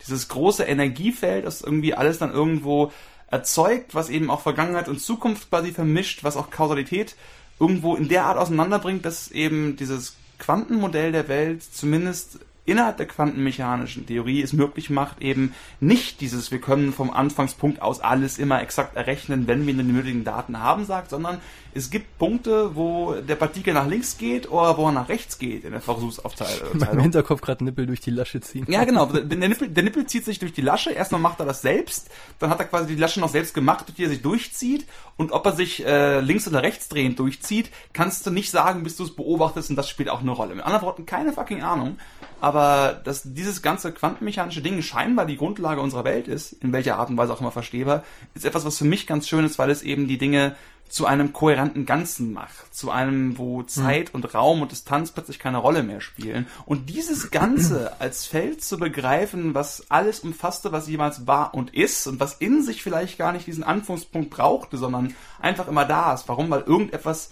Dieses 0.00 0.28
große 0.28 0.64
Energiefeld, 0.64 1.44
das 1.44 1.62
irgendwie 1.62 1.94
alles 1.94 2.18
dann 2.18 2.32
irgendwo 2.32 2.92
erzeugt, 3.28 3.94
was 3.94 4.08
eben 4.08 4.30
auch 4.30 4.40
Vergangenheit 4.40 4.88
und 4.88 5.00
Zukunft 5.00 5.50
quasi 5.50 5.72
vermischt, 5.72 6.22
was 6.22 6.36
auch 6.36 6.50
Kausalität 6.50 7.16
irgendwo 7.58 7.96
in 7.96 8.08
der 8.08 8.26
Art 8.26 8.38
auseinanderbringt, 8.38 9.04
dass 9.04 9.30
eben 9.30 9.76
dieses 9.76 10.16
Quantenmodell 10.38 11.12
der 11.12 11.28
Welt 11.28 11.62
zumindest 11.62 12.40
innerhalb 12.64 12.96
der 12.96 13.06
quantenmechanischen 13.06 14.06
Theorie 14.06 14.42
es 14.42 14.52
möglich 14.52 14.90
macht, 14.90 15.20
eben 15.20 15.54
nicht 15.80 16.20
dieses, 16.20 16.50
wir 16.50 16.60
können 16.60 16.92
vom 16.92 17.10
Anfangspunkt 17.10 17.82
aus 17.82 18.00
alles 18.00 18.38
immer 18.38 18.62
exakt 18.62 18.96
errechnen, 18.96 19.48
wenn 19.48 19.66
wir 19.66 19.74
die 19.74 19.82
nötigen 19.82 20.24
Daten 20.24 20.58
haben, 20.60 20.84
sagt, 20.84 21.10
sondern 21.10 21.40
es 21.74 21.90
gibt 21.90 22.18
Punkte, 22.18 22.76
wo 22.76 23.14
der 23.14 23.34
Partikel 23.34 23.72
nach 23.72 23.86
links 23.86 24.18
geht 24.18 24.50
oder 24.50 24.76
wo 24.76 24.86
er 24.86 24.92
nach 24.92 25.08
rechts 25.08 25.38
geht 25.38 25.64
in 25.64 25.70
der 25.70 25.80
Im 25.80 25.82
Versuchsaufteilung. 25.82 27.00
Hinterkopf 27.00 27.40
gerade 27.40 27.64
Nippel 27.64 27.86
durch 27.86 28.00
die 28.00 28.10
Lasche 28.10 28.40
ziehen. 28.40 28.66
Ja, 28.68 28.84
genau. 28.84 29.06
Der 29.06 29.22
der 29.22 29.48
Nippel, 29.48 29.68
der 29.68 29.82
Nippel 29.82 30.06
zieht 30.06 30.24
sich 30.24 30.38
durch 30.38 30.52
die 30.52 30.60
Lasche. 30.60 30.90
Erstmal 30.90 31.20
macht 31.20 31.40
er 31.40 31.46
das 31.46 31.62
selbst. 31.62 32.10
Dann 32.38 32.50
hat 32.50 32.58
er 32.58 32.66
quasi 32.66 32.88
die 32.88 33.00
Lasche 33.00 33.20
noch 33.20 33.30
selbst 33.30 33.54
gemacht, 33.54 33.88
durch 33.88 33.96
die 33.96 34.04
er 34.04 34.10
sich 34.10 34.20
durchzieht. 34.20 34.86
Und 35.16 35.32
ob 35.32 35.46
er 35.46 35.52
sich 35.52 35.84
äh, 35.84 36.20
links 36.20 36.46
oder 36.46 36.62
rechts 36.62 36.88
drehend 36.88 37.18
durchzieht, 37.18 37.70
kannst 37.94 38.26
du 38.26 38.30
nicht 38.30 38.50
sagen, 38.50 38.82
bis 38.82 38.96
du 38.96 39.04
es 39.04 39.16
beobachtest. 39.16 39.70
Und 39.70 39.76
das 39.76 39.88
spielt 39.88 40.10
auch 40.10 40.20
eine 40.20 40.30
Rolle. 40.30 40.54
Mit 40.54 40.64
anderen 40.64 40.84
Worten, 40.84 41.06
keine 41.06 41.32
fucking 41.32 41.62
Ahnung. 41.62 41.96
Aber 42.42 43.00
dass 43.04 43.22
dieses 43.22 43.62
ganze 43.62 43.92
quantenmechanische 43.92 44.62
Ding 44.62 44.82
scheinbar 44.82 45.26
die 45.26 45.36
Grundlage 45.36 45.80
unserer 45.80 46.02
Welt 46.02 46.26
ist, 46.26 46.54
in 46.54 46.72
welcher 46.72 46.98
Art 46.98 47.08
und 47.08 47.16
Weise 47.16 47.32
auch 47.32 47.40
immer 47.40 47.52
verstehbar, 47.52 48.02
ist 48.34 48.44
etwas, 48.44 48.64
was 48.64 48.78
für 48.78 48.84
mich 48.84 49.06
ganz 49.06 49.28
schön 49.28 49.44
ist, 49.44 49.60
weil 49.60 49.70
es 49.70 49.82
eben 49.82 50.08
die 50.08 50.18
Dinge 50.18 50.56
zu 50.88 51.06
einem 51.06 51.32
kohärenten 51.32 51.86
Ganzen 51.86 52.32
macht. 52.32 52.74
Zu 52.74 52.90
einem, 52.90 53.38
wo 53.38 53.62
Zeit 53.62 54.12
und 54.12 54.34
Raum 54.34 54.60
und 54.60 54.72
Distanz 54.72 55.12
plötzlich 55.12 55.38
keine 55.38 55.58
Rolle 55.58 55.84
mehr 55.84 56.00
spielen. 56.00 56.48
Und 56.66 56.90
dieses 56.90 57.30
Ganze 57.30 57.92
als 58.00 58.26
Feld 58.26 58.64
zu 58.64 58.76
begreifen, 58.76 59.54
was 59.54 59.88
alles 59.88 60.18
umfasste, 60.18 60.72
was 60.72 60.88
jemals 60.88 61.28
war 61.28 61.54
und 61.54 61.72
ist 61.72 62.08
und 62.08 62.18
was 62.18 62.34
in 62.34 62.64
sich 62.64 62.82
vielleicht 62.82 63.18
gar 63.18 63.32
nicht 63.32 63.46
diesen 63.46 63.62
Anfangspunkt 63.62 64.30
brauchte, 64.30 64.78
sondern 64.78 65.14
einfach 65.40 65.68
immer 65.68 65.84
da 65.84 66.12
ist. 66.12 66.28
Warum? 66.28 66.50
Weil 66.50 66.62
irgendetwas 66.62 67.30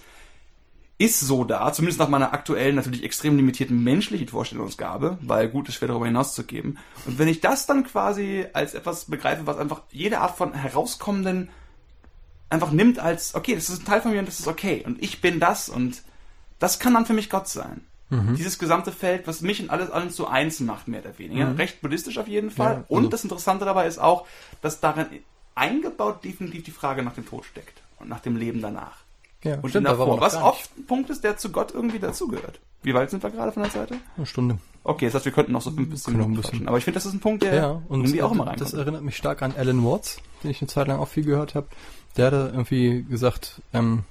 ist 1.01 1.19
so 1.21 1.45
da, 1.45 1.73
zumindest 1.73 1.99
nach 1.99 2.09
meiner 2.11 2.35
aktuellen, 2.35 2.77
natürlich 2.77 3.03
extrem 3.05 3.37
limitierten 3.37 3.83
menschlichen 3.83 4.29
Vorstellungsgabe, 4.29 5.17
weil 5.23 5.49
gut 5.49 5.69
ist 5.69 5.77
schwer 5.77 5.89
darüber 5.89 6.05
hinauszugeben. 6.05 6.79
Und 7.07 7.19
wenn 7.19 7.27
ich 7.27 7.41
das 7.41 7.65
dann 7.67 7.85
quasi 7.85 8.45
als 8.53 8.75
etwas 8.75 9.07
begreife, 9.07 9.47
was 9.47 9.57
einfach 9.57 9.81
jede 9.91 10.21
Art 10.21 10.37
von 10.37 10.53
herauskommenden 10.53 11.49
einfach 12.51 12.71
nimmt 12.71 12.99
als, 12.99 13.35
okay, 13.35 13.55
das 13.55 13.71
ist 13.71 13.81
ein 13.83 13.85
Teil 13.87 14.03
von 14.03 14.13
mir 14.13 14.19
und 14.19 14.29
das 14.29 14.41
ist 14.41 14.47
okay. 14.49 14.83
Und 14.85 15.03
ich 15.03 15.23
bin 15.23 15.41
das 15.41 15.71
und 15.71 16.03
das 16.59 16.79
kann 16.79 16.93
dann 16.93 17.07
für 17.07 17.15
mich 17.15 17.31
Gott 17.31 17.49
sein. 17.49 17.81
Dieses 18.37 18.59
gesamte 18.59 18.91
Feld, 18.91 19.27
was 19.29 19.41
mich 19.41 19.63
und 19.63 19.71
alles, 19.71 19.89
alles 19.91 20.17
zu 20.17 20.27
eins 20.27 20.59
macht, 20.59 20.89
mehr 20.89 21.01
oder 21.01 21.17
weniger. 21.19 21.57
Recht 21.57 21.81
buddhistisch 21.81 22.19
auf 22.19 22.27
jeden 22.27 22.51
Fall. 22.51 22.73
Ja, 22.79 22.85
und 22.89 22.99
also- 22.99 23.09
das 23.11 23.23
Interessante 23.23 23.65
dabei 23.65 23.87
ist 23.87 23.99
auch, 24.01 24.27
dass 24.63 24.81
darin 24.81 25.07
eingebaut 25.55 26.25
definitiv 26.25 26.65
die 26.65 26.73
Frage 26.73 27.03
nach 27.05 27.15
dem 27.15 27.25
Tod 27.25 27.45
steckt 27.45 27.81
und 28.01 28.09
nach 28.09 28.19
dem 28.21 28.35
Leben 28.37 28.61
danach. 28.61 29.00
Ja, 29.43 29.59
Und 29.61 29.71
stimmt, 29.71 29.87
davor. 29.87 30.21
Was 30.21 30.37
oft 30.37 30.77
ein 30.77 30.87
Punkt 30.87 31.09
ist, 31.11 31.25
der 31.25 31.37
zu 31.37 31.51
Gott 31.51 31.73
irgendwie 31.73 31.99
dazugehört. 31.99 32.61
Wie 32.83 32.95
weit 32.95 33.11
sind 33.11 33.23
wir 33.23 33.31
gerade 33.31 33.53
von 33.53 33.63
der 33.63 33.73
Seite? 33.73 33.95
Eine 34.17 34.27
Stunde. 34.27 34.59
Okay, 34.85 35.07
das 35.07 35.15
heißt, 35.15 35.25
wir 35.27 35.33
könnten 35.33 35.53
noch 35.53 35.63
so 35.63 35.71
fünf 35.71 35.91
bis 35.91 36.03
zehn 36.05 36.15
ein 36.15 36.19
Minuten 36.19 36.41
bisschen. 36.41 36.69
Aber 36.69 36.79
ich 36.79 36.85
finde, 36.85 36.97
das 36.97 37.07
ist 37.07 37.13
ein 37.15 37.21
Punkt, 37.21 37.43
der 37.43 37.55
Ja, 37.55 37.83
und 37.89 38.01
irgendwie 38.01 38.23
auch 38.23 38.33
immer 38.33 38.45
das 38.47 38.61
reinkommt. 38.61 38.75
erinnert 38.75 39.03
mich 39.03 39.17
stark 39.17 39.43
an 39.43 39.55
Alan 39.57 39.85
Watts, 39.85 40.19
den 40.43 40.51
ich 40.51 40.61
eine 40.61 40.69
Zeit 40.69 40.89
lang 40.89 40.99
auch 40.99 41.09
viel 41.09 41.25
gehört 41.25 41.55
habe. 41.55 41.69
Der 42.17 42.27
hatte 42.27 42.51
irgendwie 42.53 43.03
gesagt, 43.03 43.61
ähm, 43.73 44.05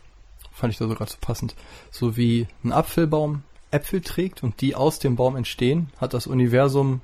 fand 0.52 0.72
ich 0.74 0.80
da 0.80 0.88
sogar 0.88 1.08
so 1.08 1.18
passend, 1.20 1.56
so 1.92 2.16
wie 2.18 2.48
ein 2.64 2.72
Apfelbaum 2.72 3.44
Äpfel 3.72 4.02
trägt 4.02 4.44
und 4.44 4.62
die 4.62 4.76
aus 4.76 5.00
dem 5.00 5.16
Baum 5.16 5.36
entstehen, 5.36 5.90
hat 6.00 6.14
das 6.14 6.28
Universum 6.28 7.02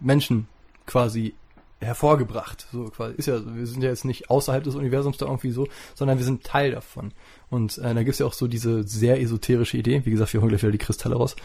Menschen 0.00 0.48
quasi 0.84 1.34
hervorgebracht. 1.80 2.66
So 2.72 2.84
quasi 2.84 3.14
ist 3.16 3.26
ja, 3.26 3.40
wir 3.54 3.66
sind 3.66 3.82
ja 3.82 3.90
jetzt 3.90 4.04
nicht 4.04 4.30
außerhalb 4.30 4.64
des 4.64 4.74
Universums 4.74 5.18
da 5.18 5.26
irgendwie 5.26 5.50
so, 5.50 5.68
sondern 5.94 6.18
wir 6.18 6.24
sind 6.24 6.44
Teil 6.44 6.70
davon. 6.72 7.12
Und 7.50 7.78
äh, 7.78 7.94
da 7.94 8.02
gibt's 8.02 8.18
ja 8.18 8.26
auch 8.26 8.32
so 8.32 8.46
diese 8.48 8.82
sehr 8.84 9.20
esoterische 9.20 9.76
Idee, 9.76 10.04
wie 10.04 10.10
gesagt, 10.10 10.32
wir 10.32 10.40
holen 10.40 10.48
gleich 10.48 10.62
wieder 10.62 10.72
die 10.72 10.78
Kristalle 10.78 11.16
raus, 11.16 11.36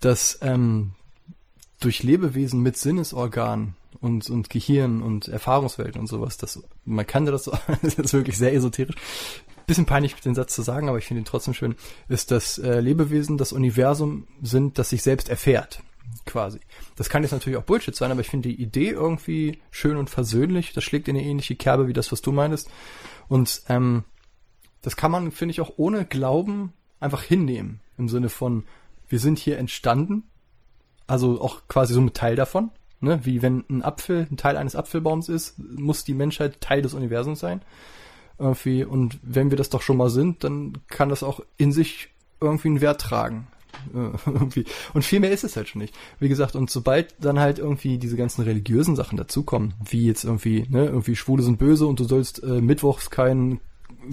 dass 0.00 0.38
ähm, 0.42 0.92
durch 1.80 2.02
Lebewesen 2.02 2.60
mit 2.60 2.76
Sinnesorganen 2.76 3.74
und, 4.00 4.28
und 4.30 4.50
Gehirn 4.50 5.02
und 5.02 5.28
Erfahrungswelten 5.28 6.00
und 6.00 6.06
sowas, 6.06 6.36
das, 6.38 6.62
man 6.84 7.06
kann 7.06 7.24
das, 7.26 7.44
so- 7.44 7.52
das 7.82 7.94
ist 7.94 8.12
wirklich 8.12 8.38
sehr 8.38 8.52
esoterisch, 8.54 8.96
bisschen 9.66 9.86
peinlich 9.86 10.14
den 10.16 10.34
Satz 10.34 10.54
zu 10.54 10.62
sagen, 10.62 10.88
aber 10.88 10.98
ich 10.98 11.06
finde 11.06 11.22
ihn 11.22 11.24
trotzdem 11.24 11.54
schön, 11.54 11.76
ist, 12.08 12.30
dass 12.32 12.58
äh, 12.58 12.80
Lebewesen 12.80 13.38
das 13.38 13.52
Universum 13.52 14.26
sind, 14.42 14.78
das 14.78 14.90
sich 14.90 15.02
selbst 15.02 15.28
erfährt, 15.28 15.82
quasi. 16.26 16.58
Das 16.96 17.08
kann 17.08 17.22
jetzt 17.22 17.32
natürlich 17.32 17.58
auch 17.58 17.64
Bullshit 17.64 17.94
sein, 17.94 18.10
aber 18.10 18.20
ich 18.20 18.28
finde 18.28 18.48
die 18.48 18.60
Idee 18.60 18.90
irgendwie 18.90 19.60
schön 19.70 19.96
und 19.96 20.10
versöhnlich, 20.10 20.72
das 20.72 20.84
schlägt 20.84 21.08
in 21.08 21.16
eine 21.16 21.24
ähnliche 21.24 21.56
Kerbe 21.56 21.88
wie 21.88 21.92
das, 21.92 22.12
was 22.12 22.22
du 22.22 22.32
meinst. 22.32 22.70
Und 23.28 23.62
ähm, 23.68 24.04
das 24.82 24.96
kann 24.96 25.10
man, 25.10 25.30
finde 25.30 25.52
ich, 25.52 25.60
auch 25.60 25.72
ohne 25.76 26.04
Glauben 26.04 26.72
einfach 27.00 27.22
hinnehmen. 27.22 27.80
Im 27.98 28.08
Sinne 28.08 28.28
von, 28.28 28.64
wir 29.08 29.18
sind 29.18 29.38
hier 29.38 29.58
entstanden, 29.58 30.24
also 31.06 31.40
auch 31.40 31.62
quasi 31.68 31.94
so 31.94 32.00
ein 32.00 32.12
Teil 32.12 32.36
davon. 32.36 32.70
Ne? 33.00 33.20
Wie 33.24 33.42
wenn 33.42 33.64
ein 33.68 33.82
Apfel 33.82 34.26
ein 34.30 34.36
Teil 34.36 34.56
eines 34.56 34.76
Apfelbaums 34.76 35.28
ist, 35.28 35.58
muss 35.58 36.04
die 36.04 36.14
Menschheit 36.14 36.60
Teil 36.60 36.82
des 36.82 36.94
Universums 36.94 37.40
sein. 37.40 37.62
Irgendwie. 38.38 38.84
Und 38.84 39.18
wenn 39.22 39.50
wir 39.50 39.56
das 39.58 39.70
doch 39.70 39.82
schon 39.82 39.96
mal 39.96 40.10
sind, 40.10 40.44
dann 40.44 40.78
kann 40.88 41.08
das 41.08 41.22
auch 41.22 41.40
in 41.56 41.72
sich 41.72 42.08
irgendwie 42.40 42.68
einen 42.68 42.80
Wert 42.80 43.00
tragen. 43.00 43.46
Und 44.94 45.04
viel 45.04 45.20
mehr 45.20 45.32
ist 45.32 45.44
es 45.44 45.56
halt 45.56 45.68
schon 45.68 45.80
nicht. 45.80 45.94
Wie 46.18 46.28
gesagt, 46.28 46.56
und 46.56 46.70
sobald 46.70 47.14
dann 47.20 47.38
halt 47.38 47.58
irgendwie 47.58 47.98
diese 47.98 48.16
ganzen 48.16 48.42
religiösen 48.42 48.96
Sachen 48.96 49.16
dazukommen, 49.16 49.74
wie 49.84 50.06
jetzt 50.06 50.24
irgendwie, 50.24 50.66
ne, 50.68 50.86
irgendwie 50.86 51.16
Schwule 51.16 51.42
sind 51.42 51.58
böse 51.58 51.86
und 51.86 52.00
du 52.00 52.04
sollst 52.04 52.42
äh, 52.42 52.60
mittwochs 52.60 53.10
kein 53.10 53.60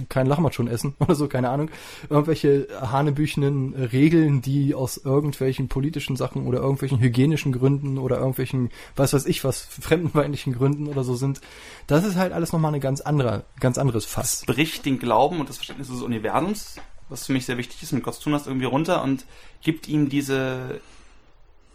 kein 0.07 0.27
Lachmatschon 0.27 0.67
essen 0.67 0.95
oder 0.99 1.15
so, 1.15 1.27
keine 1.27 1.49
Ahnung. 1.49 1.69
Irgendwelche 2.09 2.67
hanebüchenen 2.79 3.73
Regeln, 3.73 4.41
die 4.41 4.75
aus 4.75 4.97
irgendwelchen 4.97 5.67
politischen 5.67 6.15
Sachen 6.15 6.45
oder 6.45 6.59
irgendwelchen 6.59 6.99
hygienischen 6.99 7.51
Gründen 7.51 7.97
oder 7.97 8.17
irgendwelchen, 8.17 8.69
was 8.95 9.13
weiß 9.13 9.25
ich 9.25 9.43
was, 9.43 9.61
fremdenfeindlichen 9.61 10.53
Gründen 10.53 10.87
oder 10.87 11.03
so 11.03 11.15
sind. 11.15 11.41
Das 11.87 12.05
ist 12.05 12.15
halt 12.15 12.33
alles 12.33 12.51
nochmal 12.51 12.69
eine 12.69 12.79
ganz 12.79 13.01
andere, 13.01 13.45
ganz 13.59 13.77
anderes 13.77 14.05
Fass. 14.05 14.43
bricht 14.45 14.85
den 14.85 14.99
Glauben 14.99 15.39
und 15.39 15.49
das 15.49 15.57
Verständnis 15.57 15.89
des 15.89 16.01
Universums, 16.01 16.75
was 17.09 17.25
für 17.25 17.33
mich 17.33 17.45
sehr 17.45 17.57
wichtig 17.57 17.81
ist, 17.83 17.91
mit 17.91 18.03
Gott 18.03 18.15
zu 18.15 18.23
tun 18.23 18.33
hast, 18.33 18.47
irgendwie 18.47 18.65
runter 18.65 19.03
und 19.03 19.25
gibt 19.61 19.87
ihm 19.87 20.09
diese 20.09 20.81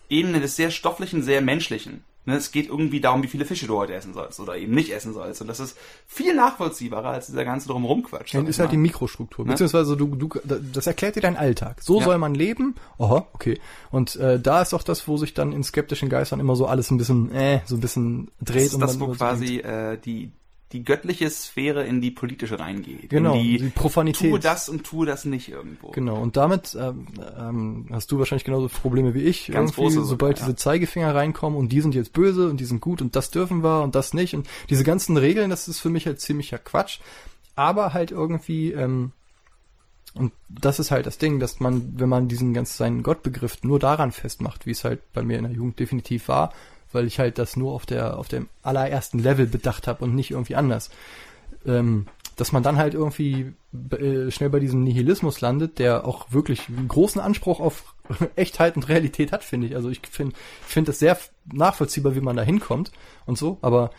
Ebene 0.08 0.40
des 0.40 0.56
sehr 0.56 0.70
stofflichen, 0.70 1.22
sehr 1.22 1.40
menschlichen. 1.40 2.04
Ne, 2.26 2.36
es 2.36 2.52
geht 2.52 2.68
irgendwie 2.68 3.02
darum, 3.02 3.22
wie 3.22 3.26
viele 3.26 3.44
Fische 3.44 3.66
du 3.66 3.76
heute 3.76 3.92
essen 3.92 4.14
sollst 4.14 4.40
oder 4.40 4.56
eben 4.56 4.74
nicht 4.74 4.90
essen 4.90 5.12
sollst. 5.12 5.42
Und 5.42 5.46
das 5.48 5.60
ist 5.60 5.76
viel 6.06 6.34
nachvollziehbarer 6.34 7.10
als 7.10 7.26
dieser 7.26 7.44
ganze 7.44 7.68
drumherum 7.68 8.02
Quatsch. 8.02 8.32
Ja, 8.32 8.40
ist 8.40 8.58
halt 8.58 8.72
die 8.72 8.78
Mikrostruktur. 8.78 9.44
Ne? 9.44 9.52
Beziehungsweise 9.52 9.94
du, 9.94 10.06
du, 10.06 10.30
das 10.72 10.86
erklärt 10.86 11.16
dir 11.16 11.20
deinen 11.20 11.36
Alltag. 11.36 11.82
So 11.82 11.98
ja. 11.98 12.04
soll 12.06 12.16
man 12.16 12.34
leben. 12.34 12.76
Aha, 12.98 13.26
okay. 13.34 13.60
Und 13.90 14.16
äh, 14.16 14.40
da 14.40 14.62
ist 14.62 14.72
auch 14.72 14.82
das, 14.82 15.06
wo 15.06 15.18
sich 15.18 15.34
dann 15.34 15.52
in 15.52 15.62
skeptischen 15.62 16.08
Geistern 16.08 16.40
immer 16.40 16.56
so 16.56 16.64
alles 16.64 16.90
ein 16.90 16.96
bisschen, 16.96 17.30
äh, 17.30 17.60
so 17.66 17.76
ein 17.76 17.80
bisschen 17.80 18.30
dreht. 18.40 18.66
Das 18.68 18.72
ist 18.72 18.80
das, 18.80 19.00
wo 19.00 19.08
quasi 19.08 19.58
äh, 19.58 19.98
die 19.98 20.32
die 20.74 20.82
göttliche 20.82 21.30
Sphäre 21.30 21.86
in 21.86 22.00
die 22.00 22.10
politische 22.10 22.58
reingeht. 22.58 23.08
Genau, 23.08 23.34
die, 23.34 23.58
die 23.58 23.68
Profanität. 23.68 24.28
Tue 24.28 24.40
das 24.40 24.68
und 24.68 24.84
tue 24.84 25.06
das 25.06 25.24
nicht 25.24 25.48
irgendwo. 25.48 25.92
Genau, 25.92 26.20
und 26.20 26.36
damit 26.36 26.76
ähm, 26.78 27.06
ähm, 27.38 27.86
hast 27.92 28.10
du 28.10 28.18
wahrscheinlich 28.18 28.44
genauso 28.44 28.68
Probleme 28.68 29.14
wie 29.14 29.22
ich. 29.22 29.52
Ganz 29.52 29.76
große 29.76 30.04
Sobald 30.04 30.40
ja. 30.40 30.44
diese 30.44 30.56
Zeigefinger 30.56 31.14
reinkommen 31.14 31.56
und 31.56 31.70
die 31.70 31.80
sind 31.80 31.94
jetzt 31.94 32.12
böse 32.12 32.50
und 32.50 32.58
die 32.58 32.64
sind 32.64 32.80
gut 32.80 33.00
und 33.00 33.14
das 33.14 33.30
dürfen 33.30 33.62
wir 33.62 33.84
und 33.84 33.94
das 33.94 34.14
nicht. 34.14 34.34
Und 34.34 34.48
diese 34.68 34.82
ganzen 34.82 35.16
Regeln, 35.16 35.48
das 35.48 35.68
ist 35.68 35.78
für 35.78 35.90
mich 35.90 36.06
halt 36.06 36.20
ziemlicher 36.20 36.58
Quatsch. 36.58 36.98
Aber 37.54 37.94
halt 37.94 38.10
irgendwie, 38.10 38.72
ähm, 38.72 39.12
und 40.14 40.32
das 40.48 40.80
ist 40.80 40.90
halt 40.90 41.06
das 41.06 41.18
Ding, 41.18 41.38
dass 41.38 41.60
man, 41.60 41.94
wenn 42.00 42.08
man 42.08 42.26
diesen 42.26 42.52
ganzen 42.52 42.76
seinen 42.76 43.02
Gottbegriff 43.04 43.62
nur 43.62 43.78
daran 43.78 44.10
festmacht, 44.10 44.66
wie 44.66 44.72
es 44.72 44.82
halt 44.82 45.12
bei 45.12 45.22
mir 45.22 45.38
in 45.38 45.44
der 45.44 45.52
Jugend 45.52 45.78
definitiv 45.78 46.26
war, 46.26 46.52
weil 46.94 47.06
ich 47.06 47.18
halt 47.18 47.38
das 47.38 47.56
nur 47.56 47.72
auf 47.72 47.86
der 47.86 48.18
auf 48.18 48.28
dem 48.28 48.48
allerersten 48.62 49.18
Level 49.18 49.46
bedacht 49.46 49.86
habe 49.86 50.04
und 50.04 50.14
nicht 50.14 50.30
irgendwie 50.30 50.56
anders. 50.56 50.90
Ähm, 51.66 52.06
dass 52.36 52.52
man 52.52 52.62
dann 52.62 52.78
halt 52.78 52.94
irgendwie 52.94 53.52
äh, 53.92 54.30
schnell 54.30 54.50
bei 54.50 54.58
diesem 54.58 54.82
Nihilismus 54.82 55.40
landet, 55.40 55.78
der 55.78 56.06
auch 56.06 56.32
wirklich 56.32 56.68
einen 56.68 56.88
großen 56.88 57.20
Anspruch 57.20 57.60
auf 57.60 57.94
Echtheit 58.36 58.76
und 58.76 58.88
Realität 58.88 59.32
hat, 59.32 59.44
finde 59.44 59.68
ich. 59.68 59.76
Also 59.76 59.88
ich 59.88 60.00
finde 60.10 60.34
finde 60.66 60.90
das 60.90 60.98
sehr 60.98 61.18
nachvollziehbar, 61.52 62.14
wie 62.14 62.20
man 62.20 62.36
da 62.36 62.42
hinkommt 62.42 62.90
und 63.26 63.38
so. 63.38 63.58
Aber 63.62 63.90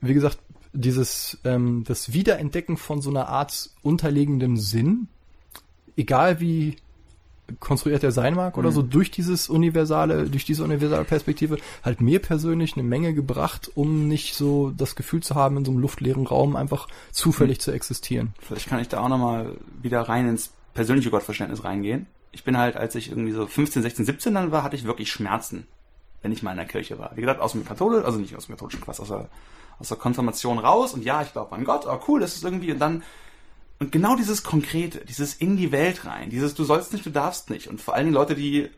wie 0.00 0.14
gesagt, 0.14 0.38
dieses 0.72 1.38
ähm, 1.44 1.84
das 1.86 2.12
Wiederentdecken 2.12 2.76
von 2.76 3.02
so 3.02 3.10
einer 3.10 3.28
Art 3.28 3.70
unterlegendem 3.82 4.56
Sinn, 4.56 5.08
egal 5.96 6.40
wie 6.40 6.76
konstruiert 7.58 8.04
er 8.04 8.12
sein 8.12 8.34
mag 8.34 8.56
oder 8.56 8.70
mhm. 8.70 8.74
so, 8.74 8.82
durch 8.82 9.10
dieses 9.10 9.48
universale, 9.48 10.28
durch 10.28 10.44
diese 10.44 10.64
universale 10.64 11.04
Perspektive, 11.04 11.58
halt 11.82 12.00
mir 12.00 12.20
persönlich 12.20 12.74
eine 12.74 12.82
Menge 12.82 13.14
gebracht, 13.14 13.70
um 13.74 14.08
nicht 14.08 14.34
so 14.34 14.70
das 14.70 14.96
Gefühl 14.96 15.22
zu 15.22 15.34
haben, 15.34 15.56
in 15.56 15.64
so 15.64 15.70
einem 15.70 15.80
luftleeren 15.80 16.26
Raum 16.26 16.56
einfach 16.56 16.88
zufällig 17.10 17.58
mhm. 17.58 17.62
zu 17.62 17.72
existieren. 17.72 18.34
Vielleicht 18.40 18.68
kann 18.68 18.80
ich 18.80 18.88
da 18.88 19.00
auch 19.00 19.08
nochmal 19.08 19.56
wieder 19.82 20.02
rein 20.02 20.28
ins 20.28 20.52
persönliche 20.74 21.10
Gottverständnis 21.10 21.64
reingehen. 21.64 22.06
Ich 22.32 22.44
bin 22.44 22.56
halt, 22.56 22.76
als 22.76 22.94
ich 22.94 23.10
irgendwie 23.10 23.32
so 23.32 23.46
15, 23.46 23.82
16, 23.82 24.04
17 24.04 24.34
dann 24.34 24.52
war, 24.52 24.62
hatte 24.62 24.76
ich 24.76 24.84
wirklich 24.84 25.10
Schmerzen, 25.10 25.66
wenn 26.22 26.32
ich 26.32 26.42
mal 26.42 26.52
in 26.52 26.58
der 26.58 26.66
Kirche 26.66 26.98
war. 26.98 27.12
Wie 27.16 27.20
gesagt, 27.20 27.40
aus 27.40 27.52
dem 27.52 27.64
Katholischen, 27.64 28.04
also 28.04 28.18
nicht 28.18 28.36
aus 28.36 28.46
dem 28.46 28.54
katholischen 28.54 28.80
Quatsch, 28.80 29.00
aus 29.00 29.08
der, 29.08 29.28
aus 29.78 29.88
der 29.88 29.96
Konfirmation 29.96 30.58
raus 30.58 30.94
und 30.94 31.04
ja, 31.04 31.22
ich 31.22 31.32
glaube 31.32 31.54
an 31.54 31.64
Gott, 31.64 31.86
oh 31.86 31.98
cool, 32.06 32.20
das 32.20 32.36
ist 32.36 32.44
irgendwie, 32.44 32.72
und 32.72 32.78
dann 32.78 33.02
und 33.80 33.92
genau 33.92 34.14
dieses 34.14 34.42
Konkrete, 34.42 35.00
dieses 35.06 35.34
in 35.34 35.56
die 35.56 35.72
Welt 35.72 36.04
rein, 36.04 36.28
dieses 36.28 36.54
du 36.54 36.64
sollst 36.64 36.92
nicht, 36.92 37.06
du 37.06 37.10
darfst 37.10 37.48
nicht. 37.48 37.66
Und 37.66 37.80
vor 37.80 37.94
allen 37.94 38.04
Dingen 38.04 38.14
Leute, 38.14 38.34
die, 38.34 38.68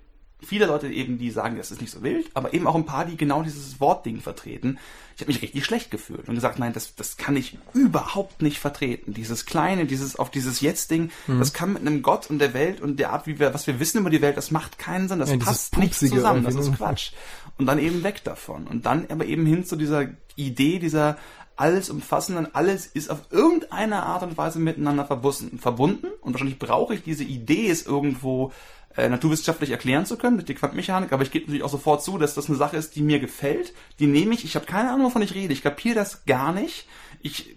viele 0.41 0.67
Leute 0.67 0.87
eben, 0.89 1.19
die 1.19 1.33
sagen, 1.33 1.57
das 1.57 1.73
ist 1.73 1.81
nicht 1.81 1.91
so 1.91 2.05
wild, 2.05 2.31
aber 2.35 2.55
eben 2.55 2.69
auch 2.69 2.77
ein 2.77 2.87
paar, 2.87 3.05
die 3.05 3.17
genau 3.17 3.43
dieses 3.43 3.81
Wortding 3.81 4.21
vertreten. 4.21 4.79
Ich 5.17 5.21
habe 5.21 5.33
mich 5.33 5.43
richtig 5.43 5.65
schlecht 5.65 5.91
gefühlt 5.91 6.29
und 6.29 6.37
gesagt, 6.37 6.61
nein, 6.61 6.73
das, 6.73 6.95
das 6.95 7.17
kann 7.17 7.37
ich 7.37 7.59
überhaupt 7.75 8.43
nicht 8.43 8.61
vertreten. 8.61 9.13
Dieses 9.13 9.45
kleine, 9.45 9.87
dieses 9.87 10.15
auf 10.15 10.31
dieses 10.31 10.61
Jetzt-Ding, 10.61 11.11
mhm. 11.27 11.41
das 11.41 11.53
kann 11.53 11.73
mit 11.73 11.83
einem 11.83 12.03
Gott 12.03 12.31
und 12.31 12.39
der 12.39 12.55
Welt 12.55 12.81
und 12.81 13.01
der 13.01 13.13
Art, 13.13 13.27
wie 13.27 13.41
wir, 13.41 13.53
was 13.53 13.67
wir 13.67 13.81
wissen 13.81 13.99
über 13.99 14.11
die 14.11 14.23
Welt, 14.23 14.37
das 14.37 14.53
macht 14.53 14.79
keinen 14.79 15.09
Sinn, 15.09 15.19
das 15.19 15.31
ja, 15.31 15.37
passt 15.37 15.79
nicht 15.79 15.95
zusammen, 15.95 16.45
das 16.45 16.55
ist 16.55 16.77
Quatsch. 16.77 17.11
Und 17.59 17.67
dann 17.67 17.81
eben 17.81 18.05
weg 18.05 18.23
davon. 18.23 18.69
Und 18.69 18.87
dann 18.87 19.07
aber 19.11 19.27
eben 19.27 19.47
hin 19.47 19.65
zu 19.65 19.75
dieser 19.75 20.07
Idee, 20.37 20.79
dieser 20.79 21.19
alles 21.63 21.91
umfassend 21.91 22.57
alles 22.57 22.87
ist 22.87 23.09
auf 23.09 23.21
irgendeine 23.31 24.03
Art 24.03 24.25
und 24.25 24.37
Weise 24.37 24.59
miteinander 24.59 25.07
verbunden, 25.07 26.09
und 26.21 26.35
wahrscheinlich 26.35 26.59
brauche 26.59 26.93
ich 26.95 27.05
diese 27.05 27.23
Idee, 27.23 27.71
es 27.71 27.87
irgendwo 27.87 28.53
äh, 28.97 29.09
naturwissenschaftlich 29.09 29.71
erklären 29.71 30.05
zu 30.05 30.17
können 30.17 30.37
mit 30.37 30.49
der 30.49 30.57
Quantenmechanik, 30.57 31.13
aber 31.13 31.23
ich 31.23 31.31
gebe 31.31 31.45
natürlich 31.45 31.63
auch 31.63 31.71
sofort 31.71 32.03
zu, 32.03 32.19
dass 32.19 32.35
das 32.35 32.49
eine 32.49 32.59
Sache 32.59 32.77
ist, 32.77 32.97
die 32.97 33.01
mir 33.01 33.21
gefällt, 33.21 33.75
die 34.01 34.09
nehme 34.09 34.35
ich, 34.35 34.45
ich 34.45 34.57
habe 34.57 34.67
keine 34.67 34.91
Ahnung, 34.91 35.07
wovon 35.07 35.23
ich 35.23 35.37
rede, 35.37 35.53
ich 35.53 35.63
kapiere 35.63 35.95
das 35.95 36.25
gar 36.25 36.53
nicht, 36.53 36.89
ich 37.23 37.57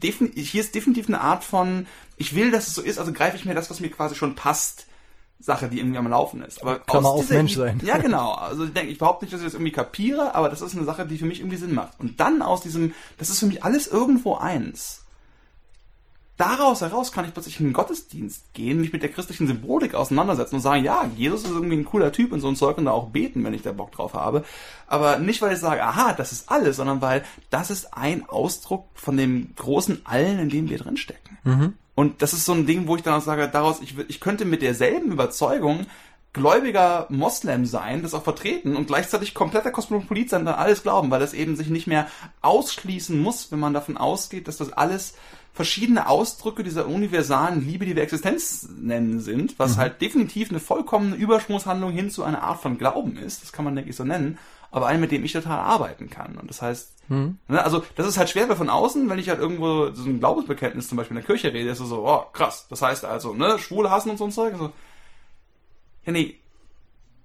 hier 0.00 0.60
ist 0.60 0.74
definitiv 0.74 1.06
eine 1.06 1.20
Art 1.20 1.44
von, 1.44 1.86
ich 2.16 2.34
will, 2.34 2.50
dass 2.50 2.66
es 2.66 2.74
so 2.74 2.82
ist, 2.82 2.98
also 2.98 3.12
greife 3.12 3.36
ich 3.36 3.44
mir 3.44 3.54
das, 3.54 3.70
was 3.70 3.78
mir 3.78 3.88
quasi 3.88 4.16
schon 4.16 4.34
passt, 4.34 4.87
Sache, 5.40 5.68
die 5.68 5.78
irgendwie 5.78 5.98
am 5.98 6.08
Laufen 6.08 6.42
ist. 6.42 6.62
Aber 6.62 6.80
Klammer 6.80 7.10
auf 7.10 7.30
Mensch 7.30 7.54
sein. 7.54 7.80
Ja, 7.84 7.98
genau. 7.98 8.32
Also 8.32 8.64
ich 8.64 8.72
denke, 8.72 8.90
ich 8.90 8.98
behaupte 8.98 9.24
nicht, 9.24 9.32
dass 9.32 9.40
ich 9.40 9.46
das 9.46 9.54
irgendwie 9.54 9.72
kapiere, 9.72 10.34
aber 10.34 10.48
das 10.48 10.62
ist 10.62 10.74
eine 10.74 10.84
Sache, 10.84 11.06
die 11.06 11.18
für 11.18 11.26
mich 11.26 11.40
irgendwie 11.40 11.56
Sinn 11.56 11.74
macht. 11.74 11.98
Und 12.00 12.18
dann 12.18 12.42
aus 12.42 12.62
diesem, 12.62 12.94
das 13.18 13.30
ist 13.30 13.38
für 13.38 13.46
mich 13.46 13.62
alles 13.62 13.86
irgendwo 13.86 14.34
eins. 14.34 15.04
Daraus 16.38 16.82
heraus 16.82 17.10
kann 17.10 17.24
ich 17.24 17.32
plötzlich 17.32 17.58
in 17.58 17.66
den 17.66 17.72
Gottesdienst 17.72 18.54
gehen, 18.54 18.80
mich 18.80 18.92
mit 18.92 19.02
der 19.02 19.10
christlichen 19.10 19.48
Symbolik 19.48 19.96
auseinandersetzen 19.96 20.54
und 20.54 20.60
sagen, 20.60 20.84
ja, 20.84 21.10
Jesus 21.16 21.42
ist 21.42 21.50
irgendwie 21.50 21.76
ein 21.76 21.84
cooler 21.84 22.12
Typ 22.12 22.30
und 22.30 22.40
so 22.40 22.46
ein 22.46 22.54
Zeug 22.54 22.78
und 22.78 22.84
da 22.84 22.92
auch 22.92 23.08
beten, 23.08 23.42
wenn 23.42 23.54
ich 23.54 23.62
da 23.62 23.72
Bock 23.72 23.90
drauf 23.90 24.14
habe. 24.14 24.44
Aber 24.86 25.18
nicht, 25.18 25.42
weil 25.42 25.52
ich 25.52 25.58
sage, 25.58 25.82
aha, 25.82 26.12
das 26.12 26.30
ist 26.30 26.48
alles, 26.48 26.76
sondern 26.76 27.02
weil 27.02 27.24
das 27.50 27.70
ist 27.70 27.92
ein 27.92 28.28
Ausdruck 28.28 28.86
von 28.94 29.16
dem 29.16 29.52
großen 29.56 30.02
Allen, 30.04 30.38
in 30.38 30.48
dem 30.48 30.68
wir 30.68 30.78
drinstecken. 30.78 31.38
Mhm. 31.42 31.74
Und 31.98 32.22
das 32.22 32.32
ist 32.32 32.44
so 32.44 32.52
ein 32.52 32.64
Ding, 32.64 32.86
wo 32.86 32.94
ich 32.94 33.02
dann 33.02 33.14
auch 33.14 33.24
sage, 33.24 33.48
daraus, 33.52 33.80
ich, 33.80 33.96
ich 34.06 34.20
könnte 34.20 34.44
mit 34.44 34.62
derselben 34.62 35.10
Überzeugung 35.10 35.86
gläubiger 36.32 37.06
Moslem 37.08 37.66
sein, 37.66 38.02
das 38.02 38.14
auch 38.14 38.22
vertreten 38.22 38.76
und 38.76 38.86
gleichzeitig 38.86 39.34
kompletter 39.34 39.72
Kosmopolit 39.72 40.30
sein, 40.30 40.44
dann 40.44 40.54
alles 40.54 40.84
glauben, 40.84 41.10
weil 41.10 41.18
das 41.18 41.34
eben 41.34 41.56
sich 41.56 41.70
nicht 41.70 41.88
mehr 41.88 42.06
ausschließen 42.40 43.20
muss, 43.20 43.50
wenn 43.50 43.58
man 43.58 43.74
davon 43.74 43.96
ausgeht, 43.96 44.46
dass 44.46 44.58
das 44.58 44.72
alles 44.72 45.14
verschiedene 45.52 46.08
Ausdrücke 46.08 46.62
dieser 46.62 46.86
universalen 46.86 47.66
Liebe, 47.66 47.84
die 47.84 47.96
wir 47.96 48.04
Existenz 48.04 48.68
nennen 48.80 49.18
sind, 49.18 49.58
was 49.58 49.74
mhm. 49.74 49.80
halt 49.80 50.00
definitiv 50.00 50.50
eine 50.50 50.60
vollkommene 50.60 51.16
Übersprungshandlung 51.16 51.90
hin 51.90 52.10
zu 52.12 52.22
einer 52.22 52.44
Art 52.44 52.62
von 52.62 52.78
Glauben 52.78 53.16
ist, 53.16 53.42
das 53.42 53.50
kann 53.50 53.64
man 53.64 53.74
denke 53.74 53.90
ich 53.90 53.96
so 53.96 54.04
nennen, 54.04 54.38
aber 54.70 54.86
einen, 54.86 55.00
mit 55.00 55.12
dem 55.12 55.24
ich 55.24 55.32
total 55.32 55.58
arbeiten 55.58 56.10
kann. 56.10 56.36
Und 56.36 56.50
das 56.50 56.62
heißt, 56.62 56.94
hm. 57.08 57.38
ne, 57.48 57.62
also 57.62 57.82
das 57.96 58.06
ist 58.06 58.18
halt 58.18 58.28
schwer 58.28 58.54
von 58.54 58.68
außen, 58.68 59.08
wenn 59.08 59.18
ich 59.18 59.28
halt 59.28 59.40
irgendwo 59.40 59.90
so 59.92 60.04
ein 60.04 60.18
Glaubensbekenntnis 60.18 60.88
zum 60.88 60.96
Beispiel 60.96 61.16
in 61.16 61.22
der 61.22 61.26
Kirche 61.26 61.52
rede, 61.52 61.70
ist 61.70 61.78
so, 61.78 62.06
oh 62.06 62.24
krass, 62.32 62.66
das 62.68 62.82
heißt 62.82 63.04
also, 63.04 63.34
ne, 63.34 63.58
Schwule 63.58 63.90
hassen 63.90 64.10
und 64.10 64.18
so 64.18 64.24
ein 64.24 64.32
Zeug. 64.32 64.52
Also, 64.52 64.72
ja, 66.04 66.12
nee, 66.12 66.38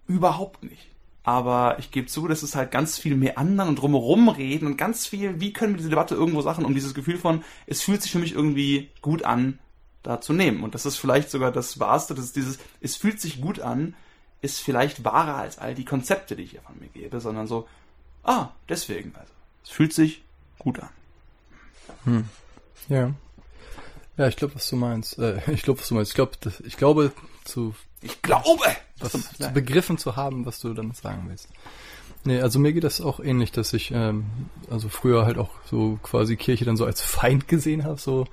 überhaupt 0.07 0.63
nicht. 0.63 0.89
Aber 1.25 1.77
ich 1.79 1.91
gebe 1.91 2.07
zu, 2.07 2.27
dass 2.27 2.43
es 2.43 2.55
halt 2.55 2.71
ganz 2.71 2.97
viel 2.97 3.15
mehr 3.15 3.37
anderen 3.37 3.69
und 3.69 3.75
drumherum 3.81 4.27
reden 4.27 4.67
und 4.67 4.77
ganz 4.77 5.07
viel, 5.07 5.39
wie 5.39 5.53
können 5.53 5.73
wir 5.73 5.77
diese 5.77 5.89
Debatte 5.89 6.15
irgendwo 6.15 6.41
Sachen 6.41 6.65
um 6.65 6.73
dieses 6.73 6.93
Gefühl 6.93 7.17
von, 7.17 7.43
es 7.65 7.81
fühlt 7.81 8.01
sich 8.01 8.11
für 8.11 8.19
mich 8.19 8.33
irgendwie 8.33 8.89
gut 9.01 9.23
an, 9.23 9.59
da 10.01 10.19
zu 10.19 10.33
nehmen. 10.33 10.63
Und 10.63 10.75
das 10.75 10.85
ist 10.85 10.97
vielleicht 10.97 11.31
sogar 11.31 11.51
das 11.51 11.79
Wahrste, 11.79 12.13
das 12.13 12.25
ist 12.25 12.35
dieses, 12.35 12.59
es 12.81 12.97
fühlt 12.97 13.21
sich 13.21 13.39
gut 13.39 13.61
an, 13.61 13.95
ist 14.43 14.59
vielleicht 14.59 15.03
wahrer 15.03 15.35
als 15.35 15.57
all 15.57 15.73
die 15.73 15.85
Konzepte, 15.85 16.35
die 16.35 16.43
ich 16.43 16.51
hier 16.51 16.61
von 16.61 16.77
mir 16.79 16.89
gebe, 16.89 17.19
sondern 17.19 17.47
so, 17.47 17.67
ah, 18.23 18.49
deswegen 18.69 19.13
also. 19.15 19.31
Es 19.63 19.69
fühlt 19.69 19.93
sich 19.93 20.21
gut 20.59 20.79
an. 20.79 20.89
Hm. 22.03 22.29
Ja. 22.89 23.13
Ja, 24.17 24.27
ich 24.27 24.35
glaube, 24.35 24.55
was 24.55 24.69
du 24.69 24.75
meinst. 24.75 25.17
Äh, 25.17 25.39
ich 25.51 25.63
glaube, 25.63 25.79
was 25.79 25.87
du 25.87 25.95
meinst. 25.95 26.11
Ich 26.11 26.15
glaube, 26.15 26.37
ich 26.65 26.77
glaube 26.77 27.11
zu. 27.45 27.73
Ich 28.01 28.21
glaube, 28.21 28.61
was, 28.99 29.13
zu 29.13 29.51
begriffen 29.53 29.97
zu 29.97 30.17
haben, 30.17 30.45
was 30.45 30.59
du 30.59 30.73
damit 30.73 30.97
sagen 30.97 31.25
willst. 31.29 31.47
Nee, 32.25 32.41
also 32.41 32.59
mir 32.59 32.73
geht 32.73 32.83
das 32.83 32.99
auch 32.99 33.21
ähnlich, 33.21 33.51
dass 33.51 33.73
ich 33.73 33.91
ähm, 33.91 34.25
also 34.69 34.89
früher 34.89 35.25
halt 35.25 35.37
auch 35.37 35.51
so 35.65 35.99
quasi 36.03 36.35
Kirche 36.35 36.65
dann 36.65 36.77
so 36.77 36.85
als 36.85 37.01
Feind 37.01 37.47
gesehen 37.47 37.85
habe, 37.85 37.99
so 37.99 38.27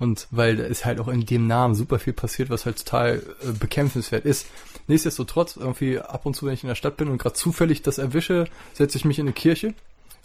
und 0.00 0.26
weil 0.30 0.56
da 0.56 0.64
ist 0.64 0.86
halt 0.86 0.98
auch 0.98 1.08
in 1.08 1.26
dem 1.26 1.46
Namen 1.46 1.74
super 1.74 1.98
viel 1.98 2.14
passiert, 2.14 2.48
was 2.50 2.64
halt 2.64 2.78
total 2.78 3.22
äh, 3.42 3.52
bekämpfenswert 3.52 4.24
ist. 4.24 4.46
Nichtsdestotrotz, 4.88 5.56
irgendwie 5.56 6.00
ab 6.00 6.24
und 6.24 6.34
zu, 6.34 6.46
wenn 6.46 6.54
ich 6.54 6.64
in 6.64 6.68
der 6.68 6.74
Stadt 6.74 6.96
bin 6.96 7.08
und 7.08 7.18
gerade 7.18 7.34
zufällig 7.34 7.82
das 7.82 7.98
erwische, 7.98 8.46
setze 8.72 8.96
ich 8.96 9.04
mich 9.04 9.18
in 9.18 9.26
eine 9.26 9.34
Kirche. 9.34 9.74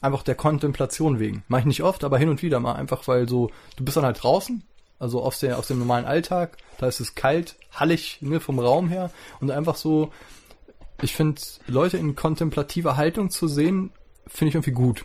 Einfach 0.01 0.23
der 0.23 0.35
Kontemplation 0.35 1.19
wegen. 1.19 1.43
Mache 1.49 1.61
ich 1.61 1.67
nicht 1.67 1.83
oft, 1.83 2.05
aber 2.05 2.17
hin 2.17 2.29
und 2.29 2.41
wieder 2.41 2.59
mal. 2.61 2.73
Einfach 2.73 3.05
weil 3.09 3.27
so, 3.27 3.51
du 3.75 3.83
bist 3.83 3.97
dann 3.97 4.05
halt 4.05 4.23
draußen, 4.23 4.63
also 4.97 5.21
aus, 5.21 5.39
der, 5.39 5.59
aus 5.59 5.67
dem 5.67 5.79
normalen 5.79 6.05
Alltag, 6.05 6.57
da 6.77 6.87
ist 6.87 7.01
es 7.01 7.13
kalt, 7.15 7.57
hallig 7.73 8.19
ne, 8.21 8.39
vom 8.39 8.59
Raum 8.59 8.87
her 8.87 9.11
und 9.41 9.51
einfach 9.51 9.75
so, 9.75 10.11
ich 11.01 11.13
finde, 11.13 11.41
Leute 11.67 11.97
in 11.97 12.15
kontemplativer 12.15 12.95
Haltung 12.95 13.29
zu 13.29 13.49
sehen, 13.49 13.91
finde 14.25 14.49
ich 14.49 14.55
irgendwie 14.55 14.71
gut. 14.71 15.03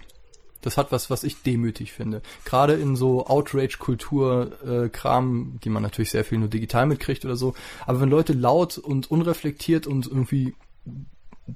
Das 0.63 0.77
hat 0.77 0.93
was, 0.93 1.11
was 1.11 1.25
ich 1.25 1.43
demütig 1.43 1.93
finde. 1.93 2.23
Gerade 2.45 2.75
in 2.75 2.95
so 2.97 3.27
Outrage-Kultur-Kram, 3.27 5.55
äh, 5.55 5.59
die 5.61 5.71
man 5.71 5.83
natürlich 5.83 6.11
sehr 6.11 6.25
viel 6.25 6.39
nur 6.39 6.49
digital 6.49 6.87
mitkriegt 6.87 7.25
oder 7.25 7.37
so. 7.37 7.55
Aber 7.87 8.01
wenn 8.01 8.11
Leute 8.11 8.35
laut 8.35 8.79
und 8.79 9.11
unreflektiert 9.11 9.87
und 9.87 10.07
irgendwie 10.07 10.55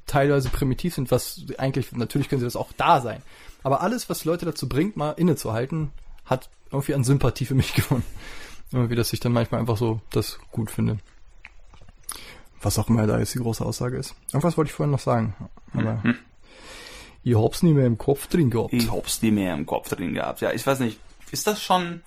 teilweise 0.06 0.48
primitiv 0.48 0.94
sind, 0.94 1.10
was 1.10 1.44
eigentlich, 1.58 1.92
natürlich 1.92 2.28
können 2.28 2.40
sie 2.40 2.46
das 2.46 2.56
auch 2.56 2.72
da 2.72 3.00
sein. 3.00 3.22
Aber 3.62 3.82
alles, 3.82 4.08
was 4.08 4.24
Leute 4.24 4.46
dazu 4.46 4.68
bringt, 4.68 4.96
mal 4.96 5.12
innezuhalten, 5.12 5.92
hat 6.24 6.48
irgendwie 6.70 6.94
an 6.94 7.04
Sympathie 7.04 7.46
für 7.46 7.54
mich 7.54 7.74
gewonnen. 7.74 8.04
Irgendwie, 8.72 8.96
dass 8.96 9.12
ich 9.12 9.20
dann 9.20 9.32
manchmal 9.32 9.60
einfach 9.60 9.76
so 9.76 10.00
das 10.10 10.38
gut 10.50 10.70
finde. 10.70 10.98
was 12.60 12.78
auch 12.78 12.88
immer 12.88 13.06
da 13.06 13.18
jetzt 13.18 13.34
die 13.34 13.38
große 13.38 13.64
Aussage 13.64 13.98
ist. 13.98 14.14
Irgendwas 14.28 14.56
wollte 14.56 14.70
ich 14.70 14.74
vorhin 14.74 14.90
noch 14.90 14.98
sagen. 14.98 15.34
Aber 15.72 16.00
mhm. 16.02 16.16
Ich 17.24 17.36
hab's 17.36 17.62
nie 17.62 17.72
mehr 17.72 17.86
im 17.86 17.98
Kopf 17.98 18.26
drin 18.28 18.50
gehabt. 18.50 18.72
Ich 18.72 18.90
hab's 18.90 19.22
nie 19.22 19.30
mehr 19.30 19.54
im 19.54 19.66
Kopf 19.66 19.88
drin 19.88 20.14
gehabt. 20.14 20.40
Ja, 20.42 20.52
ich 20.52 20.66
weiß 20.66 20.80
nicht, 20.80 20.98
ist 21.30 21.46
das 21.46 21.60
schon, 21.62 22.02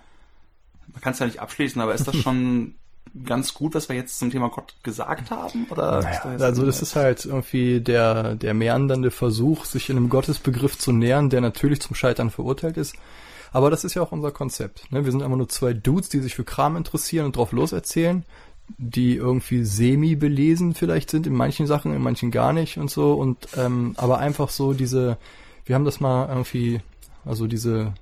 man 0.93 1.01
kann 1.01 1.13
es 1.13 1.19
ja 1.19 1.25
nicht 1.25 1.39
abschließen, 1.39 1.81
aber 1.81 1.93
ist 1.95 2.07
das 2.07 2.15
schon 2.23 2.75
ganz 3.25 3.53
gut, 3.53 3.73
was 3.73 3.89
wir 3.89 3.95
jetzt 3.95 4.19
zum 4.19 4.29
Thema 4.29 4.49
Gott 4.49 4.75
gesagt 4.83 5.31
haben? 5.31 5.65
Oder 5.71 6.01
naja, 6.01 6.37
da 6.37 6.45
also 6.45 6.65
das 6.65 6.81
ist 6.81 6.95
halt 6.95 7.25
irgendwie 7.25 7.81
der, 7.81 8.35
der 8.35 8.53
meandernde 8.53 9.09
Versuch, 9.09 9.65
sich 9.65 9.89
in 9.89 9.97
einem 9.97 10.09
Gottesbegriff 10.09 10.77
zu 10.77 10.91
nähern, 10.91 11.29
der 11.29 11.41
natürlich 11.41 11.81
zum 11.81 11.95
Scheitern 11.95 12.29
verurteilt 12.29 12.77
ist. 12.77 12.95
Aber 13.51 13.71
das 13.71 13.83
ist 13.83 13.93
ja 13.95 14.01
auch 14.01 14.11
unser 14.11 14.31
Konzept. 14.31 14.91
Ne? 14.91 15.05
Wir 15.05 15.11
sind 15.11 15.23
einfach 15.23 15.37
nur 15.37 15.49
zwei 15.49 15.73
Dudes, 15.73 16.09
die 16.09 16.19
sich 16.19 16.35
für 16.35 16.43
Kram 16.43 16.75
interessieren 16.75 17.25
und 17.25 17.35
drauf 17.35 17.53
loserzählen, 17.53 18.23
die 18.77 19.15
irgendwie 19.15 19.63
semi-belesen 19.63 20.73
vielleicht 20.73 21.09
sind 21.09 21.25
in 21.25 21.33
manchen 21.33 21.67
Sachen, 21.67 21.93
in 21.93 22.01
manchen 22.01 22.31
gar 22.31 22.53
nicht 22.53 22.77
und 22.77 22.91
so. 22.91 23.13
Und 23.13 23.47
ähm, 23.57 23.93
aber 23.97 24.19
einfach 24.19 24.49
so 24.49 24.73
diese, 24.73 25.17
wir 25.65 25.75
haben 25.75 25.85
das 25.85 25.99
mal 25.99 26.27
irgendwie, 26.27 26.81
also 27.25 27.47
diese 27.47 27.93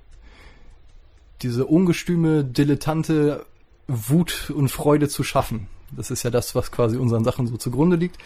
diese 1.42 1.66
ungestüme, 1.66 2.44
dilettante 2.44 3.46
Wut 3.88 4.50
und 4.54 4.68
Freude 4.68 5.08
zu 5.08 5.22
schaffen. 5.22 5.68
Das 5.90 6.10
ist 6.10 6.22
ja 6.22 6.30
das, 6.30 6.54
was 6.54 6.72
quasi 6.72 6.96
unseren 6.96 7.24
Sachen 7.24 7.46
so 7.46 7.56
zugrunde 7.56 7.96
liegt. 7.96 8.18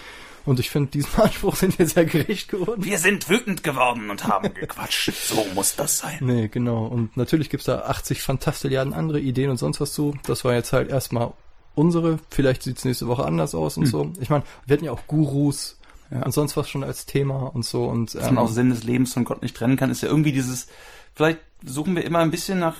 Und 0.46 0.58
ich 0.58 0.70
finde, 0.70 0.90
diesem 0.90 1.10
Anspruch 1.20 1.56
sind 1.56 1.78
wir 1.78 1.86
sehr 1.86 2.06
gerecht 2.06 2.48
geworden. 2.48 2.82
Wir 2.82 2.98
sind 2.98 3.28
wütend 3.28 3.62
geworden 3.62 4.10
und 4.10 4.26
haben 4.26 4.54
gequatscht. 4.54 5.12
so 5.28 5.46
muss 5.54 5.76
das 5.76 5.98
sein. 5.98 6.18
Nee, 6.20 6.48
genau. 6.48 6.86
Und 6.86 7.16
natürlich 7.16 7.50
gibt's 7.50 7.66
da 7.66 7.80
80 7.80 8.22
Fantastilliarden 8.22 8.94
andere 8.94 9.20
Ideen 9.20 9.50
und 9.50 9.58
sonst 9.58 9.80
was 9.80 9.92
zu. 9.92 10.14
Das 10.24 10.44
war 10.44 10.54
jetzt 10.54 10.72
halt 10.72 10.88
erstmal 10.88 11.32
unsere. 11.80 12.18
Vielleicht 12.30 12.62
sieht's 12.62 12.84
nächste 12.84 13.08
Woche 13.08 13.24
anders 13.24 13.54
aus 13.54 13.76
und 13.76 13.84
hm. 13.84 13.90
so. 13.90 14.12
Ich 14.20 14.30
meine, 14.30 14.44
wir 14.66 14.74
hatten 14.74 14.84
ja 14.84 14.92
auch 14.92 15.06
Gurus 15.06 15.78
ja. 16.10 16.22
und 16.22 16.32
sonst 16.32 16.56
was 16.56 16.68
schon 16.68 16.84
als 16.84 17.06
Thema 17.06 17.54
und 17.54 17.64
so. 17.64 17.84
Und, 17.84 18.14
ähm, 18.14 18.20
Dass 18.20 18.30
man 18.30 18.44
auch 18.44 18.50
Sinn 18.50 18.70
des 18.70 18.84
Lebens 18.84 19.12
von 19.12 19.24
Gott 19.24 19.42
nicht 19.42 19.56
trennen 19.56 19.76
kann, 19.76 19.90
ist 19.90 20.02
ja 20.02 20.08
irgendwie 20.08 20.32
dieses, 20.32 20.68
vielleicht 21.14 21.38
suchen 21.64 21.96
wir 21.96 22.04
immer 22.04 22.20
ein 22.20 22.30
bisschen 22.30 22.58
nach 22.58 22.76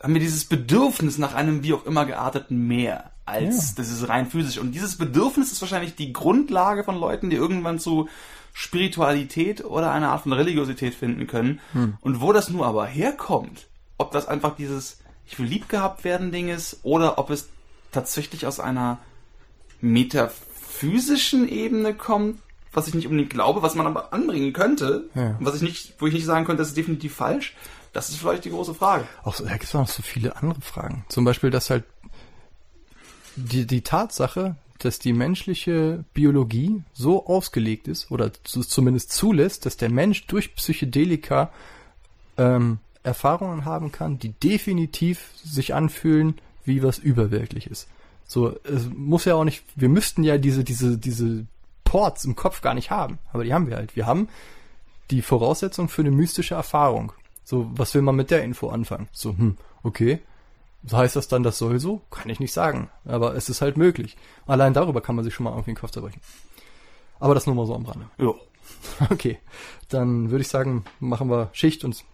haben 0.00 0.14
wir 0.14 0.20
dieses 0.20 0.44
Bedürfnis 0.44 1.18
nach 1.18 1.34
einem 1.34 1.64
wie 1.64 1.74
auch 1.74 1.84
immer 1.84 2.06
gearteten 2.06 2.68
Meer 2.68 3.10
als 3.26 3.70
ja. 3.70 3.74
das 3.76 3.90
ist 3.90 4.08
rein 4.08 4.26
physisch. 4.26 4.58
Und 4.58 4.72
dieses 4.72 4.96
Bedürfnis 4.96 5.52
ist 5.52 5.60
wahrscheinlich 5.60 5.94
die 5.94 6.12
Grundlage 6.12 6.84
von 6.84 6.98
Leuten, 6.98 7.30
die 7.30 7.36
irgendwann 7.36 7.78
zu 7.78 8.08
Spiritualität 8.52 9.64
oder 9.64 9.92
einer 9.92 10.10
Art 10.10 10.22
von 10.22 10.32
Religiosität 10.32 10.94
finden 10.94 11.26
können. 11.26 11.60
Hm. 11.72 11.98
Und 12.00 12.20
wo 12.20 12.32
das 12.32 12.48
nur 12.48 12.66
aber 12.66 12.86
herkommt, 12.86 13.68
ob 13.98 14.12
das 14.12 14.26
einfach 14.26 14.56
dieses 14.56 14.98
Ich 15.26 15.38
will 15.38 15.46
lieb 15.46 15.68
gehabt 15.68 16.04
werden 16.04 16.32
Ding 16.32 16.48
ist 16.48 16.80
oder 16.82 17.18
ob 17.18 17.30
es 17.30 17.50
tatsächlich 17.92 18.46
aus 18.46 18.60
einer 18.60 18.98
metaphysischen 19.80 21.48
Ebene 21.48 21.94
kommt, 21.94 22.40
was 22.72 22.88
ich 22.88 22.94
nicht 22.94 23.06
unbedingt 23.06 23.30
glaube, 23.30 23.62
was 23.62 23.74
man 23.74 23.86
aber 23.86 24.12
anbringen 24.12 24.52
könnte, 24.52 25.08
ja. 25.14 25.36
was 25.40 25.56
ich 25.56 25.62
nicht, 25.62 25.94
wo 25.98 26.06
ich 26.06 26.14
nicht 26.14 26.26
sagen 26.26 26.44
könnte, 26.44 26.60
das 26.60 26.68
ist 26.68 26.76
definitiv 26.76 27.14
falsch. 27.14 27.54
Das 27.92 28.10
ist 28.10 28.18
vielleicht 28.18 28.44
die 28.44 28.50
große 28.50 28.74
Frage. 28.74 29.06
Auch, 29.22 29.36
da 29.36 29.50
gibt 29.52 29.64
es 29.64 29.74
noch 29.74 29.88
so 29.88 30.02
viele 30.02 30.36
andere 30.36 30.60
Fragen. 30.60 31.04
Zum 31.08 31.24
Beispiel, 31.24 31.50
dass 31.50 31.70
halt 31.70 31.84
die, 33.34 33.66
die 33.66 33.80
Tatsache, 33.80 34.56
dass 34.78 34.98
die 34.98 35.12
menschliche 35.12 36.04
Biologie 36.12 36.82
so 36.92 37.26
ausgelegt 37.26 37.88
ist 37.88 38.10
oder 38.10 38.30
zumindest 38.44 39.12
zulässt, 39.12 39.66
dass 39.66 39.76
der 39.76 39.90
Mensch 39.90 40.26
durch 40.26 40.54
Psychedelika 40.54 41.50
ähm, 42.36 42.78
Erfahrungen 43.02 43.64
haben 43.64 43.90
kann, 43.90 44.18
die 44.18 44.32
definitiv 44.32 45.30
sich 45.42 45.74
anfühlen, 45.74 46.40
wie 46.68 46.82
was 46.84 46.98
überwirklich 46.98 47.66
ist. 47.66 47.88
So, 48.26 48.54
es 48.62 48.88
muss 48.94 49.24
ja 49.24 49.34
auch 49.34 49.44
nicht, 49.44 49.64
wir 49.74 49.88
müssten 49.88 50.22
ja 50.22 50.38
diese, 50.38 50.62
diese, 50.62 50.98
diese 50.98 51.46
Ports 51.82 52.24
im 52.24 52.36
Kopf 52.36 52.60
gar 52.60 52.74
nicht 52.74 52.90
haben, 52.90 53.18
aber 53.32 53.42
die 53.42 53.52
haben 53.52 53.66
wir 53.66 53.76
halt. 53.76 53.96
Wir 53.96 54.06
haben 54.06 54.28
die 55.10 55.22
Voraussetzung 55.22 55.88
für 55.88 56.02
eine 56.02 56.10
mystische 56.10 56.54
Erfahrung. 56.54 57.12
So, 57.44 57.70
was 57.72 57.94
will 57.94 58.02
man 58.02 58.14
mit 58.14 58.30
der 58.30 58.44
Info 58.44 58.68
anfangen? 58.68 59.08
So, 59.12 59.30
hm, 59.30 59.56
okay. 59.82 60.20
Heißt 60.92 61.16
das 61.16 61.28
dann, 61.28 61.42
das 61.42 61.58
soll 61.58 61.80
so? 61.80 62.02
Kann 62.10 62.30
ich 62.30 62.40
nicht 62.40 62.52
sagen. 62.52 62.90
Aber 63.04 63.34
es 63.34 63.48
ist 63.48 63.62
halt 63.62 63.76
möglich. 63.76 64.16
Allein 64.46 64.74
darüber 64.74 65.00
kann 65.00 65.16
man 65.16 65.24
sich 65.24 65.34
schon 65.34 65.44
mal 65.44 65.50
irgendwie 65.50 65.72
den 65.72 65.78
Kopf 65.78 65.90
zerbrechen. 65.90 66.20
Aber 67.18 67.34
das 67.34 67.46
nur 67.46 67.54
mal 67.54 67.66
so 67.66 67.74
am 67.74 67.86
Rande. 67.86 68.06
Ja. 68.18 68.32
Okay. 69.10 69.38
Dann 69.88 70.30
würde 70.30 70.42
ich 70.42 70.48
sagen, 70.48 70.84
machen 71.00 71.30
wir 71.30 71.48
Schicht 71.52 71.84
und 71.84 72.04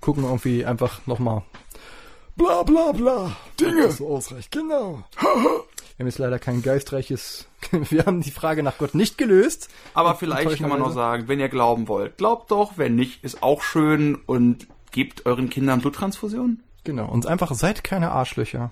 gucken 0.00 0.24
irgendwie 0.24 0.64
einfach 0.64 1.06
nochmal. 1.06 1.42
Bla 2.36 2.62
bla 2.62 2.92
bla. 2.92 3.36
Dinge. 3.58 3.90
So 3.90 4.08
ausreicht. 4.08 4.50
Genau. 4.50 5.02
Wir 5.20 6.04
haben 6.04 6.06
jetzt 6.06 6.18
leider 6.18 6.38
kein 6.38 6.62
geistreiches, 6.62 7.46
wir 7.70 8.06
haben 8.06 8.22
die 8.22 8.30
Frage 8.30 8.62
nach 8.62 8.78
Gott 8.78 8.94
nicht 8.94 9.18
gelöst. 9.18 9.68
Aber 9.92 10.14
vielleicht 10.14 10.58
kann 10.58 10.70
man 10.70 10.78
noch 10.78 10.92
sagen, 10.92 11.28
wenn 11.28 11.40
ihr 11.40 11.50
glauben 11.50 11.88
wollt, 11.88 12.16
glaubt 12.16 12.50
doch, 12.50 12.78
wenn 12.78 12.96
nicht, 12.96 13.22
ist 13.22 13.42
auch 13.42 13.62
schön 13.62 14.14
und 14.14 14.66
gebt 14.92 15.26
euren 15.26 15.50
Kindern 15.50 15.80
Bluttransfusionen. 15.80 16.62
Genau, 16.84 17.06
und 17.10 17.26
einfach 17.26 17.52
seid 17.52 17.84
keine 17.84 18.12
Arschlöcher. 18.12 18.70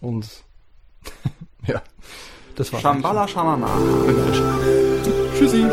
Und 0.00 0.26
ja, 1.66 1.82
das 2.56 2.72
war 2.72 2.80
Shambhala 2.80 3.28
Shamana. 3.28 3.68
Tschüssi. 5.38 5.66